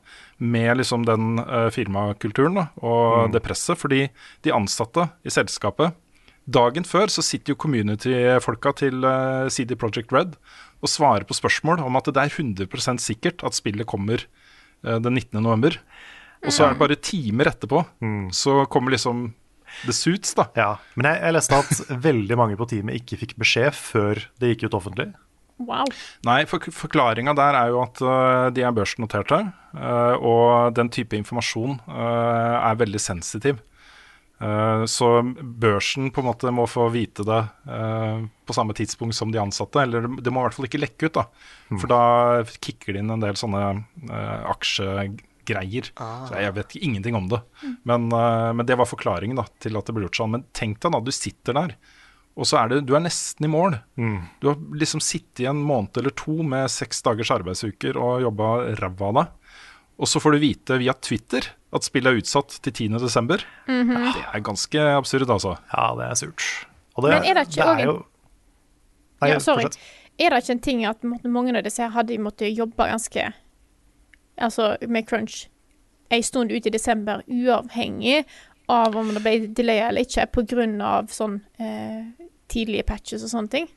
med 0.44 0.82
liksom 0.82 1.06
den 1.08 1.40
uh, 1.40 1.70
firmakulturen 1.72 2.60
da, 2.60 2.66
og 2.84 3.30
mm. 3.30 3.36
det 3.36 3.44
presset. 3.46 3.80
Fordi 3.80 4.02
de 4.44 4.56
ansatte 4.56 5.08
i 5.24 5.34
selskapet 5.34 5.96
Dagen 6.46 6.86
før 6.86 7.10
så 7.10 7.24
sitter 7.26 7.56
jo 7.56 7.62
community-folka 7.64 8.76
til 8.78 9.02
uh, 9.02 9.48
CD 9.50 9.74
Project 9.82 10.12
Red 10.14 10.36
og 10.84 10.92
svarer 10.92 11.26
på 11.26 11.34
spørsmål 11.34 11.82
om 11.82 11.98
at 11.98 12.12
det 12.14 12.22
er 12.22 12.36
100% 12.36 13.02
sikkert 13.02 13.42
at 13.48 13.58
spillet 13.58 13.88
kommer 13.90 14.22
uh, 14.86 15.00
den 15.02 15.18
19.11. 15.18 15.80
Og 16.46 16.54
så 16.54 16.68
er 16.68 16.76
det 16.76 16.82
bare 16.84 17.00
timer 17.02 17.50
etterpå, 17.50 17.82
mm. 18.04 18.28
så 18.30 18.60
kommer 18.70 18.94
liksom 18.94 19.32
The 19.84 19.94
Suits, 19.96 20.34
da. 20.38 20.48
Ja, 20.58 20.72
Men 20.96 21.12
jeg, 21.12 21.22
jeg 21.28 21.38
leste 21.38 21.62
at 21.62 22.02
veldig 22.08 22.40
mange 22.40 22.58
på 22.60 22.68
teamet 22.72 23.02
ikke 23.02 23.20
fikk 23.26 23.38
beskjed 23.42 23.76
før 23.78 24.24
det 24.42 24.54
gikk 24.54 24.70
ut 24.70 24.80
offentlig. 24.80 25.12
Wow. 25.56 25.88
Nei, 26.28 26.42
for, 26.50 26.60
forklaringa 26.60 27.32
der 27.38 27.56
er 27.56 27.72
jo 27.72 27.80
at 27.86 28.02
uh, 28.04 28.48
de 28.52 28.66
er 28.66 28.76
børsnoterte, 28.76 29.40
uh, 29.78 30.16
og 30.20 30.76
den 30.76 30.92
type 30.92 31.16
informasjon 31.16 31.78
uh, 31.88 32.58
er 32.60 32.82
veldig 32.82 33.02
sensitiv. 33.02 33.64
så 34.92 35.08
børsen 35.64 36.10
på 36.12 36.20
en 36.20 36.26
måte 36.28 36.52
må 36.52 36.66
få 36.68 36.90
vite 36.92 37.24
det 37.24 37.38
på 38.46 38.54
samme 38.54 38.74
tidspunkt 38.76 39.16
som 39.16 39.32
de 39.32 39.40
ansatte. 39.40 39.80
Eller 39.80 40.10
det 40.20 40.34
må 40.34 40.42
i 40.42 40.44
hvert 40.44 40.58
fall 40.58 40.68
ikke 40.68 40.82
lekke 40.82 41.08
ut, 41.08 41.16
da. 41.16 41.24
Mm. 41.72 41.80
For 41.80 41.88
da 41.88 42.02
kicker 42.60 42.94
det 42.94 43.00
inn 43.00 43.14
en 43.16 43.24
del 43.24 43.40
sånne 43.40 43.62
aksje 44.52 45.08
greier. 45.48 45.92
Ah. 46.02 46.26
Så 46.30 46.40
jeg 46.42 46.56
vet 46.56 46.76
ingenting 46.80 47.18
om 47.18 47.30
det. 47.32 47.42
Mm. 47.62 47.76
Men, 47.92 48.08
uh, 48.14 48.52
men, 48.54 48.66
det 48.66 48.78
var 48.80 48.90
forklaringen 48.90 49.40
da, 49.40 49.46
til 49.64 49.78
at 49.78 49.88
det 49.88 49.96
ble 49.96 50.08
gjort 50.08 50.22
sånn. 50.22 50.34
Men 50.38 50.48
tenk 50.58 50.82
deg 50.84 50.96
da, 50.96 51.04
du 51.04 51.14
sitter 51.16 51.58
der, 51.58 51.78
og 52.36 52.48
så 52.50 52.60
er 52.60 52.72
det, 52.72 52.82
du 52.90 52.96
er 52.98 53.04
nesten 53.06 53.48
i 53.48 53.52
mål. 53.52 53.78
Mm. 53.96 54.18
Du 54.42 54.50
har 54.52 54.58
liksom 54.76 55.04
sittet 55.04 55.46
i 55.46 55.50
en 55.50 55.62
måned 55.64 55.96
eller 56.02 56.12
to 56.20 56.42
med 56.44 56.68
seks 56.72 57.00
dagers 57.06 57.32
arbeidsuker 57.32 57.96
og 57.96 58.26
jobba 58.26 58.50
ræva 58.82 59.12
av 59.12 59.20
deg. 59.22 59.54
Og 59.96 60.12
så 60.12 60.20
får 60.20 60.36
du 60.36 60.44
vite 60.44 60.80
via 60.82 60.96
Twitter 61.00 61.48
at 61.76 61.88
spillet 61.88 62.12
er 62.12 62.20
utsatt 62.20 62.58
til 62.64 62.74
10.12. 62.74 63.46
Mm 63.68 63.90
-hmm. 63.90 64.14
Det 64.14 64.26
er 64.34 64.40
ganske 64.40 64.80
absurd, 64.98 65.30
altså. 65.30 65.58
Ja, 65.72 65.96
det 65.96 66.12
er 66.12 66.16
surt. 66.16 66.68
Det, 66.96 67.10
Men 67.10 67.24
er 67.24 67.34
det 67.34 67.48
ikke 67.48 67.64
det 67.64 67.82
er 67.82 67.86
jo... 67.86 68.06
Nei, 69.22 69.30
ja, 69.30 69.40
sorry. 69.40 69.66
Er 70.20 70.30
det 70.30 70.38
ikke 70.44 70.52
en 70.52 70.60
ting 70.60 70.86
at 70.86 71.04
mange 71.04 71.58
av 71.58 71.64
disse 71.64 71.88
hadde 71.92 72.18
måttet 72.20 72.58
jobbe 72.58 72.88
ganske 72.88 73.34
altså 74.42 74.76
med 74.88 75.08
crunch, 75.10 75.46
en 76.10 76.24
stund 76.24 76.52
ut 76.52 76.66
i 76.66 76.74
desember, 76.74 77.24
uavhengig 77.28 78.24
av 78.72 78.98
om 78.98 79.14
det 79.14 79.22
ble 79.22 79.36
delay 79.58 79.82
eller 79.86 80.06
ikke, 80.06 80.28
pga. 80.34 80.94
sånn 81.12 81.40
eh, 81.62 82.06
tidlige 82.52 82.86
patches 82.88 83.26
og 83.26 83.34
sånne 83.34 83.54
ting. 83.54 83.68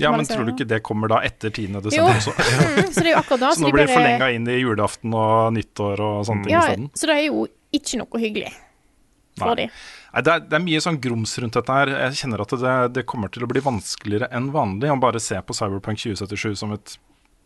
Ja, 0.00 0.12
men 0.16 0.24
tror 0.24 0.46
du 0.46 0.54
ikke 0.54 0.64
det 0.68 0.78
kommer 0.86 1.10
da 1.10 1.18
etter 1.26 1.50
10. 1.50 1.80
desember 1.84 2.16
også? 2.16 2.32
mm, 2.38 2.92
så 2.94 3.02
det 3.02 3.10
er 3.10 3.12
jo 3.12 3.18
akkurat 3.20 3.42
da. 3.42 3.50
Så, 3.52 3.60
så 3.60 3.66
nå 3.66 3.72
blir 3.74 3.82
det 3.82 3.90
bare... 3.90 3.96
forlenga 3.98 4.28
inn 4.32 4.46
i 4.48 4.58
julaften 4.60 5.16
og 5.18 5.56
nyttår 5.56 6.04
og 6.06 6.20
sånne 6.28 6.46
ting 6.46 6.54
ja, 6.54 6.62
isteden? 6.64 6.92
Så 6.96 7.10
det 7.10 7.18
er 7.18 7.26
jo 7.26 7.48
ikke 7.76 8.00
noe 8.00 8.22
hyggelig 8.22 8.54
for 9.40 9.58
de. 9.58 9.68
Nei, 10.12 10.22
det 10.24 10.32
er, 10.32 10.42
det 10.44 10.56
er, 10.58 10.64
mye 10.64 10.80
sånn 10.84 10.98
grums 11.02 11.32
rundt 11.40 11.56
dette 11.56 11.76
her. 11.76 11.92
Jeg 12.06 12.18
kjenner 12.20 12.44
at 12.44 12.52
det, 12.62 12.74
det, 12.98 13.06
kommer 13.08 13.32
til 13.32 13.46
å 13.46 13.48
bli 13.48 13.62
vanskeligere 13.64 14.28
enn 14.36 14.50
vanlig 14.54 14.92
å 14.92 14.98
bare 15.00 15.22
se 15.22 15.38
på 15.40 15.56
Cyberpunk 15.56 16.00
2077 16.02 16.58
som 16.60 16.74
et 16.76 16.96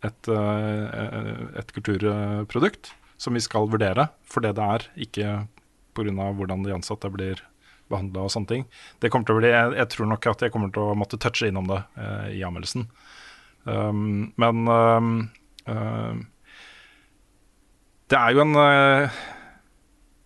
et, 0.04 0.28
eh, 0.28 1.58
et 1.60 1.72
kulturprodukt 1.72 2.92
som 3.16 3.36
vi 3.36 3.40
skal 3.40 3.68
vurdere 3.72 4.10
for 4.28 4.44
det 4.44 4.56
det 4.58 4.64
er, 4.64 4.88
ikke 5.08 5.36
pga. 5.96 6.32
hvordan 6.36 6.64
de 6.64 6.74
ansatte 6.74 7.08
blir 7.10 7.40
behandla 7.88 8.26
og 8.26 8.32
sånne 8.34 8.50
ting. 8.50 8.64
Det 9.00 9.10
kommer 9.10 9.28
til 9.28 9.36
å 9.36 9.40
bli, 9.40 9.52
jeg, 9.52 9.88
tror 9.92 10.10
nok 10.10 10.26
at 10.26 10.42
jeg 10.42 10.52
kommer 10.52 10.72
til 10.74 10.90
å 10.90 10.96
måtte 10.98 11.20
touche 11.22 11.48
innom 11.48 11.68
det 11.70 11.82
eh, 11.96 12.40
i 12.40 12.42
anmeldelsen. 12.46 12.88
Um, 13.66 14.32
men 14.38 14.68
um, 14.70 15.14
uh, 15.66 16.14
det 18.06 18.18
er 18.18 18.34
jo 18.36 18.44
en 18.44 18.54
uh, 18.54 19.16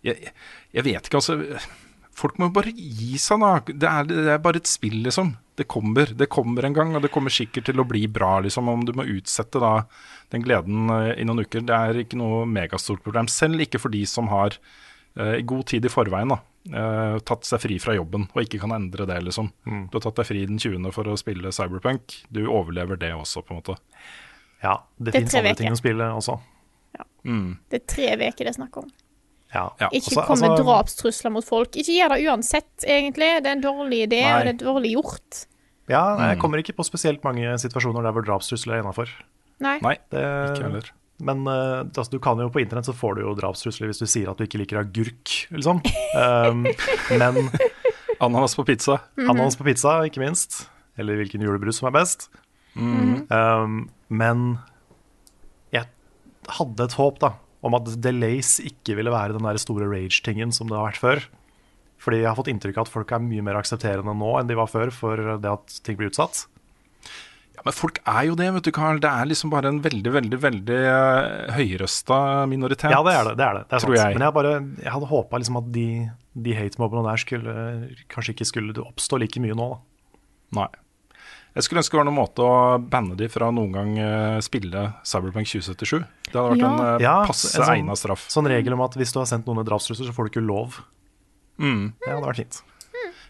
jeg, 0.05 0.33
jeg 0.73 0.85
vet 0.85 1.07
ikke, 1.07 1.21
altså. 1.21 1.37
Folk 2.21 2.37
må 2.37 2.49
jo 2.49 2.55
bare 2.59 2.73
gi 2.75 3.15
seg, 3.21 3.41
da. 3.41 3.53
Det 3.65 3.87
er, 3.89 4.09
det 4.09 4.33
er 4.35 4.43
bare 4.43 4.61
et 4.61 4.69
spill, 4.69 4.99
liksom. 5.07 5.33
Det 5.57 5.65
kommer. 5.69 6.11
Det 6.17 6.29
kommer 6.31 6.67
en 6.67 6.75
gang, 6.75 6.93
og 6.95 7.01
det 7.05 7.11
kommer 7.13 7.33
sikkert 7.33 7.67
til 7.69 7.81
å 7.81 7.87
bli 7.87 8.03
bra, 8.11 8.35
liksom. 8.45 8.69
Om 8.69 8.85
du 8.85 8.93
må 8.97 9.07
utsette 9.09 9.61
da 9.61 9.79
den 10.33 10.45
gleden 10.45 10.91
uh, 10.93 11.11
i 11.15 11.25
noen 11.27 11.43
uker, 11.45 11.65
det 11.65 11.77
er 11.77 12.03
ikke 12.03 12.19
noe 12.21 12.45
megastort 12.49 13.03
problem. 13.05 13.29
Selv 13.31 13.63
ikke 13.65 13.81
for 13.81 13.93
de 13.93 14.03
som 14.09 14.29
har 14.31 14.57
uh, 15.17 15.35
i 15.39 15.45
god 15.47 15.65
tid 15.73 15.87
i 15.87 15.93
forveien 15.93 16.35
da, 16.35 16.39
uh, 16.77 17.17
tatt 17.25 17.49
seg 17.49 17.65
fri 17.65 17.81
fra 17.81 17.97
jobben 17.97 18.29
og 18.29 18.41
ikke 18.45 18.61
kan 18.61 18.77
endre 18.77 19.09
det, 19.09 19.17
liksom. 19.31 19.49
Mm. 19.65 19.83
Du 19.89 19.97
har 19.97 20.05
tatt 20.05 20.21
deg 20.21 20.29
fri 20.29 20.45
den 20.45 20.61
20. 20.61 20.91
for 20.93 21.09
å 21.09 21.17
spille 21.19 21.53
Cyberpunk. 21.55 22.21
Du 22.29 22.45
overlever 22.45 23.01
det 23.01 23.15
også, 23.17 23.41
på 23.41 23.55
en 23.55 23.63
måte. 23.63 23.79
Ja, 24.61 24.77
det, 24.97 25.09
Det 25.09 25.23
fins 25.23 25.39
andre 25.41 25.57
ting 25.57 25.73
å 25.73 25.79
spille 25.79 26.13
også. 26.13 26.37
Mm. 27.25 27.57
Det 27.69 27.81
er 27.81 27.87
tre 27.89 28.13
uker 28.17 28.45
det 28.45 28.51
er 28.53 28.57
snakk 28.57 28.77
om. 28.81 28.89
Ja. 29.53 29.65
Ikke 29.91 30.11
altså- 30.13 30.25
kom 30.27 30.39
med 30.39 30.49
altså- 30.51 30.63
drapstrusler 30.65 31.31
mot 31.31 31.43
folk. 31.45 31.71
Ikke 31.75 31.95
gjør 31.97 32.09
det 32.15 32.27
uansett, 32.27 32.85
egentlig. 32.87 33.43
Det 33.43 33.47
er 33.47 33.57
en 33.57 33.61
dårlig 33.63 33.99
idé, 34.07 34.21
Nei. 34.21 34.31
og 34.39 34.45
det 34.45 34.53
er 34.61 34.65
dårlig 34.65 34.91
gjort. 34.95 35.45
Ja, 35.89 36.03
jeg 36.29 36.37
Mm. 36.37 36.41
kommer 36.41 36.57
ikke 36.63 36.75
på 36.77 36.85
spesielt 36.85 37.23
mange 37.23 37.43
situasjoner 37.59 38.01
der 38.03 38.11
hvor 38.13 38.23
drapstrusler 38.23 38.75
er 38.77 38.83
innafor. 38.83 39.09
Nei. 39.59 39.77
Nei, 39.81 39.97
Det, 40.09 40.21
ikke 40.55 40.63
heller. 40.63 40.89
men 41.19 41.45
eh, 41.47 41.83
altså, 41.83 42.09
du 42.11 42.19
kan 42.19 42.37
jo 42.37 42.47
på 42.49 42.61
internett 42.63 42.85
så 42.85 42.93
får 42.95 43.15
du 43.15 43.21
jo 43.21 43.35
drapstrusler 43.35 43.87
hvis 43.91 43.99
du 43.99 44.05
sier 44.05 44.29
at 44.31 44.37
du 44.37 44.45
ikke 44.45 44.57
liker 44.59 44.79
agurk, 44.79 45.47
liksom. 45.51 45.81
Um, 46.15 46.63
men 47.19 47.49
Ananas 48.21 48.55
på 48.55 48.65
pizza. 48.65 49.01
ananas 49.17 49.55
på 49.57 49.63
pizza, 49.65 49.99
ikke 50.07 50.19
minst. 50.23 50.67
Eller 50.97 51.15
hvilken 51.15 51.41
julebrus 51.41 51.79
som 51.79 51.87
er 51.87 51.99
best. 51.99 52.29
Um, 52.77 53.89
men 54.09 54.59
jeg 55.73 55.85
hadde 56.47 56.83
et 56.83 56.93
håp 56.93 57.19
da 57.19 57.33
om 57.61 57.77
at 57.77 57.89
delays 58.01 58.55
ikke 58.63 58.95
ville 58.97 59.13
være 59.13 59.37
den 59.37 59.45
der 59.45 59.59
store 59.61 59.89
rage-tingen 59.91 60.53
som 60.55 60.69
det 60.69 60.77
har 60.77 60.89
vært 60.89 61.01
før. 61.01 61.25
Fordi 62.01 62.23
jeg 62.23 62.29
har 62.31 62.37
fått 62.37 62.49
inntrykk 62.49 62.79
av 62.79 62.87
at 62.87 62.93
folk 62.95 63.11
er 63.13 63.21
mye 63.21 63.43
mer 63.45 63.59
aksepterende 63.59 64.15
nå 64.17 64.31
enn 64.39 64.49
de 64.49 64.57
var 64.57 64.71
før 64.71 64.89
for 64.95 65.21
det 65.43 65.51
at 65.51 65.75
ting 65.85 65.99
blir 65.99 66.09
utsatt. 66.09 66.47
Ja, 67.53 67.61
Men 67.67 67.75
folk 67.77 67.99
er 68.07 68.23
jo 68.29 68.37
det, 68.39 68.47
vet 68.55 68.65
du, 68.65 68.71
Carl. 68.73 69.01
Det 69.03 69.11
er 69.11 69.29
liksom 69.29 69.51
bare 69.53 69.69
en 69.69 69.81
veldig, 69.83 70.13
veldig 70.15 70.39
veldig 70.41 70.79
uh, 70.87 71.51
høyrøsta 71.57 72.19
minoritet. 72.49 72.89
Ja, 72.93 73.03
det 73.05 73.13
er 73.13 73.29
det. 73.29 73.35
det, 73.37 73.45
er 73.45 73.59
det. 73.59 73.63
det 73.67 73.77
er 73.77 73.83
Tror 73.85 73.93
sant. 73.93 74.01
jeg. 74.01 74.17
Men 74.17 74.25
jeg, 74.25 74.35
bare, 74.39 74.53
jeg 74.81 74.95
hadde 74.95 75.11
håpa 75.11 75.41
liksom 75.43 75.59
at 75.61 75.71
de, 75.75 75.87
de 76.47 76.55
hate-mobbene 76.57 77.05
der 77.11 77.21
skulle, 77.21 77.55
kanskje 78.09 78.33
ikke 78.37 78.49
skulle 78.49 78.87
oppstå 78.87 79.21
like 79.21 79.43
mye 79.43 79.57
nå. 79.59 79.67
Da. 79.75 79.81
Nei. 80.61 80.71
Jeg 81.55 81.63
skulle 81.67 81.81
ønske 81.83 81.91
det 81.97 81.99
var 81.99 82.07
noen 82.07 82.15
måte 82.21 82.43
å 82.47 82.79
banne 82.79 83.17
de 83.19 83.27
fra 83.27 83.49
noen 83.51 83.73
gang 83.75 83.89
eh, 83.99 84.37
spille 84.45 84.85
Cyberpunk 85.03 85.49
2077. 85.51 85.99
Det 86.31 86.37
hadde 86.37 86.53
vært 86.53 86.61
Ja. 86.63 86.71
en 86.95 87.01
Ja, 87.03 87.15
passe 87.27 87.49
en 87.59 87.65
sånn- 87.65 87.75
egna 87.81 87.95
straff. 87.99 88.27
Sånn 88.31 88.47
regel 88.47 88.73
om 88.73 88.81
at 88.85 88.95
hvis 88.95 89.11
du 89.11 89.19
har 89.19 89.25
sendt 89.27 89.45
noen 89.45 89.59
en 89.59 89.65
drapstrusler, 89.67 90.07
så 90.07 90.15
får 90.15 90.29
du 90.29 90.39
ikke 90.39 90.45
lov. 90.47 90.79
Mm. 91.59 91.93
Ja, 92.07 92.07
det 92.07 92.15
hadde 92.15 92.29
vært 92.31 92.43
fint. 92.45 92.61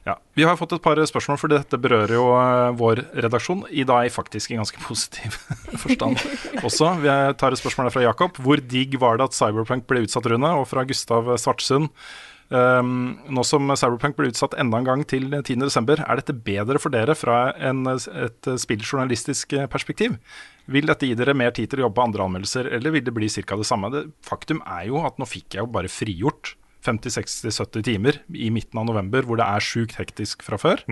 Ja. 0.06 0.16
Vi 0.34 0.42
har 0.44 0.56
fått 0.58 0.72
et 0.74 0.82
par 0.82 0.96
spørsmål, 0.98 1.38
for 1.38 1.48
dette 1.48 1.78
berører 1.78 2.14
jo 2.18 2.24
eh, 2.34 2.72
vår 2.78 3.04
redaksjon. 3.22 3.66
I 3.70 3.84
dag 3.86 4.10
faktisk 4.10 4.50
i 4.52 4.58
ganske 4.58 4.78
positiv 4.88 5.36
forstand 5.78 6.18
også. 6.66 6.96
Vi 7.02 7.10
tar 7.38 7.52
et 7.54 7.62
spørsmål 7.62 7.92
fra 7.94 8.02
Jakob. 8.06 8.34
Hvor 8.42 8.58
digg 8.58 8.98
var 9.00 9.18
det 9.18 9.26
at 9.30 9.38
Cyberpunk 9.38 9.86
ble 9.90 10.02
utsatt, 10.06 10.26
Rune? 10.26 10.50
Og 10.58 10.66
fra 10.70 10.86
Gustav 10.90 11.26
Svartsund. 11.38 11.90
Um, 12.52 13.20
nå 13.32 13.46
som 13.48 13.70
Cyberpunk 13.80 14.18
blir 14.18 14.34
utsatt 14.34 14.58
enda 14.60 14.82
en 14.82 14.88
gang 14.88 15.04
til 15.08 15.30
10.12., 15.32 16.02
er 16.04 16.20
dette 16.20 16.36
bedre 16.36 16.82
for 16.84 16.92
dere 16.92 17.16
fra 17.16 17.54
en, 17.56 17.86
et 17.88 18.50
spilljournalistisk 18.60 19.56
perspektiv? 19.72 20.18
Vil 20.72 20.90
dette 20.92 21.08
gi 21.08 21.16
dere 21.18 21.36
mer 21.38 21.56
tid 21.56 21.72
til 21.72 21.82
å 21.82 21.88
jobbe 21.88 22.00
på 22.00 22.08
andre 22.10 22.26
anmeldelser, 22.28 22.68
eller 22.76 22.96
vil 22.96 23.06
det 23.08 23.16
bli 23.16 23.30
ca. 23.32 23.56
det 23.56 23.68
samme? 23.68 23.92
Det, 23.94 24.04
faktum 24.28 24.60
er 24.68 24.90
jo 24.90 25.00
at 25.08 25.22
nå 25.22 25.28
fikk 25.30 25.56
jeg 25.56 25.64
jo 25.64 25.72
bare 25.72 25.92
frigjort 25.92 26.56
50-60-70 26.86 27.86
timer 27.86 28.20
i 28.34 28.50
midten 28.54 28.82
av 28.82 28.90
november, 28.90 29.24
hvor 29.26 29.40
det 29.40 29.48
er 29.48 29.64
sjukt 29.64 29.96
hektisk 30.02 30.44
fra 30.46 30.60
før. 30.62 30.84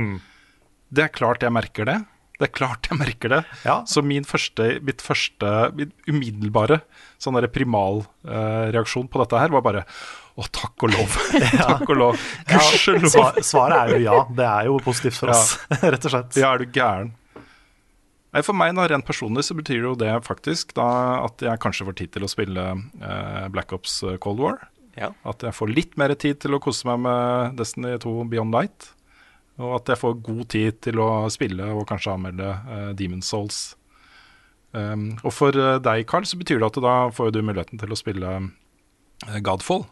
Det 0.90 1.06
er 1.06 1.14
klart 1.14 1.44
jeg 1.46 1.54
merker 1.54 1.90
det. 1.90 2.00
Det 2.40 2.48
er 2.48 2.56
klart 2.56 2.88
jeg 2.88 2.96
merker 3.02 3.34
det. 3.34 3.42
Ja. 3.68 3.82
Så 3.90 4.02
min 4.06 4.24
første, 4.28 4.78
mitt 4.86 5.04
første 5.04 5.50
mitt 5.76 5.92
umiddelbare 6.08 6.80
sånn 7.20 7.36
primalreaksjon 7.36 7.52
primal 7.52 8.00
eh, 8.24 8.70
reaksjon 8.78 9.10
på 9.12 9.20
dette 9.20 9.42
her 9.42 9.52
var 9.52 9.66
bare 9.66 9.84
å, 10.40 10.48
takk 10.56 10.88
og 10.88 10.94
lov. 10.96 11.16
takk 11.60 11.86
og 11.92 11.96
lov. 12.00 12.26
Gudskjelov. 12.50 13.16
Ja, 13.20 13.46
svaret 13.46 13.80
er 13.84 13.94
jo 13.96 14.02
ja. 14.08 14.18
Det 14.40 14.48
er 14.50 14.70
jo 14.72 14.80
positivt 14.84 15.20
for 15.20 15.34
Ja. 15.34 15.38
oss, 15.38 15.56
rett 15.94 16.06
og 16.10 16.14
slett. 16.16 16.40
Ja, 16.40 16.54
er 16.56 16.64
du 16.64 16.76
gæren? 16.80 17.14
Nei, 18.30 18.44
For 18.46 18.54
meg 18.54 18.76
da, 18.78 18.84
rent 18.92 19.08
personlig 19.08 19.42
så 19.48 19.56
betyr 19.58 19.80
det 19.82 19.88
jo 19.88 19.96
det 19.98 20.12
faktisk 20.28 20.76
da 20.78 20.90
at 21.26 21.42
jeg 21.42 21.62
kanskje 21.64 21.88
får 21.88 21.96
tid 21.98 22.12
til 22.14 22.28
å 22.28 22.30
spille 22.30 22.66
eh, 23.02 23.48
Black 23.50 23.74
Ops 23.74 23.96
eh, 24.06 24.20
Cold 24.22 24.44
War. 24.44 24.68
Ja. 25.00 25.10
At 25.26 25.42
jeg 25.48 25.56
får 25.58 25.72
litt 25.74 25.98
mer 25.98 26.14
tid 26.20 26.38
til 26.44 26.54
å 26.54 26.60
kose 26.62 26.86
meg 26.92 27.02
med 27.08 27.58
Destiny 27.58 27.96
2 28.04 28.14
Beyond 28.30 28.54
Light. 28.54 28.92
Og 29.60 29.74
at 29.80 29.90
jeg 29.92 30.00
får 30.00 30.20
god 30.24 30.44
tid 30.54 30.78
til 30.86 31.02
å 31.04 31.10
spille 31.34 31.66
og 31.74 31.88
kanskje 31.90 32.14
anmelde 32.14 32.52
eh, 32.54 32.90
Demon 33.02 33.26
Souls. 33.26 33.74
Um, 34.78 35.16
og 35.26 35.34
for 35.34 35.56
eh, 35.58 35.80
deg, 35.82 36.06
Carl, 36.08 36.28
så 36.30 36.38
betyr 36.38 36.62
det 36.62 36.68
at 36.70 36.78
da 36.86 36.94
får 37.16 37.34
du 37.34 37.42
muligheten 37.42 37.82
til 37.82 37.90
å 37.90 37.98
spille 37.98 38.36
eh, 38.38 39.40
Godfall. 39.42 39.88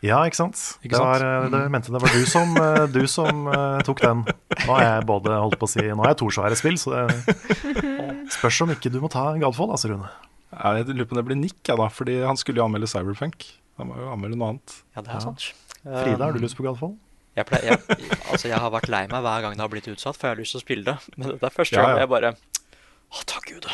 Ja, 0.00 0.22
ikke 0.24 0.38
sant? 0.38 0.56
Ikke 0.80 0.94
det, 0.96 1.00
var, 1.04 1.22
eh, 1.24 1.46
det 1.52 1.60
mente 1.72 1.92
det 1.92 2.00
var 2.00 2.14
du 2.14 2.22
som, 2.28 2.54
eh, 2.56 2.84
du 2.88 3.02
som 3.10 3.42
uh, 3.52 3.80
tok 3.88 4.00
den. 4.00 4.22
Nå 4.24 4.70
har 4.72 4.84
jeg 4.86 5.06
både 5.10 5.34
holdt 5.36 5.58
på 5.60 5.68
å 5.68 5.72
si 5.74 5.84
Nå 5.84 5.98
har 6.00 6.14
jeg 6.14 6.20
to 6.22 6.30
svære 6.32 6.56
spill, 6.56 6.78
så 6.80 6.94
det 6.96 7.34
spørs 8.38 8.62
om 8.64 8.72
ikke 8.72 8.92
du 8.92 8.96
må 9.04 9.10
ta 9.12 9.26
Godfall, 9.42 9.74
altså, 9.76 9.92
Rune. 9.92 10.08
Jeg 10.50 10.88
lurer 10.88 11.06
på 11.06 11.14
om 11.14 11.20
det 11.20 11.26
blir 11.28 11.38
Nick, 11.38 11.60
ja, 11.68 11.76
da, 11.78 11.90
fordi 11.92 12.16
han 12.24 12.40
skulle 12.40 12.62
jo 12.62 12.66
anmelde 12.66 12.88
Cyberpunk. 12.90 13.44
Han 13.78 13.92
må 13.92 14.00
jo 14.00 14.08
anmelde 14.14 14.40
noe 14.40 14.54
annet. 14.54 14.80
Ja, 14.96 15.04
det 15.04 15.14
er 15.14 15.22
sant. 15.24 15.50
Frida, 15.84 16.24
har 16.24 16.32
du 16.34 16.40
Um, 16.40 16.44
lyst 16.44 16.56
på 16.58 16.64
Godfall? 16.66 16.96
Jeg, 17.38 17.46
pleier, 17.46 17.76
jeg, 17.78 18.10
altså 18.32 18.50
jeg 18.50 18.58
har 18.58 18.72
vært 18.74 18.90
lei 18.90 19.04
meg 19.08 19.22
hver 19.24 19.44
gang 19.44 19.54
det 19.54 19.62
har 19.62 19.70
blitt 19.72 19.86
utsatt, 19.92 20.18
for 20.18 20.28
jeg 20.28 20.34
har 20.34 20.40
lyst 20.42 20.56
til 20.56 20.60
å 20.60 20.64
spille 20.64 20.84
det. 20.88 20.96
Men 21.16 21.36
det 21.36 21.46
er 21.46 21.54
første 21.54 21.76
Ja, 21.78 21.84
gang 21.84 21.94
ja. 21.94 22.02
jeg 22.02 22.10
bare 22.16 22.32
Å, 22.34 23.22
takk 23.30 23.46
Gud. 23.52 23.68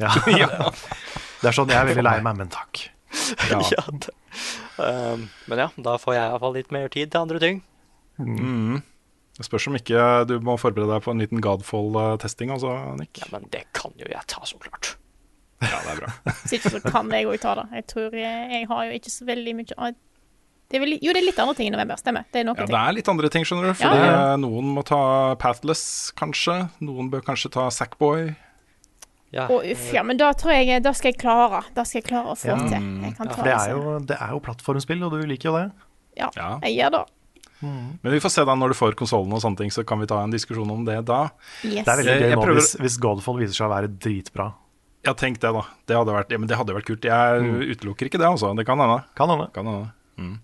Ja. 0.00 0.12
Det 1.40 1.48
er 1.48 1.56
sånn 1.56 1.70
jeg 1.72 1.80
er 1.80 1.88
veldig 1.88 2.04
lei 2.04 2.18
meg, 2.24 2.36
men 2.36 2.50
takk. 2.52 2.82
Ja. 3.50 3.60
Ja, 3.74 3.84
det. 3.90 4.12
Um, 4.80 5.26
men 5.50 5.58
ja, 5.58 5.68
da 5.76 5.96
får 6.00 6.14
jeg 6.16 6.28
iallfall 6.30 6.54
litt 6.56 6.70
mer 6.72 6.88
tid 6.92 7.10
til 7.12 7.20
andre 7.24 7.40
ting. 7.42 7.58
Mm. 8.20 8.78
Det 9.36 9.46
spørs 9.46 9.66
om 9.70 9.76
ikke 9.78 10.04
du 10.28 10.36
må 10.44 10.54
forberede 10.60 10.92
deg 10.94 11.04
på 11.04 11.12
en 11.14 11.20
liten 11.22 11.40
Godfall-testing 11.44 12.52
også, 12.54 12.74
Nick. 13.00 13.18
Ja, 13.22 13.30
Men 13.34 13.48
det 13.52 13.64
kan 13.76 13.92
jo 13.98 14.06
jeg 14.08 14.22
ta, 14.30 14.42
så 14.48 14.60
klart. 14.62 14.94
Ja, 15.60 15.80
det 15.84 15.94
er 15.96 15.98
bra. 16.04 16.12
Sikkert 16.50 16.76
så 16.78 16.80
kan 16.86 17.10
jeg 17.12 17.28
òg 17.28 17.40
ta 17.42 17.54
det. 17.58 17.66
Jeg 17.80 17.86
tror 17.92 18.14
jeg, 18.16 18.46
jeg 18.54 18.68
har 18.70 18.84
jo 18.88 19.00
ikke 19.00 19.12
så 19.12 19.26
veldig 19.28 19.56
mye 19.58 19.76
ah, 19.76 19.90
det 20.70 20.78
er 20.78 20.84
vel, 20.84 20.92
Jo, 21.02 21.10
det 21.16 21.18
er 21.18 21.26
litt 21.26 21.40
andre 21.42 21.56
ting 21.58 21.66
i 21.66 21.74
november, 21.74 21.98
stemmer. 21.98 22.28
Det 22.30 22.40
er 22.40 22.46
noen 22.46 22.54
Ja, 22.60 22.62
ting. 22.68 22.76
det 22.76 22.80
er 22.86 22.94
litt 22.94 23.08
andre 23.10 23.30
ting, 23.34 23.44
skjønner 23.48 23.66
du. 23.66 23.72
Ja, 23.72 23.78
Fordi 23.80 24.04
ja. 24.06 24.12
eh, 24.30 24.36
noen 24.44 24.68
må 24.76 24.84
ta 24.86 25.00
Pathless, 25.42 25.82
kanskje. 26.20 26.60
Noen 26.86 27.08
bør 27.10 27.24
kanskje 27.26 27.50
ta 27.56 27.66
Sackboy. 27.74 28.28
Ja, 29.32 29.44
og 29.46 29.62
uff, 29.62 29.92
ja, 29.94 30.02
men 30.02 30.16
da 30.18 30.32
tror 30.34 30.50
jeg 30.56 30.82
Da 30.82 30.90
skal 30.92 31.12
jeg 31.12 31.20
klare. 31.20 31.62
Da 31.74 31.84
skal 31.84 32.00
jeg 32.02 32.08
klare 32.10 32.32
å 32.32 32.36
få 32.38 32.48
Ja. 32.50 32.56
til. 32.66 32.88
Jeg 33.04 33.16
kan 33.16 33.28
ta 33.28 33.34
For 33.34 33.44
det 33.44 33.52
er 33.54 33.70
jo, 33.76 33.98
det 34.00 34.16
er 34.20 34.30
jo 34.34 34.40
plattformspill, 34.40 35.04
og 35.06 35.12
du 35.12 35.26
liker 35.26 35.50
jo 35.50 35.56
det. 35.56 35.70
Ja, 36.18 36.30
Ja. 36.36 36.58
jeg 36.62 36.76
gjør 36.80 36.90
det. 36.98 37.04
Men 37.62 37.98
vi 38.12 38.18
får 38.18 38.30
se 38.30 38.44
da 38.44 38.54
når 38.56 38.68
du 38.68 38.74
får 38.74 38.94
konsollen 38.96 39.32
og 39.32 39.40
sånne 39.42 39.56
ting, 39.58 39.70
så 39.70 39.84
kan 39.86 40.00
vi 40.00 40.06
ta 40.06 40.22
en 40.24 40.30
diskusjon 40.32 40.70
om 40.70 40.84
det 40.84 41.04
da. 41.04 41.28
Yes. 41.62 41.84
Det 41.84 41.88
er 41.88 41.96
veldig 42.02 42.04
Jeg- 42.06 42.22
gøy 42.22 42.34
nå 42.36 42.42
prøver- 42.42 42.54
hvis, 42.56 42.76
hvis 42.80 42.98
Godfall 42.98 43.36
viser 43.38 43.54
seg 43.54 43.68
å 43.68 43.74
være 43.76 43.88
dritbra. 43.98 44.52
Ja, 45.04 45.12
tenk 45.14 45.38
det, 45.40 45.52
da. 45.52 45.62
Det 45.86 45.96
hadde 45.96 46.12
vært, 46.12 46.30
ja, 46.30 46.38
men 46.38 46.48
det 46.48 46.56
hadde 46.56 46.74
vært 46.74 46.84
kult. 46.86 47.02
Jeg 47.02 47.76
utelukker 47.76 48.06
ikke 48.08 48.18
det, 48.18 48.26
altså. 48.26 48.54
Det 48.56 48.66
kan 48.66 48.78
hende. 48.78 49.04
Kan 49.14 49.28
hende. 49.28 49.52
Kan 49.52 49.64
hende. 49.66 49.90
Mm. 50.18 50.38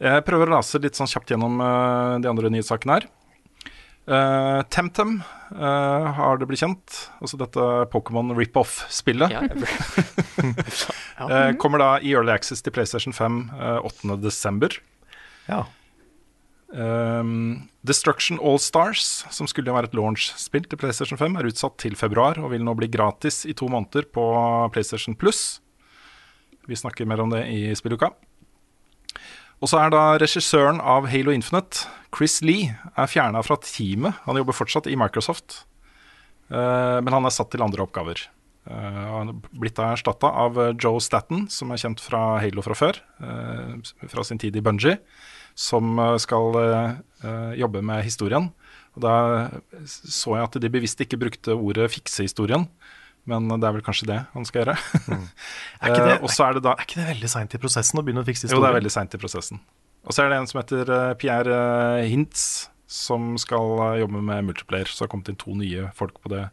Jeg 0.00 0.24
prøver 0.24 0.46
å 0.46 0.56
rase 0.56 0.78
litt 0.80 0.92
sånn 0.94 1.08
kjapt 1.08 1.26
gjennom 1.28 1.60
uh, 1.60 2.18
de 2.18 2.28
andre 2.28 2.48
nyhetssakene 2.50 3.00
her. 3.00 3.08
Uh, 4.08 4.62
Temtem 4.72 5.18
uh, 5.52 6.06
har 6.16 6.38
det 6.40 6.46
blitt 6.48 6.62
kjent. 6.62 6.98
Altså 7.20 7.36
dette 7.40 7.64
Pokémon 7.92 8.32
rip-off-spillet. 8.38 9.34
ja, 9.34 9.44
Eh, 11.18 11.48
kommer 11.58 11.80
da 11.82 11.86
i 11.98 12.12
Early 12.14 12.30
Access 12.30 12.62
til 12.62 12.70
PlayStation 12.70 13.10
5 13.10 13.38
uh, 13.50 13.88
8.12. 14.06 14.76
Ja. 15.48 15.64
Um, 16.68 17.68
Destruction 17.82 18.38
All 18.38 18.60
Stars, 18.62 19.24
som 19.34 19.48
skulle 19.50 19.74
være 19.74 19.90
et 19.90 19.96
launch-spill 19.98 20.68
til 20.70 20.78
PlayStation 20.78 21.18
5, 21.18 21.40
er 21.40 21.48
utsatt 21.50 21.74
til 21.82 21.96
februar 21.98 22.38
og 22.38 22.52
vil 22.52 22.62
nå 22.62 22.76
bli 22.78 22.86
gratis 22.92 23.42
i 23.50 23.56
to 23.56 23.66
måneder 23.72 24.06
på 24.14 24.28
PlayStation 24.74 25.18
Plus. 25.18 25.58
Vi 26.70 26.78
snakker 26.78 27.08
mer 27.08 27.24
om 27.24 27.34
det 27.34 27.46
i 27.50 27.72
spilluka. 27.74 28.12
Og 29.58 29.70
så 29.70 29.80
er 29.82 29.90
da 29.90 30.02
regissøren 30.20 30.78
av 30.78 31.08
Halo 31.10 31.32
Infinite, 31.34 31.88
Chris 32.14 32.38
Lee, 32.46 32.70
er 32.94 33.10
fjerna 33.10 33.42
fra 33.42 33.58
teamet. 33.62 34.20
Han 34.28 34.38
jobber 34.38 34.56
fortsatt 34.56 34.86
i 34.86 34.96
Microsoft, 34.98 35.64
eh, 36.52 36.98
men 37.02 37.14
han 37.14 37.26
er 37.26 37.34
satt 37.34 37.50
til 37.54 37.64
andre 37.66 37.82
oppgaver. 37.86 38.28
Uh, 38.68 39.04
han 39.08 39.30
er 39.32 39.36
blitt 39.56 39.78
erstatta 39.80 40.28
av 40.28 40.58
Joe 40.76 41.00
Statten, 41.00 41.46
som 41.48 41.70
er 41.72 41.80
kjent 41.80 42.02
fra 42.04 42.36
Halo 42.42 42.60
fra 42.60 42.76
før. 42.76 42.98
Fra 44.12 44.24
sin 44.28 44.40
tid 44.40 44.58
i 44.60 44.60
Bungie. 44.60 44.98
Som 45.58 45.96
skal 46.20 46.52
jobbe 47.56 47.80
med 47.82 48.04
historien. 48.04 48.50
Og 48.94 49.00
Da 49.02 49.14
så 49.88 50.36
jeg 50.36 50.44
at 50.44 50.60
de 50.60 50.70
bevisst 50.70 51.00
ikke 51.00 51.18
brukte 51.18 51.56
ordet 51.56 51.90
'fikse 51.90 52.28
historien'. 52.28 52.68
Men 53.28 53.50
det 53.52 53.66
er 53.68 53.76
vel 53.76 53.84
kanskje 53.84 54.08
det 54.08 54.22
han 54.32 54.46
skal 54.48 54.64
gjøre. 54.64 54.78
Mm. 55.08 55.26
Er, 55.78 55.92
ikke 55.92 56.06
det, 56.08 56.14
er, 56.18 56.56
det 56.56 56.62
da, 56.64 56.72
er 56.74 56.86
ikke 56.88 56.96
det 56.98 57.10
veldig 57.12 57.28
seint 57.30 57.52
i 57.54 57.58
prosessen 57.62 58.00
å 58.00 58.02
begynne 58.02 58.24
å 58.24 58.26
fikse 58.26 58.48
historien? 58.48 58.58
Jo, 58.58 58.64
det 58.64 58.72
er 58.72 58.78
veldig 58.80 58.90
seint 58.90 59.12
i 59.14 59.20
prosessen. 59.22 59.60
Og 60.08 60.14
så 60.16 60.24
er 60.24 60.32
det 60.32 60.40
en 60.40 60.48
som 60.50 60.58
heter 60.58 60.90
Pierre 61.20 61.58
Hintz, 62.08 62.48
som 62.88 63.34
skal 63.38 63.74
eh, 63.84 64.00
jobbe 64.02 64.22
med 64.24 64.48
multiplayer. 64.48 64.88
Så 64.88 65.02
det 65.02 65.06
har 65.06 65.12
kommet 65.12 65.28
inn 65.30 65.38
to 65.40 65.54
nye 65.58 65.90
folk 65.96 66.16
på 66.24 66.32
det 66.32 66.46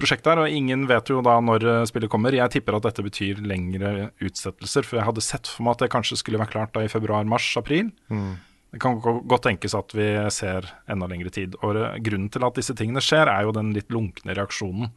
prosjektet 0.00 0.32
her. 0.32 0.40
Og 0.42 0.56
ingen 0.56 0.86
vet 0.88 1.12
jo 1.12 1.20
da 1.24 1.36
når 1.44 1.68
eh, 1.68 1.82
spillet 1.90 2.12
kommer. 2.12 2.34
Jeg 2.34 2.54
tipper 2.56 2.78
at 2.78 2.88
dette 2.88 3.04
betyr 3.04 3.44
lengre 3.44 4.08
utsettelser. 4.24 4.88
For 4.88 4.98
jeg 4.98 5.08
hadde 5.10 5.24
sett 5.24 5.50
for 5.50 5.66
meg 5.66 5.76
at 5.76 5.84
det 5.84 5.92
kanskje 5.92 6.18
skulle 6.22 6.40
være 6.40 6.54
klart 6.56 6.74
da 6.74 6.84
i 6.84 6.90
februar, 6.90 7.28
mars, 7.28 7.50
april. 7.60 7.92
Mm. 8.08 8.32
Det 8.74 8.80
kan 8.82 8.96
godt 8.98 9.44
tenkes 9.46 9.76
at 9.78 9.92
vi 9.94 10.08
ser 10.34 10.66
enda 10.90 11.06
lengre 11.10 11.30
tid. 11.34 11.58
Og 11.60 11.76
eh, 11.76 12.00
grunnen 12.08 12.32
til 12.32 12.48
at 12.48 12.56
disse 12.56 12.76
tingene 12.78 13.04
skjer, 13.04 13.28
er 13.28 13.44
jo 13.44 13.54
den 13.54 13.76
litt 13.76 13.92
lunkne 13.92 14.36
reaksjonen 14.40 14.88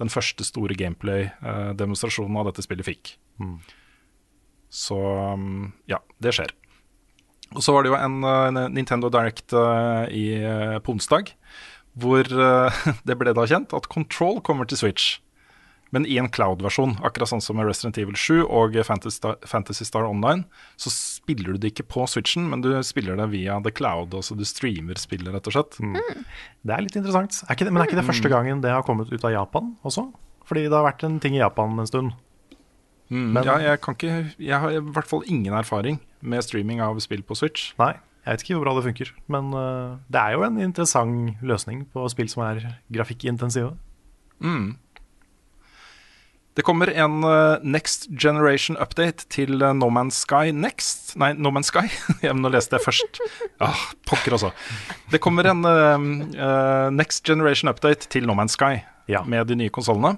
den 0.00 0.12
første 0.12 0.46
store 0.46 0.76
gameplay-demonstrasjonen 0.78 2.40
av 2.40 2.50
dette 2.50 2.64
spillet 2.64 2.88
fikk. 2.88 3.14
Mm. 3.40 3.58
Så 4.70 4.98
mm, 5.36 5.70
ja, 5.90 6.00
det 6.22 6.34
skjer. 6.36 6.54
Og 7.50 7.64
så 7.66 7.74
var 7.74 7.82
det 7.82 7.90
jo 7.90 7.98
en, 7.98 8.20
en 8.24 8.60
Nintendo 8.72 9.10
Direct 9.10 9.52
uh, 9.56 10.06
i, 10.06 10.38
på 10.84 10.94
onsdag, 10.94 11.32
hvor 11.98 12.28
det 13.08 13.16
ble 13.18 13.34
da 13.34 13.46
kjent 13.50 13.74
at 13.76 13.90
Control 13.90 14.38
kommer 14.46 14.68
til 14.70 14.78
Switch. 14.78 15.18
Men 15.94 16.06
i 16.06 16.16
en 16.22 16.30
cloud-versjon, 16.30 16.96
akkurat 17.06 17.32
sånn 17.32 17.42
som 17.42 17.58
med 17.58 17.66
Resident 17.66 17.98
Evil 17.98 18.14
7 18.18 18.44
og 18.44 18.78
Fantasy 18.86 19.16
Star, 19.16 19.36
Fantasy 19.48 19.86
Star, 19.86 20.06
Online, 20.06 20.44
så 20.78 20.92
spiller 20.94 21.54
du 21.54 21.62
det 21.62 21.72
ikke 21.72 21.88
på 21.90 22.06
Switchen, 22.10 22.46
men 22.50 22.62
du 22.62 22.70
spiller 22.86 23.18
det 23.18 23.26
via 23.34 23.58
The 23.64 23.74
Cloud. 23.74 24.14
Altså 24.14 24.38
du 24.38 24.46
streamer 24.46 25.00
spillet, 25.02 25.32
rett 25.34 25.50
og 25.50 25.56
slett. 25.56 25.78
Mm. 25.82 26.24
Det 26.62 26.76
er 26.76 26.86
litt 26.86 26.98
interessant. 27.00 27.42
Er 27.50 27.58
det, 27.58 27.72
men 27.72 27.82
er 27.82 27.90
ikke 27.90 27.98
det 27.98 28.06
første 28.06 28.30
mm. 28.30 28.34
gangen 28.36 28.64
det 28.64 28.74
har 28.74 28.86
kommet 28.86 29.10
ut 29.10 29.26
av 29.26 29.34
Japan 29.34 29.74
også? 29.86 30.06
Fordi 30.46 30.66
det 30.68 30.74
har 30.74 30.86
vært 30.86 31.06
en 31.06 31.18
ting 31.22 31.36
i 31.36 31.42
Japan 31.42 31.78
en 31.78 31.90
stund. 31.90 32.14
Mm, 33.10 33.32
men, 33.34 33.42
ja, 33.42 33.56
jeg, 33.58 33.80
kan 33.82 33.96
ikke, 33.98 34.14
jeg 34.38 34.62
har 34.62 34.76
i 34.76 34.82
hvert 34.94 35.08
fall 35.10 35.26
ingen 35.26 35.54
erfaring 35.58 35.98
med 36.22 36.46
streaming 36.46 36.78
av 36.82 36.98
spill 37.02 37.24
på 37.26 37.34
Switch. 37.38 37.72
Nei, 37.80 37.96
jeg 38.22 38.36
vet 38.36 38.44
ikke 38.44 38.58
hvor 38.58 38.68
bra 38.68 38.74
det 38.76 38.84
funker. 38.86 39.10
Men 39.32 39.50
uh, 39.50 39.98
det 40.12 40.22
er 40.22 40.36
jo 40.36 40.44
en 40.46 40.60
interessant 40.62 41.42
løsning 41.42 41.82
på 41.90 42.06
spill 42.12 42.30
som 42.30 42.44
er 42.46 42.62
grafikkintensive. 42.94 43.72
Mm. 44.38 44.76
Det 46.58 46.64
kommer 46.66 46.90
en 46.90 47.22
uh, 47.24 47.62
Next 47.62 48.08
Generation 48.10 48.76
Update 48.82 49.28
til 49.30 49.62
uh, 49.62 49.70
No 49.76 49.86
Man's 49.94 50.18
Sky 50.24 50.50
Next. 50.50 51.14
Nei, 51.20 51.32
No 51.38 51.52
Man's 51.54 51.70
Sky. 51.70 51.86
ja, 52.26 52.34
nå 52.34 52.50
leste 52.50 52.76
jeg 52.76 52.86
først. 52.88 53.20
Ah, 53.62 53.84
pokker 54.08 54.34
også. 54.34 54.50
Det 55.12 55.22
kommer 55.22 55.46
en 55.50 55.62
Next 56.96 57.24
Generation 57.26 57.70
Update 57.70 58.10
til 58.10 58.26
No 58.26 58.34
Man's 58.34 58.58
Sky 58.58 58.82
ja. 59.10 59.22
med 59.26 59.46
de 59.46 59.58
nye 59.62 59.72
konsollene. 59.72 60.16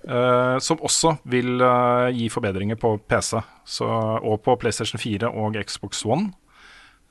Uh, 0.00 0.56
som 0.64 0.80
også 0.80 1.18
vil 1.28 1.60
uh, 1.60 2.08
gi 2.08 2.30
forbedringer 2.32 2.78
på 2.80 2.94
PC 3.04 3.34
så, 3.68 3.88
og 4.24 4.38
på 4.46 4.54
PlayStation 4.56 5.00
4 5.00 5.28
og 5.28 5.58
Xbox 5.60 6.06
One. 6.08 6.30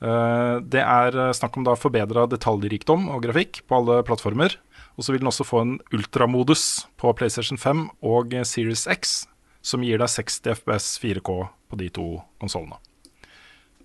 Uh, 0.02 0.58
det 0.64 0.82
er 0.82 1.14
snakk 1.36 1.58
om 1.60 1.66
da 1.68 1.76
forbedra 1.78 2.26
detaljrikdom 2.26 3.06
og 3.14 3.22
grafikk 3.28 3.62
på 3.68 3.78
alle 3.78 4.00
plattformer. 4.08 4.56
Og 5.00 5.06
så 5.06 5.14
vil 5.14 5.22
den 5.22 5.30
også 5.30 5.46
få 5.48 5.62
en 5.64 5.76
ultramodus 5.96 6.84
på 7.00 7.08
PlayStation 7.16 7.56
5 7.56 7.86
og 8.04 8.34
Series 8.44 8.84
X, 8.84 9.22
som 9.64 9.80
gir 9.80 9.96
deg 9.96 10.12
60 10.12 10.42
FPS 10.60 10.92
4K 11.00 11.36
på 11.72 11.78
de 11.80 11.88
to 11.88 12.08
konsollene. 12.42 12.76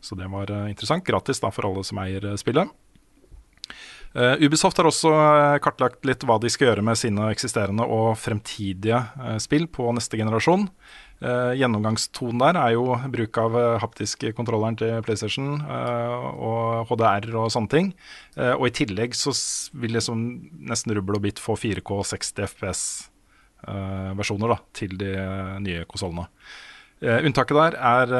Så 0.04 0.18
det 0.20 0.28
var 0.28 0.52
interessant. 0.68 1.06
Gratis 1.08 1.40
da 1.40 1.54
for 1.56 1.70
alle 1.70 1.86
som 1.88 2.02
eier 2.04 2.36
spillet. 2.36 2.68
Uh, 4.16 4.36
Ubisoft 4.44 4.78
har 4.80 4.88
også 4.88 5.10
kartlagt 5.64 6.06
litt 6.08 6.22
hva 6.28 6.38
de 6.40 6.52
skal 6.52 6.70
gjøre 6.70 6.84
med 6.88 7.00
sine 7.00 7.32
eksisterende 7.32 7.88
og 7.88 8.14
fremtidige 8.20 9.02
uh, 9.16 9.40
spill 9.44 9.66
på 9.72 9.88
neste 9.96 10.20
generasjon. 10.20 10.68
Gjennomgangstonen 11.22 12.40
der 12.44 12.56
er 12.60 12.72
jo 12.76 12.84
bruk 13.14 13.38
av 13.40 13.52
haptisk 13.82 14.18
kontrolleren 14.36 14.76
til 14.80 15.02
PlayStation 15.06 15.50
og 15.64 16.88
HDR 16.92 17.26
og 17.40 17.52
sånne 17.54 17.72
ting. 17.72 17.88
og 18.36 18.68
i 18.68 18.76
tillegg 18.76 19.12
så 19.16 19.32
vil 19.80 19.96
liksom 19.96 20.18
nesten 20.68 20.94
rubbel 20.98 21.16
og 21.16 21.24
bit 21.24 21.40
få 21.40 21.56
4K 21.56 21.90
60 22.12 22.44
FPS-versjoner 22.52 24.60
til 24.76 24.92
de 25.00 25.16
nye 25.64 25.88
konsollene. 25.88 26.28
unntaket 27.00 27.56
der 27.56 27.80
er 27.80 28.12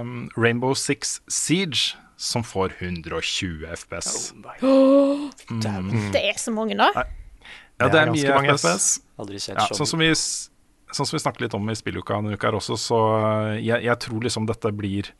um, 0.00 0.32
Rainbow 0.40 0.72
Six 0.74 1.20
Siege 1.28 2.00
som 2.16 2.44
får 2.44 2.72
120 2.80 3.66
FPS. 3.76 4.32
Oh 4.62 5.30
mm. 5.50 6.12
Det 6.12 6.28
er 6.28 6.38
så 6.38 6.50
mange, 6.50 6.76
da. 6.76 6.88
Ja, 7.80 7.88
det 7.92 8.00
er, 8.00 8.10
mye 8.10 8.34
mange 8.34 8.56
FPS. 8.56 9.00
Ja, 9.52 9.66
sånn, 9.76 9.88
som 9.88 10.00
vi, 10.00 10.08
sånn 10.96 11.08
som 11.08 11.16
vi 11.16 11.22
snakket 11.22 11.46
litt 11.46 11.56
om 11.58 11.70
i 11.70 11.76
spilluka 11.78 12.18
denne 12.18 12.36
uka 12.36 12.50
her 12.50 12.58
også, 12.58 12.78
så 12.80 13.00
eh, 13.18 13.52
jeg, 13.64 13.84
jeg, 13.86 13.98
tror 14.06 14.26
liksom 14.26 14.48
dette 14.48 14.72
blir 14.76 15.12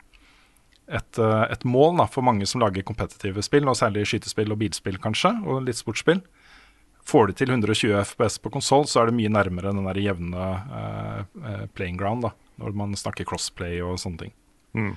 et, 0.87 1.19
eh, 1.19 1.45
et 1.53 1.65
mål 1.67 2.01
da, 2.01 2.07
for 2.11 2.25
mange 2.25 2.47
som 2.49 2.63
lager 2.63 2.85
kompetitive 2.87 3.43
spill, 3.45 3.69
og 3.69 3.77
særlig 3.79 4.07
skytespill 4.09 4.53
og 4.55 4.61
bilspill 4.61 4.99
kanskje, 5.03 5.33
og 5.45 5.65
litt 5.67 5.79
sportsspill. 5.79 6.23
Får 7.07 7.29
de 7.29 7.37
til 7.39 7.53
120 7.53 7.95
FPS 8.01 8.39
på 8.43 8.51
konsoll, 8.51 8.87
så 8.89 9.01
er 9.01 9.09
det 9.09 9.17
mye 9.19 9.31
nærmere 9.31 9.71
den 9.71 9.87
der 9.87 10.01
jevne 10.03 10.47
eh, 10.81 11.67
playing 11.77 11.99
ground, 11.99 12.27
da, 12.27 12.33
når 12.63 12.75
man 12.81 12.97
snakker 12.99 13.27
crossplay 13.27 13.79
og 13.85 13.99
sånne 14.01 14.25
ting. 14.25 14.35
Mm. 14.75 14.95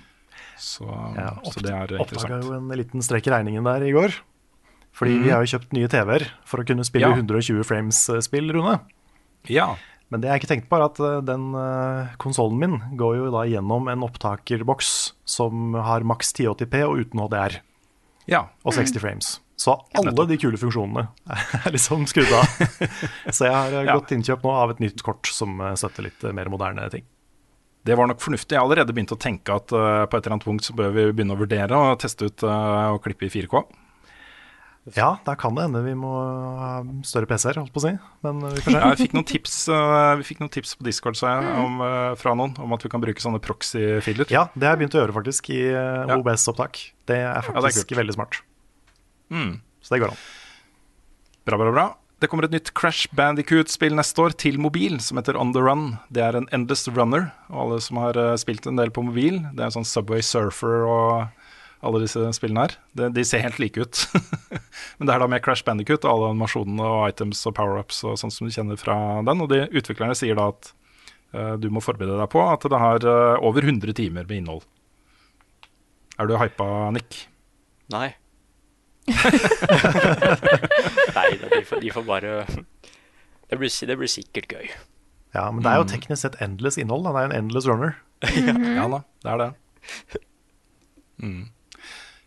Så, 0.61 0.87
ja, 1.17 1.35
så 1.45 1.63
det 1.63 1.71
er 1.73 1.95
interessant. 1.95 2.35
Oppdaga 2.35 2.41
jo 2.45 2.57
en 2.59 2.75
liten 2.79 3.05
strekk 3.05 3.31
i 3.31 3.33
regningen 3.33 3.67
der 3.67 3.85
i 3.87 3.95
går. 3.95 4.17
Fordi 4.97 5.15
mm. 5.17 5.23
vi 5.25 5.31
har 5.33 5.45
jo 5.45 5.53
kjøpt 5.55 5.77
nye 5.77 5.91
TV-er 5.91 6.27
for 6.49 6.63
å 6.63 6.67
kunne 6.67 6.85
spille 6.87 7.09
ja. 7.09 7.17
120 7.17 7.63
frames-spill, 7.67 8.51
Rune. 8.57 8.81
Ja. 9.49 9.73
Men 10.11 10.23
det 10.23 10.31
jeg 10.31 10.43
ikke 10.43 10.51
tenkte 10.51 10.71
på, 10.71 10.79
er 10.79 10.87
at 10.89 11.01
eh, 11.07 11.19
den 11.27 11.51
uh, 11.55 12.15
konsollen 12.23 12.59
min 12.59 12.79
går 12.99 13.21
jo 13.21 13.29
da 13.35 13.45
gjennom 13.47 13.87
en 13.93 14.07
opptakerboks 14.07 14.91
som 15.29 15.77
har 15.79 16.07
maks 16.07 16.35
1080P 16.35 16.83
og 16.89 17.05
uten 17.05 17.23
HDR. 17.23 17.61
Ja. 18.31 18.49
Og 18.67 18.75
60 18.75 18.97
mm. 18.97 19.01
frames. 19.05 19.31
Så 19.61 19.77
alle 20.01 20.25
de 20.27 20.39
kule 20.41 20.59
funksjonene 20.59 21.05
er 21.61 21.75
liksom 21.75 22.07
skrudd 22.11 22.33
av. 22.33 22.49
så 23.37 23.47
jeg 23.47 23.55
har 23.55 23.77
ja. 23.77 23.95
gått 23.95 24.15
innkjøp 24.17 24.47
nå 24.47 24.55
av 24.57 24.75
et 24.75 24.83
nytt 24.83 25.05
kort 25.07 25.31
som 25.31 25.61
støtter 25.77 26.09
litt 26.09 26.25
mer 26.35 26.49
moderne 26.53 26.89
ting. 26.93 27.05
Det 27.85 27.97
var 27.97 28.09
nok 28.09 28.21
fornuftig. 28.25 28.57
Jeg 28.57 28.61
har 28.61 28.67
allerede 28.67 28.95
begynt 28.97 29.13
å 29.15 29.21
tenke 29.21 29.53
at 29.57 29.69
på 29.69 29.77
et 29.77 30.17
eller 30.17 30.35
annet 30.35 30.49
punkt 30.49 30.67
så 30.67 30.75
bør 30.77 30.91
vi 30.97 31.05
begynne 31.13 31.37
å 31.37 31.41
vurdere 31.41 31.77
å 31.77 31.95
teste 32.01 32.29
ut 32.29 32.45
og 32.49 32.99
klippe 33.05 33.29
i 33.29 33.33
4K. 33.33 33.63
Ja, 34.97 35.19
da 35.27 35.35
kan 35.37 35.55
det 35.55 35.67
hende 35.67 35.83
vi 35.85 35.93
må 35.99 36.11
ha 36.57 36.71
større 37.07 37.29
PC-er, 37.29 37.59
holdt 37.61 37.75
på 37.75 37.83
å 37.83 37.85
si. 37.85 37.93
Men 38.25 38.41
vi 38.47 38.63
får 38.65 38.73
se. 38.73 38.79
Ja, 38.81 38.89
vi 38.89 39.05
fikk 39.05 39.17
tips, 39.29 39.57
uh, 39.69 40.17
vi 40.19 40.27
fikk 40.27 40.41
noen 40.41 40.53
tips 40.55 40.73
på 40.79 40.87
Discord 40.87 41.21
jeg, 41.21 41.45
mm. 41.45 41.59
om, 41.61 41.85
fra 42.19 42.33
noen 42.39 42.57
om 42.65 42.73
at 42.77 42.87
vi 42.87 42.91
kan 42.93 43.03
bruke 43.03 43.23
sånne 43.23 43.43
proxy-filer. 43.45 44.31
Ja, 44.33 44.47
det 44.55 44.67
har 44.67 44.79
jeg 44.79 44.85
begynt 44.85 44.97
å 44.97 45.03
gjøre 45.03 45.17
faktisk 45.21 45.53
i. 45.53 45.61
OBS-opptak. 46.17 46.81
Det 47.11 47.21
er 47.21 47.45
faktisk 47.45 47.85
ja, 47.85 47.89
det 47.91 47.97
er 47.97 48.03
veldig 48.03 48.17
smart. 48.17 48.41
Mm. 49.31 49.59
Så 49.85 49.95
det 49.95 50.01
går 50.03 50.15
an. 50.15 50.23
Bra, 51.47 51.61
bra, 51.61 51.73
bra. 51.77 51.87
Det 52.21 52.29
kommer 52.29 52.45
et 52.45 52.53
nytt 52.53 52.73
Crash 52.77 53.09
Bandicoot-spill 53.17 53.95
neste 53.97 54.21
år 54.21 54.35
til 54.37 54.59
mobil, 54.61 54.99
som 55.01 55.21
heter 55.21 55.39
On 55.41 55.55
The 55.57 55.63
Run. 55.65 55.87
Det 56.13 56.25
er 56.25 56.37
en 56.37 56.49
Endless 56.57 56.89
Runner, 56.89 57.31
og 57.53 57.61
alle 57.63 57.79
som 57.85 58.01
har 58.01 58.19
spilt 58.41 58.69
en 58.69 58.81
del 58.81 58.93
på 58.93 59.05
mobil 59.07 59.39
Det 59.55 59.63
er 59.63 59.71
en 59.71 59.79
sånn 59.79 59.89
Subway 59.89 60.25
Surfer 60.25 60.85
og 60.85 61.40
alle 61.81 62.03
disse 62.03 62.21
spillene 62.37 62.67
her. 62.67 62.75
De, 62.97 63.09
de 63.15 63.25
ser 63.25 63.45
helt 63.45 63.61
like 63.63 63.81
ut. 63.81 64.03
Men 64.99 65.09
det 65.09 65.15
er 65.15 65.23
da 65.23 65.29
med 65.31 65.43
Crash 65.45 65.65
Bandicoot 65.65 66.05
og 66.05 66.13
alle 66.13 66.31
animasjonene 66.35 66.85
og 66.85 67.09
items 67.09 67.41
og 67.49 67.57
power-ups 67.57 68.03
og 68.09 68.19
sånn 68.21 68.33
som 68.35 68.47
du 68.47 68.53
kjenner 68.55 68.81
fra 68.81 68.97
den. 69.27 69.41
Og 69.45 69.49
de 69.53 69.65
utviklerne 69.73 70.17
sier 70.19 70.37
da 70.39 70.51
at 70.53 70.73
uh, 71.37 71.55
du 71.61 71.71
må 71.73 71.81
forberede 71.85 72.19
deg 72.21 72.29
på 72.33 72.41
at 72.45 72.67
det 72.69 72.81
har 72.83 73.07
uh, 73.09 73.37
over 73.47 73.65
100 73.65 73.97
timer 73.97 74.29
med 74.29 74.43
innhold. 74.43 74.65
Er 76.21 76.29
du 76.29 76.37
hypa, 76.37 76.69
Nick? 76.93 77.25
Nei. 77.95 78.11
Nei, 81.17 81.29
de 81.41 81.63
får, 81.67 81.81
de 81.81 81.91
får 81.95 82.05
bare 82.07 82.45
det 83.51 83.57
blir, 83.59 83.73
det 83.89 83.97
blir, 83.99 84.11
sikkert 84.11 84.53
gøy. 84.53 84.69
Ja, 85.35 85.49
men 85.51 85.65
det 85.65 85.71
er 85.73 85.81
jo 85.81 85.87
mm. 85.89 85.91
teknisk 85.91 86.23
sett 86.23 86.37
endless 86.45 86.79
innhold. 86.79 87.09
Det 87.09 87.17
er 87.17 87.31
en 87.31 87.39
endless 87.39 87.67
runner. 87.67 87.97
ja 88.79 88.85
da, 88.93 89.01
det 89.25 89.33
er 89.33 89.41
det. 89.41 89.49
Mm. 91.25 91.49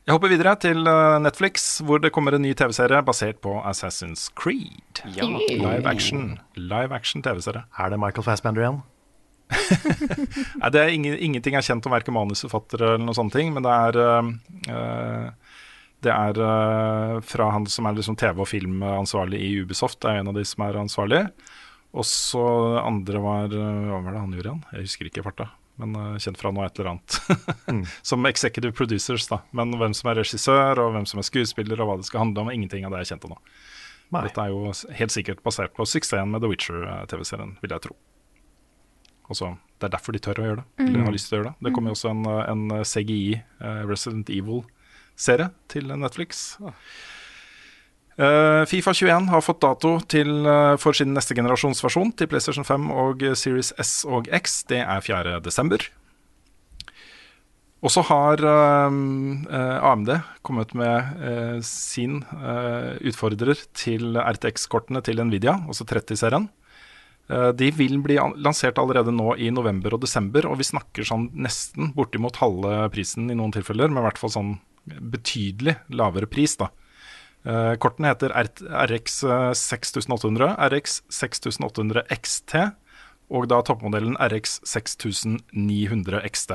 Jeg 0.03 0.17
hopper 0.17 0.34
videre 0.34 0.51
til 0.59 0.84
uh, 0.84 1.15
Netflix, 1.23 1.77
hvor 1.88 2.01
det 2.03 2.11
kommer 2.11 2.35
en 2.35 2.43
ny 2.43 2.51
TV-serie 2.59 2.99
basert 3.07 3.38
på 3.43 3.53
Assassin's 3.63 4.25
Creed. 4.35 4.99
Ja. 5.15 5.30
Live 5.31 5.88
action 5.88 6.34
Live 6.59 6.91
action 6.91 7.23
TV-serie. 7.23 7.63
Er 7.80 7.93
det 7.93 8.01
Michael 8.03 8.25
Fassbender 8.25 8.65
igjen? 8.65 8.81
Nei, 10.59 10.71
det 10.73 10.81
er 10.81 10.91
ingen, 10.91 11.15
ingenting 11.15 11.55
er 11.55 11.63
kjent 11.63 11.88
om 11.88 11.95
verken 11.95 12.17
manusforfattere 12.17 12.95
eller 12.95 13.05
noen 13.05 13.15
sånne 13.15 13.35
ting, 13.35 13.53
men 13.55 13.63
det 13.63 13.77
er 13.88 14.01
uh, 14.03 15.31
det 16.03 16.11
er 16.11 16.39
uh, 16.43 17.17
fra 17.23 17.49
han 17.55 17.67
som 17.71 17.88
er 17.88 17.95
liksom 17.95 18.19
TV- 18.19 18.43
og 18.43 18.49
filmansvarlig 18.51 19.39
i 19.39 19.53
Ubisoft. 19.63 20.01
Det 20.03 20.11
er 20.11 20.19
en 20.19 20.34
av 20.34 20.35
de 20.35 20.43
som 20.47 20.67
er 20.67 20.84
ansvarlig. 20.84 21.23
Og 21.93 22.05
så 22.09 22.43
andre 22.81 23.19
var 23.21 23.51
eh, 23.53 23.84
Hva 23.85 23.99
var 24.01 24.15
det 24.15 24.21
han 24.23 24.31
gjorde 24.34 24.49
igjen? 24.49 24.63
Jeg 24.73 24.88
husker 24.88 25.09
ikke 25.09 25.21
i 25.21 25.25
farta. 25.27 25.51
Men 25.82 25.95
eh, 25.98 26.18
kjent 26.22 26.38
fra 26.38 26.52
noe 26.54 26.68
et 26.68 26.80
eller 26.80 26.94
annet. 26.94 27.88
som 28.10 28.26
executive 28.30 28.76
producers, 28.78 29.28
da. 29.32 29.41
Men 29.58 29.74
hvem 29.80 29.95
som 29.98 30.12
er 30.12 30.22
regissør, 30.22 30.82
og 30.84 30.94
hvem 30.98 31.08
som 31.10 31.22
er 31.22 31.30
skuespiller, 31.30 31.82
og 31.82 31.90
hva 31.90 32.00
det 32.02 32.10
skal 32.10 32.26
handle 32.28 32.45
om, 32.45 32.54
ingenting 32.54 32.86
av 32.86 32.94
det 32.94 33.04
er 33.04 33.14
kjent 33.14 33.30
ennå. 33.30 33.40
Dette 34.14 34.44
er 34.44 34.52
jo 34.54 34.74
helt 34.94 35.14
sikkert 35.14 35.41
basert 35.45 35.74
på 35.74 35.86
suksessen 35.90 36.30
med 36.30 36.44
The 36.44 36.52
Witcher-TV-serien, 36.52 37.56
vil 37.64 37.74
jeg 37.74 37.88
tro. 37.88 37.98
Også, 39.32 39.56
Det 39.80 39.88
er 39.88 39.95
derfor 39.95 40.14
de 40.14 40.20
tør 40.22 40.40
å 40.40 40.45
gjøre 40.45 40.62
det. 40.62 40.86
Eller 40.86 41.06
har 41.08 41.16
lyst 41.16 41.30
til 41.30 41.38
å 41.38 41.40
gjøre 41.40 41.56
Det 41.58 41.68
Det 41.68 41.74
kommer 41.74 41.91
jo 41.91 41.95
også 41.98 42.10
en, 42.12 42.26
eh, 42.28 42.52
en 42.52 42.86
CGI, 42.86 43.41
uh, 43.62 43.84
Resident 43.88 44.30
Evil-serie, 44.30 45.50
til 45.68 45.84
Netflix. 45.88 46.60
Eh, 46.62 46.72
Fifa 48.14 48.94
21 48.94 49.31
har 49.31 49.41
fått 49.41 49.64
dato 49.64 49.95
til, 50.06 50.45
eh, 50.45 50.76
for 50.77 50.94
sin 50.94 51.15
neste 51.15 51.34
generasjonsversjon 51.34 52.14
til 52.14 52.30
PlayStation 52.30 52.65
5 52.68 52.91
og 52.94 53.23
eh, 53.26 53.34
Series 53.34 53.73
S 53.81 54.06
og 54.06 54.30
X. 54.30 54.64
Det 54.69 54.84
er 54.85 55.02
4. 55.02 55.40
desember. 55.41 55.81
Og 57.84 57.91
så 57.91 58.03
har 58.07 58.38
eh, 58.38 58.98
eh, 59.49 59.88
AMD 59.90 60.14
kommet 60.45 60.76
med 60.77 61.23
eh, 61.26 61.57
sin 61.65 62.22
eh, 62.38 63.02
utfordrer 63.10 63.57
til 63.73 64.14
RTX-kortene 64.15 65.02
til 65.03 65.19
Nvidia, 65.26 65.57
altså 65.68 65.84
30-serien. 65.90 66.48
Eh, 67.34 67.49
de 67.57 67.72
vil 67.76 67.98
bli 68.03 68.19
an 68.22 68.38
lansert 68.38 68.77
allerede 68.77 69.11
nå 69.11 69.34
i 69.41 69.49
november 69.49 69.98
og 69.98 70.06
desember, 70.06 70.48
og 70.48 70.61
vi 70.61 70.69
snakker 70.69 71.07
sånn 71.07 71.31
nesten 71.34 71.91
bortimot 71.98 72.38
halve 72.40 72.85
prisen 72.94 73.26
i 73.31 73.35
noen 73.35 73.52
tilfeller, 73.57 73.90
men 73.90 74.03
i 74.03 74.07
hvert 74.07 74.22
fall 74.22 74.31
sånn 74.38 74.56
betydelig 74.85 75.80
lavere 75.95 76.30
pris, 76.30 76.56
da. 76.61 76.69
Eh, 77.44 77.74
kortene 77.76 78.07
heter 78.14 78.32
RX 78.32 79.18
6800, 79.60 80.56
RX 80.72 81.02
6800 81.11 82.06
XT 82.15 82.56
og 83.34 83.48
da 83.52 83.60
toppmodellen 83.65 84.15
RX 84.20 84.60
6900 84.68 86.22
XT. 86.30 86.52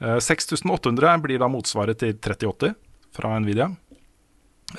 Eh, 0.00 0.18
6800 0.22 1.18
blir 1.24 1.38
da 1.42 1.48
motsvaret 1.50 1.98
til 1.98 2.14
3080 2.14 2.74
fra 3.14 3.34
Nvidia. 3.40 3.70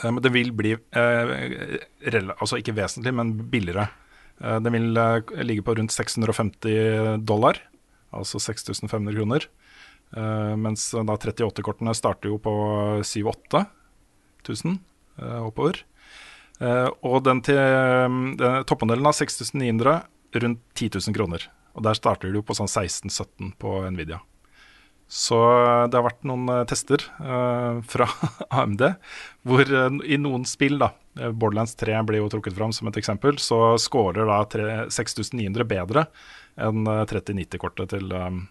Eh, 0.03 0.11
Men 0.11 0.21
det 0.23 0.31
vil 0.31 0.51
bli, 0.51 0.71
eh, 0.73 2.31
altså 2.39 2.59
ikke 2.59 2.75
vesentlig, 2.75 3.13
men 3.13 3.35
billigere. 3.51 3.89
Eh, 4.41 4.59
Den 4.59 4.71
vil 4.73 4.97
eh, 4.97 5.21
ligge 5.43 5.63
på 5.63 5.75
rundt 5.75 5.91
650 5.91 7.17
dollar, 7.25 7.59
altså 8.13 8.39
6500 8.39 9.15
kroner. 9.15 9.47
Eh, 10.15 10.55
Mens 10.55 10.91
da 10.91 11.03
38-kortene 11.03 11.93
starter 11.95 12.29
jo 12.29 12.37
på 12.37 12.55
7000-8000 13.03 13.65
eh, 14.71 14.77
oppover. 15.17 15.81
Eh, 16.59 16.89
Og 17.01 17.23
den 17.23 17.41
til 17.45 17.59
den 17.59 18.63
toppmodellen 18.67 19.07
av 19.07 19.17
6900 19.17 20.01
rundt 20.35 20.61
10 20.75 20.89
000 21.07 21.15
kroner. 21.15 21.49
Og 21.75 21.83
der 21.83 21.97
starter 21.97 22.31
du 22.31 22.41
på 22.43 22.55
sånn 22.55 22.71
16-17 22.71 23.55
på 23.59 23.81
Nvidia. 23.91 24.21
Så 25.07 25.37
det 25.85 25.99
har 25.99 26.05
vært 26.07 26.23
noen 26.25 26.49
eh, 26.49 26.63
tester 26.65 27.03
uh, 27.21 27.77
fra 27.91 28.07
AMD 28.49 28.81
hvor 29.45 29.69
uh, 29.69 29.99
i 30.01 30.17
noen 30.17 30.47
spill, 30.49 30.79
da, 30.81 30.89
eh, 31.19 31.29
Borderlands 31.29 31.75
3 31.77 31.99
blir 32.09 32.23
jo 32.23 32.31
trukket 32.33 32.57
fram 32.57 32.73
som 32.73 32.89
et 32.89 32.97
eksempel, 32.97 33.37
så 33.37 33.77
scorer 33.81 34.25
da 34.25 34.41
6900 34.89 35.67
bedre 35.69 36.07
enn 36.57 36.87
eh, 36.89 37.03
3090-kortet 37.11 37.93
til, 37.93 38.09
um, 38.17 38.41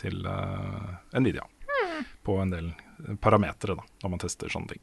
til 0.00 0.26
uh, 0.26 0.98
Nvidia. 1.14 1.46
På 2.22 2.38
en 2.42 2.52
del 2.54 2.72
parametere, 3.20 3.76
da, 3.78 3.84
når 4.02 4.12
man 4.12 4.22
tester 4.22 4.52
sånne 4.52 4.74
ting. 4.74 4.82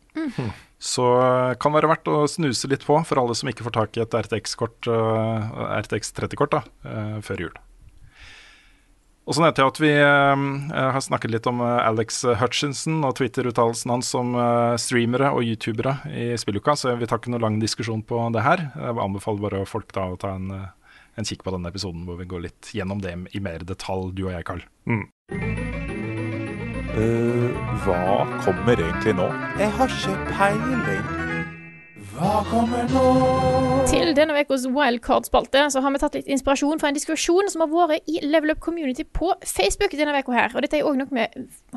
Så 0.79 1.05
eh, 1.21 1.55
kan 1.61 1.73
være 1.75 1.89
verdt 1.91 2.11
å 2.11 2.25
snuse 2.29 2.69
litt 2.71 2.85
på 2.87 2.97
for 3.07 3.21
alle 3.21 3.35
som 3.37 3.49
ikke 3.51 3.65
får 3.67 3.75
tak 3.77 3.97
i 3.97 4.03
et 4.03 4.15
RTX-kort, 4.25 4.89
eh, 4.91 5.49
RTX 5.79 6.13
30-kort, 6.17 6.57
da, 6.57 6.63
eh, 6.89 7.17
før 7.25 7.45
jul. 7.47 7.57
Og 9.29 9.35
så 9.37 9.43
nevnte 9.43 9.61
jeg 9.61 9.69
at 9.69 9.79
vi 9.83 9.91
har 9.93 11.03
snakket 11.05 11.29
litt 11.29 11.47
om 11.51 11.59
Alex 11.61 12.23
Hutchinson 12.39 13.03
og 13.05 13.13
Twitter-uttalelsen 13.19 13.93
hans 13.93 14.09
som 14.09 14.33
eh, 14.33 14.73
streamere 14.81 15.29
og 15.35 15.45
youtubere 15.45 15.99
i 16.09 16.31
spilluka, 16.39 16.73
så 16.73 16.95
vi 16.97 17.05
tar 17.05 17.21
ikke 17.21 17.35
noen 17.35 17.45
lang 17.45 17.61
diskusjon 17.61 18.01
på 18.09 18.23
det 18.33 18.41
her. 18.41 18.71
Jeg 18.73 18.97
anbefaler 19.05 19.45
bare 19.45 19.63
folk 19.69 19.93
da 19.93 20.09
å 20.09 20.17
ta 20.19 20.33
en, 20.39 20.49
en 20.57 21.29
kikk 21.29 21.45
på 21.45 21.53
denne 21.53 21.69
episoden 21.69 22.09
hvor 22.09 22.17
vi 22.17 22.29
går 22.31 22.47
litt 22.49 22.73
gjennom 22.73 23.05
det 23.05 23.19
i 23.37 23.43
mer 23.43 23.61
detalj, 23.69 24.15
du 24.17 24.25
og 24.25 24.33
jeg, 24.33 24.49
Carl. 24.49 24.65
Hva 26.89 28.25
kommer 28.43 28.79
egentlig 28.79 29.13
nå? 29.17 29.27
Jeg 29.59 29.69
har 29.77 29.91
ikke 29.93 30.15
peiling. 30.33 31.03
Hva 32.09 32.39
kommer 32.49 32.89
nå? 32.89 33.03
Til 33.89 34.11
denne 34.17 34.33
ukas 34.41 34.65
Wildcard-spalte 34.73 35.67
så 35.71 35.83
har 35.85 35.93
vi 35.93 36.01
tatt 36.01 36.17
litt 36.17 36.31
inspirasjon 36.33 36.81
fra 36.81 36.89
en 36.89 36.97
diskusjon 36.97 37.51
som 37.51 37.63
har 37.63 37.91
vært 37.93 38.09
i 38.09 38.23
Level 38.25 38.55
Up 38.55 38.63
Community 38.65 39.05
på 39.05 39.31
Facebook 39.45 39.93
denne 39.93 40.17
uka 40.17 40.33
her. 40.33 40.51
Og 40.55 40.65
dette 40.65 40.79
er 40.79 40.89
òg 40.89 40.97
noe 40.99 41.13
vi 41.13 41.27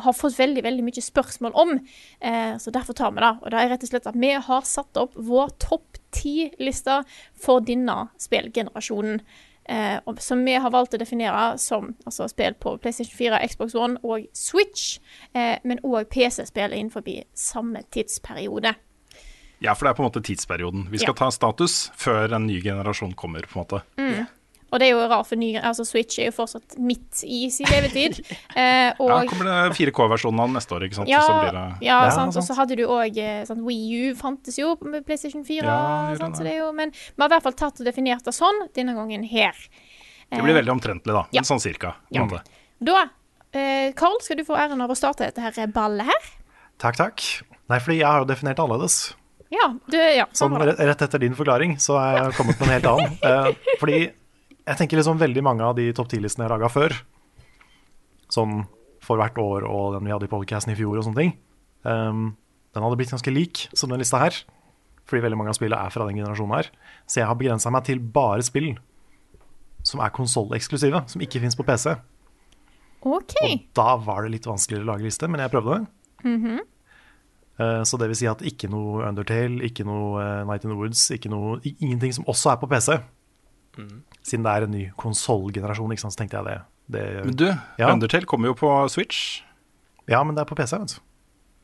har 0.03 0.17
fått 0.17 0.39
veldig 0.41 0.65
veldig 0.65 0.89
mye 0.89 1.05
spørsmål 1.05 1.55
om, 1.61 1.77
eh, 2.21 2.57
så 2.57 2.73
derfor 2.73 2.97
tar 2.97 3.13
vi 3.13 3.21
det. 3.21 3.33
Og 3.43 3.51
det 3.51 3.61
er 3.61 3.73
rett 3.75 3.85
og 3.85 3.93
slett 3.93 4.11
at 4.11 4.19
vi 4.19 4.33
har 4.33 4.63
satt 4.65 4.97
opp 4.97 5.13
vår 5.15 5.55
topp 5.61 6.01
ti-liste 6.13 7.03
for 7.37 7.61
denne 7.61 8.09
spillgenerasjonen. 8.19 9.21
Eh, 9.69 10.01
og- 10.07 10.21
som 10.21 10.45
vi 10.45 10.55
har 10.55 10.71
valgt 10.71 10.95
å 10.95 10.99
definere 10.99 11.59
som 11.59 11.95
altså, 12.05 12.29
spill 12.29 12.55
på 12.55 12.81
PlayStation 12.81 13.17
4, 13.17 13.39
Xbox 13.49 13.75
One 13.75 13.97
og 14.03 14.27
Switch, 14.35 14.99
eh, 15.35 15.59
men 15.65 15.79
òg 15.85 16.09
PC-spill 16.11 16.73
innenfor 16.73 17.05
samme 17.35 17.83
tidsperiode. 17.93 18.75
Ja, 19.61 19.75
for 19.75 19.85
det 19.87 19.91
er 19.91 19.95
på 19.95 20.03
en 20.05 20.11
måte 20.11 20.23
tidsperioden. 20.23 20.91
Vi 20.91 20.99
skal 20.99 21.15
Ja. 21.15 21.19
ta 21.19 21.31
status 21.31 21.91
før 21.97 22.33
en 22.35 22.47
ny 22.47 22.61
generasjon 22.61 23.15
kommer, 23.15 23.43
på 23.43 23.57
en 23.61 23.65
måte. 23.65 23.83
Og 24.73 24.81
det 24.81 24.87
er 24.89 24.95
jo 24.95 25.03
rart, 25.05 25.27
for 25.29 25.37
ny, 25.37 25.51
altså 25.61 25.85
Switch 25.85 26.17
er 26.19 26.31
jo 26.31 26.33
fortsatt 26.39 26.79
midt 26.81 27.21
i 27.29 27.43
sin 27.53 27.69
levetid. 27.69 28.19
Eh, 28.57 28.93
Ja, 28.97 29.19
kommer 29.29 29.47
det 29.49 29.77
4K-versjonen 29.77 30.41
av 30.41 30.51
neste 30.55 30.75
år, 30.77 30.87
ikke 30.89 30.99
sant? 31.03 31.09
ja, 31.13 31.21
Og 31.21 31.29
så 31.29 31.37
blir 31.43 31.53
det 31.57 31.87
ja, 31.87 31.99
Ja, 32.07 32.11
sant. 32.17 32.37
og 32.37 32.45
så 32.47 32.57
hadde 32.57 32.77
du 32.81 32.85
òg 32.87 33.17
sånn, 33.49 33.63
Wii 33.67 34.11
U 34.11 34.15
fantes 34.19 34.57
jo 34.59 34.75
på 34.81 34.91
PlayStation 35.05 35.45
4. 35.45 35.65
Ja, 35.65 36.15
sant, 36.21 36.37
så 36.41 36.45
det 36.47 36.55
er 36.57 36.63
jo, 36.65 36.71
men 36.77 36.93
vi 36.93 37.21
har 37.21 37.29
i 37.31 37.35
hvert 37.37 37.47
fall 37.47 37.57
tatt 37.59 37.81
og 37.81 37.89
definert 37.89 38.25
det 38.25 38.35
sånn 38.37 38.65
denne 38.77 38.95
gangen 38.97 39.25
her. 39.29 39.57
Det 40.33 40.41
blir 40.41 40.57
veldig 40.57 40.73
omtrentlig, 40.73 41.13
da. 41.13 41.27
Ja. 41.33 41.41
Men 41.43 41.49
sånn 41.49 41.61
cirka. 41.61 41.95
Ja. 42.15 42.25
Da, 42.81 43.03
eh, 43.53 43.93
Carl, 43.97 44.17
skal 44.25 44.41
du 44.41 44.45
få 44.49 44.57
æren 44.57 44.81
av 44.81 44.91
å 44.93 44.97
starte 44.97 45.29
dette 45.29 45.41
her 45.45 45.67
ballet 45.69 46.09
her. 46.09 46.31
Takk, 46.81 46.97
takk. 46.97 47.21
Nei, 47.69 47.79
fordi 47.79 47.99
jeg 48.01 48.09
har 48.09 48.23
jo 48.25 48.31
definert 48.33 48.57
det 48.57 48.65
annerledes. 48.65 48.97
Ja, 49.53 49.69
du, 49.93 49.99
ja, 50.01 50.25
Sånn 50.33 50.55
sånn 50.55 50.65
rett 50.65 50.79
rett 50.81 51.03
etter 51.05 51.21
din 51.21 51.35
forklaring, 51.37 51.77
så 51.77 51.99
er 52.01 52.17
jeg 52.23 52.37
kommet 52.39 52.57
med 52.61 52.69
en 52.69 52.75
helt 52.79 52.89
annen. 52.89 53.19
Eh, 53.29 53.77
fordi 53.81 53.99
jeg 54.67 54.79
tenker 54.79 55.01
liksom 55.01 55.19
veldig 55.21 55.43
mange 55.45 55.65
av 55.67 55.75
de 55.79 55.89
topp 55.97 56.13
10-listene 56.13 56.45
jeg 56.45 56.51
har 56.51 56.57
laga 56.59 56.71
før, 56.73 56.95
sånn 58.33 58.63
for 59.03 59.19
hvert 59.19 59.39
år 59.43 59.65
og 59.67 59.97
den 59.97 60.07
vi 60.07 60.13
hadde 60.15 60.29
i 60.29 60.31
podcasten 60.33 60.73
i 60.73 60.79
fjor 60.79 61.01
og 61.01 61.07
sånne 61.09 61.19
ting, 61.19 61.33
um, 61.83 62.29
den 62.73 62.85
hadde 62.87 62.99
blitt 63.01 63.11
ganske 63.13 63.33
lik 63.35 63.67
som 63.77 63.91
den 63.93 64.01
lista 64.01 64.21
her. 64.23 64.37
Fordi 65.11 65.25
veldig 65.27 65.37
mange 65.41 65.51
av 65.51 65.57
spillene 65.59 65.83
er 65.83 65.91
fra 65.93 66.07
den 66.07 66.17
generasjonen 66.21 66.55
her. 66.55 66.69
Så 67.11 67.19
jeg 67.21 67.27
har 67.29 67.37
begrensa 67.37 67.73
meg 67.75 67.83
til 67.89 67.99
bare 68.15 68.45
spill 68.47 68.71
som 69.85 70.01
er 70.01 70.13
konsolleksklusive, 70.15 71.03
som 71.11 71.25
ikke 71.27 71.41
fins 71.43 71.59
på 71.59 71.67
PC. 71.67 71.97
OK. 73.03 73.35
Og 73.43 73.65
da 73.75 73.89
var 73.99 74.23
det 74.23 74.37
litt 74.37 74.47
vanskeligere 74.47 74.87
å 74.87 74.93
lage 74.93 75.05
liste, 75.09 75.27
men 75.29 75.43
jeg 75.43 75.51
prøvde 75.53 75.81
det. 75.81 75.91
Eh, 77.59 77.83
Så 77.83 77.99
det 77.99 78.09
vil 78.13 78.17
si 78.23 78.29
at 78.31 78.41
ikke 78.47 78.71
noe 78.71 79.03
Undertale, 79.09 79.59
ikke 79.67 79.85
noe 79.85 80.23
eh, 80.23 80.45
Night 80.49 80.65
in 80.65 80.71
the 80.71 80.79
Woods, 80.79 81.03
ikke 81.11 81.29
noe, 81.35 81.59
ingenting 81.75 82.15
som 82.15 82.25
også 82.31 82.55
er 82.55 82.63
på 82.63 82.71
PC. 82.71 82.95
Siden 84.23 84.45
det 84.45 84.53
er 84.53 84.67
en 84.67 84.75
ny 84.75 84.85
konsollgenerasjon, 85.01 85.97
så 85.99 86.13
tenkte 86.17 86.41
jeg 86.41 86.45
det. 86.45 86.59
det 86.93 87.25
Men 87.25 87.37
du, 87.37 87.47
Ja. 87.79 87.93
Undertale 87.93 88.27
kommer 88.27 88.53
jo 88.53 88.55
på 88.55 88.71
Switch. 88.93 89.43
ja, 90.09 90.23
men 90.23 90.35
det 90.35 90.43
er 90.43 90.49
på 90.51 90.59
PC, 90.59 90.77
vet 90.79 90.97
du. 90.97 91.01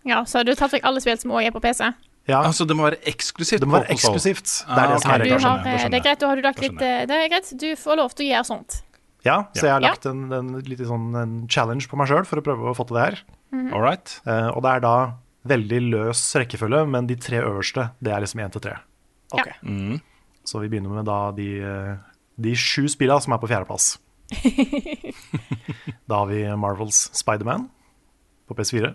Ja, 0.09 0.25
så 0.25 0.45
du 0.45 0.53
har 0.53 0.57
tatt 0.57 0.73
vekk 0.73 0.87
alle 0.89 1.01
spill 1.01 1.19
som 1.21 1.35
òg 1.37 1.47
er 1.47 1.53
på 1.53 1.61
PC? 1.61 1.93
Ja, 2.29 2.43
Altså, 2.45 2.67
det 2.69 2.77
må 2.77 2.85
være 2.85 3.01
eksklusivt 3.09 3.63
det 3.63 3.69
må 3.69 3.79
være 3.81 3.95
eksklusivt. 3.95 4.45
Det 4.45 4.69
Ah, 4.69 4.85
er 4.85 4.89
det 4.89 4.95
ah, 4.95 4.99
ok. 4.99 5.09
er 5.09 5.25
Du 5.25 5.47
har, 5.47 5.59
eh, 5.67 5.89
det 5.89 5.99
er 5.99 6.05
greit, 6.05 6.21
du 6.21 6.27
har 6.27 6.37
du 6.37 6.43
lagt 6.43 6.61
litt 6.61 6.83
eh, 6.83 7.07
Det 7.09 7.17
er 7.17 7.29
greit, 7.33 7.53
du 7.57 7.69
får 7.77 7.97
lov 7.97 8.15
til 8.15 8.27
å 8.27 8.29
gjøre 8.35 8.45
sånt. 8.45 8.83
Ja, 9.25 9.39
så 9.57 9.67
jeg 9.67 9.73
har 9.73 9.81
lagt 9.83 10.07
en, 10.07 10.29
en, 10.33 10.53
litt 10.63 10.81
sånn 10.87 11.09
en 11.19 11.33
challenge 11.51 11.89
på 11.91 11.99
meg 11.99 12.09
sjøl 12.09 12.25
for 12.29 12.41
å 12.41 12.45
prøve 12.45 12.71
å 12.71 12.77
få 12.77 12.87
til 12.87 12.97
det 12.97 13.05
her. 13.05 13.17
Mm 13.51 13.71
-hmm. 13.71 14.21
uh, 14.29 14.57
Og 14.57 14.63
det 14.63 14.71
er 14.71 14.81
da 14.81 15.13
veldig 15.45 15.81
løs 15.91 16.37
rekkefølge, 16.37 16.87
men 16.87 17.07
de 17.07 17.17
tre 17.17 17.41
øverste, 17.41 17.91
det 18.01 18.13
er 18.13 18.21
liksom 18.21 18.41
én 18.41 18.53
til 18.53 18.61
tre. 18.61 18.77
Ok. 19.33 19.49
Så 20.49 20.63
vi 20.63 20.71
begynner 20.73 20.95
med 20.97 21.09
da 21.09 21.19
de, 21.37 21.49
de 22.41 22.55
sju 22.57 22.87
spilla 22.89 23.19
som 23.21 23.35
er 23.37 23.41
på 23.43 23.51
fjerdeplass. 23.51 23.99
da 26.09 26.23
har 26.23 26.31
vi 26.31 26.41
Marvels 26.57 27.09
Spiderman 27.17 27.69
på 28.49 28.57
PS4. 28.57 28.95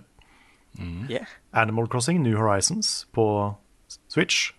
Yeah. 1.09 1.25
Animal 1.53 1.87
Crossing 1.87 2.23
New 2.23 2.37
Horizons 2.37 3.07
på 3.13 3.53
Switch. 4.07 4.51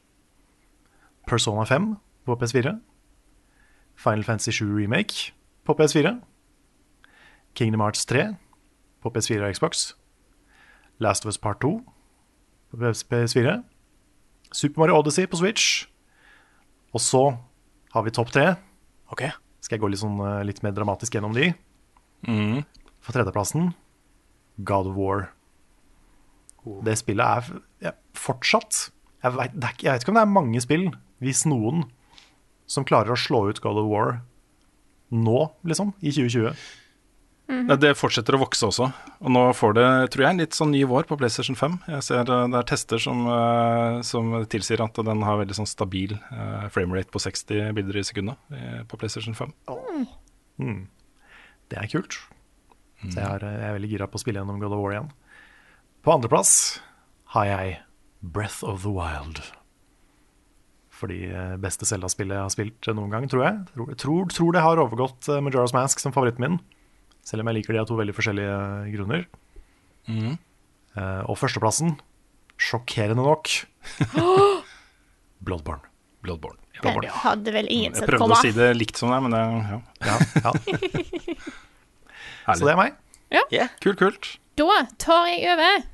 Persona 1.26 1.64
5 1.64 1.96
på 2.26 2.36
PS4. 2.36 2.78
Final 3.96 4.24
Fantasy 4.24 4.50
7 4.50 4.80
Remake 4.80 5.32
på 5.64 5.74
PS4. 5.74 6.20
Kingdom 7.54 7.80
Hearts 7.80 8.06
3 8.06 8.34
på 9.02 9.10
PS4 9.10 9.42
og 9.42 9.54
Xbox. 9.54 9.94
Last 10.98 11.26
of 11.26 11.28
Us 11.28 11.38
Part 11.38 11.60
2 11.60 11.80
på 12.70 12.76
PS4. 12.76 13.62
Super 14.52 14.78
Mario 14.80 14.98
Odyssey 14.98 15.26
på 15.26 15.36
Switch. 15.36 15.93
Og 16.94 17.02
så 17.02 17.24
har 17.94 18.06
vi 18.06 18.14
topp 18.14 18.32
tre. 18.34 18.54
Ok. 19.12 19.26
Skal 19.64 19.76
jeg 19.76 19.84
gå 19.84 19.90
litt, 19.90 20.02
sånn, 20.02 20.18
eh, 20.22 20.44
litt 20.46 20.62
mer 20.62 20.74
dramatisk 20.76 21.16
gjennom 21.16 21.34
de? 21.36 21.52
Mm. 22.28 22.64
For 23.04 23.16
tredjeplassen 23.16 23.72
God 24.62 24.90
of 24.92 24.96
War. 24.96 25.28
Det 26.84 26.94
spillet 26.96 27.24
er 27.24 27.62
ja, 27.90 27.92
fortsatt 28.16 28.88
jeg 29.24 29.32
vet, 29.38 29.52
det 29.56 29.68
er, 29.68 29.76
jeg 29.80 29.92
vet 29.92 30.04
ikke 30.04 30.12
om 30.12 30.18
det 30.18 30.22
er 30.24 30.32
mange 30.36 30.60
spill, 30.60 30.82
hvis 31.24 31.44
noen, 31.48 31.86
som 32.68 32.84
klarer 32.84 33.14
å 33.14 33.20
slå 33.20 33.46
ut 33.48 33.60
God 33.64 33.80
of 33.80 33.88
War 33.88 34.18
nå, 35.14 35.38
liksom, 35.64 35.94
i 36.04 36.12
2020. 36.12 36.52
Nei, 37.44 37.76
Det 37.76 37.92
fortsetter 37.98 38.36
å 38.38 38.40
vokse 38.40 38.64
også. 38.70 38.86
Og 39.20 39.32
nå 39.32 39.42
får 39.56 39.74
det, 39.76 39.88
tror 40.14 40.24
jeg, 40.24 40.32
en 40.32 40.40
litt 40.40 40.56
sånn 40.56 40.70
ny 40.72 40.80
vår 40.88 41.04
på 41.08 41.18
PlayStation 41.20 41.56
5. 41.58 41.76
Jeg 41.92 42.06
ser 42.06 42.30
eh, 42.32 42.44
det 42.52 42.60
er 42.60 42.68
tester 42.70 43.02
som, 43.02 43.24
eh, 43.28 43.98
som 44.06 44.32
tilsier 44.50 44.80
at 44.84 45.00
den 45.04 45.24
har 45.26 45.40
veldig 45.40 45.56
sånn 45.58 45.68
stabil 45.68 46.16
eh, 46.16 46.66
framerate 46.72 47.12
på 47.12 47.20
60 47.20 47.74
bilder 47.76 48.00
i 48.00 48.06
sekundet 48.08 48.56
på 48.88 49.00
PlayStation 49.00 49.36
5. 49.36 49.52
Mm. 50.62 50.86
Det 51.68 51.80
er 51.80 51.90
kult. 51.92 52.16
Så 53.04 53.18
jeg 53.18 53.26
er, 53.28 53.44
jeg 53.44 53.68
er 53.68 53.76
veldig 53.76 53.92
gira 53.92 54.08
på 54.08 54.16
å 54.16 54.22
spille 54.22 54.40
gjennom 54.40 54.62
God 54.62 54.72
of 54.72 54.80
War 54.80 54.96
igjen. 54.96 55.12
På 56.04 56.14
andreplass 56.16 56.54
har 57.36 57.50
jeg 57.50 57.76
Breath 58.24 58.64
of 58.64 58.86
the 58.86 58.92
Wild. 58.92 59.42
Fordi 60.94 61.26
beste 61.60 61.84
Zelda-spillet 61.88 62.38
jeg 62.38 62.46
har 62.46 62.54
spilt 62.54 62.88
noen 62.96 63.12
gang, 63.12 63.26
tror 63.28 63.44
jeg. 63.44 63.58
Tror, 63.74 63.92
tror, 64.00 64.30
tror 64.32 64.56
det 64.56 64.62
har 64.64 64.80
overgått 64.80 65.28
Majora's 65.44 65.74
Mask 65.76 66.00
som 66.00 66.14
favoritten 66.14 66.46
min. 66.46 66.62
Selv 67.24 67.42
om 67.44 67.48
jeg 67.51 67.60
liker 67.60 67.76
de 67.76 67.80
av 67.82 67.88
to 67.88 67.96
veldig 67.98 68.14
forskjellige 68.16 68.56
grunner. 68.94 69.24
Mm. 70.10 70.34
Uh, 70.94 71.22
og 71.30 71.38
førsteplassen, 71.40 71.96
sjokkerende 72.60 73.24
nok, 73.24 73.51
Bloodborne. 75.44 75.82
Bloodborne. 76.24 76.60
Bloodborne. 76.80 77.09
Den 77.09 77.16
hadde 77.24 77.52
vel 77.55 77.66
ingen 77.70 77.94
Jeg 77.96 78.09
prøvde 78.09 78.32
å 78.32 78.38
si 78.40 78.52
det 78.56 78.70
likt 78.76 78.98
som 79.01 79.10
deg, 79.12 79.24
men 79.26 79.34
det 79.34 79.42
ja. 79.44 79.80
Ja, 80.05 80.16
ja. 80.44 80.52
Så 82.59 82.64
det 82.66 82.72
er 82.74 82.78
meg. 82.80 82.96
Kult, 83.82 83.98
kult. 84.01 84.30
Da 84.59 84.84
tar 85.01 85.28
jeg 85.32 85.44
over. 85.55 85.84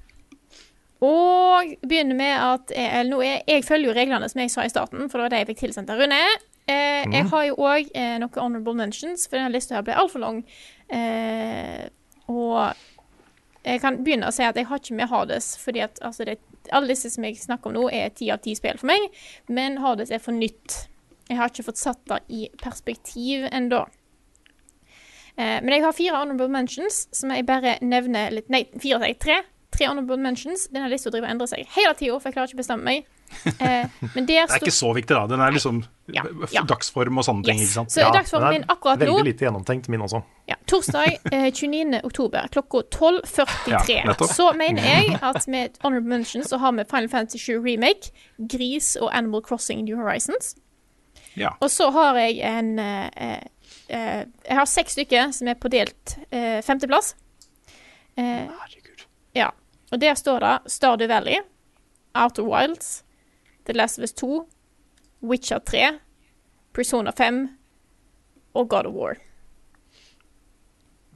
Og 1.00 1.70
begynner 1.88 2.16
med 2.18 2.34
at 2.36 2.72
jeg, 2.76 2.88
er, 3.08 3.42
jeg 3.48 3.64
følger 3.64 3.88
jo 3.88 3.96
reglene 3.96 4.28
som 4.28 4.42
jeg 4.42 4.52
sa 4.52 4.66
i 4.66 4.72
starten, 4.72 5.06
for 5.08 5.16
det 5.20 5.24
var 5.26 5.32
det 5.32 5.42
jeg 5.44 5.50
fikk 5.52 5.62
tilsendt 5.64 5.92
av 5.94 6.02
Rune. 6.02 6.18
Eh, 6.68 7.06
Jeg 7.08 7.24
har 7.32 7.46
jo 7.48 7.54
òg 7.56 7.88
eh, 7.96 8.18
noen 8.20 8.36
honorable 8.36 8.76
mentions, 8.76 9.24
for 9.26 9.40
denne 9.40 9.54
lista 9.54 9.78
her 9.78 9.86
ble 9.86 9.96
altfor 9.96 10.22
lang. 10.22 10.42
Eh, 10.90 11.86
og 12.30 12.74
jeg 13.64 13.82
kan 13.82 14.00
begynne 14.04 14.30
å 14.30 14.34
si 14.34 14.44
at 14.46 14.56
jeg 14.56 14.68
har 14.70 14.80
ikke 14.80 14.96
med 14.98 15.10
Hades, 15.10 15.52
fordi 15.60 15.84
at 15.84 16.00
altså, 16.06 16.26
alle 16.70 16.90
disse 16.92 17.12
som 17.12 17.26
jeg 17.26 17.38
snakker 17.40 17.70
om 17.70 17.76
nå, 17.76 17.86
er 17.92 18.12
ti 18.16 18.30
av 18.32 18.42
ti 18.44 18.54
spill 18.58 18.80
for 18.80 18.90
meg, 18.90 19.06
men 19.52 19.80
Hades 19.84 20.12
er 20.14 20.22
for 20.22 20.36
nytt. 20.36 20.86
Jeg 21.30 21.38
har 21.38 21.52
ikke 21.52 21.68
fått 21.68 21.80
satt 21.80 22.00
det 22.10 22.20
i 22.34 22.48
perspektiv 22.60 23.46
ennå. 23.52 23.84
Eh, 25.36 25.58
men 25.62 25.74
jeg 25.74 25.84
har 25.84 25.96
fire 25.96 26.18
honorable 26.18 26.50
mentions, 26.52 27.04
som 27.16 27.32
jeg 27.34 27.46
bare 27.48 27.78
nevner 27.84 28.34
litt 28.34 28.50
Nei, 28.52 28.64
fire. 28.82 29.12
Tre. 29.20 29.40
Tre 29.70 29.86
honorable 29.86 30.18
mentions. 30.18 30.66
Denne 30.74 30.90
lista 30.90 31.12
driver 31.12 31.28
og 31.28 31.36
endrer 31.36 31.52
seg 31.52 31.76
hele 31.76 31.94
tida, 31.94 32.18
for 32.18 32.30
jeg 32.30 32.38
klarer 32.38 32.50
ikke 32.50 32.58
å 32.58 32.64
bestemme 32.64 32.88
meg. 32.88 33.19
Eh, 33.46 33.86
men 34.14 34.26
der 34.26 34.46
Det 34.46 34.56
er 34.56 34.58
ikke 34.60 34.72
så 34.74 34.90
viktig, 34.94 35.14
da. 35.14 35.26
Den 35.30 35.40
er 35.40 35.52
liksom 35.54 35.82
Ja, 36.12 36.24
ja. 36.52 36.62
dagsform 36.66 37.18
og 37.18 37.24
sånne 37.24 37.44
ting. 37.46 37.60
Yes. 37.60 37.68
ikke 37.70 37.76
sant? 37.78 37.92
Så 37.94 38.08
dagsformen 38.12 38.50
min 38.56 38.64
akkurat 38.68 38.98
nå 38.98 39.06
Veldig 39.06 39.24
lite 39.28 39.44
gjennomtenkt, 39.46 39.88
min 39.88 40.00
også. 40.02 40.22
ja, 40.50 40.56
Torsdag 40.66 41.18
eh, 41.32 41.46
29. 41.52 42.00
oktober 42.04 42.48
klokka 42.52 42.82
12.43. 42.90 44.00
Ja, 44.04 44.14
så 44.34 44.52
mener 44.58 44.82
jeg 44.82 45.18
at 45.22 45.46
med 45.48 45.78
Honorable 45.84 46.08
Mention 46.16 46.42
så 46.44 46.58
har 46.58 46.72
vi 46.72 46.84
Final 46.90 47.08
Fantasy 47.08 47.38
7 47.38 47.62
Remake, 47.64 48.10
Gris 48.38 48.96
og 49.00 49.10
Animal 49.16 49.42
Crossing 49.46 49.84
New 49.84 49.96
Horizons. 49.96 50.56
Ja. 51.38 51.54
Og 51.60 51.70
så 51.70 51.90
har 51.94 52.18
jeg 52.18 52.40
en 52.42 52.78
eh, 52.78 53.06
eh, 53.16 53.42
eh, 53.88 54.24
Jeg 54.48 54.56
har 54.58 54.66
seks 54.66 54.92
stykker 54.98 55.30
som 55.32 55.48
er 55.48 55.54
på 55.54 55.70
delt 55.70 56.16
eh, 56.30 56.58
femteplass. 56.66 57.14
Eh, 58.18 58.48
Ja. 59.34 59.50
Og 59.92 60.00
der 60.00 60.14
står 60.18 60.40
det 60.42 60.56
Stardew 60.70 61.06
Valley, 61.08 61.38
Outer 62.14 62.42
Wilds, 62.46 63.02
The 63.70 63.78
Last 63.78 64.00
of 64.00 64.06
Us 64.06 64.14
2, 64.18 64.30
Witcher 65.30 65.60
3, 65.62 65.90
Persona 66.74 67.12
5 67.14 67.42
og 68.58 68.68
God 68.72 68.88
of 68.90 68.96
War. 68.98 69.18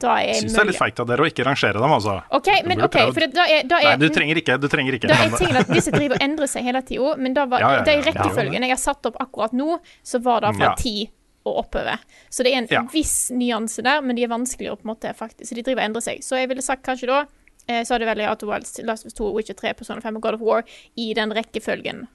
Da 0.03 0.17
er 0.21 0.33
Jeg 0.33 0.41
syns 0.43 0.55
det 0.57 0.61
er 0.61 0.69
litt 0.73 0.79
feigt 0.79 1.01
av 1.01 1.07
dere 1.09 1.23
å 1.23 1.29
ikke 1.31 1.45
rangere 1.47 1.79
dem, 1.81 1.93
altså. 1.95 2.17
OK, 2.35 2.49
men 2.67 2.83
ok, 2.83 2.97
for 3.15 3.27
da 3.31 3.45
er, 3.47 3.67
da 3.71 3.79
er 3.79 3.93
Nei, 3.95 4.01
du 4.03 4.15
trenger 4.15 4.41
ikke. 4.41 4.57
Du 4.61 4.67
trenger 4.71 4.97
ikke. 4.99 5.11
da 5.11 5.19
er 5.23 5.37
tingen 5.39 5.59
at 5.61 5.71
disse 5.71 5.93
driver 5.95 6.19
og 6.19 6.25
endrer 6.27 6.51
seg 6.51 6.67
hele 6.67 6.83
tida, 6.87 7.13
men 7.21 7.37
da 7.37 7.45
var, 7.51 7.63
Ja, 7.63 7.71
ja, 7.77 7.83
ja. 7.83 7.85
de 7.87 8.09
rekkefølgen 8.11 8.67
jeg 8.67 8.75
har 8.75 8.81
satt 8.83 9.07
opp 9.11 9.21
akkurat 9.23 9.55
nå, 9.57 9.79
så 10.03 10.21
var 10.25 10.43
det 10.45 10.55
fra 10.59 10.73
ti 10.81 10.97
og 11.45 11.61
oppover. 11.63 12.03
Så 12.33 12.45
det 12.47 12.55
er 12.57 12.65
en 12.65 12.91
viss 12.93 13.31
nyanse 13.37 13.85
der, 13.85 14.03
men 14.03 14.17
de 14.19 14.25
er 14.27 14.33
vanskeligere 14.33 14.81
på 14.81 14.89
en 14.89 14.93
måte 14.95 15.15
faktisk, 15.15 15.47
så 15.51 15.59
de 15.59 15.63
driver 15.63 15.85
og 15.85 15.89
endrer 15.91 16.05
seg. 16.09 16.25
Så 16.27 16.41
jeg 16.41 16.51
ville 16.51 16.65
sagt 16.65 16.85
kanskje 16.87 17.11
da 17.13 17.23
eh, 17.69 17.85
så 17.85 17.95
hadde 17.95 18.05
vel 18.09 18.15
veldig 18.17 18.29
Outer 18.33 18.51
Wilds, 18.51 18.75
Last 18.89 19.07
of 19.07 19.13
Us 19.13 19.19
2, 19.21 19.31
Witcher 19.37 19.59
3, 19.61 19.75
Persona 19.79 20.03
5 20.05 20.19
og 20.19 20.27
God 20.27 20.41
of 20.41 20.45
War 20.45 20.65
i 20.97 21.13
den 21.17 21.35
rekkefølgen 21.37 22.07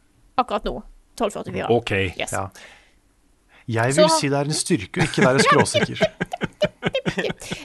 akkurat 0.44 0.64
nå. 0.68 0.76
1244. 1.20 1.70
OK. 1.76 1.92
Yes. 2.20 2.32
Ja. 2.32 2.50
Jeg 3.70 3.94
vil 3.96 4.08
Så- 4.10 4.20
si 4.20 4.30
det 4.30 4.38
er 4.40 4.46
en 4.50 4.56
styrke 4.58 5.02
å 5.02 5.06
ikke 5.06 5.26
være 5.28 5.40
skråsikker. 5.46 6.00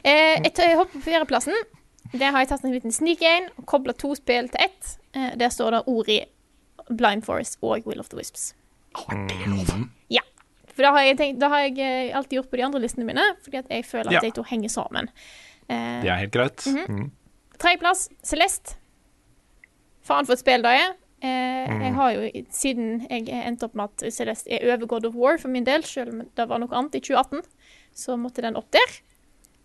Eh, 0.05 0.41
jeg, 0.43 0.77
hopper 0.77 0.99
på 0.99 1.05
fjerdeplassen. 1.07 1.55
Der 2.13 2.31
har 2.33 2.41
jeg 2.43 2.49
tatt 2.51 2.65
en 2.67 2.73
liten 2.75 2.93
sneak 2.93 3.23
in 3.23 3.47
og 3.59 3.65
kobla 3.71 3.93
to 3.97 4.15
spill 4.19 4.49
til 4.53 4.61
ett. 4.67 4.97
Eh, 5.15 5.35
der 5.39 5.49
står 5.53 5.71
det 5.77 5.81
Ori, 5.91 6.17
Blind 6.91 7.25
Forest 7.25 7.59
og 7.63 7.87
Will 7.87 8.01
of 8.03 8.09
the 8.11 8.17
Wisps. 8.19 8.55
Ja. 10.13 10.23
For 10.75 10.83
da 10.83 10.91
har 10.97 11.05
jeg, 11.07 11.17
tenkt, 11.21 11.39
da 11.41 11.49
har 11.53 11.65
jeg 11.69 11.79
eh, 11.79 12.17
alltid 12.17 12.39
gjort 12.41 12.51
på 12.51 12.59
de 12.61 12.65
andre 12.67 12.81
listene 12.83 13.07
mine, 13.07 13.25
fordi 13.45 13.61
at 13.63 13.71
jeg 13.71 13.85
føler 13.87 14.11
at 14.11 14.17
Ja. 14.19 14.21
de 14.27 14.31
to 14.37 14.43
henger 14.43 14.69
sammen. 14.75 15.09
Eh, 15.69 16.03
Det 16.03 16.11
er 16.11 16.17
helt 16.25 16.33
greit. 16.35 16.67
Mhm. 16.67 17.11
Tredjeplass, 17.59 18.09
Celeste. 18.25 18.75
Faen 20.03 20.27
for 20.27 20.33
et 20.35 20.41
spill 20.43 20.63
det 20.63 20.73
er. 20.81 20.95
Eh, 21.25 21.53
Mm. 21.65 21.81
Jeg 21.81 21.95
har 21.97 22.11
jo, 22.13 22.43
siden 22.53 22.89
jeg 23.09 23.29
endte 23.49 23.65
opp 23.65 23.75
med 23.79 23.89
at 23.89 24.13
Celeste 24.13 24.53
er 24.53 24.67
over 24.75 24.87
God 24.87 25.07
of 25.09 25.15
War 25.17 25.39
for 25.41 25.49
min 25.49 25.65
del, 25.65 25.83
selv 25.89 26.11
om 26.13 26.19
det 26.37 26.45
var 26.51 26.59
noe 26.61 26.69
annet 26.77 26.99
i 26.99 27.01
2018, 27.01 27.41
så 27.97 28.19
måtte 28.21 28.43
den 28.45 28.59
opp 28.61 28.69
der. 28.75 28.93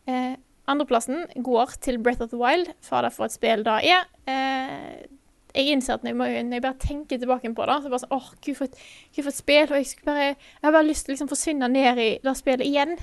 Eh, 0.07 0.37
andreplassen 0.71 1.25
går 1.43 1.73
til 1.83 1.97
Breath 1.99 2.21
of 2.23 2.29
the 2.31 2.39
Wild, 2.39 2.71
fader 2.81 3.09
for 3.11 3.25
et 3.27 3.35
spill 3.35 3.65
det 3.67 3.75
er. 3.91 4.07
Eh, 4.31 5.03
jeg 5.55 5.73
innser 5.73 5.95
at 5.97 6.03
når 6.05 6.13
jeg, 6.13 6.15
må, 6.21 6.25
når 6.47 6.53
jeg 6.59 6.61
bare 6.61 6.79
tenker 6.79 7.17
tilbake 7.19 7.51
på 7.57 7.65
det, 7.67 7.75
så 7.75 7.79
er 7.79 7.89
det 7.89 7.91
bare 7.91 8.03
sånn 8.05 8.15
åh, 8.15 8.31
gud 8.45 8.55
for 8.55 8.69
et, 8.69 8.79
gud 9.15 9.23
for 9.25 9.29
et 9.33 9.39
spill. 9.41 9.67
Og 9.73 9.77
jeg, 9.81 9.85
bare, 10.05 10.25
jeg 10.29 10.63
har 10.63 10.71
bare 10.77 10.87
lyst 10.87 11.05
til 11.05 11.11
å 11.11 11.15
liksom 11.17 11.31
forsvinne 11.33 11.69
ned 11.73 11.97
i 11.99 12.09
det 12.23 12.35
spillet 12.39 12.65
igjen. 12.69 12.95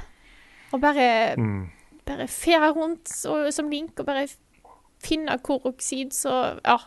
Og 0.72 0.80
bare 0.80 1.34
Mm. 1.36 1.68
bare 2.06 2.26
fere 2.28 2.72
rundt 2.72 3.10
og, 3.28 3.52
som 3.52 3.68
Link 3.68 3.98
og 4.00 4.06
bare 4.06 4.28
finne 4.28 4.42
finne 5.02 5.36
koroksid, 5.44 6.14
så 6.16 6.58
ja. 6.64 6.78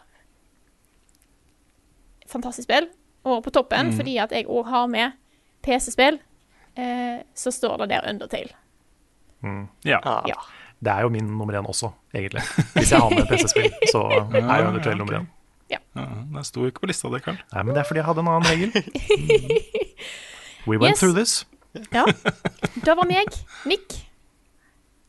Fantastisk 2.29 2.67
spill. 2.69 2.87
Og 3.25 3.41
på 3.43 3.51
toppen, 3.51 3.89
Mm. 3.91 3.97
fordi 3.97 4.17
at 4.21 4.31
jeg 4.31 4.45
òg 4.47 4.65
har 4.69 4.87
med 4.87 5.11
PC-spill, 5.65 6.19
eh, 6.77 7.19
så 7.35 7.51
står 7.51 7.77
det 7.83 7.89
der 7.89 8.07
Undertale. 8.09 8.53
Mm. 9.43 9.67
Ja. 9.85 9.99
Ja. 10.27 10.35
Det 10.81 10.91
er 10.93 11.01
jo 11.01 11.09
min 11.09 11.25
nummer 11.27 11.53
én 11.59 11.67
også, 11.67 11.89
egentlig. 12.15 12.41
Hvis 12.75 12.91
jeg 12.91 12.99
har 12.99 13.09
med 13.09 13.27
PC-spill, 13.27 13.71
så 13.91 14.03
er 14.31 14.61
jo 14.61 14.67
Undertale 14.69 14.97
nummer 14.97 15.19
én. 15.19 15.27
Ja, 15.69 15.77
Den 15.95 16.43
sto 16.43 16.63
ikke 16.65 16.79
på 16.81 16.87
lista 16.87 17.09
di, 17.13 17.19
Karl. 17.19 17.37
Nei, 17.53 17.63
men 17.63 17.75
det 17.75 17.81
er 17.81 17.87
fordi 17.89 17.99
jeg 17.99 18.05
hadde 18.07 18.19
en 18.23 18.27
annen 18.27 18.47
regel. 18.49 18.71
We 20.67 20.77
went 20.77 20.91
Yes. 20.95 20.99
through 20.99 21.15
this. 21.15 21.45
Ja. 21.93 22.05
Da 22.85 22.95
var 22.95 23.05
meg. 23.05 23.27
Nick. 23.65 24.05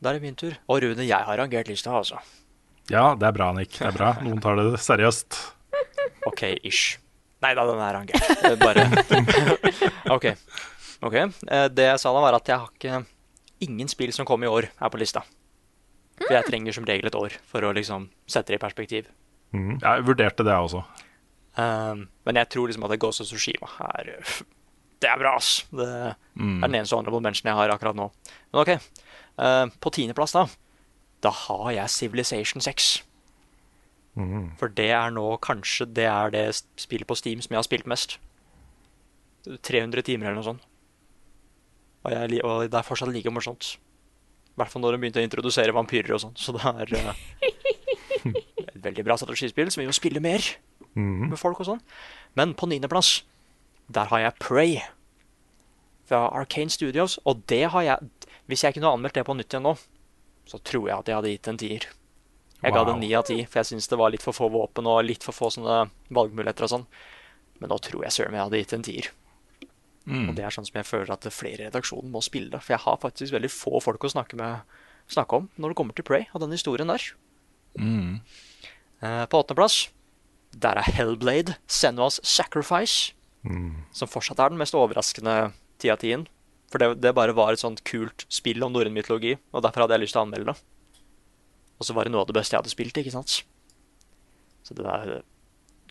Da 0.01 0.09
er 0.09 0.13
det 0.19 0.21
min 0.21 0.35
tur. 0.35 0.53
Og 0.67 0.81
Rune, 0.83 1.05
jeg 1.07 1.17
har 1.25 1.37
rangert 1.37 1.67
lista, 1.69 1.91
altså. 1.97 2.19
Ja, 2.89 3.15
det 3.15 3.23
er 3.27 3.31
bra, 3.31 3.51
Nick. 3.53 3.71
Det 3.77 3.87
er 3.87 3.95
bra. 3.97 4.11
Noen 4.21 4.41
tar 4.41 4.55
det 4.59 4.79
seriøst. 4.81 5.37
OK, 6.27 6.43
ish. 6.63 6.97
Nei 7.41 7.53
da, 7.57 7.63
den 7.65 7.79
er 7.81 7.97
han 7.97 8.07
Eh, 8.11 8.55
Bare 8.61 8.83
OK. 10.15 10.25
ok. 11.01 11.15
Eh, 11.49 11.67
Det 11.73 11.87
jeg 11.87 11.99
sa 12.03 12.11
da, 12.13 12.21
var 12.21 12.37
at 12.37 12.47
jeg 12.51 12.57
har 12.61 12.69
ikke 12.75 13.05
Ingen 13.61 13.87
spill 13.91 14.11
som 14.13 14.25
kom 14.25 14.41
i 14.43 14.49
år, 14.49 14.65
er 14.81 14.89
på 14.89 14.97
lista. 14.97 15.21
For 16.17 16.33
jeg 16.33 16.47
trenger 16.47 16.73
som 16.73 16.85
regel 16.85 17.05
et 17.11 17.15
år 17.17 17.35
for 17.45 17.61
å 17.61 17.73
liksom 17.77 18.07
sette 18.29 18.49
det 18.53 18.57
i 18.57 18.61
perspektiv. 18.63 19.05
Jeg 19.53 20.05
vurderte 20.07 20.41
det, 20.45 20.49
jeg 20.53 20.65
også. 20.65 20.81
Um, 21.59 22.07
men 22.25 22.39
jeg 22.39 22.49
tror 22.49 22.67
liksom 22.71 22.85
at 22.87 22.95
Ghost 23.01 23.21
of 23.21 23.27
Tsushima 23.27 23.67
er 23.99 24.15
Det 25.01 25.09
er 25.11 25.17
bra, 25.21 25.35
ass. 25.37 25.65
Det 25.69 26.15
Mm. 26.37 26.63
er 26.63 26.67
den 26.69 26.75
eneste 26.79 26.95
honorable 26.95 27.21
mention 27.21 27.49
jeg 27.51 27.57
har 27.57 27.69
akkurat 27.69 27.95
nå. 27.95 28.09
Men 28.53 28.61
OK. 28.61 28.69
Uh, 29.37 29.67
på 29.81 29.91
tiendeplass, 29.93 30.31
da. 30.33 30.45
Da 31.21 31.29
har 31.29 31.71
jeg 31.75 31.89
Civilization 31.89 32.61
6. 32.61 33.03
Mm. 34.19 34.51
For 34.59 34.71
det 34.75 34.89
er 34.91 35.13
nå 35.15 35.23
kanskje 35.43 35.87
det 35.87 36.07
er 36.09 36.33
det 36.33 36.43
spillet 36.79 37.07
på 37.07 37.15
Steam 37.15 37.41
som 37.43 37.53
jeg 37.53 37.61
har 37.61 37.67
spilt 37.67 37.87
mest. 37.89 38.17
300 39.47 40.03
timer 40.05 40.29
eller 40.29 40.41
noe 40.41 40.49
sånt. 40.51 40.67
Og, 42.01 42.13
jeg, 42.13 42.41
og 42.45 42.65
det 42.65 42.77
er 42.77 42.85
fortsatt 42.85 43.11
like 43.13 43.31
morsomt. 43.33 43.75
I 44.51 44.59
hvert 44.59 44.73
fall 44.73 44.83
når 44.83 44.95
de 44.95 45.01
begynte 45.03 45.21
å 45.21 45.25
introdusere 45.25 45.75
vampyrer 45.75 46.15
og 46.17 46.23
sånn. 46.25 46.37
Så 46.37 46.53
det 46.55 46.63
er 46.67 46.95
uh, 46.97 47.13
et 48.67 48.81
veldig 48.83 49.05
bra 49.07 49.17
strategispill 49.21 49.71
som 49.71 49.83
vi 49.83 49.89
må 49.89 49.95
spille 49.95 50.23
mer 50.23 50.43
mm. 50.93 51.31
med 51.31 51.37
folk 51.39 51.61
og 51.63 51.71
sånn. 51.71 51.83
Men 52.37 52.55
på 52.57 52.69
niendeplass, 52.69 53.21
der 53.91 54.11
har 54.11 54.25
jeg 54.25 54.39
Prey. 54.41 54.81
fra 56.05 56.27
Arcane 56.35 56.69
Studios. 56.69 57.19
Og 57.25 57.43
det 57.47 57.69
har 57.71 57.81
jeg 57.81 57.97
Hvis 58.45 58.63
jeg 58.63 58.73
kunne 58.73 58.89
anmeldt 58.91 59.15
det 59.15 59.23
på 59.23 59.33
nytt 59.37 59.53
igjen 59.53 59.63
nå, 59.63 59.77
så 60.45 60.57
tror 60.59 60.89
jeg 60.89 60.97
at 60.97 61.07
jeg 61.07 61.15
hadde 61.15 61.29
gitt 61.31 61.47
en 61.47 61.57
tier. 61.57 61.85
Jeg 62.61 62.73
ga 62.75 62.83
det 62.85 62.93
ni 62.99 63.09
av 63.17 63.25
ti, 63.25 63.39
for 63.49 63.61
jeg 63.61 63.71
syns 63.71 63.89
det 63.89 63.97
var 63.97 64.11
litt 64.13 64.21
for 64.21 64.37
få 64.37 64.49
våpen 64.53 64.85
og 64.89 65.01
litt 65.07 65.23
for 65.25 65.33
få 65.33 65.49
sånne 65.53 65.89
valgmuligheter 66.13 66.67
og 66.67 66.73
sånn. 66.75 66.85
Men 67.61 67.71
nå 67.73 67.77
tror 67.81 68.03
jeg 68.05 68.13
søren 68.13 68.33
meg 68.33 68.39
jeg 68.41 68.47
hadde 68.49 68.61
gitt 68.61 68.75
en 68.77 68.85
tier. 68.85 69.09
Og 70.29 70.35
det 70.37 70.43
er 70.45 70.53
sånn 70.53 70.65
som 70.65 70.77
jeg 70.79 70.87
føler 70.89 71.11
at 71.13 71.25
flere 71.33 71.65
i 71.65 71.69
redaksjonen 71.69 72.11
må 72.13 72.21
spille. 72.25 72.57
For 72.61 72.73
jeg 72.73 72.83
har 72.85 73.01
faktisk 73.01 73.33
veldig 73.33 73.51
få 73.53 73.81
folk 73.85 74.03
å 74.05 74.13
snakke, 74.13 74.37
med, 74.39 74.61
snakke 75.09 75.41
om 75.41 75.49
når 75.57 75.73
det 75.73 75.77
kommer 75.81 75.97
til 75.97 76.05
Prey 76.07 76.25
og 76.33 76.41
den 76.41 76.53
historien 76.55 76.89
der. 76.89 77.05
Eh, 79.01 79.25
på 79.25 79.41
åttendeplass 79.41 79.89
der 80.51 80.75
er 80.81 80.89
Hellblade, 80.97 81.55
Senua's 81.71 82.19
Sacrifice. 82.27 83.13
Som 83.95 84.09
fortsatt 84.11 84.39
er 84.43 84.49
den 84.51 84.59
mest 84.59 84.75
overraskende 84.75 85.53
ti 85.79 85.89
av 85.89 86.01
tien. 86.01 86.27
For 86.71 86.77
det, 86.81 87.01
det 87.01 87.13
bare 87.15 87.33
var 87.35 87.53
et 87.53 87.61
sånt 87.63 87.83
kult 87.87 88.25
spill 88.31 88.63
om 88.63 88.73
norrøn 88.73 88.93
mytologi, 88.95 89.37
og 89.51 89.63
derfor 89.63 89.85
hadde 89.85 89.95
jeg 89.97 90.03
lyst 90.05 90.13
til 90.15 90.21
å 90.21 90.25
anmelde 90.27 90.51
det. 90.53 90.59
Og 91.81 91.87
så 91.87 91.95
var 91.97 92.05
det 92.05 92.13
noe 92.13 92.21
av 92.21 92.29
det 92.29 92.37
beste 92.37 92.53
jeg 92.53 92.61
hadde 92.61 92.73
spilt, 92.73 92.97
ikke 93.01 93.13
sant? 93.13 93.39
Så 94.61 94.75
det 94.77 94.85
var 94.85 95.09
eh, 95.09 95.23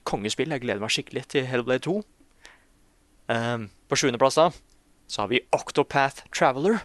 kongespill. 0.06 0.52
Jeg 0.54 0.62
gleder 0.62 0.82
meg 0.82 0.92
skikkelig 0.94 1.24
til 1.34 1.48
Hellblade 1.50 1.82
2. 1.88 1.96
Um, 3.30 3.64
på 3.90 3.98
sjuendeplass 3.98 4.38
da 4.38 4.48
så 5.10 5.24
har 5.24 5.30
vi 5.30 5.40
Octopath 5.54 6.22
Traveler, 6.34 6.84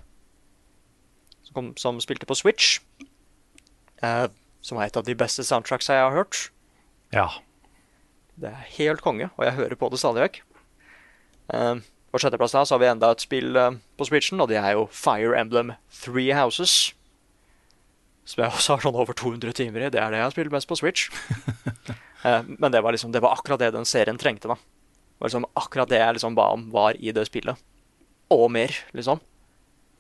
som, 1.46 1.54
kom, 1.54 1.70
som 1.78 2.02
spilte 2.02 2.26
på 2.26 2.38
Switch. 2.38 2.80
Uh, 4.02 4.26
som 4.66 4.82
er 4.82 4.90
et 4.90 4.98
av 4.98 5.06
de 5.06 5.14
beste 5.18 5.46
soundtracksa 5.46 6.00
jeg 6.00 6.08
har 6.08 6.18
hørt. 6.18 6.40
Ja. 7.14 7.28
Det 8.42 8.50
er 8.50 8.70
helt 8.80 9.06
konge, 9.06 9.30
og 9.38 9.46
jeg 9.46 9.58
hører 9.60 9.78
på 9.78 9.92
det 9.94 10.02
stadig 10.02 10.26
vekk. 10.26 10.40
Eh, 11.54 11.76
på 12.10 12.20
sjetteplass 12.20 12.56
da 12.58 12.64
så 12.66 12.74
har 12.74 12.82
vi 12.82 12.90
enda 12.90 13.12
et 13.14 13.22
spill 13.22 13.54
uh, 13.54 13.78
på 13.98 14.08
Switchen, 14.10 14.42
og 14.42 14.50
det 14.50 14.58
er 14.58 14.74
jo 14.74 14.88
Fire 14.90 15.38
Emblem 15.38 15.76
Three 15.94 16.34
Houses. 16.34 16.96
Som 18.26 18.42
jeg 18.44 18.54
også 18.54 18.76
har 18.76 18.86
sånn 18.86 18.98
over 18.98 19.18
200 19.18 19.54
timer 19.58 19.86
i. 19.86 19.92
Det 19.94 20.02
er 20.02 20.14
det 20.14 20.20
jeg 20.22 20.26
har 20.26 20.34
spilt 20.34 20.54
mest 20.56 20.70
på 20.72 20.80
Switch. 20.82 21.10
Eh, 22.26 22.42
men 22.48 22.72
det 22.74 22.80
var, 22.82 22.90
liksom, 22.90 23.12
det 23.14 23.20
var 23.22 23.36
akkurat 23.36 23.60
det 23.62 23.68
den 23.76 23.86
serien 23.86 24.18
trengte. 24.18 24.50
da. 24.50 24.56
Det 24.58 25.20
var 25.22 25.30
liksom 25.30 25.44
akkurat 25.62 25.92
det 25.92 26.00
jeg 26.00 26.16
liksom 26.16 26.34
ba 26.34 26.48
om, 26.56 26.64
var 26.74 26.98
i 26.98 27.12
det 27.14 27.22
spillet. 27.28 27.60
Og 28.34 28.48
mer, 28.50 28.74
liksom. 28.98 29.20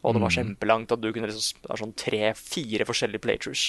Og 0.02 0.16
det 0.18 0.24
var 0.24 0.34
kjempelangt, 0.34 0.90
at 0.90 1.04
du 1.04 1.12
kunne 1.14 1.30
liksom 1.30 1.62
Det 1.62 1.70
er 1.70 1.82
sånn 1.84 1.94
tre-fire 2.02 2.88
forskjellige 2.90 3.22
playtrues. 3.22 3.68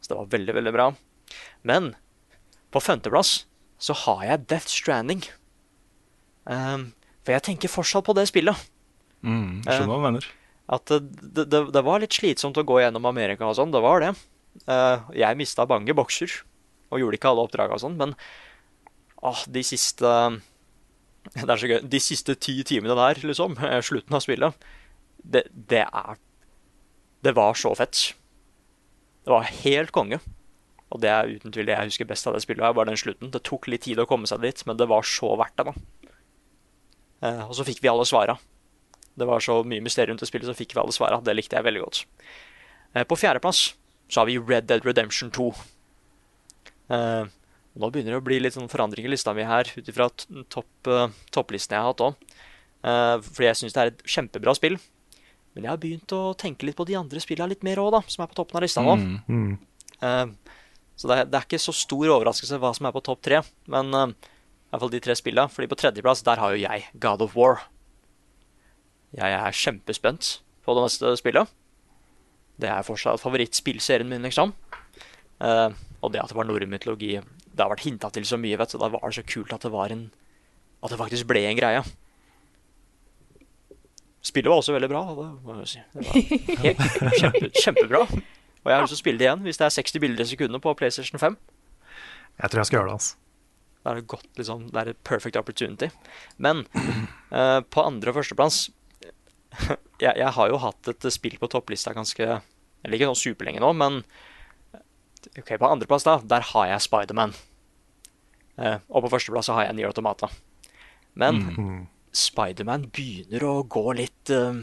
Så 0.00 0.10
det 0.10 0.18
var 0.18 0.32
veldig, 0.34 0.56
veldig 0.58 0.72
bra. 0.74 0.88
Men 1.62 1.92
på 2.74 2.82
femteplass 2.82 3.44
så 3.78 3.94
har 4.06 4.24
jeg 4.26 4.46
Death 4.50 4.70
Stranding. 4.70 5.22
Um, 6.46 6.92
for 7.22 7.34
jeg 7.34 7.46
tenker 7.48 7.72
fortsatt 7.72 8.06
på 8.06 8.14
det 8.18 8.28
spillet. 8.30 8.58
Mm, 9.26 9.62
skjønner 9.66 9.90
hva 9.90 9.98
du 9.98 10.06
mener. 10.10 10.28
At 10.66 10.90
det, 10.90 11.46
det, 11.46 11.60
det, 11.70 11.82
var 11.86 12.02
litt 12.02 12.16
slitsomt 12.16 12.58
å 12.58 12.66
gå 12.66 12.80
gjennom 12.82 13.06
Amerika 13.06 13.46
og 13.46 13.56
sånn. 13.58 13.74
Det 13.74 13.82
var 13.84 14.02
det. 14.02 14.12
Eh, 14.66 15.08
jeg 15.22 15.38
mista 15.38 15.66
mange 15.68 15.94
bokser 15.94 16.32
og 16.90 17.02
gjorde 17.02 17.18
ikke 17.18 17.30
alle 17.30 17.46
oppdraga 17.46 17.76
og 17.76 17.82
sånn, 17.82 17.98
men 17.98 18.14
åh, 19.26 19.42
de 19.50 19.62
siste 19.66 20.06
Det 21.34 21.50
er 21.50 21.58
så 21.58 21.70
gøy. 21.70 21.80
De 21.82 22.00
siste 22.02 22.36
ti 22.38 22.60
timene 22.66 22.94
der, 22.98 23.20
liksom, 23.26 23.56
eh, 23.58 23.80
slutten 23.82 24.14
av 24.14 24.22
spillet, 24.22 24.66
det, 25.18 25.46
det 25.50 25.84
er 25.86 26.18
Det 27.22 27.34
var 27.34 27.54
så 27.58 27.74
fett. 27.74 28.14
Det 29.24 29.32
var 29.32 29.42
helt 29.42 29.90
konge. 29.90 30.20
Og 30.94 31.00
det 31.02 31.10
er 31.10 31.32
uten 31.32 31.50
tvil 31.50 31.66
det 31.66 31.74
jeg 31.74 31.90
husker 31.90 32.06
best 32.06 32.28
av 32.28 32.36
det 32.36 32.44
spillet. 32.44 32.62
her, 32.62 32.76
var 32.76 32.86
den 32.86 32.98
slutten. 32.98 33.32
Det 33.34 33.42
tok 33.42 33.66
litt 33.66 33.82
tid 33.82 33.98
å 33.98 34.06
komme 34.06 34.28
seg 34.30 34.44
dit, 34.44 34.62
men 34.66 34.78
det 34.78 34.86
var 34.86 35.02
så 35.02 35.32
verdt 35.38 35.56
det. 35.58 35.64
da. 35.66 36.10
Eh, 37.26 37.42
og 37.48 37.54
så 37.58 37.66
fikk 37.66 37.82
vi 37.82 37.90
alle 37.90 38.06
svara. 38.06 38.36
Det 39.16 39.28
var 39.28 39.40
så 39.40 39.62
mye 39.64 39.84
mysterium 39.84 40.14
rundt 40.14 40.24
det 40.24 40.28
spillet, 40.28 40.48
så 40.48 40.56
fikk 40.56 40.74
vi 40.76 40.82
alle 40.82 40.94
svara. 40.94 41.22
Det 41.24 41.34
likte 41.36 41.56
jeg 41.56 41.64
veldig 41.66 41.82
godt. 41.84 42.02
Eh, 42.92 43.04
på 43.08 43.16
fjerdeplass 43.16 43.70
så 44.08 44.20
har 44.20 44.28
vi 44.28 44.38
Red 44.38 44.68
Dead 44.68 44.84
Redemption 44.84 45.30
2. 45.34 45.48
Eh, 46.92 47.28
nå 47.76 47.90
begynner 47.92 48.14
det 48.14 48.20
å 48.20 48.26
bli 48.26 48.38
litt 48.40 48.56
sånn 48.56 48.70
forandring 48.72 49.08
i 49.08 49.12
lista 49.12 49.34
mi 49.36 49.44
her, 49.48 49.68
ut 49.76 49.88
ifra 49.88 50.08
topp, 50.52 50.70
eh, 50.92 51.08
topplistene 51.34 51.78
jeg 51.78 51.84
har 51.84 51.92
hatt 51.92 52.04
òg. 52.10 52.28
Fordi 52.86 53.48
jeg 53.48 53.58
syns 53.58 53.74
det 53.74 53.80
er 53.82 53.88
et 53.90 54.02
kjempebra 54.06 54.52
spill. 54.54 54.76
Men 55.56 55.64
jeg 55.64 55.72
har 55.72 55.80
begynt 55.82 56.12
å 56.14 56.36
tenke 56.38 56.68
litt 56.68 56.76
på 56.78 56.86
de 56.86 56.94
andre 56.94 57.18
spillene 57.18 57.50
litt 57.50 57.64
mer 57.66 57.80
òg, 57.82 57.96
da, 57.96 58.02
som 58.06 58.22
er 58.22 58.28
på 58.30 58.36
toppen 58.38 58.60
av 58.60 58.62
lista 58.62 58.84
nå. 58.84 58.94
Mm. 59.26 59.56
Eh, 60.04 60.26
så 60.94 61.10
det 61.10 61.16
er, 61.16 61.30
det 61.32 61.40
ikke 61.48 61.58
så 61.58 61.74
stor 61.74 62.12
overraskelse 62.18 62.60
hva 62.62 62.70
som 62.76 62.86
er 62.86 62.94
på 62.94 63.02
topp 63.08 63.24
tre, 63.24 63.40
men 63.72 63.90
i 63.90 64.04
hvert 64.12 64.84
fall 64.84 64.92
de 64.92 65.00
tre 65.02 65.16
spillene. 65.18 65.50
Fordi 65.50 65.72
på 65.72 65.80
tredjeplass 65.80 66.22
der 66.28 66.40
har 66.44 66.54
jo 66.54 66.62
jeg 66.62 66.86
God 67.02 67.24
of 67.26 67.34
War. 67.34 67.64
Jeg 69.14 69.36
er 69.36 69.54
kjempespent 69.54 70.40
på 70.66 70.74
det 70.74 70.84
neste 70.86 71.12
spillet. 71.20 71.52
Det 72.60 72.68
er 72.72 72.86
fortsatt 72.86 73.20
favorittspillserien 73.20 74.08
min, 74.08 74.24
liksom. 74.26 74.54
Uh, 75.40 75.70
og 76.00 76.12
det 76.12 76.22
at 76.22 76.32
det 76.32 76.38
var 76.38 76.46
norrøn 76.48 76.70
mytologi 76.72 77.18
Det 77.20 77.60
har 77.60 77.68
vært 77.68 77.82
hinta 77.84 78.08
til 78.08 78.24
så 78.24 78.38
mye, 78.40 78.56
vet 78.56 78.72
du. 78.72 78.78
Da 78.80 78.88
var 78.92 79.04
det 79.04 79.18
så 79.18 79.24
kult 79.28 79.52
at 79.52 79.66
det 79.66 79.72
var 79.74 79.92
en 79.92 80.06
At 80.80 80.92
det 80.92 80.98
faktisk 81.00 81.28
ble 81.28 81.42
en 81.44 81.58
greie. 81.58 81.82
Spillet 84.24 84.50
var 84.50 84.62
også 84.62 84.74
veldig 84.74 84.88
bra. 84.90 85.02
Det 85.14 85.26
må 85.44 85.58
jeg 85.60 85.68
si. 85.70 85.82
Det 85.92 86.06
var 86.06 86.64
helt, 86.64 86.80
kjempe, 87.20 87.50
kjempebra. 87.62 88.02
Og 88.06 88.72
jeg 88.72 88.74
har 88.74 88.82
lyst 88.82 88.96
til 88.96 88.98
å 88.98 89.04
spille 89.04 89.20
det 89.20 89.28
igjen 89.28 89.44
hvis 89.46 89.60
det 89.60 89.68
er 89.68 89.76
60 89.76 90.02
bilder 90.02 90.24
i 90.24 90.30
sekundet 90.32 90.64
på 90.64 90.74
PlayStation 90.78 91.22
5. 91.22 91.36
Jeg 92.40 92.50
tror 92.52 92.60
jeg 92.60 92.68
skal 92.70 92.80
gjøre 92.80 92.88
det. 92.90 92.96
altså. 92.98 93.22
Det 93.86 93.92
er 93.92 94.06
godt, 94.10 94.26
liksom, 94.34 94.64
det 94.72 94.80
er 94.80 94.88
et 94.90 95.02
perfect 95.06 95.36
opportunity. 95.38 95.88
Men 96.42 96.64
uh, 96.74 97.60
på 97.62 97.84
andre- 97.86 98.10
og 98.10 98.18
førsteplass 98.18 98.64
jeg, 100.04 100.12
jeg 100.12 100.32
har 100.38 100.52
jo 100.52 100.62
hatt 100.62 100.92
et 100.92 101.08
spill 101.14 101.36
på 101.40 101.50
topplista 101.50 101.94
ganske 101.96 102.24
Eller 102.26 102.96
ikke 102.96 103.10
sånn 103.10 103.22
superlenge 103.22 103.62
nå, 103.62 103.72
men 103.76 104.00
ok, 105.40 105.56
på 105.58 105.68
andreplass, 105.68 106.06
da, 106.06 106.20
der 106.22 106.44
har 106.52 106.70
jeg 106.70 106.84
Spiderman. 106.86 107.34
Eh, 108.56 108.78
og 108.88 109.04
på 109.04 109.12
førsteplass 109.16 109.50
så 109.50 109.56
har 109.56 109.66
jeg 109.66 109.78
Nier 109.78 109.90
Automata. 109.90 110.30
Men 111.18 111.40
Spiderman 112.16 112.86
begynner 112.94 113.44
å 113.44 113.54
gå 113.68 113.84
litt 113.96 114.32
uh, 114.32 114.60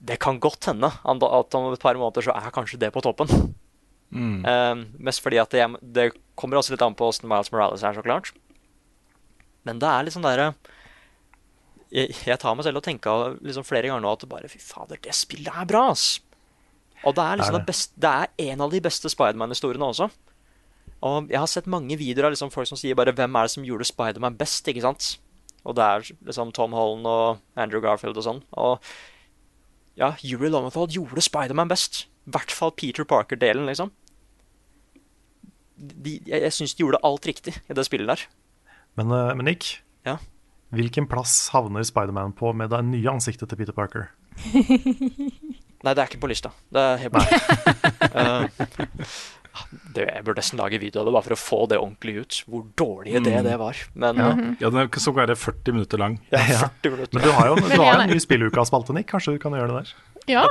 Det 0.00 0.16
kan 0.20 0.40
godt 0.40 0.68
hende 0.70 0.88
at 0.88 1.56
om 1.56 1.68
et 1.70 1.84
par 1.84 1.96
måneder 2.00 2.26
så 2.26 2.34
er 2.36 2.52
kanskje 2.54 2.80
det 2.80 2.90
på 2.92 3.02
toppen. 3.04 3.30
Eh, 4.46 4.74
mest 5.02 5.22
fordi 5.24 5.40
at 5.42 5.54
det, 5.54 5.64
det 5.82 6.10
kommer 6.38 6.60
også 6.60 6.74
litt 6.74 6.84
an 6.84 6.96
på 6.96 7.08
åssen 7.08 7.28
Miles 7.30 7.50
Morales 7.52 7.82
er, 7.82 7.96
så 7.96 8.04
klart. 8.04 8.32
Men 9.64 9.80
det 9.82 9.88
er 9.90 10.04
litt 10.04 10.16
sånn 10.16 10.26
derre 10.26 10.52
jeg, 11.94 12.14
jeg 12.26 12.40
tar 12.42 12.56
meg 12.58 12.66
selv 12.66 12.80
og 12.80 12.86
tenker 12.86 13.38
liksom 13.44 13.66
flere 13.66 13.88
ganger 13.88 14.02
nå 14.02 14.12
at 14.16 14.26
bare 14.30 14.50
Fy 14.50 14.60
fader, 14.62 14.98
det 15.02 15.14
spillet 15.14 15.54
er 15.54 15.68
bra, 15.70 15.86
ass! 15.92 16.18
Og 17.04 17.14
det 17.16 17.24
er 17.24 17.40
liksom 17.40 17.58
det, 17.58 17.64
det? 17.64 17.68
beste, 17.68 18.00
det 18.00 18.10
er 18.10 18.52
en 18.52 18.64
av 18.64 18.72
de 18.72 18.80
beste 18.82 19.10
Spiderman-historiene 19.12 19.90
også. 19.92 20.08
Og 21.04 21.28
jeg 21.28 21.36
har 21.36 21.50
sett 21.50 21.68
mange 21.68 21.98
videoer 22.00 22.30
av 22.30 22.32
liksom 22.32 22.52
folk 22.52 22.68
som 22.70 22.80
sier 22.80 22.96
bare 22.96 23.12
'Hvem 23.12 23.36
er 23.36 23.44
det 23.44 23.52
som 23.52 23.66
gjorde 23.66 23.84
Spiderman 23.84 24.38
best?' 24.40 24.68
ikke 24.68 24.80
sant? 24.86 25.18
Og 25.64 25.76
det 25.76 25.84
er 25.84 26.14
liksom 26.24 26.52
Tom 26.52 26.72
Holland 26.72 27.06
og 27.06 27.38
Andrew 27.56 27.80
Garfield 27.80 28.16
og 28.16 28.24
sånn. 28.24 28.42
Og 28.52 28.80
ja, 29.96 30.14
Yuri 30.24 30.48
Lomethold 30.48 30.92
gjorde 30.92 31.22
Spiderman 31.24 31.68
best. 31.68 32.06
I 32.26 32.30
hvert 32.30 32.50
fall 32.50 32.72
Peter 32.72 33.04
Parker-delen, 33.04 33.66
liksom. 33.66 33.90
De, 35.76 36.20
jeg 36.26 36.40
jeg 36.40 36.52
syns 36.52 36.74
de 36.74 36.84
gjorde 36.84 37.02
alt 37.04 37.26
riktig 37.26 37.56
i 37.68 37.76
det 37.76 37.84
spillet 37.84 38.06
der. 38.06 38.26
Men, 38.96 39.10
eh, 39.10 39.34
men 39.34 39.44
Nick, 39.44 39.82
Ja. 40.04 40.18
Hvilken 40.76 41.06
plass 41.10 41.48
havner 41.54 41.84
Spiderman 41.86 42.34
på 42.36 42.52
med 42.56 42.70
det 42.74 42.82
nye 42.90 43.12
ansiktet 43.14 43.50
til 43.50 43.60
Peter 43.60 43.76
Parker? 43.76 44.10
Nei, 45.84 45.92
det 45.92 46.00
er 46.00 46.08
ikke 46.08 46.22
på 46.22 46.30
lista. 46.30 46.50
Det 46.72 46.80
er 46.80 47.02
helt 47.02 47.16
uh, 47.20 48.46
det, 49.94 50.06
Jeg 50.08 50.24
burde 50.24 50.40
nesten 50.40 50.60
lage 50.60 50.80
video 50.80 51.02
av 51.02 51.08
det 51.08 51.14
bare 51.14 51.26
for 51.26 51.36
å 51.36 51.40
få 51.40 51.58
det 51.70 51.78
ordentlig 51.80 52.14
ut. 52.22 52.38
Hvor 52.48 52.64
dårlig 52.80 53.18
idé 53.20 53.36
det 53.44 53.56
var. 53.60 53.82
Men 53.92 54.20
Ja, 54.22 54.30
Uh, 54.32 54.54
ja 54.62 54.70
den 54.72 54.88
skal 54.96 55.16
være 55.18 55.36
40 55.36 55.76
minutter 55.76 56.00
lang. 56.00 56.18
ja, 56.32 56.40
Ja. 56.54 56.70
40 56.80 56.94
minutter. 56.96 57.18
Men 57.18 57.26
du 57.28 57.32
har 57.36 57.52
jo 57.52 57.58
du 57.60 57.76
har 57.82 58.00
en 58.00 58.10
ny 58.10 58.20
spilluka-spalte, 58.22 58.96
Nick. 58.96 59.10
Kanskje 59.12 59.36
du 59.36 59.42
kan 59.42 59.52
gjøre 59.56 59.70
det 59.74 59.82
der? 59.84 59.94
Ja. 60.26 60.46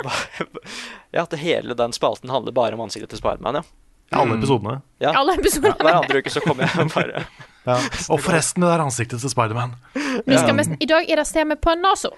Ja, 1.13 1.23
at 1.25 1.33
hele 1.41 1.73
den 1.73 1.93
spalten 1.97 2.29
handler 2.29 2.53
bare 2.53 2.77
om 2.77 2.85
ansiktet 2.85 3.09
til 3.09 3.23
Spiderman, 3.23 3.57
ja. 3.57 3.65
Ja, 4.11 4.19
alle 4.21 4.37
episodene. 4.37 4.81
ja. 5.01 5.13
Alle 5.19 5.37
episodene. 5.39 5.75
Hver 5.79 5.99
andre 6.01 6.21
uke 6.21 6.33
så 6.33 6.43
kommer 6.43 6.67
jeg 6.67 6.91
bare 6.93 7.25
Ja. 7.67 7.77
Og 8.11 8.19
forresten, 8.19 8.61
det 8.65 8.69
der 8.73 8.81
ansiktet 8.83 9.21
til 9.23 9.31
Spiderman. 9.31 9.77
Vi 9.95 10.35
mest, 10.35 10.73
I 10.83 10.87
dag 10.89 11.07
er 11.09 11.21
det 11.21 11.27
stemme 11.29 11.55
på 11.55 11.75
nesa. 11.79 12.11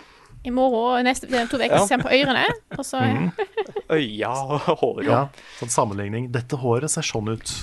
I 0.46 0.50
morgen 0.54 1.00
og 1.00 1.06
neste 1.06 1.30
det 1.30 1.38
er 1.40 1.48
to 1.50 1.58
uker 1.58 1.70
Ja. 1.78 1.86
ser 1.86 2.02
vi 2.02 2.08
på 2.08 2.14
ørene. 2.18 2.46
Og 2.78 2.86
så 2.86 3.02
øya 3.94 4.32
og 4.34 4.60
håret. 4.82 5.06
Ja, 5.06 5.22
sånn 5.60 5.70
sammenligning. 5.74 6.32
Dette 6.34 6.58
håret 6.62 6.90
ser 6.94 7.06
sånn 7.06 7.30
ut. 7.30 7.54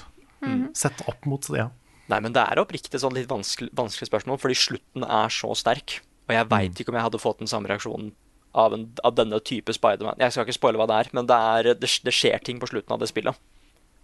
Mm. 0.42 0.68
Sett 0.74 1.02
opp 1.06 1.26
mot 1.26 1.46
ja. 1.54 1.68
Nei, 2.10 2.18
men 2.20 2.34
det 2.34 2.42
er 2.42 2.58
oppriktig 2.62 2.98
sånn 3.00 3.14
litt 3.14 3.28
vanskelig, 3.30 3.70
vanskelig 3.78 4.10
spørsmål, 4.10 4.38
fordi 4.42 4.58
slutten 4.58 5.06
er 5.06 5.30
så 5.32 5.54
sterk. 5.58 6.00
Og 6.28 6.34
jeg 6.34 6.48
veit 6.50 6.80
ikke 6.82 6.90
om 6.92 6.98
jeg 6.98 7.06
hadde 7.06 7.22
fått 7.22 7.38
den 7.42 7.50
samme 7.50 7.70
reaksjonen 7.70 8.10
av, 8.58 8.74
en, 8.74 8.88
av 9.06 9.14
denne 9.16 9.38
type 9.40 9.72
Spiderman. 9.74 10.18
Jeg 10.20 10.34
skal 10.34 10.44
ikke 10.46 10.58
spoile 10.58 10.80
hva 10.80 10.88
det 10.90 10.98
er, 10.98 11.10
men 11.16 11.28
det, 11.30 11.38
er, 11.38 11.70
det, 11.78 11.90
det 12.04 12.14
skjer 12.14 12.42
ting 12.44 12.60
på 12.62 12.68
slutten 12.70 12.94
av 12.94 13.00
det 13.02 13.08
spillet. 13.10 13.38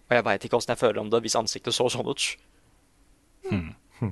Og 0.08 0.16
jeg 0.16 0.24
veit 0.24 0.44
ikke 0.46 0.56
åssen 0.56 0.72
jeg 0.72 0.80
føler 0.80 1.02
om 1.02 1.10
det 1.12 1.20
hvis 1.24 1.36
ansiktet 1.38 1.76
så 1.76 1.88
sånn 1.92 2.08
ut. 2.08 2.24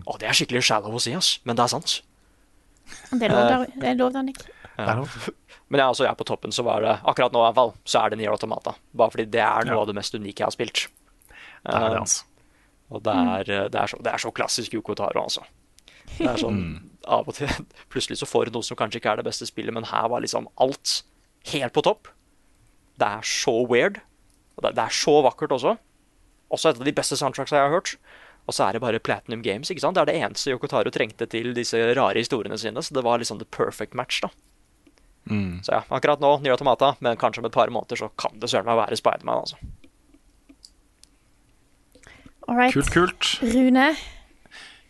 Og 0.06 0.18
det 0.20 0.28
er 0.28 0.36
skikkelig 0.36 0.64
shallow 0.66 0.96
å 0.96 1.00
si, 1.02 1.14
ass, 1.16 1.36
men 1.46 1.56
det 1.58 1.64
er 1.66 1.72
sant. 1.72 1.98
Det 3.10 3.28
er 3.28 3.98
lov, 3.98 4.12
Dannik. 4.14 4.44
Ja. 4.76 5.00
Men 5.66 5.80
jeg, 5.80 5.88
altså, 5.88 6.04
jeg 6.04 6.12
er 6.12 6.18
på 6.20 6.26
toppen, 6.28 6.52
så 6.54 6.62
var 6.62 6.84
det 6.84 6.92
akkurat 7.10 7.32
nå 7.34 7.40
i 7.40 7.46
hvert 7.48 7.56
fall, 7.56 7.72
så 7.90 8.04
er 8.04 8.12
det 8.12 8.20
Nier 8.20 8.30
Automata. 8.30 8.76
Bare 8.94 9.10
fordi 9.10 9.24
det 9.34 9.40
er 9.42 9.66
noe 9.66 9.80
av 9.82 9.88
det 9.88 9.96
mest 9.98 10.14
unike 10.14 10.38
jeg 10.38 10.46
har 10.46 10.54
spilt. 10.54 10.82
Det 10.86 11.72
er 11.74 11.86
det, 11.88 11.96
Eh, 11.96 12.02
altså. 12.04 12.22
Og 12.94 13.02
det 13.02 13.14
er, 13.18 13.50
eh, 13.50 13.64
det 13.74 13.80
er, 13.80 13.90
så, 13.90 13.98
det 13.98 14.12
er 14.12 14.22
så 14.22 14.30
klassisk 14.30 14.76
Yoko 14.76 14.94
Taro, 14.94 15.24
altså. 15.24 15.42
Det 16.12 16.28
er 16.30 16.38
sånn, 16.38 16.60
Av 17.10 17.26
og 17.26 17.34
til 17.34 17.50
plutselig 17.90 18.20
så 18.20 18.28
får 18.30 18.46
du 18.46 18.60
noe 18.60 18.68
som 18.68 18.78
kanskje 18.78 19.00
ikke 19.00 19.16
er 19.16 19.18
det 19.22 19.26
beste 19.26 19.48
spillet, 19.48 19.74
men 19.74 19.88
her 19.90 20.06
var 20.12 20.22
liksom 20.22 20.46
alt 20.62 21.00
helt 21.50 21.74
på 21.74 21.82
topp. 21.82 22.12
Det 22.94 23.10
er 23.18 23.26
så 23.26 23.56
weird. 23.66 23.98
Og 24.54 24.62
det, 24.68 24.76
det 24.78 24.84
er 24.86 24.94
så 25.02 25.16
vakkert 25.26 25.56
også. 25.58 25.74
Også 26.54 26.70
et 26.70 26.80
av 26.80 26.86
de 26.86 26.94
beste 26.94 27.18
soundtracksa 27.18 27.58
jeg 27.58 27.68
har 27.68 27.74
hørt. 27.74 27.96
Og 28.46 28.54
så 28.54 28.68
er 28.68 28.76
det 28.76 28.82
bare 28.84 29.02
Platinum 29.02 29.42
Games. 29.42 29.70
ikke 29.70 29.82
sant? 29.82 29.98
Det 29.98 30.04
er 30.04 30.12
det 30.12 30.20
eneste 30.22 30.52
Yokotaro 30.52 30.92
trengte 30.94 31.26
til 31.26 31.50
disse 31.56 31.80
rare 31.98 32.20
historiene 32.20 32.58
sine. 32.58 32.82
Så 32.82 32.94
det 32.94 33.02
var 33.02 33.18
liksom 33.18 33.40
the 33.42 33.48
perfect 33.50 33.94
match, 33.98 34.20
da. 34.22 34.30
Så 35.66 35.72
ja, 35.74 35.82
akkurat 35.90 36.22
nå 36.22 36.36
nye 36.44 36.54
Automata, 36.54 36.92
men 37.02 37.18
kanskje 37.18 37.42
om 37.42 37.48
et 37.48 37.56
par 37.56 37.70
måneder 37.74 37.98
så 37.98 38.08
kan 38.14 38.38
det 38.38 38.50
søren 38.52 38.68
meg 38.68 38.78
være 38.78 38.98
Spiderman, 39.00 39.42
altså. 39.42 39.58
All 42.46 42.54
right. 42.54 42.70
Kult, 42.74 42.92
kult. 42.94 43.32
Rune. 43.42 43.88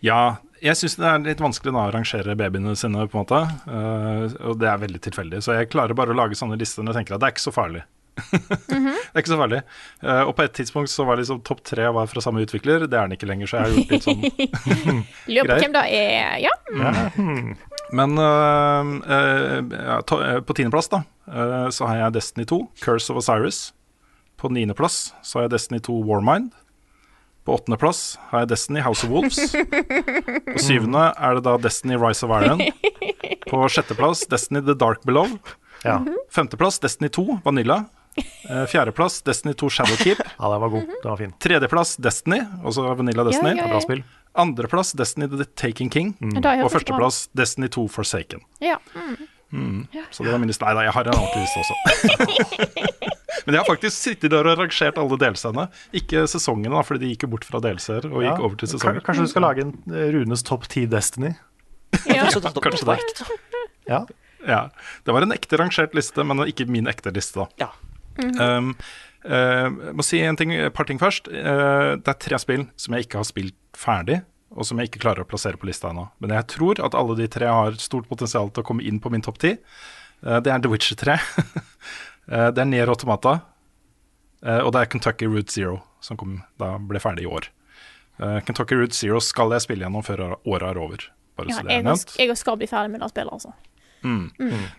Ja, 0.04 0.36
jeg 0.60 0.76
syns 0.76 0.98
det 1.00 1.08
er 1.08 1.22
litt 1.24 1.40
vanskelig 1.40 1.72
da 1.72 1.86
å 1.88 1.92
rangere 1.94 2.36
babyene 2.36 2.76
sine, 2.76 3.06
på 3.08 3.16
en 3.16 3.24
måte. 3.24 3.40
Uh, 3.64 4.28
og 4.50 4.60
det 4.60 4.68
er 4.68 4.82
veldig 4.82 5.00
tilfeldig. 5.08 5.40
Så 5.44 5.56
jeg 5.56 5.70
klarer 5.72 5.96
bare 5.96 6.12
å 6.12 6.18
lage 6.18 6.36
sånne 6.36 6.58
lister 6.60 6.84
når 6.84 6.92
jeg 6.92 7.00
tenker 7.00 7.16
at 7.16 7.24
det 7.24 7.30
er 7.30 7.36
ikke 7.36 7.46
så 7.46 7.56
farlig. 7.56 7.86
Det 8.66 9.12
er 9.12 9.22
ikke 9.22 9.32
så 9.32 9.38
farlig. 9.40 9.60
Uh, 10.02 10.22
og 10.26 10.34
på 10.36 10.44
et 10.46 10.54
tidspunkt 10.56 10.90
så 10.92 11.04
var 11.08 11.20
liksom 11.20 11.42
topp 11.46 11.62
tre 11.66 11.86
var 11.94 12.08
fra 12.10 12.22
samme 12.24 12.42
utvikler. 12.44 12.86
Det 12.86 12.96
er 12.96 13.08
den 13.08 13.16
ikke 13.16 13.28
lenger, 13.28 13.50
så 13.50 13.58
jeg 13.58 13.64
har 13.64 13.74
gjort 13.76 13.94
litt 13.94 14.06
sånn 14.06 14.22
Lurer 15.34 15.50
på 15.52 15.58
hvem 15.62 15.76
da 15.76 15.84
er. 15.88 16.36
Ja. 16.44 16.52
Ja. 16.76 16.92
Men 17.96 18.18
uh, 18.18 18.92
uh, 19.06 19.58
ja, 19.72 19.98
to, 20.08 20.20
på 20.48 20.58
tiendeplass 20.58 20.90
da 20.92 21.04
så 21.26 21.88
har 21.88 21.96
jeg 21.98 22.14
Destiny 22.14 22.44
2, 22.46 22.56
Curse 22.84 23.10
of 23.10 23.18
Osiris. 23.18 23.56
På 24.38 24.46
niendeplass 24.54 25.08
så 25.26 25.40
har 25.40 25.48
jeg 25.48 25.56
Destiny 25.56 25.80
2, 25.82 25.96
Warmind. 26.06 26.52
På 27.42 27.56
åttendeplass 27.56 28.18
har 28.30 28.44
jeg 28.44 28.52
Destiny, 28.52 28.84
House 28.84 29.06
of 29.06 29.10
Wolves. 29.10 29.38
På 30.46 30.62
syvende 30.62 31.08
er 31.18 31.34
det 31.34 31.42
da 31.48 31.56
Destiny, 31.62 31.98
Rise 31.98 32.26
of 32.26 32.34
Iron. 32.38 32.62
På 33.50 33.64
sjetteplass 33.70 34.22
Destiny, 34.30 34.62
The 34.66 34.74
Dark 34.78 35.02
Below. 35.02 35.34
Ja. 35.82 36.00
Femteplass 36.30 36.78
Destiny 36.82 37.10
2, 37.14 37.40
Vanilla. 37.44 37.84
Eh, 38.16 38.64
Fjerdeplass 38.70 39.22
Destiny 39.26 39.54
2, 39.54 39.68
Shadowkeep. 39.70 40.20
Ja, 40.38 40.50
den 40.52 40.60
var 40.62 40.68
god. 40.72 40.86
Den 41.02 41.10
var 41.10 41.16
fin. 41.20 41.32
Tredjeplass 41.42 41.96
Destiny, 41.96 42.40
også 42.64 42.84
Vanilla 42.96 43.24
Destiny. 43.26 43.50
Ja, 43.56 43.56
ja, 43.56 43.66
ja. 43.66 43.72
Bra 43.74 43.80
spill. 43.84 44.02
Andreplass 44.36 44.92
Destiny 44.96 45.28
The 45.32 45.44
Taking 45.56 45.90
King. 45.90 46.12
Hørt 46.20 46.46
Og 46.66 46.70
førsteplass 46.74 47.28
Destiny 47.36 47.68
2 47.72 47.86
Forsaken. 47.88 48.40
ja. 48.60 48.78
Mm. 48.94 49.16
Mm. 49.52 49.82
Så 50.10 50.24
det 50.26 50.32
var 50.32 50.40
min 50.42 50.48
liste. 50.50 50.64
Nei 50.66 50.72
da, 50.74 50.82
jeg 50.88 50.92
har 50.92 51.06
en 51.06 51.14
annen 51.14 51.36
liste 51.38 51.60
også. 51.62 52.56
Men 53.46 53.54
jeg 53.54 53.60
har 53.62 53.68
faktisk 53.68 53.94
sittet 53.94 54.32
der 54.32 54.48
og 54.50 54.58
rangert 54.58 54.98
alle 54.98 55.18
delscenene. 55.22 55.68
Ikke 55.94 56.24
sesongene, 56.28 56.72
da, 56.74 56.82
fordi 56.84 57.04
de 57.04 57.10
gikk 57.12 57.26
jo 57.28 57.30
bort 57.36 57.46
fra 57.46 57.60
delseere 57.62 58.10
og 58.10 58.24
Ja. 58.24 58.32
gikk 58.34 58.42
over 58.42 58.56
til 58.58 58.72
sesonger. 58.72 58.98
Ka- 59.00 59.06
Kanskje 59.06 59.26
du 59.28 59.30
skal 59.30 59.44
lage 59.46 59.62
en 59.62 59.70
eh, 59.94 60.08
Runes 60.16 60.42
topp 60.42 60.66
ti 60.72 60.82
Destiny? 60.90 61.30
Ja. 62.10 62.26
Så 62.34 62.42
det, 62.42 62.52
det, 62.56 62.62
Kanskje 62.66 62.90
det. 62.90 63.30
Ja. 63.86 64.02
Det 65.06 65.14
var 65.14 65.22
en 65.22 65.32
ekte 65.38 65.60
rangert 65.62 65.94
liste, 65.94 66.26
men 66.26 66.42
ikke 66.50 66.66
min 66.68 66.90
ekte 66.90 67.14
liste, 67.14 67.38
da. 67.46 67.46
Ja. 67.68 67.70
Um, 68.18 68.72
uh, 69.26 69.68
må 69.96 70.04
si 70.06 70.20
en 70.24 70.38
ting, 70.38 70.54
et 70.54 70.74
par 70.74 70.88
ting 70.88 71.00
først. 71.00 71.28
Uh, 71.28 71.96
det 72.00 72.12
er 72.12 72.18
tre 72.22 72.40
spill 72.42 72.66
som 72.80 72.96
jeg 72.96 73.06
ikke 73.06 73.20
har 73.20 73.28
spilt 73.28 73.58
ferdig, 73.76 74.22
og 74.56 74.68
som 74.68 74.80
jeg 74.80 74.90
ikke 74.90 75.02
klarer 75.04 75.24
å 75.24 75.28
plassere 75.28 75.60
på 75.60 75.68
lista 75.68 75.90
ennå. 75.92 76.08
Men 76.22 76.34
jeg 76.38 76.48
tror 76.54 76.80
at 76.84 76.96
alle 76.96 77.18
de 77.18 77.28
tre 77.30 77.50
har 77.50 77.76
stort 77.82 78.08
potensial 78.10 78.50
til 78.50 78.64
å 78.64 78.68
komme 78.68 78.86
inn 78.86 79.02
på 79.02 79.12
min 79.12 79.24
topp 79.24 79.40
ti. 79.42 79.56
Eh, 80.24 80.38
det 80.40 80.52
er 80.52 80.62
The 80.62 80.72
Witcher 80.72 80.98
3. 81.02 81.20
Eh, 82.26 82.48
det 82.50 82.58
er 82.58 82.66
Nier 82.66 82.90
Automata. 82.90 83.36
og 84.42 84.72
det 84.74 84.80
er 84.80 84.88
Kentucky 84.90 85.28
Route 85.30 85.52
Zero, 85.54 85.76
som 86.02 86.18
kom, 86.18 86.40
da 86.58 86.72
ble 86.82 86.98
ferdig 86.98 87.22
i 87.22 87.28
år. 87.30 87.46
Kentucky 88.42 88.74
Route 88.80 88.98
Zero 88.98 89.20
skal 89.22 89.54
jeg 89.54 89.62
spille 89.62 89.86
gjennom 89.86 90.02
før 90.02 90.24
året 90.34 90.66
er 90.72 90.80
over. 90.82 91.04
Bare 91.38 91.52
ja 91.52 91.60
jeg, 91.62 91.84
er 91.84 91.86
jeg, 91.86 92.26
jeg 92.26 92.38
skal 92.40 92.58
bli 92.58 92.66
ferdig 92.66 92.96
med 92.96 93.04
det 93.04 93.12
spillet, 93.12 93.30
altså. 93.30 93.54
Mm. 94.02 94.26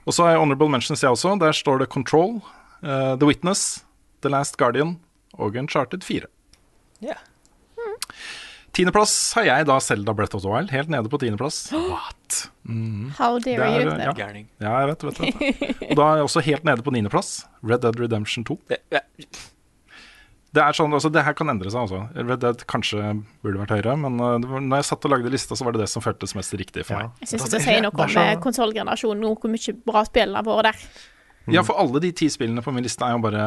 Og 0.04 0.12
så 0.12 0.26
har 0.26 0.36
jeg 0.36 0.42
Honorable 0.44 0.68
Mentions, 0.76 1.04
jeg 1.04 1.16
også. 1.16 1.38
Der 1.40 1.56
står 1.56 1.86
det 1.86 1.90
Control, 1.94 2.42
eh, 2.84 3.14
The 3.18 3.30
Witness, 3.30 3.84
The 4.26 4.32
Last 4.34 4.58
Guardian 4.60 4.98
og 5.38 5.58
Uncharted 5.60 6.06
4. 6.06 6.30
Ja. 7.06 7.18
Tiendeplass 8.78 9.14
har 9.34 9.48
jeg 9.48 9.66
da 9.66 9.80
Selda 9.82 10.14
Breath 10.14 10.38
of 10.38 10.44
the 10.44 10.50
Wild, 10.52 10.70
helt 10.70 10.90
nede 10.94 11.10
på 11.10 11.18
tiendeplass. 11.22 11.72
What? 11.74 12.44
Mm. 12.70 13.12
How 13.18 13.40
dare 13.42 13.70
er, 13.74 13.88
you? 13.88 13.96
ja. 13.98 14.14
Ja, 14.62 14.74
jeg 14.84 14.90
vet, 14.92 15.06
vet, 15.08 15.22
vet. 15.24 15.62
Og 15.90 15.98
da 15.98 16.08
er 16.08 16.20
jeg 16.20 16.28
også 16.28 16.44
helt 16.46 16.68
nede 16.68 16.86
på 16.86 16.94
niendeplass. 16.94 17.40
Red 17.66 17.82
Dead 17.86 17.98
Redemption 18.00 18.46
2. 18.46 18.60
Det, 20.58 20.62
er 20.62 20.78
sånn, 20.78 20.94
altså 20.94 21.10
det 21.14 21.24
her 21.26 21.34
kan 21.38 21.50
endre 21.52 21.72
seg, 21.74 21.88
altså. 21.88 22.04
Red 22.14 22.44
Dead 22.44 22.64
kanskje 22.70 23.02
burde 23.46 23.64
vært 23.64 23.74
høyere, 23.80 23.98
men 24.06 24.22
uh, 24.22 24.36
det 24.42 24.50
var, 24.52 24.64
når 24.70 24.84
jeg 24.84 24.90
satt 24.92 25.10
og 25.10 25.14
lagde 25.16 25.34
lista, 25.34 25.58
så 25.58 25.66
var 25.66 25.76
det 25.76 25.84
det 25.86 25.92
som 25.92 26.06
føltes 26.06 26.38
mest 26.38 26.54
riktig 26.60 26.86
for 26.88 27.02
meg. 27.02 27.18
Jeg 27.26 27.34
syns 27.34 27.50
det 27.54 27.64
sier 27.66 27.82
noe 27.86 27.94
om 27.94 28.18
eh, 28.22 28.34
konsollgenerasjonen, 28.46 29.26
nå, 29.26 29.34
hvor 29.42 29.54
mye 29.54 29.78
bra 29.90 30.06
spillene 30.08 30.42
har 30.42 30.48
vært 30.48 30.70
der. 30.70 30.88
Ja, 31.54 31.64
for 31.64 31.80
alle 31.80 32.02
de 32.04 32.12
ti 32.12 32.28
spillene 32.32 32.64
på 32.64 32.74
min 32.76 32.84
liste 32.84 33.06
er 33.08 33.14
jo 33.16 33.22
bare 33.24 33.44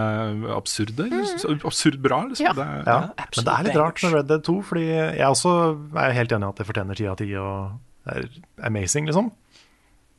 absurde. 0.56 1.08
Mm. 1.10 1.60
Absurd 1.68 1.98
bra, 2.02 2.22
liksom. 2.30 2.46
Ja. 2.46 2.52
Det 2.56 2.64
er, 2.64 2.82
Ja. 2.86 2.98
Ja, 3.18 3.26
Men 3.36 3.44
det 3.44 3.54
er 3.54 3.66
litt 3.68 3.80
rart 3.80 4.02
med 4.02 4.14
Red 4.14 4.30
Dead 4.30 4.44
2, 4.46 4.56
fordi 4.70 4.86
jeg 4.88 5.26
også 5.26 5.52
er 6.00 6.16
helt 6.16 6.32
enig 6.32 6.48
i 6.48 6.52
at 6.54 6.62
det 6.62 6.66
fortjener 6.70 6.96
10 6.96 7.10
av 7.12 7.16
10 7.20 7.34
og 7.40 7.78
det 8.06 8.16
er 8.16 8.66
amazing, 8.66 9.06
liksom. 9.06 9.30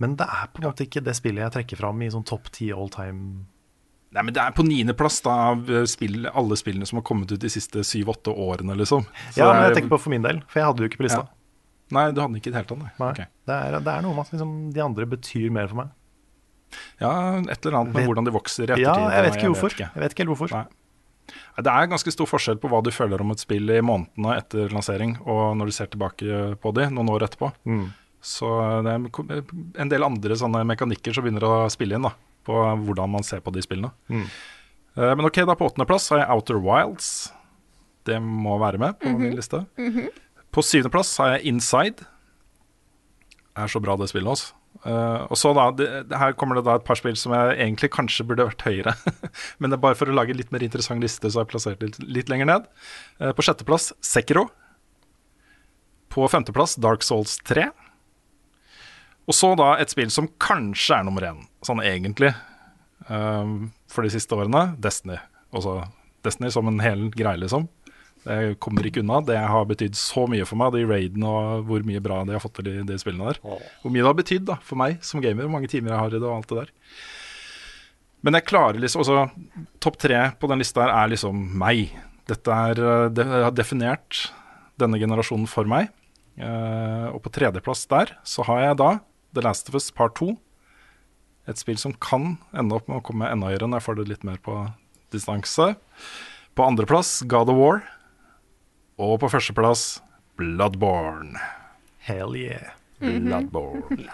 Men 0.01 0.15
det 0.17 0.25
er 0.25 0.49
på 0.53 0.61
en 0.61 0.69
måte 0.69 0.85
ikke 0.85 1.03
det 1.05 1.15
spillet 1.17 1.43
jeg 1.45 1.53
trekker 1.57 1.81
fram 1.81 2.01
i 2.01 2.09
sånn 2.13 2.25
topp 2.25 2.49
10 2.51 2.71
all 2.77 2.89
time. 2.93 3.45
Nei, 4.11 4.23
men 4.27 4.33
Det 4.35 4.41
er 4.43 4.51
på 4.51 4.65
niendeplass 4.67 5.21
av 5.29 5.69
eh, 5.71 5.85
spill, 5.87 6.25
alle 6.27 6.57
spillene 6.59 6.85
som 6.85 6.99
har 6.99 7.05
kommet 7.07 7.31
ut 7.31 7.39
de 7.39 7.49
siste 7.51 7.83
syv-åtte 7.87 8.33
årene, 8.33 8.75
liksom. 8.75 9.05
Så 9.31 9.39
Ja, 9.39 9.53
men 9.53 9.69
jeg 9.69 9.77
tenker 9.79 9.93
på 9.95 10.01
for 10.05 10.13
min 10.13 10.25
del, 10.25 10.41
for 10.51 10.59
jeg 10.59 10.67
hadde 10.67 10.81
det 10.81 10.87
jo 10.87 10.91
ikke 10.91 11.01
på 11.03 11.07
lista. 11.07 11.23
Ja. 11.23 11.37
Nei, 11.91 12.03
du 12.11 12.21
hadde 12.21 12.31
den 12.33 12.39
ikke 12.41 12.51
i 12.51 12.53
det 12.53 12.59
hele 12.59 12.69
tatt, 12.71 12.81
nei. 12.81 13.09
Okay. 13.11 13.29
Det, 13.47 13.55
er, 13.55 13.77
det 13.83 13.93
er 13.93 14.03
noe 14.03 14.15
med 14.15 14.25
at 14.25 14.33
liksom, 14.35 14.51
de 14.75 14.83
andre 14.83 15.07
betyr 15.11 15.47
mer 15.51 15.71
for 15.71 15.81
meg. 15.83 15.93
Ja, 17.01 17.11
et 17.41 17.65
eller 17.65 17.77
annet 17.81 17.93
med 17.93 18.01
Vet- 18.01 18.07
hvordan 18.11 18.25
de 18.25 18.31
vokser 18.35 18.63
i 18.63 18.73
ettertid. 18.73 18.85
Ja, 18.85 19.09
jeg 19.15 19.23
vet 19.25 19.35
ikke 19.35 19.41
ikke 19.45 19.53
hvorfor. 19.55 19.73
ikke. 19.75 19.89
Jeg 19.95 20.03
vet 20.03 20.11
ikke 20.15 20.23
helt 20.25 20.33
hvorfor. 20.35 20.51
Nei. 20.55 20.65
Det 21.61 21.71
er 21.71 21.87
ganske 21.87 22.11
stor 22.11 22.27
forskjell 22.27 22.57
på 22.59 22.69
hva 22.71 22.81
du 22.83 22.89
føler 22.91 23.21
om 23.21 23.31
et 23.31 23.39
spill 23.39 23.69
i 23.71 23.79
månedene 23.85 24.33
etter 24.37 24.71
lansering, 24.73 25.17
og 25.25 25.55
når 25.59 25.65
du 25.69 25.71
ser 25.75 25.87
tilbake 25.91 26.39
på 26.59 26.73
de 26.75 26.87
noen 26.91 27.09
år 27.13 27.23
etterpå. 27.27 27.51
Mm. 27.65 27.85
Så 28.21 28.47
det 28.85 28.91
er 28.93 29.43
en 29.81 29.89
del 29.89 30.03
andre 30.03 30.35
sånne 30.37 30.63
mekanikker 30.67 31.13
som 31.15 31.23
begynner 31.25 31.45
å 31.47 31.69
spille 31.71 31.95
inn 31.97 32.03
da, 32.07 32.11
på 32.45 32.53
hvordan 32.85 33.09
man 33.09 33.23
ser 33.23 33.39
på 33.41 33.51
de 33.55 33.61
spillene. 33.63 33.91
Mm. 34.09 34.25
Eh, 34.97 35.13
Men 35.15 35.25
ok, 35.25 35.41
da 35.47 35.55
på 35.55 35.69
åttendeplass 35.71 36.09
har 36.11 36.19
jeg 36.23 36.29
Outer 36.35 36.59
Wilds. 36.61 37.31
Det 38.05 38.17
må 38.21 38.57
være 38.59 38.79
med 38.81 38.99
på 38.99 39.11
min 39.17 39.35
liste. 39.37 39.63
På 40.51 40.61
syvendeplass 40.65 41.15
har 41.21 41.37
jeg 41.37 41.45
Inside. 41.53 42.01
Det 43.51 43.63
er 43.63 43.67
så 43.71 43.81
bra 43.83 43.95
det 43.99 44.09
spillet 44.11 44.31
også. 44.31 44.53
Eh, 44.81 45.21
og 45.29 45.37
så 45.37 45.51
da, 45.53 45.67
det, 45.77 45.87
Her 46.17 46.33
kommer 46.33 46.57
det 46.57 46.63
da 46.65 46.79
et 46.79 46.85
par 46.87 46.97
spill 46.97 47.13
som 47.19 47.35
jeg 47.35 47.59
egentlig 47.59 47.91
kanskje 47.93 48.25
burde 48.27 48.47
vært 48.49 48.65
høyere. 48.65 48.95
Men 49.59 49.69
det 49.69 49.77
er 49.77 49.85
bare 49.85 49.99
for 49.99 50.09
å 50.09 50.15
lage 50.15 50.35
litt 50.37 50.51
mer 50.53 50.65
interessant 50.65 51.03
liste, 51.03 51.27
så 51.29 51.41
har 51.41 51.47
jeg 51.47 51.53
plassert 51.53 51.83
det 51.83 51.91
litt, 51.91 52.01
litt 52.21 52.33
lenger 52.33 52.49
ned. 52.49 52.67
Uh, 53.21 53.31
på 53.37 53.45
sjetteplass 53.45 53.91
Sekiro. 54.05 54.47
På 56.11 56.27
femteplass 56.31 56.77
Dark 56.81 57.05
Souls 57.07 57.37
3. 57.47 57.69
Og 59.29 59.37
så 59.37 59.53
da 59.59 59.75
et 59.79 59.93
spill 59.93 60.09
som 60.11 60.27
kanskje 60.41 60.97
er 60.97 61.05
nummer 61.07 61.23
én, 61.23 61.43
sånn 61.63 61.79
egentlig, 61.85 62.33
um, 63.07 63.69
for 63.91 64.03
de 64.03 64.11
siste 64.11 64.35
årene. 64.35 64.71
Destiny. 64.81 65.21
Også 65.55 65.77
Destiny 66.25 66.51
som 66.53 66.67
en 66.69 66.81
hel 66.83 67.07
greie, 67.13 67.39
liksom. 67.39 67.69
Jeg 68.21 68.57
kommer 68.61 68.85
ikke 68.85 69.01
unna. 69.01 69.17
Det 69.25 69.37
har 69.39 69.65
betydd 69.69 69.97
så 69.97 70.27
mye 70.29 70.45
for 70.45 70.59
meg, 70.61 70.75
de 70.75 70.85
raidene 70.85 71.29
og 71.29 71.65
hvor 71.69 71.85
mye 71.87 72.03
bra 72.03 72.19
de 72.27 72.35
har 72.35 72.43
fått 72.43 72.59
til 72.59 72.69
de, 72.69 72.75
de 72.85 72.99
spillene 73.01 73.31
der. 73.31 73.41
Hvor 73.41 73.93
mye 73.93 74.03
det 74.03 74.09
har 74.09 74.19
betydd 74.19 74.45
da, 74.51 74.59
for 74.65 74.77
meg 74.81 74.99
som 75.05 75.23
gamer, 75.23 75.47
hvor 75.47 75.55
mange 75.55 75.71
timer 75.71 75.95
jeg 75.95 76.03
har 76.03 76.13
i 76.13 76.19
det 76.19 76.27
og 76.27 76.35
alt 76.35 76.51
det 76.51 76.59
der. 76.59 76.75
Men 78.21 78.37
jeg 78.37 78.45
klarer 78.45 78.77
liksom 78.77 79.01
også 79.01 79.23
Topp 79.81 79.97
tre 80.01 80.19
på 80.37 80.49
den 80.51 80.61
lista 80.61 80.83
her 80.83 80.93
er 80.93 81.09
liksom 81.15 81.39
meg. 81.57 81.89
Dette 82.29 82.53
er 82.53 82.81
uh, 82.85 83.07
Det 83.09 83.25
har 83.25 83.55
definert 83.57 84.27
denne 84.81 85.01
generasjonen 85.01 85.49
for 85.49 85.65
meg. 85.69 85.89
Eh, 86.41 87.07
og 87.11 87.19
på 87.21 87.29
tredjeplass 87.35 87.83
der 87.91 88.15
så 88.25 88.45
har 88.47 88.61
jeg 88.63 88.77
da 88.79 88.91
The 89.35 89.43
Last 89.45 89.69
of 89.69 89.75
Us 89.77 89.91
Part 89.93 90.15
2. 90.17 90.31
Et 91.51 91.59
spill 91.59 91.77
som 91.81 91.93
kan 92.01 92.37
ende 92.55 92.77
opp 92.77 92.87
med 92.89 93.01
å 93.01 93.05
komme 93.05 93.29
enda 93.29 93.51
høyere 93.51 93.67
når 93.67 93.81
jeg 93.81 93.87
får 93.87 93.99
det 93.99 94.07
litt 94.09 94.25
mer 94.25 94.39
på 94.41 94.55
distanse. 95.13 95.73
På 96.57 96.65
andreplass 96.65 97.19
God 97.29 97.51
of 97.53 97.59
War. 97.59 97.83
Og 99.01 99.17
på 99.21 99.29
førsteplass 99.33 100.01
Bloodborne. 100.37 101.39
Hell 102.05 102.35
yeah. 102.37 102.75
Bloodborne. 103.01 104.05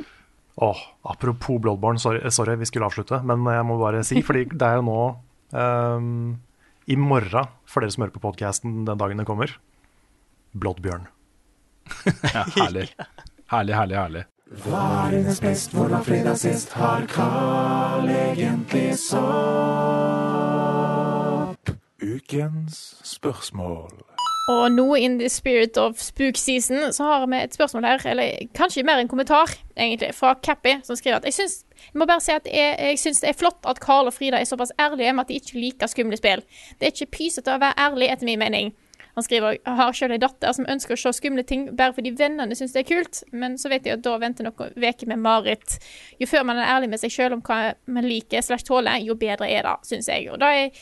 Åh, 0.62 0.80
apropos 1.02 1.60
Bloodborne, 1.62 1.98
sorry, 1.98 2.30
sorry, 2.30 2.56
vi 2.56 2.66
skulle 2.66 2.86
avslutte, 2.86 3.22
men 3.24 3.46
jeg 3.54 3.64
må 3.66 3.78
bare 3.80 4.02
si, 4.04 4.22
fordi 4.26 4.44
det 4.52 4.66
er 4.66 4.76
jo 4.80 4.84
nå 4.84 5.16
um, 5.56 6.36
i 6.86 6.96
morgen, 6.98 7.48
for 7.64 7.80
dere 7.80 7.94
som 7.94 8.02
hører 8.04 8.14
på 8.14 8.24
podcasten 8.26 8.84
den 8.86 9.00
dagen 9.00 9.22
det 9.22 9.26
kommer, 9.28 9.54
Bloodbjørn. 10.52 11.06
Ja, 12.34 12.44
herlig. 12.58 12.90
Herlig, 13.52 13.74
herlig, 13.78 13.96
herlig. 13.96 14.24
Hva 14.66 14.82
er 15.06 15.16
hennes 15.16 15.40
best, 15.40 15.72
hvor 15.72 15.88
var 15.88 16.02
fredag 16.04 16.36
sist, 16.40 16.72
har 16.76 17.06
Carl 17.08 18.08
egentlig 18.12 18.92
sopp? 19.00 19.22
Ukens 22.02 23.00
spørsmål. 23.06 24.11
Og 24.50 24.72
nå 24.74 24.94
in 24.98 25.20
the 25.20 25.28
spirit 25.30 25.76
of 25.78 26.00
spook 26.02 26.36
season, 26.36 26.92
så 26.92 27.04
har 27.06 27.26
vi 27.30 27.38
et 27.38 27.54
spørsmål 27.54 27.84
her, 27.86 28.06
eller 28.10 28.48
kanskje 28.58 28.82
mer 28.82 28.98
en 28.98 29.08
kommentar, 29.08 29.52
egentlig, 29.76 30.14
fra 30.18 30.34
Cappy, 30.42 30.80
som 30.82 30.98
skriver 30.98 31.20
at 31.20 31.28
jeg 31.30 31.36
syns 31.36 31.60
jeg 31.82 31.98
må 31.98 32.06
bare 32.06 32.22
si 32.22 32.30
at 32.30 32.46
jeg, 32.46 32.74
jeg 32.78 32.98
syns 32.98 33.20
det 33.22 33.32
er 33.32 33.38
flott 33.38 33.66
at 33.66 33.80
Karl 33.82 34.06
og 34.06 34.14
Frida 34.14 34.38
er 34.38 34.46
såpass 34.46 34.70
ærlige 34.78 35.12
med 35.12 35.24
at 35.24 35.30
de 35.30 35.38
ikke 35.38 35.58
liker 35.58 35.90
skumle 35.90 36.18
spill. 36.18 36.44
Det 36.78 36.86
er 36.86 36.94
ikke 36.94 37.14
pysete 37.18 37.54
å 37.54 37.58
være 37.62 37.78
ærlig, 37.86 38.10
etter 38.10 38.28
min 38.28 38.38
mening. 38.38 38.70
Han 39.14 39.26
skriver 39.26 39.58
jeg 39.58 39.74
har 39.76 39.92
selv 39.92 40.14
en 40.16 40.22
datter 40.22 40.54
som 40.56 40.68
ønsker 40.72 40.94
å 40.94 41.00
se 41.00 41.12
skumle 41.18 41.42
ting 41.46 41.66
bare 41.76 41.92
fordi 41.96 42.14
vennene 42.16 42.56
syns 42.56 42.72
det 42.72 42.84
er 42.84 42.88
kult, 42.88 43.22
men 43.34 43.58
så 43.60 43.70
vet 43.72 43.86
jeg 43.86 43.98
at 43.98 44.04
da 44.06 44.14
venter 44.22 44.46
noen 44.46 44.72
uker 44.72 45.10
med 45.10 45.20
mareritt. 45.22 45.76
Jo 46.22 46.30
før 46.30 46.46
man 46.48 46.62
er 46.62 46.70
ærlig 46.76 46.92
med 46.94 47.02
seg 47.02 47.12
selv 47.12 47.36
om 47.36 47.42
hva 47.44 47.74
man 47.84 48.08
liker 48.08 48.42
slash 48.46 48.66
tåler, 48.68 49.02
jo 49.04 49.18
bedre 49.18 49.50
er 49.50 49.68
det, 49.68 49.76
syns 49.90 50.08
jeg. 50.08 50.30
Og 50.32 50.40
da 50.40 50.54
er, 50.64 50.72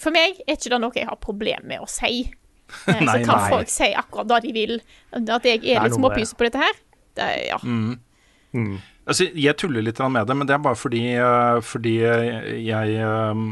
for 0.00 0.14
meg 0.14 0.40
er 0.42 0.58
ikke 0.58 0.72
det 0.74 0.82
noe 0.82 0.98
jeg 0.98 1.08
har 1.08 1.22
problem 1.22 1.68
med 1.70 1.84
å 1.84 1.88
si. 1.90 2.26
Eh, 2.90 2.98
Nei, 3.00 3.22
så 3.22 3.28
kan 3.30 3.38
nei. 3.40 3.50
folk 3.52 3.70
si 3.70 3.88
akkurat 3.94 4.28
det 4.32 4.40
de 4.48 4.52
vil. 4.56 4.72
At 5.14 5.44
jeg 5.46 5.62
er 5.64 5.78
er 5.80 5.84
litt 5.86 5.94
småpyse 5.96 6.34
på 6.38 6.46
dette 6.48 6.58
her, 6.60 6.78
det, 7.18 7.28
ja. 7.48 7.58
Mm. 7.62 8.78
Altså, 9.06 9.28
jeg 9.38 9.54
tuller 9.60 9.84
litt 9.86 9.98
med 10.10 10.26
det, 10.26 10.34
men 10.36 10.48
det 10.48 10.54
er 10.56 10.62
bare 10.64 10.78
fordi, 10.78 11.02
eh, 11.14 11.60
fordi 11.62 11.96
jeg 12.00 12.96
eh, 12.98 13.42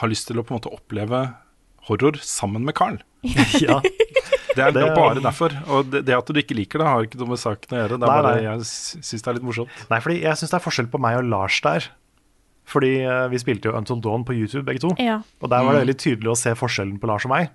har 0.00 0.08
lyst 0.10 0.28
til 0.30 0.40
å 0.40 0.44
på 0.46 0.54
en 0.54 0.60
måte 0.60 0.72
oppleve 0.72 1.20
horror 1.90 2.16
sammen 2.24 2.64
med 2.64 2.74
Carl. 2.78 3.00
Ja. 3.60 3.80
Det 4.54 4.62
er, 4.62 4.70
det 4.70 4.82
er 4.86 4.92
bare 4.94 5.18
derfor. 5.18 5.50
Og 5.66 5.88
det, 5.90 6.04
det 6.06 6.14
at 6.14 6.28
du 6.30 6.36
ikke 6.38 6.54
liker 6.54 6.78
det, 6.78 6.86
har 6.86 7.02
ikke 7.08 7.18
noe 7.18 7.32
med 7.32 7.40
saken 7.42 7.72
å 7.74 7.78
gjøre. 7.80 7.96
Det 7.98 8.06
er 8.06 8.06
Nei, 8.06 8.18
bare, 8.22 8.34
nei. 8.36 8.44
Jeg 8.46 9.02
syns 9.02 9.24
det 9.24 9.30
er 9.32 9.34
litt 9.40 9.46
morsomt. 9.48 9.80
Nei, 9.90 9.98
fordi 10.04 10.18
jeg 10.22 10.38
syns 10.38 10.52
det 10.52 10.58
er 10.60 10.62
forskjell 10.62 10.90
på 10.92 11.00
meg 11.02 11.16
og 11.18 11.26
Lars 11.32 11.56
der. 11.64 11.88
Fordi 12.70 12.92
eh, 13.02 13.24
vi 13.32 13.40
spilte 13.42 13.66
jo 13.68 13.74
Until 13.74 13.98
Dawn 14.04 14.22
på 14.28 14.36
YouTube, 14.38 14.62
begge 14.68 14.84
to. 14.84 14.92
Ja. 15.02 15.16
Og 15.42 15.50
der 15.50 15.66
var 15.66 15.74
det 15.74 15.80
Mm. 15.80 15.86
veldig 15.88 15.96
tydelig 16.04 16.30
å 16.30 16.36
se 16.38 16.54
forskjellen 16.54 17.00
på 17.02 17.10
Lars 17.10 17.26
og 17.26 17.32
meg. 17.34 17.50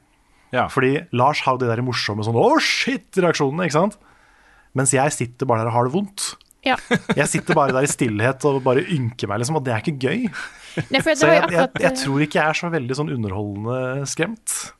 Ja. 0.55 0.67
Fordi 0.71 0.95
Lars 1.13 1.41
har 1.45 1.55
jo 1.57 1.63
de 1.63 1.69
der 1.69 1.81
morsomme 1.85 2.25
sånn 2.25 2.37
'å, 2.37 2.57
shit'-reaksjonene, 2.59 3.67
ikke 3.67 3.77
sant? 3.77 3.99
Mens 4.77 4.93
jeg 4.93 5.11
sitter 5.13 5.45
bare 5.49 5.63
der 5.63 5.71
og 5.71 5.73
har 5.77 5.89
det 5.89 5.93
vondt. 5.93 6.35
Ja. 6.65 6.75
Jeg 7.15 7.27
sitter 7.31 7.55
bare 7.55 7.71
der 7.71 7.85
i 7.87 7.87
stillhet 7.87 8.43
og 8.45 8.63
bare 8.65 8.81
ynker 8.83 9.29
meg, 9.31 9.39
liksom, 9.39 9.55
og 9.55 9.63
det 9.63 9.71
er 9.73 9.79
ikke 9.79 10.09
gøy. 10.09 10.25
Nei, 10.91 10.99
Så 11.01 11.27
jeg, 11.27 11.45
jeg, 11.55 11.69
jeg 11.81 11.93
tror 11.97 12.19
ikke 12.21 12.37
jeg 12.37 12.49
er 12.51 12.57
så 12.59 12.69
veldig 12.69 12.97
sånn 12.99 13.09
underholdende 13.15 14.05
skremt. 14.05 14.73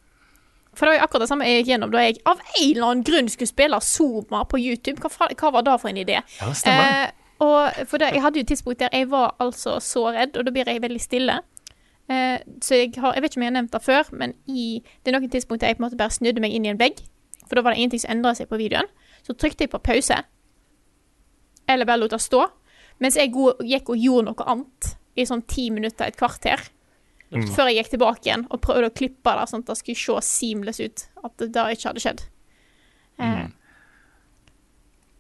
For 0.76 0.86
det 0.86 0.92
var 0.92 0.98
jo 1.00 1.06
akkurat 1.08 1.24
det 1.24 1.30
samme 1.32 1.48
jeg 1.48 1.62
gikk 1.64 1.72
gjennom 1.74 1.92
da 1.92 2.04
jeg 2.06 2.20
av 2.30 2.40
en 2.44 2.68
eller 2.68 2.86
annen 2.90 3.06
grunn 3.08 3.32
skulle 3.32 3.52
spille 3.52 3.80
Zoma 3.84 4.44
på 4.48 4.60
YouTube. 4.62 5.00
Hva, 5.02 5.28
hva 5.34 5.52
var 5.56 5.66
det 5.68 5.78
for 5.82 5.92
en 5.92 6.02
idé? 6.04 6.20
Ja, 6.20 6.52
det 6.52 6.60
stemmer. 6.62 6.92
Eh, 7.08 7.34
og 7.44 7.88
for 7.88 8.04
det, 8.04 8.12
Jeg 8.14 8.24
hadde 8.24 8.40
jo 8.40 8.46
et 8.46 8.52
tidspunkt 8.52 8.84
der 8.84 8.94
jeg 8.96 9.10
var 9.12 9.34
altså 9.40 9.78
så 9.84 10.06
redd, 10.16 10.36
og 10.38 10.46
da 10.46 10.52
blir 10.56 10.68
jeg 10.68 10.84
veldig 10.84 11.02
stille. 11.04 11.40
Eh, 12.10 12.40
så 12.66 12.80
jeg 12.80 12.94
har, 12.98 13.14
jeg 13.14 13.22
vet 13.24 13.32
ikke 13.32 13.40
om 13.40 13.46
jeg 13.46 13.52
har 13.52 13.58
nevnt 13.60 13.74
det 13.76 13.82
før, 13.86 14.10
men 14.18 14.34
i, 14.50 14.82
det 15.04 15.12
er 15.12 15.20
noen 15.20 15.30
tidspunkt 15.30 15.62
der 15.62 15.74
jeg 15.74 15.78
på 15.78 15.84
en 15.84 15.88
måte 15.88 16.00
bare 16.00 16.16
snudde 16.16 16.42
meg 16.42 16.56
inn 16.56 16.66
i 16.66 16.72
en 16.74 16.80
vegg. 16.82 17.04
For 17.46 17.58
da 17.58 17.66
var 17.66 17.74
det 17.76 17.82
ingenting 17.84 18.02
som 18.04 18.14
endra 18.16 18.34
seg 18.38 18.50
på 18.50 18.58
videoen. 18.62 18.90
Så 19.26 19.36
trykte 19.38 19.66
jeg 19.66 19.74
på 19.74 19.82
pause, 19.84 20.18
eller 21.70 21.86
bare 21.86 22.02
lot 22.02 22.16
det 22.16 22.22
stå, 22.24 22.46
mens 23.00 23.18
jeg 23.20 23.30
gikk 23.34 23.92
og 23.94 24.02
gjorde 24.02 24.32
noe 24.32 24.50
annet 24.50 24.94
i 25.20 25.26
sånn 25.28 25.44
ti 25.50 25.70
minutter, 25.74 26.10
et 26.10 26.18
kvarter. 26.18 26.62
Mm. 27.30 27.46
Før 27.54 27.70
jeg 27.70 27.84
gikk 27.84 27.92
tilbake 27.94 28.26
igjen 28.26 28.48
og 28.50 28.62
prøvde 28.64 28.90
å 28.90 28.96
klippe 28.96 29.34
det 29.38 29.46
sånn 29.52 29.62
at 29.62 29.70
det 29.70 29.78
skulle 29.78 30.02
se 30.02 30.26
seamless 30.26 30.80
ut. 30.82 31.06
At 31.22 31.36
det 31.38 31.52
da 31.54 31.68
ikke 31.70 31.92
hadde 31.92 32.02
skjedd. 32.02 32.24
Eh, 33.22 33.48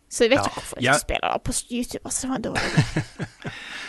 Så 0.09 0.25
jeg 0.25 0.31
vet 0.33 0.41
ikke 0.41 0.55
hvorfor 0.55 0.79
jeg 0.81 0.87
ja. 0.89 0.97
spiller 0.97 1.35
det 1.35 1.43
på 1.45 1.53
YouTube. 1.69 2.01
Altså, 2.01 2.21
det 2.25 2.29
var 2.29 2.35
en 2.39 2.47
dårlig 2.47 3.51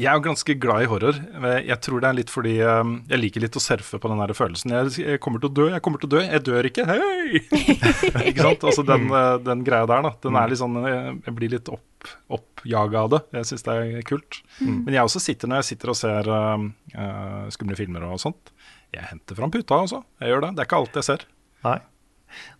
Jeg 0.00 0.08
er 0.08 0.16
jo 0.16 0.24
ganske 0.24 0.54
glad 0.56 0.86
i 0.86 0.88
horror. 0.88 1.18
Jeg 1.60 1.76
tror 1.84 2.00
det 2.00 2.08
er 2.08 2.16
litt 2.16 2.30
fordi 2.32 2.54
um, 2.64 2.94
jeg 3.10 3.20
liker 3.20 3.42
litt 3.44 3.56
å 3.58 3.60
surfe 3.60 3.98
på 4.00 4.08
den 4.08 4.22
der 4.22 4.32
følelsen. 4.36 4.72
Jeg, 4.72 4.92
jeg 5.02 5.20
kommer 5.20 5.42
til 5.42 5.50
å 5.50 5.56
dø, 5.58 5.66
jeg 5.68 5.84
kommer 5.84 6.00
til 6.00 6.08
å 6.08 6.12
dø, 6.14 6.22
jeg 6.24 6.44
dør 6.46 6.68
ikke, 6.70 6.86
hei! 6.88 7.42
ikke 8.30 8.46
sant? 8.46 8.64
Altså 8.70 8.86
den, 8.88 9.04
uh, 9.12 9.36
den 9.44 9.64
greia 9.66 9.88
der, 9.90 10.06
da. 10.08 10.14
Den 10.24 10.38
er 10.40 10.48
litt 10.48 10.62
sånn 10.62 10.78
Jeg, 10.80 11.12
jeg 11.28 11.36
blir 11.36 11.52
litt 11.58 11.68
opp, 11.74 12.08
oppjaga 12.38 13.04
av 13.04 13.12
det. 13.12 13.20
Jeg 13.36 13.50
syns 13.50 13.68
det 13.68 13.76
er 13.82 14.08
kult. 14.08 14.40
Mm. 14.62 14.80
Men 14.86 14.96
jeg 14.96 15.10
også 15.10 15.22
sitter 15.26 15.52
når 15.52 15.60
jeg 15.60 15.70
sitter 15.74 15.92
og 15.92 16.00
ser 16.00 16.32
um, 16.32 16.66
uh, 16.96 17.44
skumle 17.52 17.76
filmer 17.76 18.08
og 18.08 18.22
sånt. 18.24 18.54
Jeg 18.96 19.04
henter 19.10 19.36
fram 19.36 19.52
puta 19.52 19.84
også. 19.84 20.00
Jeg 20.24 20.32
gjør 20.32 20.46
det. 20.46 20.54
Det 20.56 20.64
er 20.64 20.70
ikke 20.70 20.80
alt 20.80 21.00
jeg 21.02 21.08
ser. 21.10 21.28
Nei, 21.68 21.78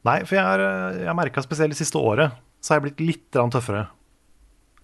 Nei 0.04 0.20
for 0.26 0.36
jeg 0.36 0.44
har, 0.44 0.62
jeg 1.00 1.08
har 1.08 1.16
merka 1.16 1.42
spesielt 1.44 1.72
det 1.72 1.80
siste 1.80 2.00
året, 2.00 2.36
så 2.60 2.74
har 2.74 2.82
jeg 2.82 2.90
blitt 2.90 3.04
litt 3.08 3.28
tøffere. 3.32 3.86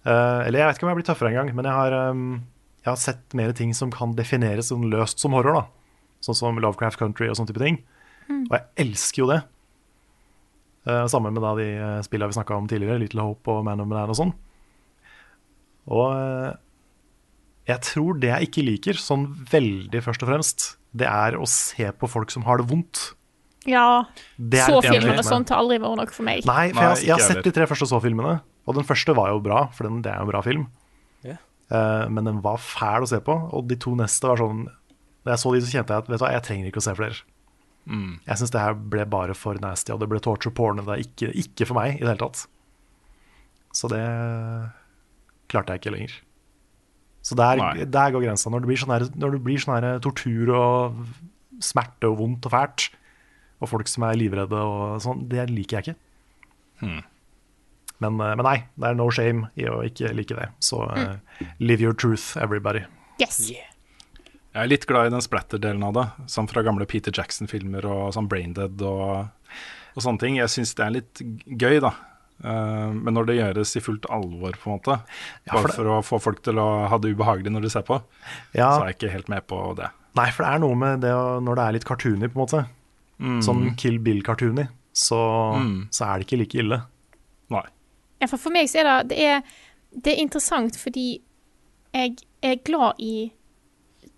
Eh, 0.07 0.41
eller 0.47 0.61
jeg 0.61 0.69
vet 0.69 0.79
ikke 0.79 0.87
om 0.87 0.91
jeg 0.93 0.99
blitt 1.01 1.09
tøffere 1.11 1.31
engang, 1.33 1.51
men 1.57 1.67
jeg 1.67 1.75
har, 1.75 1.95
um, 2.11 2.25
jeg 2.83 2.89
har 2.91 2.99
sett 3.01 3.35
mer 3.37 3.51
ting 3.55 3.73
som 3.75 3.91
kan 3.93 4.15
defineres 4.17 4.71
som 4.71 4.85
løst 4.87 5.19
som 5.19 5.35
horror. 5.35 5.59
da 5.59 5.65
Sånn 6.23 6.37
som 6.37 6.59
Lovecraft 6.59 6.99
Country 6.99 7.29
og 7.31 7.37
sånne 7.39 7.51
type 7.51 7.63
ting. 7.63 7.81
Og 8.29 8.53
jeg 8.53 8.65
elsker 8.83 9.23
jo 9.23 9.29
det. 9.31 9.39
Uh, 10.87 11.05
sammen 11.11 11.35
med 11.35 11.43
da 11.43 11.53
de 11.59 11.67
uh, 11.79 11.99
spillene 12.05 12.31
vi 12.31 12.37
snakka 12.39 12.55
om 12.55 12.67
tidligere, 12.69 12.99
Little 13.01 13.27
Hope 13.27 13.51
og 13.51 13.63
Man 13.67 13.83
of 13.83 13.89
Man 13.91 14.11
og 14.11 14.19
sånn. 14.19 14.33
Og 15.89 16.11
jeg 17.69 17.81
tror 17.85 18.19
det 18.21 18.29
jeg 18.29 18.49
ikke 18.49 18.65
liker, 18.65 18.99
sånn 18.99 19.25
veldig 19.49 20.01
først 20.05 20.25
og 20.25 20.29
fremst, 20.29 20.67
det 20.97 21.07
er 21.09 21.37
å 21.37 21.47
se 21.49 21.87
på 21.97 22.09
folk 22.09 22.33
som 22.33 22.45
har 22.47 22.61
det 22.61 22.67
vondt. 22.69 23.01
Ja. 23.69 24.05
Det 24.37 24.63
Så 24.65 24.79
det 24.79 24.89
jeg 24.89 25.01
filmer 25.01 25.19
og 25.21 25.27
sånt 25.27 25.51
har 25.53 25.61
aldri 25.61 25.79
vært 25.81 25.99
nok 26.01 26.13
for 26.15 26.25
meg. 26.25 26.45
Nei, 26.47 26.69
for 26.73 26.81
jeg, 26.81 27.01
jeg, 27.01 27.07
jeg 27.09 27.15
har 27.15 27.25
sett 27.25 27.45
de 27.45 27.53
tre 27.53 27.67
første 27.69 27.89
så-filmene, 27.89 28.39
og 28.69 28.77
den 28.77 28.85
første 28.85 29.15
var 29.17 29.31
jo 29.33 29.41
bra, 29.41 29.63
for 29.73 29.89
den, 29.89 30.03
det 30.05 30.11
er 30.13 30.21
jo 30.21 30.27
en 30.27 30.31
bra 30.31 30.43
film. 30.45 30.67
Yeah. 31.25 31.41
Uh, 31.73 32.05
men 32.13 32.29
den 32.29 32.43
var 32.45 32.61
fæl 32.61 33.05
å 33.05 33.09
se 33.09 33.17
på, 33.25 33.33
og 33.33 33.65
de 33.69 33.77
to 33.81 33.95
neste 33.97 34.29
var 34.29 34.39
sånn 34.41 34.67
Da 35.25 35.33
jeg 35.33 35.41
så 35.41 35.51
de, 35.53 35.61
så 35.65 35.73
kjente 35.73 35.93
jeg 35.95 36.05
at 36.05 36.07
vet 36.09 36.21
du 36.21 36.23
hva, 36.23 36.31
jeg 36.35 36.45
trenger 36.45 36.69
ikke 36.69 36.81
å 36.81 36.85
se 36.85 36.95
flere. 36.97 37.19
Jeg 38.29 38.39
syns 38.39 38.53
det 38.53 38.61
her 38.61 38.77
ble 38.93 39.03
bare 39.09 39.35
for 39.37 39.57
nasty, 39.61 39.91
og 39.93 39.99
det 40.01 40.07
ble 40.11 40.21
torture 40.23 40.53
porn. 40.55 40.79
Det 40.85 40.95
er 40.95 41.03
ikke, 41.03 41.31
ikke 41.43 41.67
for 41.67 41.79
meg 41.79 41.97
i 41.97 42.03
det 42.03 42.11
hele 42.11 42.21
tatt. 42.21 42.45
Så 43.75 43.89
det 43.91 44.03
klarte 45.49 45.75
jeg 45.75 45.83
ikke 45.83 45.95
lenger. 45.97 46.15
Så 47.25 47.35
der, 47.37 47.59
der 47.83 48.13
går 48.13 48.23
grensa. 48.23 48.49
Når 48.49 48.63
det 48.63 48.69
blir 48.69 48.79
sånn 48.79 48.93
her, 48.95 49.05
sånn 49.09 49.75
her 49.75 49.89
tortur 50.05 50.53
og 50.55 51.03
smerte 51.65 52.09
og 52.09 52.21
vondt 52.21 52.47
og 52.47 52.53
fælt, 52.53 52.89
og 53.59 53.71
folk 53.73 53.89
som 53.91 54.05
er 54.07 54.19
livredde 54.21 54.59
og 54.63 55.01
sånn, 55.03 55.25
det 55.31 55.49
liker 55.51 55.79
jeg 55.79 55.89
ikke. 55.89 55.99
Men, 57.99 58.19
eh, 58.21 58.35
men 58.35 58.45
nei, 58.45 58.57
det 58.79 58.87
er 58.91 58.95
no 58.95 59.09
shame 59.11 59.49
i 59.59 59.65
å 59.67 59.81
ikke 59.85 60.13
like 60.15 60.35
det. 60.35 60.49
Så 60.63 60.83
eh, 60.95 61.17
live 61.59 61.81
your 61.83 61.93
truth, 61.93 62.37
everybody. 62.37 62.85
Yes. 63.19 63.39
Jeg 63.51 64.63
er 64.63 64.67
litt 64.71 64.85
glad 64.89 65.07
i 65.07 65.13
den 65.13 65.21
splatter-delen 65.21 65.83
av 65.83 65.93
det, 65.93 66.05
som 66.31 66.47
fra 66.47 66.63
gamle 66.65 66.85
Peter 66.89 67.11
Jackson-filmer 67.13 67.85
og 67.85 68.13
sånn 68.15 68.27
Braindead 68.31 68.81
og, 68.81 69.27
og 69.95 70.01
sånne 70.05 70.19
ting. 70.23 70.37
Jeg 70.39 70.49
syns 70.55 70.71
det 70.79 70.85
er 70.85 70.95
litt 70.95 71.21
gøy, 71.59 71.79
da. 71.83 71.91
Uh, 72.39 72.95
men 72.95 73.11
når 73.17 73.25
det 73.27 73.35
gjøres 73.35 73.75
i 73.75 73.81
fullt 73.83 74.05
alvor, 74.15 74.55
på 74.55 74.69
en 74.71 74.77
måte, 74.77 74.95
Ja, 75.43 75.51
for 75.51 75.57
bare 75.59 75.67
det- 75.67 75.75
for 75.75 75.85
å 75.91 75.97
få 76.07 76.19
folk 76.23 76.41
til 76.47 76.55
å 76.55 76.87
ha 76.87 76.97
det 76.97 77.11
ubehagelig 77.13 77.51
når 77.51 77.61
de 77.67 77.69
ser 77.69 77.83
på, 77.83 78.01
Ja. 78.55 78.69
så 78.79 78.83
er 78.85 78.87
jeg 78.93 78.95
ikke 78.97 79.11
helt 79.11 79.27
med 79.29 79.45
på 79.45 79.75
det. 79.75 79.89
Nei, 80.15 80.29
for 80.31 80.43
det 80.45 80.53
er 80.55 80.59
noe 80.63 80.75
med 80.75 81.01
det 81.01 81.11
å, 81.11 81.39
når 81.43 81.55
det 81.59 81.65
er 81.67 81.71
litt 81.75 81.85
cartoony, 81.85 82.29
på 82.31 82.39
en 82.39 82.45
måte. 82.47 82.61
Sånn 83.43 83.75
Kill 83.75 83.99
Bill-cartoony, 83.99 84.69
så, 84.95 85.19
Mm. 85.59 85.89
så 85.91 86.05
er 86.07 86.19
det 86.19 86.27
ikke 86.27 86.39
like 86.39 86.55
ille. 86.63 86.81
Nei. 87.51 87.65
Ja, 88.21 88.27
for, 88.27 88.37
for 88.37 88.51
meg 88.51 88.67
så 88.69 88.81
er 88.81 88.89
det 88.89 89.09
det 89.15 89.25
er, 89.25 89.41
det 89.95 90.13
er 90.13 90.21
interessant 90.23 90.75
fordi 90.77 91.21
jeg 91.93 92.17
er 92.45 92.55
glad 92.67 92.99
i 92.99 93.31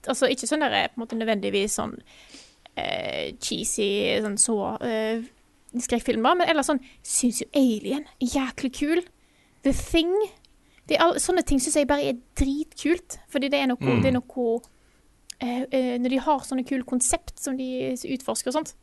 Altså 0.10 0.26
ikke 0.34 0.48
sånn 0.50 0.64
der 0.66 0.88
på 0.90 0.98
en 0.98 1.04
måte 1.04 1.18
nødvendigvis 1.20 1.76
sånn 1.78 1.92
eh, 2.76 3.36
cheesy 3.38 4.18
sånn 4.24 4.38
så 4.42 4.56
eh, 4.82 5.22
skrekkfilmer, 5.78 6.40
men 6.40 6.50
eller 6.50 6.66
sånn 6.66 6.80
Syns 7.06 7.44
jo 7.44 7.48
Alien 7.56 8.08
er 8.18 8.32
jæklig 8.34 8.72
kul. 8.80 9.04
The 9.62 9.74
Thing. 9.78 10.16
Det 10.90 10.98
er 10.98 11.20
sånne 11.22 11.44
ting 11.46 11.62
syns 11.62 11.78
jeg 11.78 11.88
bare 11.88 12.10
er 12.10 12.18
dritkult. 12.40 13.20
Fordi 13.30 13.52
det 13.54 13.62
er 13.62 13.70
noe, 13.70 13.78
Mm. 13.80 14.02
det 14.02 14.10
er 14.10 14.18
noe 14.18 14.48
eh, 15.40 15.64
eh, 15.70 15.98
Når 16.02 16.10
de 16.16 16.20
har 16.26 16.40
sånne 16.50 16.66
kule 16.68 16.84
konsept 16.84 17.38
som 17.40 17.56
de 17.58 17.94
utforsker 18.16 18.50
og 18.50 18.58
sånt, 18.58 18.74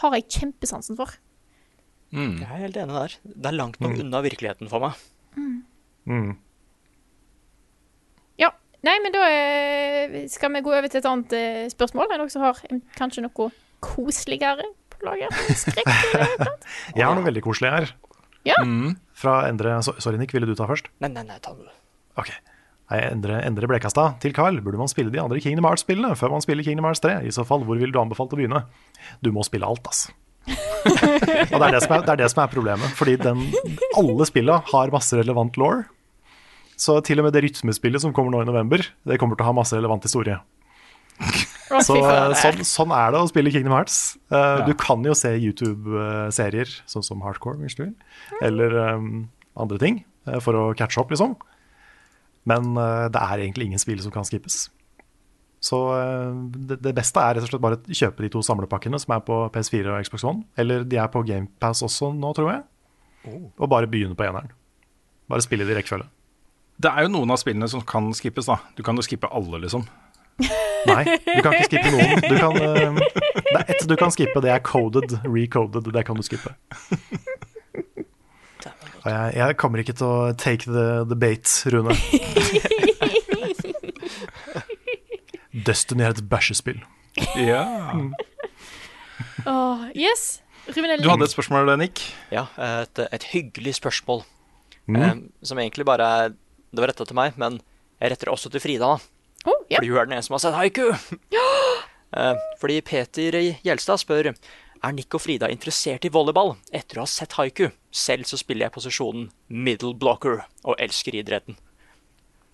har 0.00 0.16
jeg 0.16 0.28
kjempesansen 0.40 0.96
for. 0.96 1.12
Mm. 2.10 2.36
Jeg 2.42 2.48
er 2.48 2.62
helt 2.64 2.78
enig 2.82 2.96
der. 2.96 3.16
Det 3.22 3.50
er 3.50 3.56
langt 3.56 3.80
nok 3.82 3.98
unna 4.02 4.20
virkeligheten 4.24 4.70
for 4.70 4.82
meg. 4.82 4.98
Mm. 6.10 6.32
Ja. 8.40 8.50
Nei, 8.86 8.96
men 9.04 9.14
da 9.14 9.24
eh, 9.30 10.16
skal 10.32 10.52
vi 10.56 10.62
gå 10.66 10.72
over 10.74 10.90
til 10.90 11.02
et 11.02 11.08
annet 11.10 11.34
eh, 11.38 11.64
spørsmål. 11.72 12.08
Er 12.08 12.16
det 12.16 12.22
noen 12.24 12.32
som 12.34 12.46
har 12.46 12.60
kanskje 12.98 13.24
noe 13.26 13.50
koseligere 13.84 14.66
på 14.92 15.04
lager? 15.06 15.34
Skrekk? 15.54 15.90
eller 15.90 16.46
noe? 16.48 16.56
Jeg 16.98 17.04
har 17.06 17.18
noe 17.18 17.26
veldig 17.28 17.44
koselig 17.46 17.74
her. 17.76 17.92
Ja. 18.48 18.56
Fra 19.20 19.42
Endre 19.50 19.76
Sorry, 19.84 20.16
Nick, 20.16 20.32
ville 20.32 20.48
du 20.48 20.56
ta 20.56 20.66
først? 20.68 20.88
Nei, 21.04 21.12
nei, 21.12 21.26
nei, 21.28 21.36
ta 21.44 21.52
du. 21.54 21.66
Ok. 22.18 22.32
Nei, 22.90 23.02
Endre, 23.12 23.36
Endre 23.46 23.68
Blekastad 23.70 24.16
til 24.24 24.32
Carl. 24.34 24.58
Burde 24.64 24.80
man 24.80 24.90
spille 24.90 25.12
de 25.14 25.20
andre 25.22 25.38
Kingdom 25.44 25.68
Hearts-spillene 25.68 26.16
før 26.18 26.32
man 26.34 26.42
spiller 26.42 26.66
Kingdom 26.66 26.88
Hearts 26.88 27.04
3? 27.04 27.20
I 27.28 27.34
så 27.36 27.44
fall, 27.46 27.62
hvor 27.68 27.78
ville 27.78 27.94
du 27.94 28.00
anbefalt 28.00 28.32
å 28.34 28.40
begynne? 28.40 28.64
Du 29.22 29.30
må 29.36 29.44
spille 29.46 29.68
alt, 29.68 29.84
altså. 29.86 30.16
Og 30.50 31.56
det 31.56 31.66
er 31.66 31.74
det, 31.74 31.82
som 31.84 31.94
er, 31.96 32.04
det 32.06 32.12
er 32.14 32.20
det 32.22 32.30
som 32.32 32.42
er 32.44 32.52
problemet. 32.52 32.94
Fordi 32.98 33.16
den, 33.20 33.42
alle 33.98 34.26
spillene 34.28 34.60
har 34.70 34.94
masse 34.94 35.18
relevant 35.18 35.58
law. 35.60 35.82
Så 36.80 36.96
til 37.04 37.20
og 37.20 37.26
med 37.28 37.36
det 37.36 37.44
rytmespillet 37.44 38.00
som 38.02 38.14
kommer 38.16 38.32
nå 38.32 38.40
i 38.44 38.48
november, 38.48 38.82
det 39.04 39.18
kommer 39.20 39.36
til 39.36 39.44
å 39.44 39.50
ha 39.50 39.56
masse 39.60 39.76
relevant 39.76 40.06
historie. 40.06 40.38
Så, 41.84 41.94
sånn, 42.40 42.62
sånn 42.66 42.92
er 42.96 43.12
det 43.14 43.20
å 43.20 43.28
spille 43.30 43.52
Kingdom 43.54 43.76
Hearts. 43.76 44.16
Uh, 44.32 44.38
Ja. 44.40 44.64
Du 44.66 44.72
kan 44.78 45.04
jo 45.06 45.14
se 45.14 45.30
YouTube-serier, 45.36 46.72
sånn 46.90 47.04
som 47.06 47.20
Hardcore, 47.22 47.60
hvis 47.62 47.76
du 47.78 47.84
vil, 47.84 47.94
eller 48.42 48.74
um, 48.96 49.28
andre 49.60 49.78
ting, 49.78 50.00
eh, 50.26 50.40
for 50.42 50.56
å 50.58 50.64
catche 50.78 50.98
opp, 51.02 51.12
liksom. 51.12 51.36
Men 52.50 52.72
uh, 52.74 53.06
det 53.12 53.20
er 53.20 53.44
egentlig 53.44 53.68
ingen 53.68 53.82
spill 53.82 54.00
som 54.02 54.14
kan 54.14 54.26
skippes. 54.26 54.64
Så 55.60 55.78
eh, 55.92 56.36
det, 56.56 56.80
det 56.80 56.94
beste 56.96 57.20
er 57.20 57.36
rett 57.36 57.44
og 57.44 57.50
slett 57.52 57.62
bare 57.62 57.76
å 57.76 57.96
kjøpe 57.96 58.24
de 58.24 58.32
to 58.32 58.40
samlepakkene 58.44 59.00
som 59.00 59.12
er 59.16 59.24
på 59.26 59.42
PS4 59.52 59.92
og 59.92 60.06
Xbox 60.06 60.24
One. 60.24 60.46
Eller 60.60 60.86
de 60.88 61.00
er 61.00 61.10
på 61.12 61.22
GamePass 61.28 61.84
også 61.86 62.14
nå, 62.16 62.32
tror 62.36 62.54
jeg. 62.54 62.62
Og 63.60 63.68
bare 63.68 63.90
begynne 63.90 64.16
på 64.16 64.24
eneren. 64.24 64.52
Bare 65.30 65.44
spille 65.44 65.66
det 65.68 65.76
i 65.76 65.78
rekkefølge. 65.78 66.08
Det 66.80 66.88
er 66.88 67.04
jo 67.04 67.12
noen 67.12 67.34
av 67.34 67.40
spillene 67.42 67.68
som 67.68 67.84
kan 67.84 68.08
skippes, 68.16 68.48
da. 68.48 68.56
Du 68.76 68.80
kan 68.86 68.96
jo 68.96 69.04
skippe 69.04 69.28
alle, 69.28 69.60
liksom. 69.66 69.84
Nei, 70.88 71.02
du 71.04 71.42
kan 71.44 71.52
ikke 71.52 71.66
skippe 71.68 71.90
noen. 71.92 72.22
Du 72.24 72.36
kan, 72.40 72.56
eh, 72.56 72.94
det 73.36 73.58
er 73.60 73.74
ett 73.74 73.84
du 73.84 73.96
kan 74.00 74.14
skippe, 74.14 74.40
det 74.40 74.54
er 74.54 74.64
coded, 74.64 75.18
recoded. 75.28 75.92
Det 75.92 76.06
kan 76.08 76.16
du 76.16 76.24
skippe. 76.24 76.54
Og 79.00 79.08
jeg, 79.08 79.32
jeg 79.36 79.56
kommer 79.60 79.80
ikke 79.80 79.96
til 79.96 80.06
å 80.08 80.32
take 80.36 80.68
the, 80.68 81.04
the 81.08 81.16
bait, 81.16 81.48
Rune. 81.72 81.96
Destiny 85.52 86.04
er 86.06 86.14
et 86.14 86.22
bæsjespill. 86.30 86.82
Ja. 87.36 87.64
Åh, 89.50 89.88
yes. 89.96 90.40
Ruben 90.70 91.02
Du 91.02 91.08
hadde 91.10 91.26
et 91.26 91.32
spørsmål, 91.32 91.72
Nick? 91.80 92.02
Ja, 92.30 92.46
et, 92.60 93.00
et 93.10 93.24
hyggelig 93.32 93.74
spørsmål. 93.80 94.22
Mm. 94.86 95.02
Um, 95.02 95.32
som 95.42 95.58
egentlig 95.58 95.84
bare 95.86 96.02
er 96.02 96.28
Det 96.70 96.80
var 96.80 96.90
retta 96.90 97.04
til 97.04 97.18
meg, 97.18 97.34
men 97.38 97.60
jeg 98.00 98.12
retter 98.12 98.28
det 98.28 98.32
også 98.32 98.50
til 98.50 98.62
Frida. 98.62 98.86
da. 98.86 99.50
Oh, 99.50 99.58
yeah. 99.70 99.78
Fordi 99.78 99.88
hun 99.88 99.98
er 99.98 100.04
den 100.04 100.12
eneste 100.12 100.30
som 100.30 100.34
har 100.34 100.42
sett 100.44 100.54
haiku. 100.54 100.90
uh, 102.16 102.36
fordi 102.60 102.80
Peter 102.80 103.38
Gjelstad 103.64 103.98
spør 103.98 104.30
er 104.30 104.92
Nick 104.92 105.14
og 105.14 105.20
Frida 105.20 105.48
interessert 105.50 106.04
i 106.06 106.12
volleyball 106.12 106.54
etter 106.72 107.00
å 107.00 107.04
ha 107.04 107.10
sett 107.10 107.34
haiku. 107.40 107.68
Selv 107.90 108.30
så 108.30 108.38
spiller 108.38 108.68
jeg 108.68 108.76
posisjonen 108.76 109.30
middle 109.48 109.94
blocker 109.98 110.44
og 110.62 110.78
elsker 110.78 111.18
idretten. 111.18 111.58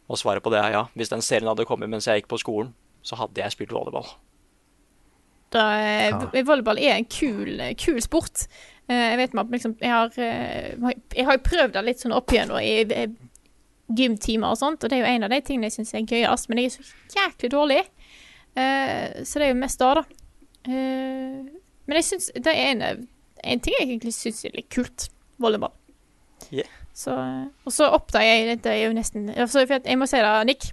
Og 0.09 0.19
svaret 0.19 0.43
på 0.43 0.51
det 0.55 0.63
er 0.63 0.73
ja. 0.73 0.83
Hvis 0.95 1.13
den 1.13 1.23
serien 1.23 1.51
hadde 1.51 1.67
kommet 1.69 1.91
mens 1.91 2.09
jeg 2.09 2.23
gikk 2.23 2.31
på 2.33 2.41
skolen, 2.41 2.73
så 3.07 3.19
hadde 3.21 3.43
jeg 3.43 3.55
spilt 3.55 3.75
volleyball. 3.75 4.09
Da, 5.55 5.63
eh, 5.79 6.43
Volleyball 6.43 6.81
er 6.83 6.97
en 6.97 7.07
kul, 7.07 7.63
kul 7.79 8.01
sport. 8.03 8.49
Eh, 8.91 9.13
jeg 9.13 9.21
vet 9.23 9.37
med 9.39 9.55
liksom, 9.55 9.77
jeg 9.81 9.93
har, 9.93 10.11
eh, 10.19 10.95
jeg 11.15 11.27
har 11.29 11.43
prøvd 11.47 11.77
det 11.77 11.85
litt 11.87 12.03
sånn 12.03 12.17
opp 12.17 12.35
igjennom 12.35 12.59
i 12.59 13.07
gymtimer 13.97 14.51
og 14.51 14.59
sånt, 14.59 14.83
og 14.83 14.91
det 14.91 14.99
er 14.99 15.05
jo 15.05 15.13
en 15.15 15.27
av 15.27 15.31
de 15.31 15.41
tingene 15.47 15.71
jeg 15.71 15.77
syns 15.79 15.95
er 15.95 16.07
gøyest, 16.07 16.49
men 16.51 16.59
jeg 16.59 16.73
er 16.73 16.75
så 16.75 17.21
jæklig 17.21 17.51
dårlig. 17.55 17.83
Eh, 18.57 19.23
så 19.23 19.39
det 19.39 19.47
er 19.47 19.53
jo 19.53 19.61
mest 19.61 19.83
da, 19.83 19.93
da. 20.01 20.05
Eh, 20.67 21.43
men 21.87 22.01
jeg 22.01 22.09
syns 22.09 22.31
det 22.35 22.55
er 22.55 22.73
en, 22.73 23.07
en 23.45 23.63
ting 23.63 23.77
jeg 23.79 23.87
egentlig 23.87 24.15
syns 24.17 24.43
er 24.49 24.57
litt 24.57 24.71
kult. 24.75 25.11
Volleyball. 25.39 25.75
Yeah. 26.51 26.69
Så, 26.97 27.13
og 27.13 27.73
så 27.75 27.91
oppdager 27.93 28.31
jeg 28.31 28.47
Dette 28.49 28.71
er 28.73 28.87
jo 28.87 28.93
nesten 28.97 29.27
altså, 29.35 29.67
Jeg 29.69 29.99
må 30.01 30.07
si 30.09 30.21
det, 30.23 30.33
Nick. 30.49 30.71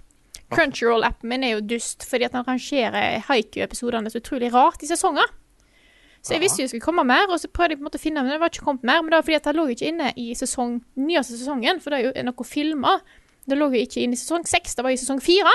Crunchyroll-appen 0.52 1.30
min 1.30 1.44
er 1.46 1.54
jo 1.56 1.62
dust 1.74 2.04
fordi 2.08 2.26
at 2.28 2.34
den 2.36 2.44
rangerer 2.46 3.22
haiku-episodene 3.28 4.12
så 4.12 4.20
utrolig 4.20 4.52
rart 4.54 4.82
i 4.84 4.90
sesonger. 4.90 5.32
Så 6.24 6.32
jeg 6.32 6.40
visste 6.40 6.62
jo 6.62 6.64
det 6.64 6.70
skulle 6.72 6.84
komme 6.86 7.04
mer, 7.04 7.26
og 7.28 7.36
så 7.40 7.50
prøvde 7.52 7.74
jeg 7.74 7.78
på 7.80 7.84
en 7.84 7.88
måte 7.90 7.98
å 8.00 8.04
finne 8.04 8.22
men 8.24 8.32
det 8.32 8.40
var 8.40 8.52
ikke 8.52 8.64
kommet 8.64 8.86
mer. 8.88 9.02
Men 9.02 9.12
det 9.12 9.18
var 9.18 9.26
fordi 9.26 9.36
at 9.36 9.48
det 9.48 9.56
lå 9.58 9.66
ikke 9.74 9.88
inne 9.90 10.12
i 10.16 10.30
sesong, 10.38 10.78
nyeste 10.96 11.36
sesongen, 11.36 11.80
for 11.84 11.92
det 11.92 11.98
er 12.00 12.06
jo 12.06 12.24
noe 12.30 12.46
filma. 12.48 12.94
Det 13.44 13.58
lå 13.58 13.68
jo 13.74 13.82
ikke 13.84 14.00
inne 14.06 14.16
i 14.16 14.20
sesong 14.20 14.46
seks, 14.48 14.72
det 14.78 14.86
var 14.86 14.94
i 14.94 15.00
sesong 15.00 15.20
fire. 15.20 15.52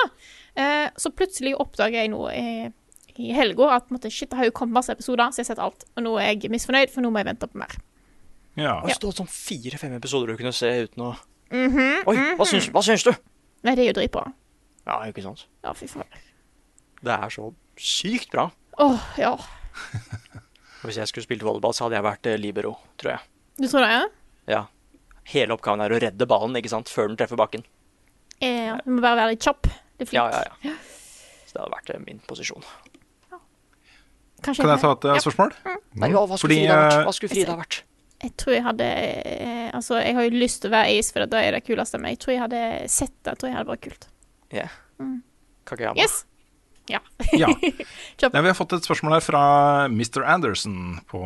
Eh, 0.53 0.91
så 0.93 1.09
plutselig 1.09 1.55
oppdager 1.57 2.03
jeg 2.03 2.11
nå 2.13 2.21
eh, 2.29 2.69
i 3.17 3.31
helga 3.33 3.71
at 3.79 3.89
måtte, 3.89 4.11
shit, 4.13 4.29
det 4.29 4.37
har 4.37 4.45
jo 4.45 4.53
kommet 4.59 4.77
masse 4.77 4.93
episoder, 4.93 5.33
så 5.33 5.41
jeg 5.41 5.47
har 5.47 5.55
sett 5.55 5.63
alt. 5.63 5.87
Og 5.97 6.05
nå 6.05 6.13
er 6.21 6.35
jeg 6.35 6.53
misfornøyd, 6.53 6.93
for 6.93 7.01
nå 7.01 7.09
må 7.09 7.23
jeg 7.23 7.31
vente 7.31 7.49
på 7.49 7.63
mer. 7.63 7.73
Ja. 8.59 8.75
Det 8.85 8.99
stod 8.99 9.17
sånn 9.17 9.31
fire-fem 9.31 9.97
episoder 9.97 10.29
du 10.29 10.37
kunne 10.37 10.53
se 10.55 10.69
uten 10.85 11.09
å 11.09 11.15
Mhm, 11.49 12.03
Oi, 12.05 12.13
hva 12.37 12.45
syns, 12.45 12.67
hva 12.69 12.81
syns 12.85 13.01
du? 13.07 13.09
Nei, 13.65 13.73
det 13.73 13.81
er 13.81 13.87
jo 13.89 13.95
dritbra. 13.97 14.27
Ja, 14.89 14.97
ikke 15.05 15.21
sant? 15.25 15.45
Ja, 15.63 15.73
fy 15.77 15.85
faen. 15.91 16.09
Det 17.05 17.13
er 17.15 17.31
så 17.33 17.51
sykt 17.79 18.31
bra. 18.33 18.47
Åh, 18.81 19.03
ja. 19.21 19.35
Hvis 20.83 20.97
jeg 20.97 21.09
skulle 21.11 21.27
spilt 21.27 21.43
volleyball, 21.45 21.75
så 21.75 21.85
hadde 21.85 21.99
jeg 21.99 22.05
vært 22.07 22.29
eh, 22.31 22.37
libero, 22.39 22.73
tror 22.99 23.13
jeg. 23.13 23.27
Du 23.59 23.67
tror 23.67 23.83
det, 23.85 23.91
ja? 23.93 24.05
Ja. 24.49 24.61
Hele 25.29 25.53
oppgaven 25.55 25.83
er 25.85 25.93
å 25.93 25.99
redde 26.01 26.25
ballen 26.29 26.55
ikke 26.57 26.71
sant? 26.71 26.89
før 26.89 27.11
den 27.11 27.19
treffer 27.19 27.37
bakken. 27.39 27.65
Eh, 28.41 28.71
du 28.85 28.93
må 28.95 29.03
bare 29.03 29.19
være 29.19 29.35
litt 29.35 29.43
kjapp. 29.45 29.67
Det 29.99 30.07
er 30.07 30.09
flink. 30.09 30.17
Ja, 30.17 30.29
ja, 30.31 30.71
ja. 30.71 30.77
Så 31.45 31.57
det 31.57 31.61
hadde 31.65 31.75
vært 31.75 31.91
eh, 31.93 32.01
min 32.07 32.21
posisjon. 32.27 32.65
Kanskje 34.39 34.63
Kan 34.63 34.71
jeg 34.71 34.79
ta 34.85 34.91
et 34.95 35.07
Ja. 35.09 35.19
spørsmål? 35.19 35.53
Nei, 35.99 36.09
hva, 36.15 36.23
hva 36.31 36.37
skulle 36.39 36.55
Frida 36.55 36.77
vært? 36.79 36.99
Hva 37.03 37.13
skulle 37.17 37.33
Frida 37.35 37.55
vært? 37.59 37.81
Jeg 38.23 38.31
tror 38.39 38.53
jeg 38.55 38.63
hadde 38.65 38.87
Altså, 39.75 39.99
jeg 39.99 40.15
har 40.15 40.25
jo 40.27 40.31
lyst 40.39 40.61
til 40.63 40.71
å 40.71 40.75
være 40.75 40.95
Ace, 40.97 41.11
for 41.13 41.25
da 41.29 41.41
er 41.43 41.55
det 41.55 41.65
kuleste, 41.67 41.99
men 41.99 42.15
jeg 42.15 42.19
tror 42.23 42.33
jeg 42.33 42.41
hadde 42.45 42.61
sett 42.91 43.13
det. 43.19 43.33
Jeg 43.35 43.39
tror 43.41 43.49
jeg 43.51 43.57
hadde 43.59 43.71
vært 43.73 43.83
kult. 43.85 44.07
Ja. 44.55 44.67
Mm. 44.99 45.21
Kageyama. 45.69 45.99
Yes! 46.01 46.25
Ja. 46.89 46.99
Ja. 47.37 47.47
Nei, 47.61 48.41
vi 48.41 48.47
har 48.49 48.57
fått 48.57 48.73
et 48.73 48.85
spørsmål 48.87 49.19
her 49.19 49.21
fra 49.25 49.41
Mr. 49.91 50.23
Anderson 50.25 50.99
på 51.11 51.21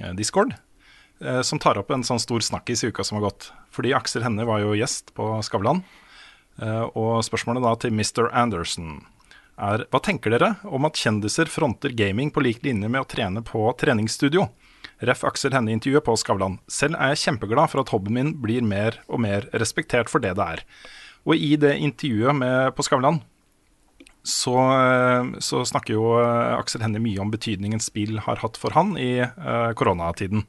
eh, 0.00 0.12
Discord. 0.14 0.54
eh, 1.20 1.40
Som 1.42 1.58
tar 1.58 1.80
opp 1.80 1.90
en 1.90 2.04
sånn 2.06 2.20
stor 2.22 2.40
snakkis 2.46 2.84
i 2.84 2.92
uka 2.92 3.02
som 3.04 3.18
har 3.18 3.26
gått. 3.30 3.48
Fordi 3.74 3.90
Aksel 3.96 4.22
Hennie 4.22 4.46
var 4.46 4.62
jo 4.62 4.76
gjest 4.78 5.10
på 5.18 5.32
Skavlan. 5.42 5.82
Eh, 6.62 6.84
Og 6.94 7.24
spørsmålet 7.26 7.64
da 7.66 7.74
til 7.82 7.90
Mr. 7.96 8.30
Anderson 8.30 9.00
er 9.60 9.82
hva 9.92 9.98
tenker 10.00 10.32
dere 10.32 10.54
om 10.64 10.86
at 10.88 10.96
kjendiser 10.96 11.50
fronter 11.52 11.92
gaming 11.92 12.30
på 12.32 12.40
lik 12.40 12.62
linje 12.64 12.88
med 12.88 13.02
å 13.02 13.08
trene 13.10 13.42
på 13.44 13.66
treningsstudio? 13.76 14.46
Ref. 15.04 15.24
Aksel 15.24 15.52
Hennie-intervjuet 15.56 16.04
på 16.06 16.14
Skavlan. 16.20 16.58
Selv 16.68 16.96
er 17.00 17.12
jeg 17.14 17.22
kjempeglad 17.26 17.68
for 17.72 17.80
at 17.82 17.90
hobbyen 17.92 18.14
min 18.16 18.32
blir 18.40 18.62
mer 18.64 18.98
og 19.08 19.20
mer 19.24 19.46
respektert 19.56 20.08
for 20.12 20.20
det 20.20 20.34
det 20.38 20.46
er. 20.54 20.62
Og 21.28 21.36
i 21.36 21.54
det 21.60 21.76
intervjuet 21.82 22.36
med, 22.36 22.72
på 22.76 22.86
Skavlan 22.86 23.20
så, 24.22 24.54
eh, 24.56 25.38
så 25.40 25.62
snakker 25.64 25.96
jo 25.96 26.12
eh, 26.20 26.56
Aksel 26.58 26.84
Hennie 26.84 27.02
mye 27.02 27.22
om 27.22 27.32
betydningen 27.32 27.80
spill 27.80 28.20
har 28.26 28.42
hatt 28.42 28.58
for 28.60 28.76
han 28.76 28.92
i 29.00 29.22
uh, 29.24 29.72
koronatiden. 29.76 30.44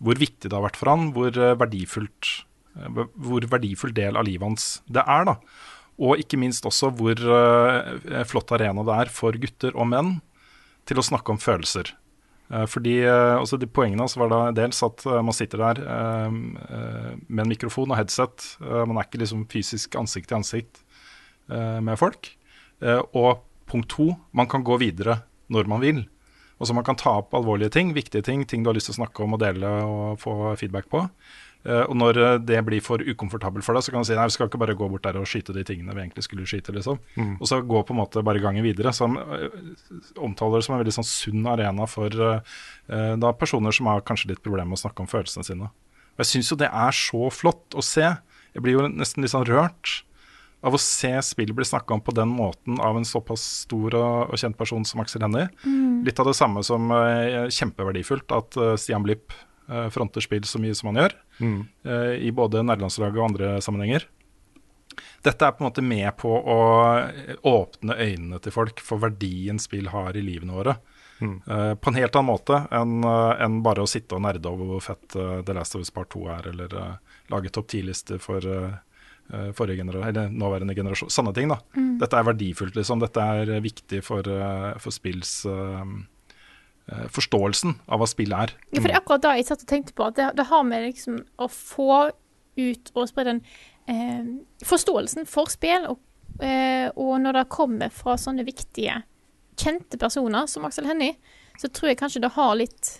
Hvor 0.00 0.20
viktig 0.20 0.48
det 0.48 0.56
har 0.56 0.64
vært 0.64 0.78
for 0.80 0.92
han, 0.92 1.10
hvor 1.16 1.34
verdifullt 1.34 2.46
hvor 2.70 3.42
verdifull 3.50 3.90
del 3.92 4.14
av 4.14 4.24
livet 4.28 4.46
hans 4.46 4.66
det 4.86 5.02
er. 5.02 5.26
da. 5.26 5.34
Og 6.00 6.20
ikke 6.22 6.38
minst 6.40 6.64
også 6.64 6.92
hvor 6.96 7.18
uh, 7.18 8.22
flott 8.30 8.52
arena 8.54 8.84
det 8.86 8.98
er 9.02 9.10
for 9.12 9.36
gutter 9.36 9.74
og 9.74 9.90
menn 9.90 10.12
til 10.88 11.02
å 11.02 11.04
snakke 11.04 11.34
om 11.34 11.42
følelser. 11.42 11.90
Eh, 12.50 12.66
fordi 12.66 12.96
eh, 13.06 13.36
også 13.38 13.58
de 13.60 13.68
Poengene 13.70 14.02
hans 14.02 14.16
var 14.18 14.30
da 14.32 14.40
dels 14.54 14.82
at 14.82 15.04
eh, 15.06 15.20
man 15.22 15.36
sitter 15.36 15.62
der 15.62 15.82
med 16.30 17.44
en 17.44 17.52
mikrofon 17.52 17.90
og 17.92 17.98
headset. 17.98 18.56
Man 18.60 18.96
er 18.96 19.06
ikke 19.06 19.22
liksom 19.22 19.46
fysisk 19.50 19.94
ansikt 19.98 20.30
til 20.30 20.40
ansikt 20.40 20.82
med 21.50 21.98
folk. 21.98 22.28
Og 23.18 23.42
punkt 23.66 23.88
to, 23.90 24.12
man 24.32 24.48
kan 24.50 24.62
gå 24.62 24.76
videre 24.78 25.20
når 25.50 25.70
man 25.70 25.82
vil. 25.82 26.04
Og 26.60 26.68
så 26.68 26.76
man 26.76 26.84
kan 26.86 26.98
ta 26.98 27.16
opp 27.18 27.34
alvorlige 27.34 27.72
ting, 27.74 27.94
viktige 27.96 28.22
ting, 28.22 28.44
ting 28.46 28.62
du 28.62 28.70
har 28.70 28.76
lyst 28.76 28.90
til 28.90 28.94
å 28.94 29.00
snakke 29.00 29.24
om 29.24 29.34
og 29.34 29.40
dele 29.42 29.70
og 29.82 30.20
få 30.22 30.54
feedback 30.60 30.90
på. 30.92 31.02
Eh, 31.60 31.82
og 31.82 31.96
når 32.00 32.18
eh, 32.20 32.36
det 32.40 32.60
blir 32.64 32.80
for 32.84 33.02
ukomfortabelt 33.04 33.66
for 33.66 33.76
deg, 33.76 33.84
så 33.84 33.92
kan 33.92 34.04
du 34.04 34.08
si 34.08 34.16
nei, 34.16 34.24
vi 34.30 34.36
skal 34.36 34.48
ikke 34.48 34.60
bare 34.62 34.76
gå 34.78 34.88
bort 34.88 35.04
der 35.04 35.18
og 35.20 35.28
skyte 35.28 35.54
de 35.56 35.64
tingene 35.66 35.92
vi 35.96 36.04
egentlig 36.06 36.24
skulle 36.24 36.48
skyte. 36.48 36.72
liksom. 36.76 37.00
Mm. 37.16 37.34
Og 37.36 37.46
så 37.50 37.60
gå 37.60 37.82
på 37.84 37.96
en 37.96 38.00
måte 38.00 38.24
bare 38.24 38.42
gangen 38.42 38.64
videre. 38.64 38.94
Så 38.96 39.08
han 39.08 39.18
eh, 39.20 39.60
omtaler 40.16 40.60
det 40.60 40.68
som 40.68 40.76
en 40.76 40.82
veldig 40.82 40.96
sånn 41.00 41.10
sunn 41.10 41.48
arena 41.50 41.88
for 41.90 42.08
da 42.90 43.30
personer 43.38 43.74
som 43.74 43.86
har 43.86 44.00
kanskje 44.02 44.32
litt 44.32 44.40
problemer 44.42 44.72
med 44.72 44.80
å 44.80 44.82
snakke 44.82 45.04
om 45.04 45.08
følelsene 45.10 45.46
sine. 45.46 45.68
Og 46.16 46.24
Jeg 46.24 46.30
syns 46.32 46.50
jo 46.50 46.58
det 46.58 46.70
er 46.74 46.96
så 46.96 47.28
flott 47.30 47.76
å 47.78 47.84
se. 47.84 48.06
Jeg 48.50 48.64
blir 48.64 48.78
jo 48.78 48.86
nesten 48.90 49.22
litt 49.22 49.30
sånn 49.30 49.46
rørt 49.46 50.00
av 50.66 50.76
å 50.76 50.80
se 50.80 51.12
spill 51.24 51.52
bli 51.56 51.64
snakka 51.64 51.96
om 51.96 52.02
på 52.04 52.14
den 52.16 52.32
måten 52.34 52.80
av 52.84 52.98
en 52.98 53.06
såpass 53.08 53.42
stor 53.64 53.94
og, 53.96 54.32
og 54.32 54.40
kjent 54.40 54.58
person 54.58 54.84
som 54.84 55.00
Aksel 55.02 55.24
Hennie. 55.24 55.48
Mm. 55.64 56.02
Litt 56.08 56.20
av 56.20 56.28
det 56.28 56.36
samme 56.36 56.64
som 56.66 56.90
uh, 56.92 57.48
kjempeverdifullt 57.52 58.34
at 58.36 58.58
uh, 58.60 58.74
Stian 58.80 59.06
Blipp 59.06 59.32
fronter 59.94 60.24
spill 60.24 60.46
så 60.48 60.60
mye 60.62 60.74
som 60.78 60.90
han 60.92 61.02
gjør, 61.04 61.14
Mm. 61.40 61.60
eh, 61.84 62.14
i 62.28 62.30
både 62.36 62.60
nærlandslaget 62.66 63.16
og 63.20 63.28
andre 63.30 63.50
sammenhenger. 63.64 64.04
Dette 65.22 65.46
er 65.46 65.52
på 65.54 65.62
en 65.62 65.68
måte 65.70 65.82
med 65.84 66.10
på 66.18 66.30
å 66.32 66.56
eh, 67.06 67.36
åpne 67.46 67.96
øynene 68.00 68.40
til 68.42 68.52
folk 68.52 68.80
for 68.84 68.98
verdien 69.02 69.60
spill 69.62 69.88
har 69.92 70.16
i 70.18 70.22
livene 70.24 70.56
våre. 70.56 70.74
Mm. 71.20 71.34
Eh, 71.46 71.74
på 71.76 71.90
en 71.92 71.98
helt 72.00 72.16
annen 72.16 72.30
måte 72.32 72.58
enn 72.72 73.04
eh, 73.04 73.42
enn 73.44 73.58
bare 73.64 73.84
å 73.84 73.88
sitte 73.90 74.16
og 74.16 74.22
nerde 74.24 74.48
over 74.48 74.70
hvor 74.74 74.84
fett 74.84 75.16
eh, 75.20 75.40
The 75.44 75.56
Last 75.56 75.76
of 75.76 75.82
Us 75.84 75.92
Part 75.92 76.10
2 76.16 76.22
er, 76.36 76.48
eller 76.54 76.76
eh, 76.80 76.94
lage 77.32 77.52
topp 77.52 77.68
10-lister 77.74 78.18
for 78.24 78.40
eh, 78.48 78.78
eh, 79.32 79.50
forrige 79.56 79.82
generasjon, 79.84 80.08
eller 80.08 80.32
nåværende 80.32 80.74
generasjon. 80.78 81.12
Sånne 81.12 81.34
ting, 81.36 81.52
da. 81.52 81.60
Mm. 81.76 81.98
Dette 82.00 82.16
er 82.20 82.28
verdifullt, 82.32 82.74
liksom. 82.80 83.04
Dette 83.04 83.20
er 83.36 83.52
eh, 83.58 83.60
viktig 83.64 84.00
for, 84.06 84.24
eh, 84.26 84.72
for 84.80 84.96
spills 84.96 85.34
eh, 85.46 85.84
eh, 85.84 85.92
forståelsen 87.12 87.76
av 87.86 88.02
hva 88.02 88.08
spill 88.10 88.34
er. 88.36 88.54
Ja, 88.74 88.82
for 88.82 88.96
akkurat 88.98 89.26
da 89.26 89.34
jeg 89.38 89.48
satt 89.48 89.64
og 89.64 89.70
tenkte 89.70 89.94
på 89.96 90.08
at 90.08 90.18
det, 90.18 90.30
det 90.38 90.48
har 90.50 90.64
med 90.66 90.88
liksom 90.88 91.20
å 91.40 91.48
få 91.52 92.10
ut 92.60 92.90
og 92.94 93.08
spre 93.08 93.26
den 93.28 93.42
eh, 93.90 94.32
forståelsen 94.66 95.28
for 95.30 95.50
spill, 95.52 95.86
og, 95.92 96.00
eh, 96.44 96.88
og 96.96 97.14
når 97.22 97.40
det 97.40 97.46
kommer 97.52 97.94
fra 97.94 98.16
sånne 98.20 98.44
viktige, 98.48 99.00
kjente 99.60 100.00
personer 100.00 100.48
som 100.50 100.66
Aksel 100.68 100.88
Hennie, 100.88 101.18
så 101.60 101.68
tror 101.68 101.92
jeg 101.92 102.00
kanskje 102.00 102.24
det 102.24 102.34
har 102.36 102.54
litt, 102.56 102.92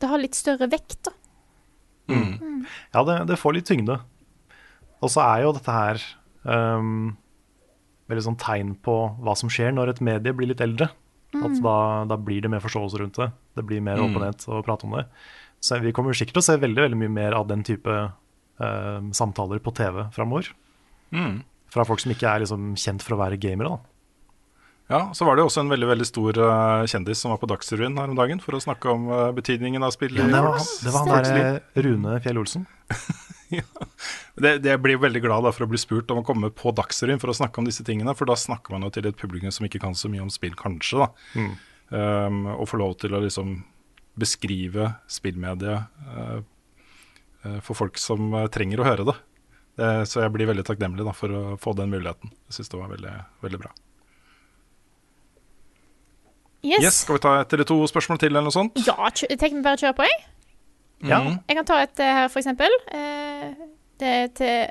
det 0.00 0.10
har 0.10 0.22
litt 0.22 0.38
større 0.38 0.68
vekt, 0.70 1.00
da. 1.08 1.14
Ja, 2.94 3.02
det, 3.06 3.16
det 3.30 3.38
får 3.40 3.56
litt 3.56 3.68
tyngde. 3.68 3.98
Og 5.02 5.12
så 5.12 5.22
er 5.24 5.44
jo 5.44 5.54
dette 5.56 5.74
her 5.74 6.02
um, 6.46 7.16
veldig 8.10 8.24
sånn 8.28 8.38
tegn 8.40 8.74
på 8.82 8.94
hva 9.22 9.34
som 9.38 9.50
skjer 9.52 9.74
når 9.74 9.92
et 9.92 10.04
medie 10.04 10.34
blir 10.36 10.50
litt 10.52 10.62
eldre. 10.64 10.88
At 11.34 11.56
da, 11.62 12.04
da 12.08 12.16
blir 12.16 12.40
det 12.44 12.50
mer 12.52 12.60
forståelse 12.64 13.00
rundt 13.02 13.18
det. 13.18 13.30
Det 13.56 13.64
blir 13.66 13.80
mer 13.82 13.98
Mm. 13.98 14.14
åpenhet 14.14 14.46
å 14.48 14.62
prate 14.64 14.84
om 14.86 14.92
det. 14.96 15.06
Så 15.60 15.80
vi 15.82 15.92
kommer 15.92 16.12
sikkert 16.14 16.36
til 16.38 16.42
å 16.44 16.46
se 16.46 16.56
veldig, 16.56 16.82
veldig 16.86 16.96
mye 17.00 17.10
mer 17.12 17.32
av 17.34 17.48
den 17.48 17.62
type 17.66 17.88
uh, 17.88 19.00
samtaler 19.12 19.58
på 19.58 19.72
TV 19.74 20.06
framover. 20.14 20.52
Mm. 21.12 21.42
Fra 21.72 21.84
folk 21.84 22.00
som 22.00 22.12
ikke 22.12 22.28
er 22.30 22.40
liksom 22.44 22.74
kjent 22.76 23.02
for 23.02 23.16
å 23.16 23.20
være 23.24 23.36
gamere. 23.40 23.68
da. 23.68 23.78
Ja, 24.88 25.00
Så 25.12 25.26
var 25.26 25.34
det 25.36 25.42
også 25.44 25.60
en 25.64 25.68
veldig 25.72 25.88
veldig 25.88 26.06
stor 26.06 26.38
uh, 26.38 26.86
kjendis 26.86 27.18
som 27.18 27.32
var 27.32 27.38
på 27.42 27.48
Dagsrevyen 27.50 27.98
her 27.98 28.08
om 28.12 28.14
dagen 28.16 28.38
for 28.40 28.54
å 28.54 28.62
snakke 28.62 28.86
om 28.92 29.08
uh, 29.10 29.32
betydningen 29.34 29.82
av 29.82 29.90
spill. 29.96 30.14
Ja, 30.14 30.28
det, 30.30 30.42
var, 30.46 30.60
det 30.84 30.92
var 30.94 31.08
han 31.10 31.24
der 31.26 31.60
Rune 31.82 32.20
Fjell 32.22 32.38
Olsen. 32.38 32.66
Det, 34.36 34.58
det 34.60 34.68
jeg 34.68 34.80
blir 34.84 34.98
veldig 35.00 35.22
glad 35.24 35.46
da, 35.46 35.52
for 35.54 35.64
å 35.64 35.70
bli 35.70 35.78
spurt 35.80 36.10
om 36.12 36.18
å 36.20 36.26
komme 36.26 36.50
på 36.52 36.68
Dagsrevyen 36.76 37.20
for 37.22 37.32
å 37.32 37.36
snakke 37.38 37.62
om 37.62 37.68
disse 37.68 37.84
tingene, 37.86 38.12
for 38.18 38.28
da 38.28 38.34
snakker 38.36 38.74
man 38.74 38.84
jo 38.84 38.90
til 38.92 39.08
et 39.08 39.16
publikum 39.16 39.52
som 39.54 39.64
ikke 39.64 39.80
kan 39.80 39.96
så 39.96 40.10
mye 40.12 40.26
om 40.26 40.32
spill, 40.32 40.52
kanskje. 40.58 41.06
da. 41.06 41.08
Mm. 41.40 41.54
Um, 41.86 42.42
og 42.56 42.66
får 42.68 42.82
lov 42.82 42.92
til 43.00 43.16
å 43.16 43.22
liksom 43.22 43.54
beskrive 44.18 44.90
spillmediet 45.12 45.88
uh, 46.10 46.42
uh, 47.46 47.58
for 47.64 47.78
folk 47.78 48.00
som 48.02 48.28
uh, 48.34 48.44
trenger 48.52 48.82
å 48.82 48.88
høre 48.90 49.08
det. 49.08 49.16
det. 49.80 49.90
Så 50.10 50.20
jeg 50.24 50.34
blir 50.34 50.50
veldig 50.50 50.66
takknemlig 50.68 51.06
da, 51.06 51.16
for 51.16 51.32
å 51.32 51.42
få 51.62 51.76
den 51.78 51.92
muligheten. 51.94 52.34
Jeg 52.50 52.58
syns 52.58 52.72
det 52.74 52.80
var 52.82 52.92
veldig, 52.92 53.16
veldig 53.46 53.64
bra. 53.64 53.72
Yes. 56.66 56.82
Yes, 56.82 57.02
Skal 57.04 57.16
vi 57.16 57.22
ta 57.22 57.36
et 57.40 57.52
eller 57.54 57.68
to 57.68 57.78
spørsmål 57.86 58.18
til, 58.20 58.32
eller 58.34 58.48
noe 58.48 58.54
sånt? 58.54 58.80
Ja, 58.84 59.10
tenk 59.14 59.54
vi 59.54 59.62
bare 59.62 59.78
kjører 59.78 59.96
på, 59.96 60.08
jeg. 60.08 60.24
Ja. 61.04 61.20
Mhm. 61.20 61.40
Jeg 61.48 61.56
kan 61.56 61.68
ta 61.68 61.80
et 61.82 62.00
eh, 62.00 62.12
her, 62.22 62.28
for 62.32 62.40
eksempel. 62.40 62.72
Eh, 62.92 63.50
det 64.00 64.12
er 64.12 64.28
til 64.36 64.70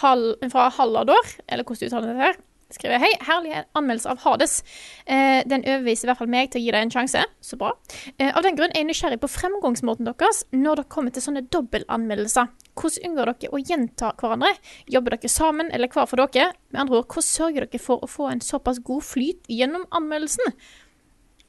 Hall, 0.00 0.34
fra 0.50 0.70
Hallador, 0.70 1.36
eller 1.48 1.64
hvordan 1.64 1.80
du 1.80 1.86
uttaler 1.92 2.12
det 2.14 2.24
her. 2.24 2.40
Skriver 2.72 2.94
jeg, 2.96 3.02
hei, 3.02 3.26
herlig 3.28 3.64
anmeldelse 3.76 4.08
av 4.08 4.20
Hades. 4.24 4.62
Eh, 5.04 5.42
den 5.44 5.60
overbeviser 5.60 6.06
i 6.06 6.08
hvert 6.08 6.20
fall 6.22 6.30
meg 6.32 6.48
til 6.50 6.62
å 6.62 6.64
gi 6.64 6.72
deg 6.72 6.86
en 6.86 6.92
sjanse. 6.94 7.24
Så 7.44 7.58
bra. 7.60 7.74
Eh, 8.16 8.30
av 8.32 8.40
den 8.46 8.56
grunn 8.56 8.72
er 8.72 8.80
jeg 8.80 8.88
nysgjerrig 8.88 9.20
på 9.20 9.28
fremgangsmåten 9.28 10.08
deres 10.08 10.40
når 10.56 10.80
det 10.80 10.86
kommer 10.88 11.12
til 11.12 11.20
sånne 11.26 11.44
dobbeltanmeldelser. 11.52 12.48
Hvordan 12.72 13.10
unngår 13.10 13.32
dere 13.34 13.52
å 13.52 13.60
gjenta 13.60 14.14
hverandre? 14.16 14.54
Jobber 14.88 15.18
dere 15.18 15.28
sammen, 15.28 15.68
eller 15.70 15.92
hver 15.92 16.08
for 16.08 16.24
dere? 16.24 16.54
Med 16.72 16.80
andre 16.86 17.02
ord, 17.02 17.10
hvordan 17.12 17.28
sørger 17.28 17.66
dere 17.68 17.82
for 17.84 18.00
å 18.00 18.08
få 18.08 18.30
en 18.32 18.40
såpass 18.40 18.80
god 18.80 19.04
flyt 19.04 19.52
gjennom 19.52 19.84
anmeldelsen? 19.92 20.56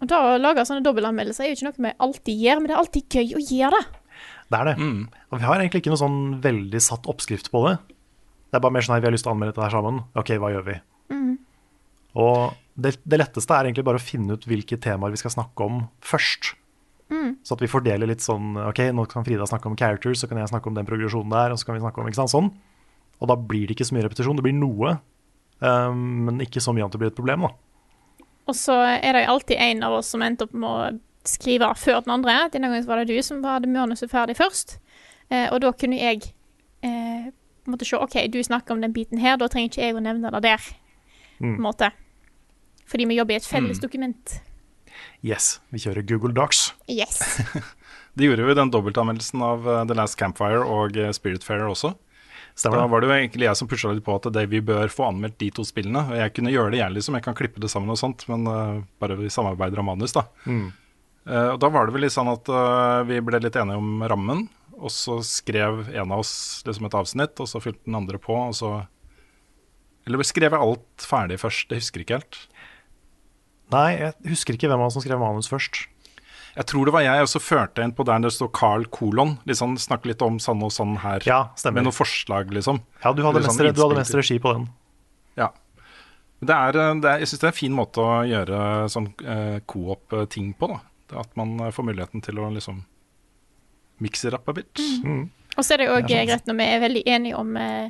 Og 0.03 0.09
da 0.11 0.19
Å 0.33 0.39
lage 0.41 0.65
sånne 0.67 0.83
dobbeltanmeldelser 0.83 1.45
er 1.45 1.53
jo 1.53 1.55
ikke 1.55 1.69
noe 1.69 1.87
vi 1.87 1.97
alltid 2.03 2.41
gjør, 2.43 2.59
men 2.59 2.67
det 2.67 2.75
er 2.75 2.81
alltid 2.83 3.15
gøy 3.15 3.37
å 3.39 3.45
gjøre 3.47 3.79
det. 3.79 3.99
Det 4.53 4.61
er 4.61 4.69
det. 4.69 4.77
Og 5.31 5.41
vi 5.41 5.47
har 5.49 5.57
egentlig 5.57 5.81
ikke 5.81 5.93
noe 5.93 6.01
sånn 6.03 6.21
veldig 6.43 6.81
satt 6.85 7.09
oppskrift 7.09 7.49
på 7.53 7.65
det. 7.67 7.77
Det 8.53 8.59
er 8.59 8.63
bare 8.63 8.75
mer 8.75 8.85
sånn 8.85 8.95
her, 8.95 9.01
vi 9.01 9.09
har 9.09 9.15
lyst 9.15 9.25
til 9.25 9.31
å 9.31 9.33
anmelde 9.33 9.55
dette 9.55 9.65
her 9.65 9.73
sammen. 9.73 10.03
Ok, 10.19 10.35
hva 10.37 10.51
gjør 10.53 10.67
vi? 10.67 10.75
Og 12.21 12.53
det, 12.77 12.95
det 13.09 13.17
letteste 13.17 13.55
er 13.55 13.69
egentlig 13.69 13.85
bare 13.87 13.97
å 13.97 14.03
finne 14.03 14.37
ut 14.37 14.45
hvilke 14.49 14.77
temaer 14.81 15.13
vi 15.13 15.21
skal 15.21 15.33
snakke 15.33 15.65
om 15.65 15.87
først. 16.05 16.53
Så 17.45 17.55
at 17.55 17.61
vi 17.61 17.69
fordeler 17.69 18.09
litt 18.09 18.23
sånn 18.23 18.55
Ok, 18.57 18.79
nå 18.95 19.05
kan 19.11 19.25
Frida 19.25 19.45
snakke 19.49 19.69
om 19.69 19.77
characters, 19.79 20.21
så 20.23 20.29
kan 20.29 20.39
jeg 20.39 20.49
snakke 20.49 20.69
om 20.71 20.77
den 20.77 20.87
progresjonen 20.87 21.33
der, 21.33 21.53
og 21.53 21.59
så 21.59 21.67
kan 21.67 21.77
vi 21.77 21.83
snakke 21.83 22.01
om 22.01 22.09
ikke 22.09 22.21
sant, 22.21 22.33
sånn. 22.33 22.49
Og 23.21 23.29
da 23.29 23.37
blir 23.37 23.67
det 23.67 23.77
ikke 23.77 23.87
så 23.87 23.95
mye 23.95 24.05
repetisjon. 24.07 24.39
Det 24.39 24.45
blir 24.45 24.55
noe, 24.57 24.95
um, 25.61 25.99
men 26.27 26.41
ikke 26.43 26.63
så 26.63 26.73
mye 26.75 26.87
at 26.87 26.95
det 26.95 27.01
blir 27.01 27.11
et 27.13 27.17
problem, 27.17 27.45
da. 27.47 27.53
Og 28.49 28.57
så 28.57 28.75
er 28.97 29.15
det 29.15 29.27
alltid 29.31 29.61
en 29.61 29.85
av 29.87 29.99
oss 29.99 30.09
som 30.11 30.23
endte 30.25 30.47
opp 30.47 30.55
med 30.57 30.67
å 30.67 30.89
skrive 31.27 31.69
før 31.79 32.03
den 32.05 32.15
andre. 32.17 32.37
Denne 32.53 32.69
gangen 32.71 32.87
var 32.87 33.01
det 33.01 33.13
du 33.13 33.25
som 33.25 33.43
hadde 33.47 33.71
manuset 33.71 34.11
ferdig 34.11 34.37
først. 34.39 34.77
Eh, 35.29 35.47
og 35.49 35.61
da 35.63 35.71
kunne 35.77 35.99
jeg 35.99 36.33
eh, 36.83 37.29
måtte 37.69 37.87
se 37.87 37.99
OK, 37.99 38.17
du 38.31 38.41
snakker 38.43 38.75
om 38.75 38.81
den 38.83 38.95
biten 38.95 39.21
her, 39.21 39.37
da 39.39 39.49
trenger 39.51 39.71
ikke 39.71 39.85
jeg 39.85 39.97
å 39.97 40.03
nevne 40.03 40.33
det 40.35 40.43
der. 40.45 40.71
På 41.39 41.49
en 41.49 41.61
måte. 41.63 41.91
Fordi 42.87 43.07
vi 43.09 43.17
jobber 43.17 43.35
i 43.35 43.41
et 43.41 43.47
felles 43.47 43.79
dokument. 43.81 44.35
Yes, 45.23 45.57
vi 45.73 45.81
kjører 45.81 46.05
Google 46.07 46.35
Docs. 46.35 46.73
Yes. 46.91 47.23
Det 48.13 48.27
gjorde 48.27 48.45
vi 48.45 48.51
i 48.53 48.57
den 48.59 48.69
dobbeltanmeldelsen 48.69 49.41
av 49.41 49.69
eh, 49.69 49.85
The 49.89 49.95
Last 49.97 50.19
Campfire 50.19 50.61
og 50.69 50.97
eh, 50.99 51.09
Spiritfarer 51.15 51.65
også. 51.65 51.95
Så 52.53 52.69
Da 52.69 52.83
var 52.85 53.01
det 53.01 53.09
jo 53.09 53.15
egentlig 53.15 53.47
jeg 53.47 53.57
som 53.57 53.67
pusha 53.69 53.89
litt 53.89 54.05
på 54.05 54.13
at 54.13 54.27
det, 54.35 54.43
vi 54.51 54.59
bør 54.61 54.91
få 54.93 55.07
anmeldt 55.09 55.39
de 55.41 55.49
to 55.55 55.65
spillene. 55.65 56.03
Og 56.11 56.19
jeg 56.19 56.33
kunne 56.35 56.53
gjøre 56.53 56.75
det, 56.75 56.83
jeg 56.83 56.93
liksom. 56.93 57.17
Jeg 57.17 57.25
kan 57.25 57.37
klippe 57.37 57.63
det 57.63 57.71
sammen 57.73 57.89
og 57.89 57.97
sånt, 57.97 58.27
men 58.29 58.45
uh, 58.45 58.83
bare 59.01 59.17
vi 59.17 59.31
samarbeider 59.33 59.81
om 59.81 59.89
manus, 59.89 60.13
da. 60.13 60.27
Mm. 60.45 60.67
Eh, 61.29 61.49
og 61.53 61.59
da 61.63 61.69
var 61.71 61.87
det 61.87 61.95
vel 61.95 62.05
litt 62.05 62.15
sånn 62.15 62.31
at 62.31 62.49
eh, 62.51 63.03
vi 63.07 63.21
ble 63.23 63.39
litt 63.43 63.57
enige 63.59 63.79
om 63.79 64.03
rammen. 64.09 64.47
Og 64.83 64.91
så 64.91 65.19
skrev 65.23 65.85
en 65.93 66.11
av 66.11 66.23
oss 66.23 66.63
liksom 66.67 66.89
et 66.89 66.97
avsnitt, 66.97 67.39
og 67.39 67.47
så 67.47 67.61
fylte 67.63 67.85
den 67.85 67.99
andre 67.99 68.19
på, 68.19 68.35
og 68.35 68.55
så 68.57 68.73
Eller 70.03 70.25
skrev 70.27 70.51
jeg 70.51 70.59
alt 70.59 71.05
ferdig 71.07 71.39
først? 71.39 71.71
Jeg 71.71 71.79
husker 71.79 72.03
ikke 72.03 72.17
helt. 72.19 72.39
Nei, 73.71 73.89
jeg 74.01 74.33
husker 74.33 74.57
ikke 74.57 74.67
hvem 74.67 74.81
av 74.83 74.89
oss 74.89 74.97
som 74.97 75.03
skrev 75.05 75.21
manus 75.21 75.47
først. 75.47 75.85
Jeg 76.53 76.67
tror 76.69 76.85
det 76.85 76.93
var 76.93 77.01
jeg, 77.05 77.23
og 77.23 77.29
så 77.31 77.39
førte 77.41 77.81
jeg 77.81 77.89
inn 77.89 77.95
på 77.97 78.05
der 78.05 78.19
det 78.21 78.33
står 78.35 78.51
Carl 78.53 78.83
kolon. 78.93 79.37
Liksom, 79.49 79.73
snakke 79.81 80.11
litt 80.11 80.21
om 80.21 80.37
sånn 80.43 80.61
og 80.61 80.73
sånn 80.75 80.99
her. 81.01 81.23
Ja. 81.25 81.47
Med 81.71 81.87
noen 81.87 81.95
forslag, 81.95 82.51
liksom. 82.53 82.83
Ja, 83.01 83.13
du 83.15 83.23
hadde, 83.25 83.41
mest, 83.41 83.55
sånn 83.55 83.73
du 83.73 83.81
hadde 83.81 83.97
mest 83.97 84.17
regi 84.19 84.37
på 84.43 84.53
den. 84.59 84.67
Ja. 85.39 85.49
Det 86.43 86.53
er, 86.53 86.77
eh, 86.77 86.93
det 87.01 87.09
er, 87.09 87.23
jeg 87.23 87.31
syns 87.31 87.41
det 87.41 87.47
er 87.47 87.53
en 87.53 87.61
fin 87.63 87.77
måte 87.77 88.03
å 88.03 88.21
gjøre 88.27 88.59
sånn 88.91 89.09
eh, 89.23 89.57
co-op-ting 89.65 90.51
på. 90.59 90.69
da. 90.75 90.81
At 91.19 91.35
man 91.39 91.55
eh, 91.61 91.71
får 91.73 91.87
muligheten 91.89 92.23
til 92.25 92.39
å 92.41 92.49
liksom 92.53 92.83
mikse 94.03 94.31
det 94.31 94.39
opp 94.39 94.49
a 94.49 94.55
bit. 94.57 94.81
Og 95.53 95.63
så 95.63 95.75
er 95.75 95.83
det 95.83 95.91
òg 95.93 96.07
greit 96.09 96.47
når 96.49 96.57
vi 96.59 96.65
er 96.65 96.81
veldig 96.83 97.03
enige 97.13 97.37
om, 97.39 97.51
eh, 97.57 97.89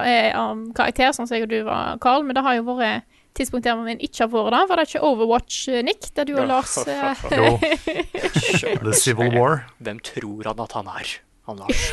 eh, 0.00 0.30
om 0.38 0.62
karakter, 0.76 1.12
sånn 1.12 1.28
som 1.28 1.36
jeg 1.36 1.44
og 1.46 1.52
du 1.52 1.60
var, 1.68 1.98
Carl, 2.02 2.24
men 2.24 2.34
det 2.38 2.44
har 2.46 2.56
jo 2.56 2.64
vært 2.70 3.04
tidspunkt 3.36 3.64
der 3.64 3.78
vi 3.80 3.94
ikke 4.08 4.26
har 4.26 4.30
vært 4.32 4.52
da 4.52 4.62
Var 4.68 4.80
det 4.80 4.86
ikke 4.90 5.04
Overwatch, 5.08 5.58
Nick, 5.86 6.08
der 6.16 6.28
du 6.28 6.34
og 6.36 6.48
Lars 6.50 6.74
Jo, 7.32 7.54
The 8.84 8.96
Civil 8.96 9.32
War. 9.36 9.62
Hvem 9.80 10.00
tror 10.04 10.50
han 10.50 10.60
at 10.64 10.72
han 10.76 10.90
er, 10.92 11.14
han 11.48 11.62
Lars? 11.62 11.84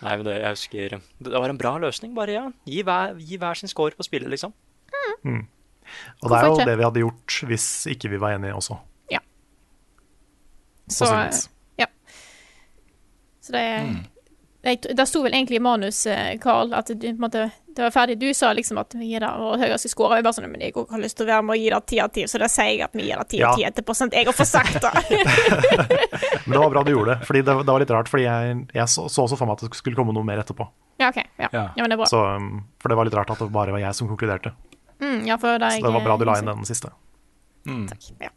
Nei, 0.00 0.14
men 0.16 0.22
det, 0.24 0.36
jeg 0.40 0.54
husker 0.54 0.94
Det 1.20 1.32
var 1.34 1.52
en 1.52 1.58
bra 1.60 1.74
løsning, 1.82 2.14
bare. 2.16 2.32
ja 2.32 2.44
Gi 2.68 2.84
hver, 2.86 3.18
gi 3.18 3.36
hver 3.40 3.58
sin 3.58 3.70
score 3.70 3.96
på 3.98 4.06
spillet, 4.06 4.30
liksom. 4.32 4.54
Og 6.22 6.30
det 6.30 6.38
er 6.38 6.46
jo 6.46 6.54
ikke? 6.58 6.68
det 6.70 6.76
vi 6.78 6.84
hadde 6.88 7.02
gjort 7.06 7.40
hvis 7.50 7.66
ikke 7.96 8.10
vi 8.14 8.20
var 8.22 8.36
enige 8.38 8.54
også. 8.58 8.78
Så, 10.90 11.06
Sannsynligvis. 11.06 11.44
ja. 11.78 11.86
Så 13.40 13.52
det 13.54 13.60
jeg, 14.62 14.80
Det 14.96 15.04
sto 15.08 15.22
vel 15.22 15.32
egentlig 15.36 15.56
i 15.56 15.62
manus, 15.62 16.00
eh, 16.10 16.34
Carl, 16.42 16.74
at 16.74 16.90
du, 16.90 17.04
på 17.06 17.12
en 17.14 17.20
måte, 17.22 17.44
det 17.76 17.84
var 17.86 17.92
ferdig. 17.94 18.16
Du 18.18 18.26
sa 18.34 18.50
liksom 18.52 18.76
at 18.82 18.92
vi 18.98 19.06
gir 19.12 19.22
det 19.22 19.30
vår 19.38 19.62
høyeste 19.62 19.88
score. 19.88 20.10
Og 20.10 20.18
jeg 20.18 20.26
bare 20.26 20.36
sånn, 20.36 20.48
men 20.50 20.60
jeg 20.66 20.74
har 20.74 21.00
lyst 21.00 21.16
til 21.16 21.24
å 21.24 21.30
være 21.30 21.44
med 21.46 21.54
og 21.54 21.62
gi 21.62 21.70
det 21.72 21.78
ti 21.92 22.00
av 22.02 22.10
ti, 22.12 22.24
så 22.28 22.40
da 22.42 22.48
sier 22.50 22.72
jeg 22.74 22.82
at 22.84 22.98
vi 22.98 23.06
gir 23.06 23.22
det 23.22 23.28
ti 23.30 23.38
av 23.40 23.46
Ja. 23.46 23.54
ti 23.56 23.64
etterpå. 23.70 23.94
Sånn 23.96 24.10
at 24.10 24.18
jeg 24.18 24.26
har 24.28 24.36
fått 24.36 24.50
sagt 24.50 24.82
det. 24.82 24.92
Men 26.50 26.56
det 26.58 26.60
var 26.64 26.74
bra 26.74 26.82
du 26.84 26.90
gjorde 26.92 27.14
det, 27.14 27.26
fordi 27.30 27.42
det, 27.46 27.54
det 27.62 27.72
var 27.72 27.80
litt 27.86 27.94
rart. 27.94 28.10
Fordi 28.12 28.26
jeg, 28.26 28.58
jeg 28.74 28.88
så, 28.98 29.06
så 29.08 29.24
også 29.24 29.38
for 29.40 29.46
meg 29.48 29.56
at 29.56 29.64
det 29.70 29.78
skulle 29.78 29.96
komme 29.96 30.12
noe 30.18 30.26
mer 30.26 30.42
etterpå. 30.42 30.66
ja, 31.00 31.08
OK. 31.14 31.22
Ja. 31.38 31.48
Ja. 31.54 31.64
ja, 31.78 31.80
men 31.80 31.88
det 31.88 31.96
er 31.96 32.02
bra. 32.02 32.10
Så, 32.10 32.20
um, 32.36 32.64
for 32.82 32.90
det 32.92 32.98
var 33.00 33.08
litt 33.08 33.16
rart 33.16 33.30
at 33.32 33.40
det 33.40 33.48
bare 33.54 33.72
var 33.78 33.80
jeg 33.86 33.94
som 33.96 34.10
konkluderte. 34.10 34.52
Mm, 35.00 35.24
ja, 35.28 35.38
for 35.40 35.58
det, 35.58 35.72
Så 35.78 35.86
det 35.86 35.94
var 35.96 36.04
bra 36.04 36.18
du 36.20 36.26
la 36.28 36.36
inn 36.40 36.50
den 36.50 36.68
siste. 36.68 36.92
Takk. 37.64 38.12
Ja. 38.20 38.30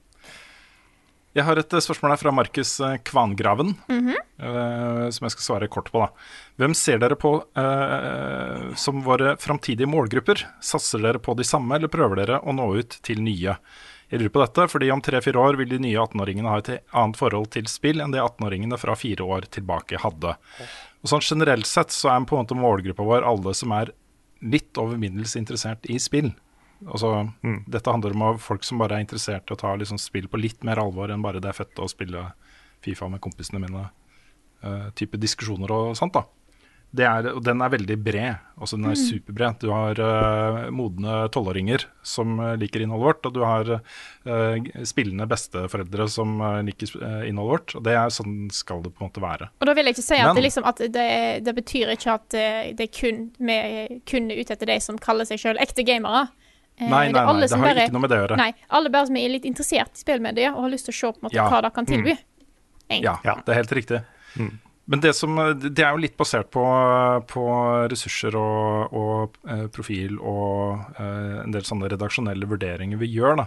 Jeg 1.34 1.48
har 1.48 1.58
et 1.58 1.74
eh, 1.74 1.82
spørsmål 1.82 2.12
her 2.14 2.20
fra 2.22 2.32
Markus 2.36 2.76
eh, 2.86 3.00
Kvangraven, 3.10 3.72
eh, 3.90 5.08
som 5.10 5.26
jeg 5.26 5.34
skal 5.34 5.46
svare 5.48 5.70
kort 5.72 5.90
på. 5.90 6.04
da. 6.04 6.12
Hvem 6.62 6.76
ser 6.78 7.00
dere 7.02 7.18
på 7.18 7.32
eh, 7.58 8.68
som 8.78 9.02
våre 9.06 9.34
framtidige 9.42 9.90
målgrupper? 9.90 10.44
Satser 10.62 11.02
dere 11.02 11.22
på 11.24 11.34
de 11.40 11.48
samme, 11.48 11.74
eller 11.80 11.90
prøver 11.90 12.22
dere 12.22 12.38
å 12.46 12.54
nå 12.54 12.68
ut 12.78 13.00
til 13.02 13.24
nye? 13.26 13.58
Jeg 14.14 14.22
lurer 14.22 14.34
på 14.36 14.44
dette, 14.44 14.68
fordi 14.70 14.92
om 14.94 15.02
tre-fire 15.02 15.42
år 15.42 15.58
vil 15.58 15.72
de 15.72 15.80
nye 15.82 15.98
18-åringene 15.98 16.52
ha 16.54 16.62
et 16.62 16.70
annet 16.94 17.18
forhold 17.18 17.50
til 17.56 17.66
spill 17.72 18.04
enn 18.04 18.14
det 18.14 18.22
18-åringene 18.22 18.78
fra 18.78 18.94
fire 19.00 19.26
år 19.26 19.48
tilbake 19.58 20.04
hadde. 20.04 20.36
Og 21.02 21.10
sånn 21.10 21.26
Generelt 21.26 21.66
sett 21.66 21.96
så 21.96 22.12
er 22.14 22.28
på 22.30 22.38
en 22.38 22.46
måte 22.46 22.60
målgruppa 22.60 23.08
vår 23.10 23.26
alle 23.26 23.56
som 23.58 23.74
er 23.74 23.90
litt 24.46 24.78
over 24.78 25.02
middels 25.02 25.34
interessert 25.40 25.90
i 25.90 25.98
spill. 26.04 26.30
Altså, 26.88 27.32
Dette 27.68 27.92
handler 27.92 28.16
om 28.16 28.38
folk 28.40 28.64
som 28.64 28.78
bare 28.82 28.98
er 29.00 29.06
interessert 29.06 29.50
i 29.50 29.54
å 29.54 29.60
ta 29.60 29.76
liksom, 29.76 29.98
spill 30.02 30.28
på 30.28 30.42
litt 30.42 30.64
mer 30.64 30.82
alvor 30.84 31.12
enn 31.14 31.22
bare 31.24 31.40
det 31.40 31.50
er 31.54 31.60
fett 31.64 31.80
å 31.80 31.90
spille 31.90 32.32
Fifa 32.84 33.08
med 33.08 33.22
kompisene 33.24 33.62
mine. 33.64 33.90
Uh, 34.64 34.90
type 34.96 35.16
diskusjoner 35.20 35.72
og 35.72 35.96
sånt. 35.96 36.14
da. 36.16 36.24
Det 36.94 37.06
er, 37.10 37.26
og 37.34 37.42
den 37.44 37.60
er 37.66 37.72
veldig 37.74 37.96
bred. 38.06 38.36
Altså 38.60 38.78
den 38.78 38.86
er 38.86 38.94
Mm. 38.94 39.08
superbred. 39.10 39.56
Du 39.64 39.72
har 39.72 39.98
uh, 40.00 40.70
modne 40.70 41.16
tolvåringer 41.34 41.86
som 42.04 42.36
eh, 42.40 42.52
liker 42.62 42.84
innholdet 42.84 43.08
vårt, 43.08 43.26
og 43.26 43.34
du 43.34 43.40
har 43.42 43.72
uh, 43.80 44.84
spillende 44.86 45.26
besteforeldre 45.28 46.06
som 46.08 46.38
liker 46.68 46.94
innholdet 47.26 47.50
vårt. 47.56 47.76
Og 47.80 47.84
det 47.84 47.96
er 47.98 48.14
sånn 48.14 48.52
skal 48.54 48.84
det 48.86 48.94
på 48.94 49.02
en 49.02 49.10
måte 49.10 49.24
være. 49.24 49.50
Og 49.60 49.66
da 49.68 49.74
vil 49.74 49.86
jeg 49.90 49.96
ikke 49.98 50.06
si 50.06 50.20
at, 50.20 50.28
Men- 50.28 50.36
det, 50.36 50.44
liksom, 50.44 50.68
at 50.70 50.78
det, 50.78 51.10
det 51.48 51.56
betyr 51.56 51.96
ikke 51.96 52.14
at 52.14 52.30
det 52.78 52.86
er 52.86 52.94
kun, 52.94 53.32
vi 53.40 54.02
kun 54.06 54.30
er 54.30 54.44
ute 54.44 54.54
etter 54.54 54.70
de 54.70 54.80
som 54.80 55.00
kaller 55.02 55.26
seg 55.26 55.40
sjøl 55.42 55.58
ekte 55.60 55.84
gamere. 55.88 56.28
Eh, 56.80 56.90
Nei, 56.90 57.06
det 57.08 57.14
nei, 57.14 57.26
nei, 57.26 57.42
det 57.46 57.52
har 57.54 57.68
bare- 57.68 57.84
ikke 57.88 57.94
noe 57.94 58.02
med 58.02 58.10
det 58.10 58.18
å 58.18 58.22
gjøre. 58.28 58.38
Nei, 58.38 58.54
alle 58.70 58.90
bare 58.90 59.06
som 59.08 59.18
er 59.18 59.30
litt 59.30 59.46
interessert 59.46 59.94
i 59.94 60.02
spillmedier 60.02 60.56
og 60.56 60.64
har 60.66 60.70
lyst 60.74 60.86
til 60.90 60.94
å 60.94 60.98
se 60.98 61.12
på 61.14 61.20
en 61.22 61.28
måte 61.30 61.38
Ja. 61.38 61.50
hva 61.50 61.62
det 61.62 61.74
kan 61.74 61.86
tilby. 61.86 62.18
Ja, 62.90 63.18
det 63.24 63.50
er 63.50 63.54
helt 63.62 63.72
riktig. 63.72 64.04
Mm. 64.38 64.60
Men 64.86 65.00
det, 65.00 65.14
som, 65.16 65.36
det 65.62 65.80
er 65.80 65.92
jo 65.94 66.02
litt 66.04 66.18
basert 66.18 66.50
på, 66.52 66.64
på 67.30 67.44
ressurser 67.90 68.36
og, 68.36 68.92
og 68.92 69.38
eh, 69.48 69.68
profil 69.72 70.18
og 70.20 70.82
eh, 71.00 71.44
en 71.46 71.52
del 71.56 71.62
sånne 71.64 71.88
redaksjonelle 71.94 72.44
vurderinger 72.50 72.98
vi 73.00 73.08
gjør. 73.16 73.38
da. 73.38 73.46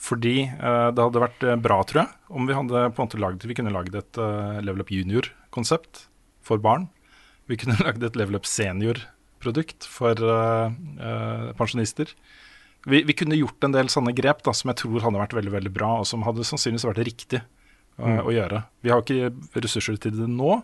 Fordi 0.00 0.34
eh, 0.50 0.88
det 0.90 1.04
hadde 1.04 1.22
vært 1.22 1.44
eh, 1.46 1.54
bra, 1.62 1.78
tror 1.86 2.02
jeg, 2.02 2.10
om 2.34 2.48
vi 2.50 2.56
hadde 2.58 2.82
på 2.96 2.98
en 3.04 3.06
måte 3.06 3.20
laget, 3.22 3.44
Vi 3.46 3.54
kunne 3.54 3.70
lagd 3.72 3.94
et 3.94 4.18
uh, 4.18 4.58
Level 4.66 4.80
Up 4.82 4.90
Junior-konsept 4.90 6.08
for 6.42 6.58
barn. 6.58 6.88
Vi 7.46 7.56
kunne 7.60 7.78
lagd 7.86 8.02
et 8.02 8.16
Level 8.18 8.34
Up 8.40 8.44
Senior-produkt 8.48 9.86
for 9.86 10.18
uh, 10.18 10.72
uh, 10.98 11.52
pensjonister. 11.54 12.10
Vi, 12.86 13.02
vi 13.08 13.12
kunne 13.16 13.36
gjort 13.38 13.64
en 13.64 13.72
del 13.72 13.88
sånne 13.88 14.12
grep 14.14 14.42
da, 14.44 14.52
som 14.52 14.68
jeg 14.70 14.76
tror 14.82 15.00
hadde 15.00 15.20
vært 15.22 15.32
veldig 15.38 15.52
veldig 15.54 15.72
bra, 15.72 15.98
og 16.00 16.06
som 16.06 16.22
hadde 16.26 16.44
sannsynligvis 16.44 16.84
vært 16.90 17.04
riktig 17.06 17.40
eh, 17.40 17.50
Mm. 17.96 18.24
å 18.26 18.30
gjøre. 18.34 18.64
Vi 18.82 18.90
har 18.90 19.02
ikke 19.04 19.30
ressurser 19.62 19.96
til 20.02 20.10
det 20.18 20.26
nå, 20.28 20.62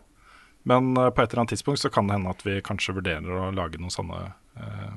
men 0.66 0.96
eh, 0.98 1.10
på 1.14 1.22
et 1.22 1.30
eller 1.30 1.44
annet 1.44 1.52
tidspunkt 1.54 1.78
så 1.78 1.90
kan 1.94 2.06
det 2.10 2.16
hende 2.18 2.30
at 2.34 2.42
vi 2.42 2.56
kanskje 2.60 2.96
vurderer 2.96 3.30
å 3.30 3.52
lage 3.54 3.78
noen 3.78 3.94
sånne 3.94 4.32
eh, 4.58 4.96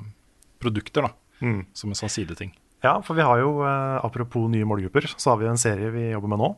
produkter 0.60 1.02
da, 1.06 1.12
Mm. 1.40 1.66
som 1.72 1.90
en 1.90 1.94
sånn 1.94 2.10
sideting. 2.10 2.52
Ja, 2.82 3.00
for 3.00 3.14
vi 3.14 3.22
har 3.22 3.38
jo, 3.40 3.62
eh, 3.62 4.00
apropos 4.04 4.48
nye 4.50 4.64
målgrupper, 4.66 5.06
så 5.16 5.30
har 5.30 5.38
vi 5.38 5.46
en 5.46 5.56
serie 5.56 5.90
vi 5.94 6.10
jobber 6.12 6.28
med 6.28 6.38
nå. 6.38 6.56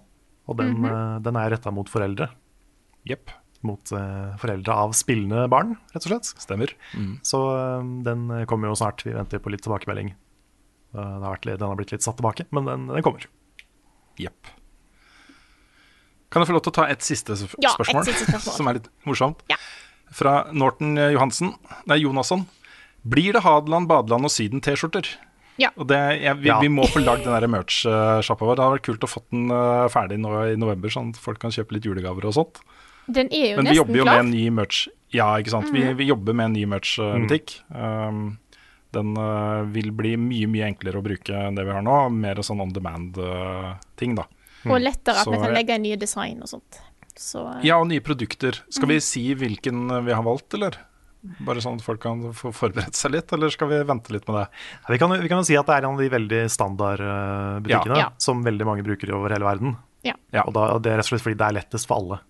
Og 0.48 0.56
den, 0.56 0.74
Mhm. 0.80 0.84
eh, 0.86 1.18
den 1.20 1.36
er 1.36 1.50
retta 1.50 1.70
mot 1.72 1.88
foreldre. 1.88 2.30
Yep. 3.08 3.30
Mot 3.62 3.92
eh, 3.92 4.36
foreldre 4.38 4.68
av 4.74 4.92
spillende 4.92 5.48
barn, 5.48 5.76
rett 5.94 6.06
og 6.06 6.10
slett. 6.12 6.24
Stemmer. 6.38 6.72
Mm. 6.94 7.20
Så 7.22 7.38
eh, 7.54 8.02
den 8.02 8.46
kommer 8.46 8.68
jo 8.68 8.74
snart. 8.74 9.02
Vi 9.04 9.12
venter 9.12 9.38
på 9.38 9.50
litt 9.50 9.62
tilbakemelding. 9.62 10.14
Eh, 10.94 11.00
har 11.00 11.34
vært, 11.36 11.44
litt- 11.48 11.58
den 11.58 11.68
har 11.68 11.76
blitt 11.76 11.92
litt 11.92 12.02
satt 12.06 12.16
tilbake, 12.20 12.46
men 12.52 12.64
den, 12.64 12.86
den 12.88 13.02
kommer. 13.02 13.26
Jepp. 14.18 14.46
Kan 16.30 16.42
jeg 16.42 16.48
få 16.50 16.56
lov 16.56 16.64
til 16.66 16.72
å 16.74 16.76
ta 16.80 16.86
et 16.90 17.04
siste 17.06 17.36
sp 17.38 17.54
Ja, 17.62 17.72
et 17.78 17.86
siste 18.08 18.26
spørsmål. 18.26 18.54
som 18.58 18.68
er 18.70 18.78
litt 18.80 18.88
morsomt. 19.06 19.42
Fra 20.16 20.32
Norton 20.54 20.96
eh, 20.98 21.12
Johansen, 21.14 21.54
nei, 21.90 21.98
Jonasson. 22.02 22.46
Blir 23.06 23.32
det 23.36 23.42
Hadeland, 23.46 23.86
Badeland 23.90 24.26
og 24.26 24.32
Syden-T-skjorter? 24.34 25.06
Ja. 25.62 25.70
Og 25.80 25.86
det, 25.88 25.98
jeg, 26.20 26.36
vi, 26.42 26.48
Ja. 26.50 26.58
vi 26.60 26.68
må 26.68 26.84
få 26.90 27.00
lagd 27.00 27.24
den 27.24 27.32
der 27.32 27.46
merch-sjappa 27.48 28.44
vår. 28.44 28.58
Det 28.58 28.64
hadde 28.66 28.76
vært 28.76 28.88
kult 28.90 29.06
å 29.06 29.08
få 29.10 29.22
den 29.32 29.46
eh, 29.54 29.86
ferdig 29.92 30.18
nå 30.20 30.32
i 30.52 30.56
november, 30.60 30.92
sånn 30.92 31.14
at 31.14 31.20
folk 31.22 31.40
kan 31.40 31.54
kjøpe 31.54 31.76
litt 31.78 31.86
julegaver 31.88 32.26
og 32.28 32.34
sånt. 32.36 32.60
Den 33.06 33.30
er 33.30 33.52
jo 33.52 33.56
Men 33.60 33.68
vi 33.68 33.70
nesten 33.70 33.78
jobber 33.78 34.00
jo 34.00 34.04
klar. 34.08 34.16
med 34.18 34.24
en 34.26 34.30
ny 34.34 34.44
merch 34.50 34.78
Ja, 35.14 35.28
ikke 35.38 35.52
sant. 35.54 35.68
Vi, 35.70 35.78
Mhm. 35.84 35.96
vi 36.00 36.08
jobber 36.10 36.34
med 36.34 36.44
en 36.50 36.52
ny 36.58 36.64
merch-butikk. 36.66 37.52
Um, 37.70 38.38
den 38.94 39.16
eh, 39.16 39.62
vil 39.74 39.90
bli 39.96 40.14
mye 40.20 40.46
mye 40.50 40.66
enklere 40.70 41.00
å 41.00 41.04
bruke 41.04 41.34
enn 41.48 41.56
det 41.58 41.64
vi 41.66 41.72
har 41.74 41.82
nå. 41.84 41.96
Mer 42.14 42.40
sånn 42.46 42.60
on 42.62 42.72
demand-ting, 42.72 44.14
da. 44.18 44.26
Og 44.66 44.80
lettere 44.82 45.20
at 45.22 45.30
vi 45.30 45.38
kan 45.38 45.54
legge 45.54 45.74
inn 45.78 45.84
nye 45.86 45.96
design 46.00 46.42
og 46.42 46.48
sånt. 46.50 46.80
Så 47.16 47.42
eh, 47.56 47.64
Ja, 47.70 47.78
og 47.80 47.88
nye 47.90 48.02
produkter. 48.04 48.62
Skal 48.68 48.90
vi 48.90 49.00
si 49.04 49.24
hvilken 49.38 49.86
vi 50.06 50.12
har 50.14 50.24
valgt, 50.26 50.54
eller? 50.58 50.78
Bare 51.42 51.58
sånn 51.64 51.80
at 51.80 51.82
folk 51.82 51.98
kan 52.04 52.20
få 52.36 52.52
forberedt 52.54 52.94
seg 52.94 53.10
litt, 53.16 53.32
eller 53.34 53.50
skal 53.50 53.70
vi 53.72 53.80
vente 53.88 54.12
litt 54.14 54.26
med 54.28 54.36
det? 54.38 54.44
Ja, 54.84 54.92
Vi 54.94 54.98
kan, 55.02 55.10
vi 55.22 55.28
kan 55.32 55.40
jo 55.42 55.46
si 55.48 55.56
at 55.58 55.66
det 55.66 55.74
er 55.80 55.86
en 55.88 55.96
av 55.96 56.02
de 56.04 56.10
veldig 56.12 56.42
standard 56.52 57.02
eh, 57.02 57.56
butikkene 57.66 57.98
Ja. 57.98 58.04
Ja. 58.06 58.12
som 58.22 58.44
veldig 58.46 58.66
mange 58.68 58.84
bruker 58.86 59.10
over 59.16 59.34
hele 59.34 59.48
verden. 59.48 59.74
Ja. 60.06 60.14
Og 60.44 60.52
da, 60.54 60.68
og 60.76 60.82
det 60.84 60.92
er 60.92 61.00
rett 61.00 61.08
og 61.08 61.14
slett 61.16 61.24
fordi 61.24 61.38
det 61.40 61.48
er 61.48 61.56
lettest 61.58 61.88
for 61.90 61.98
alle. 61.98 62.20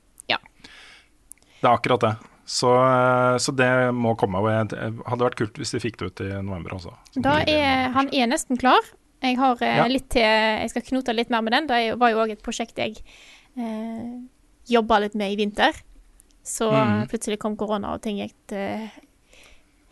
Det 1.56 1.64
er 1.64 1.72
akkurat 1.72 2.02
det. 2.04 2.10
Så, 2.46 2.70
eh, 2.70 3.36
så 3.42 3.52
det 3.58 3.70
må 3.94 4.14
komme. 4.18 4.38
Og 4.38 4.52
jeg, 4.52 4.70
det 4.70 5.08
hadde 5.10 5.26
vært 5.26 5.40
kult 5.40 5.58
hvis 5.58 5.74
de 5.74 5.82
fikk 5.82 5.98
det 5.98 6.10
ut 6.12 6.22
i 6.22 6.30
november 6.38 6.78
også. 6.78 6.94
da 7.18 7.40
er 7.42 7.90
han 7.96 8.12
er 8.14 8.30
nesten 8.30 8.58
klar. 8.60 8.86
Jeg 9.24 9.38
har 9.40 9.58
eh, 9.64 9.76
Ja. 9.80 9.88
litt 9.90 10.08
til 10.12 10.22
Jeg 10.22 10.70
skal 10.70 10.86
knote 10.86 11.16
litt 11.16 11.30
mer 11.30 11.42
med 11.42 11.52
den. 11.52 11.66
Det 11.66 11.98
var 11.98 12.12
jo 12.12 12.22
òg 12.22 12.36
et 12.36 12.44
prosjekt 12.46 12.78
jeg 12.78 13.00
eh, 13.58 14.14
jobba 14.70 15.00
litt 15.02 15.18
med 15.18 15.32
i 15.32 15.40
vinter. 15.42 15.74
Så 16.46 16.70
mm. 16.70 17.08
plutselig 17.10 17.40
kom 17.42 17.56
korona, 17.58 17.96
og 17.96 18.02
ting 18.04 18.20
gikk 18.20 18.34
til 18.52 18.86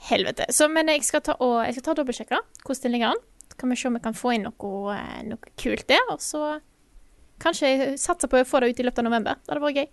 helvete. 0.07 0.47
Så, 0.55 0.69
men 0.71 0.87
jeg 0.93 1.03
skal 1.03 1.25
ta 1.25 1.35
og 1.43 1.65
jeg 1.65 1.75
skal 1.75 1.89
ta 1.89 1.97
dobbeltsjekke 1.99 2.39
hvordan 2.63 2.83
det 2.85 2.93
ligger 2.95 3.15
an. 3.15 3.25
Så 3.51 3.59
kan 3.59 3.71
vi 3.71 3.77
se 3.81 3.89
om 3.89 3.99
vi 3.99 4.05
kan 4.05 4.15
få 4.15 4.37
inn 4.37 4.47
noe, 4.47 4.95
eh, 4.95 5.21
noe 5.27 5.55
kult 5.59 5.89
der. 5.91 6.07
Og 6.15 6.23
så 6.23 6.61
kanskje 7.43 7.97
satse 7.99 8.31
på 8.31 8.39
å 8.39 8.47
få 8.47 8.63
det 8.63 8.71
ut 8.71 8.81
i 8.81 8.87
løpet 8.87 9.03
av 9.03 9.09
november. 9.09 9.41
Det 9.43 9.51
hadde 9.51 9.67
vært 9.67 9.83
gøy. 9.83 9.89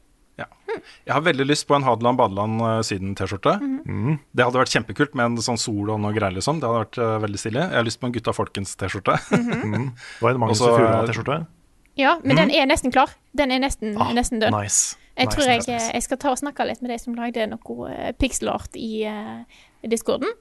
Jeg 1.06 1.14
har 1.14 1.22
veldig 1.26 1.46
lyst 1.46 1.68
på 1.68 1.76
en 1.76 1.84
Hadeland 1.84 2.18
Badeland 2.18 2.62
eh, 2.64 2.82
Syden-T-skjorte. 2.88 3.58
Mm. 3.62 4.20
Det 4.32 4.46
hadde 4.46 4.62
vært 4.62 4.74
kjempekult 4.74 5.18
med 5.20 5.26
en 5.26 5.42
sånn 5.44 5.60
sol 5.60 5.90
og 5.92 6.00
noe 6.00 6.14
greier, 6.16 6.34
liksom. 6.38 6.62
Det 6.62 6.70
hadde 6.70 6.84
vært 6.86 7.00
uh, 7.02 7.16
veldig 7.26 7.42
stilig. 7.42 7.62
Jeg 7.66 7.78
har 7.80 7.88
lyst 7.88 8.00
på 8.02 8.08
en 8.10 8.16
Gutta 8.16 8.34
Folkens-T-skjorte. 8.38 9.18
Mhm. 9.36 9.90
Og 10.22 10.30
en 10.32 10.40
Magnus 10.42 10.62
Og 10.62 10.64
så, 10.64 10.72
Furua-T-skjorte. 10.78 11.40
Ja, 12.00 12.16
men 12.24 12.38
mm. 12.38 12.40
den 12.40 12.54
er 12.56 12.70
nesten 12.72 12.94
klar. 12.96 13.12
Den 13.38 13.52
er 13.52 13.60
nesten, 13.60 13.98
Ah, 14.00 14.14
nesten 14.16 14.40
død. 14.40 14.56
nice. 14.56 14.96
Jeg 15.18 15.28
Nice, 15.28 15.36
tror 15.36 15.50
jeg, 15.50 15.60
nice, 15.60 15.72
nice. 15.72 15.90
jeg 15.94 16.04
skal 16.08 16.18
ta 16.24 16.32
og 16.32 16.40
snakke 16.40 16.66
litt 16.66 16.82
med 16.82 16.94
de 16.94 16.98
som 17.04 17.18
lagde 17.20 17.44
noe 17.52 17.90
uh, 17.92 18.12
pixelart 18.18 18.80
i 18.80 19.04
uh, 19.12 19.44
discorden. 19.92 20.32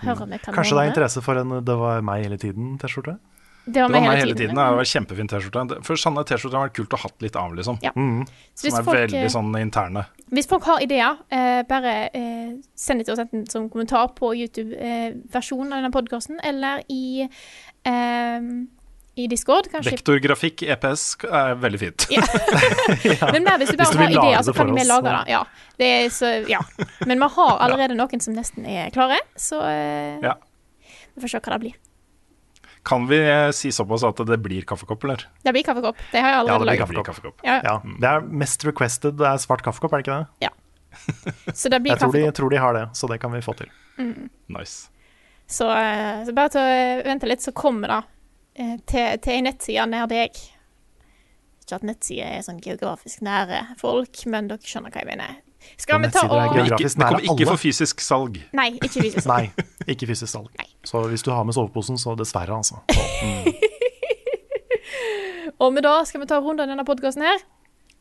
Høre 0.00 0.24
om 0.24 0.32
jeg 0.34 0.42
kan 0.42 0.54
Kanskje 0.56 0.76
det 0.78 0.82
er 0.82 0.90
interesse 0.90 1.22
for 1.22 1.38
en 1.38 1.60
'Det 1.64 1.76
var 1.78 2.00
meg 2.02 2.24
hele 2.24 2.38
tiden'-T-skjorte? 2.40 3.18
Det 3.64 3.82
var 3.82 3.88
Det 3.88 3.94
var 3.94 4.06
meg 4.08 4.18
hele 4.18 4.34
tiden. 4.34 4.56
Det 4.56 4.64
var 4.76 4.88
kjempefin 4.88 5.28
T-skjorte. 5.30 5.80
For 5.86 6.00
sånne 6.00 6.24
T-skjorter 6.26 6.56
har 6.58 6.68
vært 6.70 6.76
kult 6.78 6.94
å 6.96 7.00
ha 7.02 7.10
litt 7.20 7.36
av, 7.36 7.54
liksom. 7.58 7.78
Ja. 7.84 7.92
Mm. 7.94 8.24
Hvis 8.24 8.72
Som 8.72 8.78
er 8.80 8.86
folk, 8.88 8.98
veldig 8.98 9.20
eh, 9.20 9.28
sånn 9.34 9.52
interne. 9.60 10.04
Hvis 10.32 10.48
folk 10.50 10.64
har 10.64 10.82
ideer, 10.84 11.20
eh, 11.30 11.60
bare 11.68 11.94
eh, 12.16 12.50
send 12.74 13.02
det 13.02 13.06
til 13.06 13.14
oss 13.14 13.22
enten 13.22 13.44
som 13.50 13.68
kommentar 13.70 14.10
på 14.16 14.32
YouTube-versjonen 14.40 15.72
av 15.72 15.82
denne 15.82 15.92
podkasten, 15.94 16.40
eller 16.42 16.82
i, 16.88 17.28
eh, 17.84 18.48
i 19.20 19.26
Discord, 19.28 19.68
kanskje. 19.70 19.92
Vektorgrafikk, 19.98 20.64
EPS, 20.74 21.04
er 21.28 21.54
veldig 21.60 21.80
fint. 21.82 22.06
Ja. 22.16 22.24
Men 23.34 23.44
mer 23.44 23.60
hvis 23.60 23.74
du 23.74 23.76
Hvis 23.76 23.92
bare 23.92 24.08
du 24.08 24.18
har 24.18 24.30
ideer, 24.30 24.42
så 24.46 24.56
kan 24.56 24.72
vi 24.74 24.86
lage 24.88 25.12
det. 25.12 25.22
Ja. 25.34 25.44
Det 25.78 25.92
så, 26.16 26.32
ja. 26.48 26.62
Men 27.06 27.20
vi 27.20 27.30
har 27.36 27.54
allerede 27.66 27.98
noen 27.98 28.24
som 28.24 28.34
nesten 28.34 28.64
er 28.66 28.90
klare, 28.94 29.20
så 29.36 29.60
eh, 29.68 30.18
Ja. 30.24 30.34
vi 31.14 31.22
får 31.26 31.36
se 31.36 31.44
hva 31.44 31.54
det 31.58 31.62
blir. 31.68 31.78
Kan 32.86 33.04
vi 33.10 33.18
eh, 33.20 33.50
si 33.52 33.68
såpass 33.74 34.04
at 34.08 34.22
det 34.26 34.38
blir 34.40 34.64
kaffekopp, 34.68 35.04
eller? 35.04 35.26
Det 35.44 35.52
blir 35.52 35.64
kaffekopp. 35.66 35.98
Det 36.12 36.22
har 36.22 36.32
jeg 36.32 36.46
Ja, 36.46 36.54
allerede 36.54 36.78
det 36.80 36.88
blir 36.88 37.04
kaffekopp. 37.04 37.42
Ja. 37.44 37.58
Ja, 37.64 37.74
det 37.84 38.08
er 38.08 38.24
mest 38.44 38.64
requested 38.64 39.18
det 39.20 39.26
er 39.28 39.42
svart 39.42 39.64
kaffekopp, 39.66 39.92
er 39.92 40.00
det 40.00 40.08
ikke 40.08 40.20
det? 40.22 40.48
Ja. 40.48 40.54
Så 41.54 41.68
det 41.68 41.82
blir 41.84 41.92
Jeg 41.92 42.00
tror 42.00 42.16
de, 42.16 42.22
tror 42.32 42.50
de 42.50 42.62
har 42.62 42.74
det, 42.74 42.86
så 42.96 43.10
det 43.10 43.20
kan 43.20 43.32
vi 43.32 43.42
få 43.44 43.54
til. 43.58 43.68
Mm. 43.98 44.30
Nice. 44.56 44.88
Så, 45.50 45.68
eh, 45.76 46.24
så 46.24 46.32
bare 46.32 46.54
til 46.54 46.62
å 46.62 47.04
vente 47.04 47.28
litt, 47.28 47.42
så 47.44 47.52
kommer 47.52 47.92
det 47.92 48.00
eh, 48.62 48.74
til, 48.86 49.20
til 49.20 49.36
ei 49.36 49.44
nettside 49.44 49.86
nær 49.90 50.08
deg. 50.10 50.40
Ikke 51.60 51.78
at 51.78 51.86
nettsider 51.86 52.38
er 52.38 52.44
sånn 52.46 52.62
geografisk 52.64 53.22
nære 53.26 53.64
folk, 53.78 54.24
men 54.30 54.48
dere 54.50 54.64
skjønner 54.66 54.94
hva 54.94 55.04
jeg 55.04 55.10
mener. 55.12 55.38
Skal 55.78 56.00
vi 56.02 56.10
ta 56.14 56.24
og 56.26 56.58
Ikke, 56.60 56.76
det 56.84 56.94
kommer 56.96 57.24
ikke 57.24 57.46
for 57.52 57.60
fysisk 57.60 58.00
salg. 58.04 58.40
Nei, 58.56 58.72
ikke 58.78 59.02
fysisk 59.02 59.24
salg. 59.26 59.50
Nei, 59.56 59.66
ikke 59.94 60.10
fysisk 60.10 60.32
salg. 60.32 60.66
Så 60.84 61.02
hvis 61.08 61.24
du 61.26 61.30
har 61.34 61.44
med 61.44 61.56
soveposen, 61.56 61.98
så 62.00 62.14
dessverre, 62.18 62.56
altså. 62.56 62.80
Så, 62.90 63.00
mm. 63.26 63.70
Og 65.60 65.72
med 65.76 65.84
da 65.84 65.98
skal 66.08 66.22
vi 66.22 66.28
ta 66.28 66.38
runden 66.40 66.68
i 66.68 66.72
denne 66.72 66.86
podkasten 66.88 67.24
her. 67.26 67.42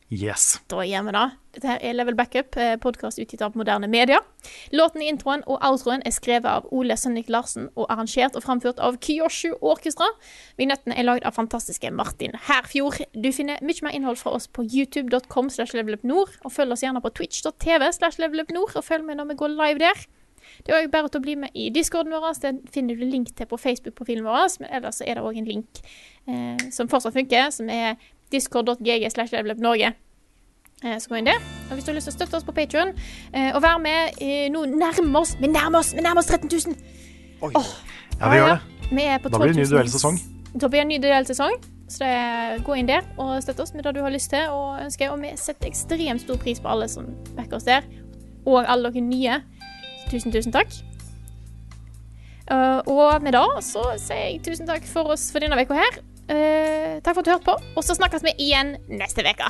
Yes. 0.10 0.56
Da 0.66 0.82
gjør 0.82 1.04
vi 1.06 1.12
det. 1.14 1.24
Dette 1.54 1.70
her 1.70 1.84
er 1.86 1.94
Level 1.94 2.16
Backup, 2.18 2.56
podkast 2.82 3.20
utgitt 3.22 3.44
av 3.46 3.54
moderne 3.58 3.86
media. 3.90 4.18
Låten 4.74 5.04
i 5.06 5.10
introen 5.12 5.44
og 5.46 5.62
outroen 5.62 6.02
er 6.02 6.16
skrevet 6.16 6.50
av 6.50 6.66
Ole 6.74 6.98
Sønnik 6.98 7.30
Larsen 7.30 7.68
og 7.76 7.86
arrangert 7.94 8.34
og 8.34 8.42
framført 8.42 8.82
av 8.82 8.98
Kyoshu 9.06 9.54
Orkestra. 9.62 10.10
Vignetten 10.58 10.96
er 10.98 11.06
lagd 11.06 11.30
av 11.30 11.38
fantastiske 11.38 11.94
Martin 11.94 12.34
Herfjord. 12.50 13.04
Du 13.14 13.30
finner 13.36 13.62
mye 13.62 13.86
mer 13.86 13.98
innhold 13.98 14.18
fra 14.22 14.34
oss 14.34 14.50
på 14.50 14.66
youtube.com 14.66 15.54
slash 15.54 15.78
levelupnord, 15.78 16.34
og 16.42 16.58
følg 16.58 16.74
oss 16.74 16.86
gjerne 16.86 17.06
på 17.06 17.14
twitch.tv 17.14 17.92
slash 17.94 18.18
levelupnord, 18.18 18.74
og 18.82 18.86
følg 18.86 19.06
med 19.06 19.22
når 19.22 19.36
vi 19.36 19.42
går 19.44 19.54
live 19.60 19.86
der. 19.86 20.08
Det 20.66 20.74
er 20.74 20.82
òg 20.82 20.92
bare 20.92 21.10
å 21.14 21.22
bli 21.22 21.36
med 21.38 21.54
i 21.54 21.70
discorden 21.74 22.16
vår. 22.16 22.34
Den 22.42 22.64
finner 22.74 22.98
du 22.98 23.06
link 23.06 23.30
til 23.38 23.46
på 23.50 23.60
Facebook-profilen 23.62 24.26
vår. 24.26 24.58
Men 24.64 24.72
ellers 24.80 25.04
er 25.06 25.20
det 25.20 25.26
òg 25.26 25.38
en 25.38 25.50
link 25.50 25.82
eh, 26.26 26.70
som 26.74 26.90
fortsatt 26.90 27.14
funker, 27.14 27.52
som 27.54 27.70
er 27.70 28.00
discord.gg 28.32 29.10
slash 29.12 29.34
levelupnorge. 29.36 29.94
Eh, 30.84 30.98
Så 31.00 31.10
gå 31.12 31.16
inn 31.20 31.26
der. 31.28 31.40
Og 31.70 31.74
hvis 31.76 31.84
du 31.86 31.92
har 31.92 31.96
lyst 31.98 32.08
til 32.08 32.14
å 32.16 32.18
støtte 32.20 32.38
oss 32.40 32.46
på 32.48 32.54
Patreon 32.56 32.94
eh, 33.34 33.50
og 33.56 33.62
være 33.62 33.80
med 33.84 34.22
eh, 34.24 34.46
Nå 34.54 34.62
nærmer 34.66 35.20
oss 35.20 35.34
Vi 35.42 35.48
nærmer 35.52 35.80
oss, 35.84 35.92
vi 35.94 36.02
nærmer 36.02 36.24
oss 36.24 36.30
13 36.32 36.50
000! 36.50 36.78
Åh. 37.50 37.74
Ja, 38.20 38.30
vi 38.32 38.38
gjør 38.40 38.54
det. 38.54 38.88
Vi 38.92 39.04
er 39.04 39.20
på 39.20 39.30
Da 39.30 39.38
blir 39.42 39.52
det 39.54 39.58
en 39.58 39.62
ny 39.62 39.66
000. 39.68 39.74
duellsesong. 39.76 40.18
Da 40.56 40.68
blir 40.68 40.80
det 40.80 40.86
en 40.86 40.94
ny 40.94 40.98
duellsesong. 41.04 41.60
Så 41.90 42.04
det 42.06 42.64
gå 42.66 42.74
inn 42.80 42.88
der 42.90 43.06
og 43.18 43.38
støtt 43.44 43.60
oss 43.64 43.74
med 43.74 43.84
det 43.86 43.94
du 43.96 44.02
har 44.04 44.12
lyst 44.14 44.30
til 44.34 44.50
og 44.54 44.80
ønsker. 44.86 45.12
Og 45.14 45.22
vi 45.22 45.32
setter 45.40 45.68
ekstremt 45.70 46.22
stor 46.24 46.38
pris 46.42 46.60
på 46.64 46.70
alle 46.72 46.88
som 46.92 47.08
backer 47.38 47.58
oss 47.60 47.68
der. 47.68 47.84
og 48.46 48.64
alle 48.68 48.92
dere 48.92 49.02
nye. 49.06 49.40
Tusen, 50.12 50.32
tusen 50.34 50.52
takk. 50.56 50.74
Uh, 52.50 52.82
og 52.90 53.22
med 53.22 53.36
det 53.38 53.44
så 53.62 53.84
sier 54.02 54.24
jeg 54.26 54.40
tusen 54.46 54.66
takk 54.68 54.86
for 54.90 55.12
oss 55.14 55.28
for 55.32 55.40
denne 55.44 55.60
uka 55.60 55.76
her. 55.78 56.00
Uh, 56.30 57.00
takk 57.02 57.16
for 57.16 57.24
at 57.24 57.26
du 57.26 57.34
hørte 57.34 57.48
på, 57.48 57.58
og 57.76 57.84
så 57.86 57.96
snakkes 57.98 58.26
vi 58.28 58.36
igjen 58.38 58.76
neste 58.88 59.26
uke. 59.26 59.50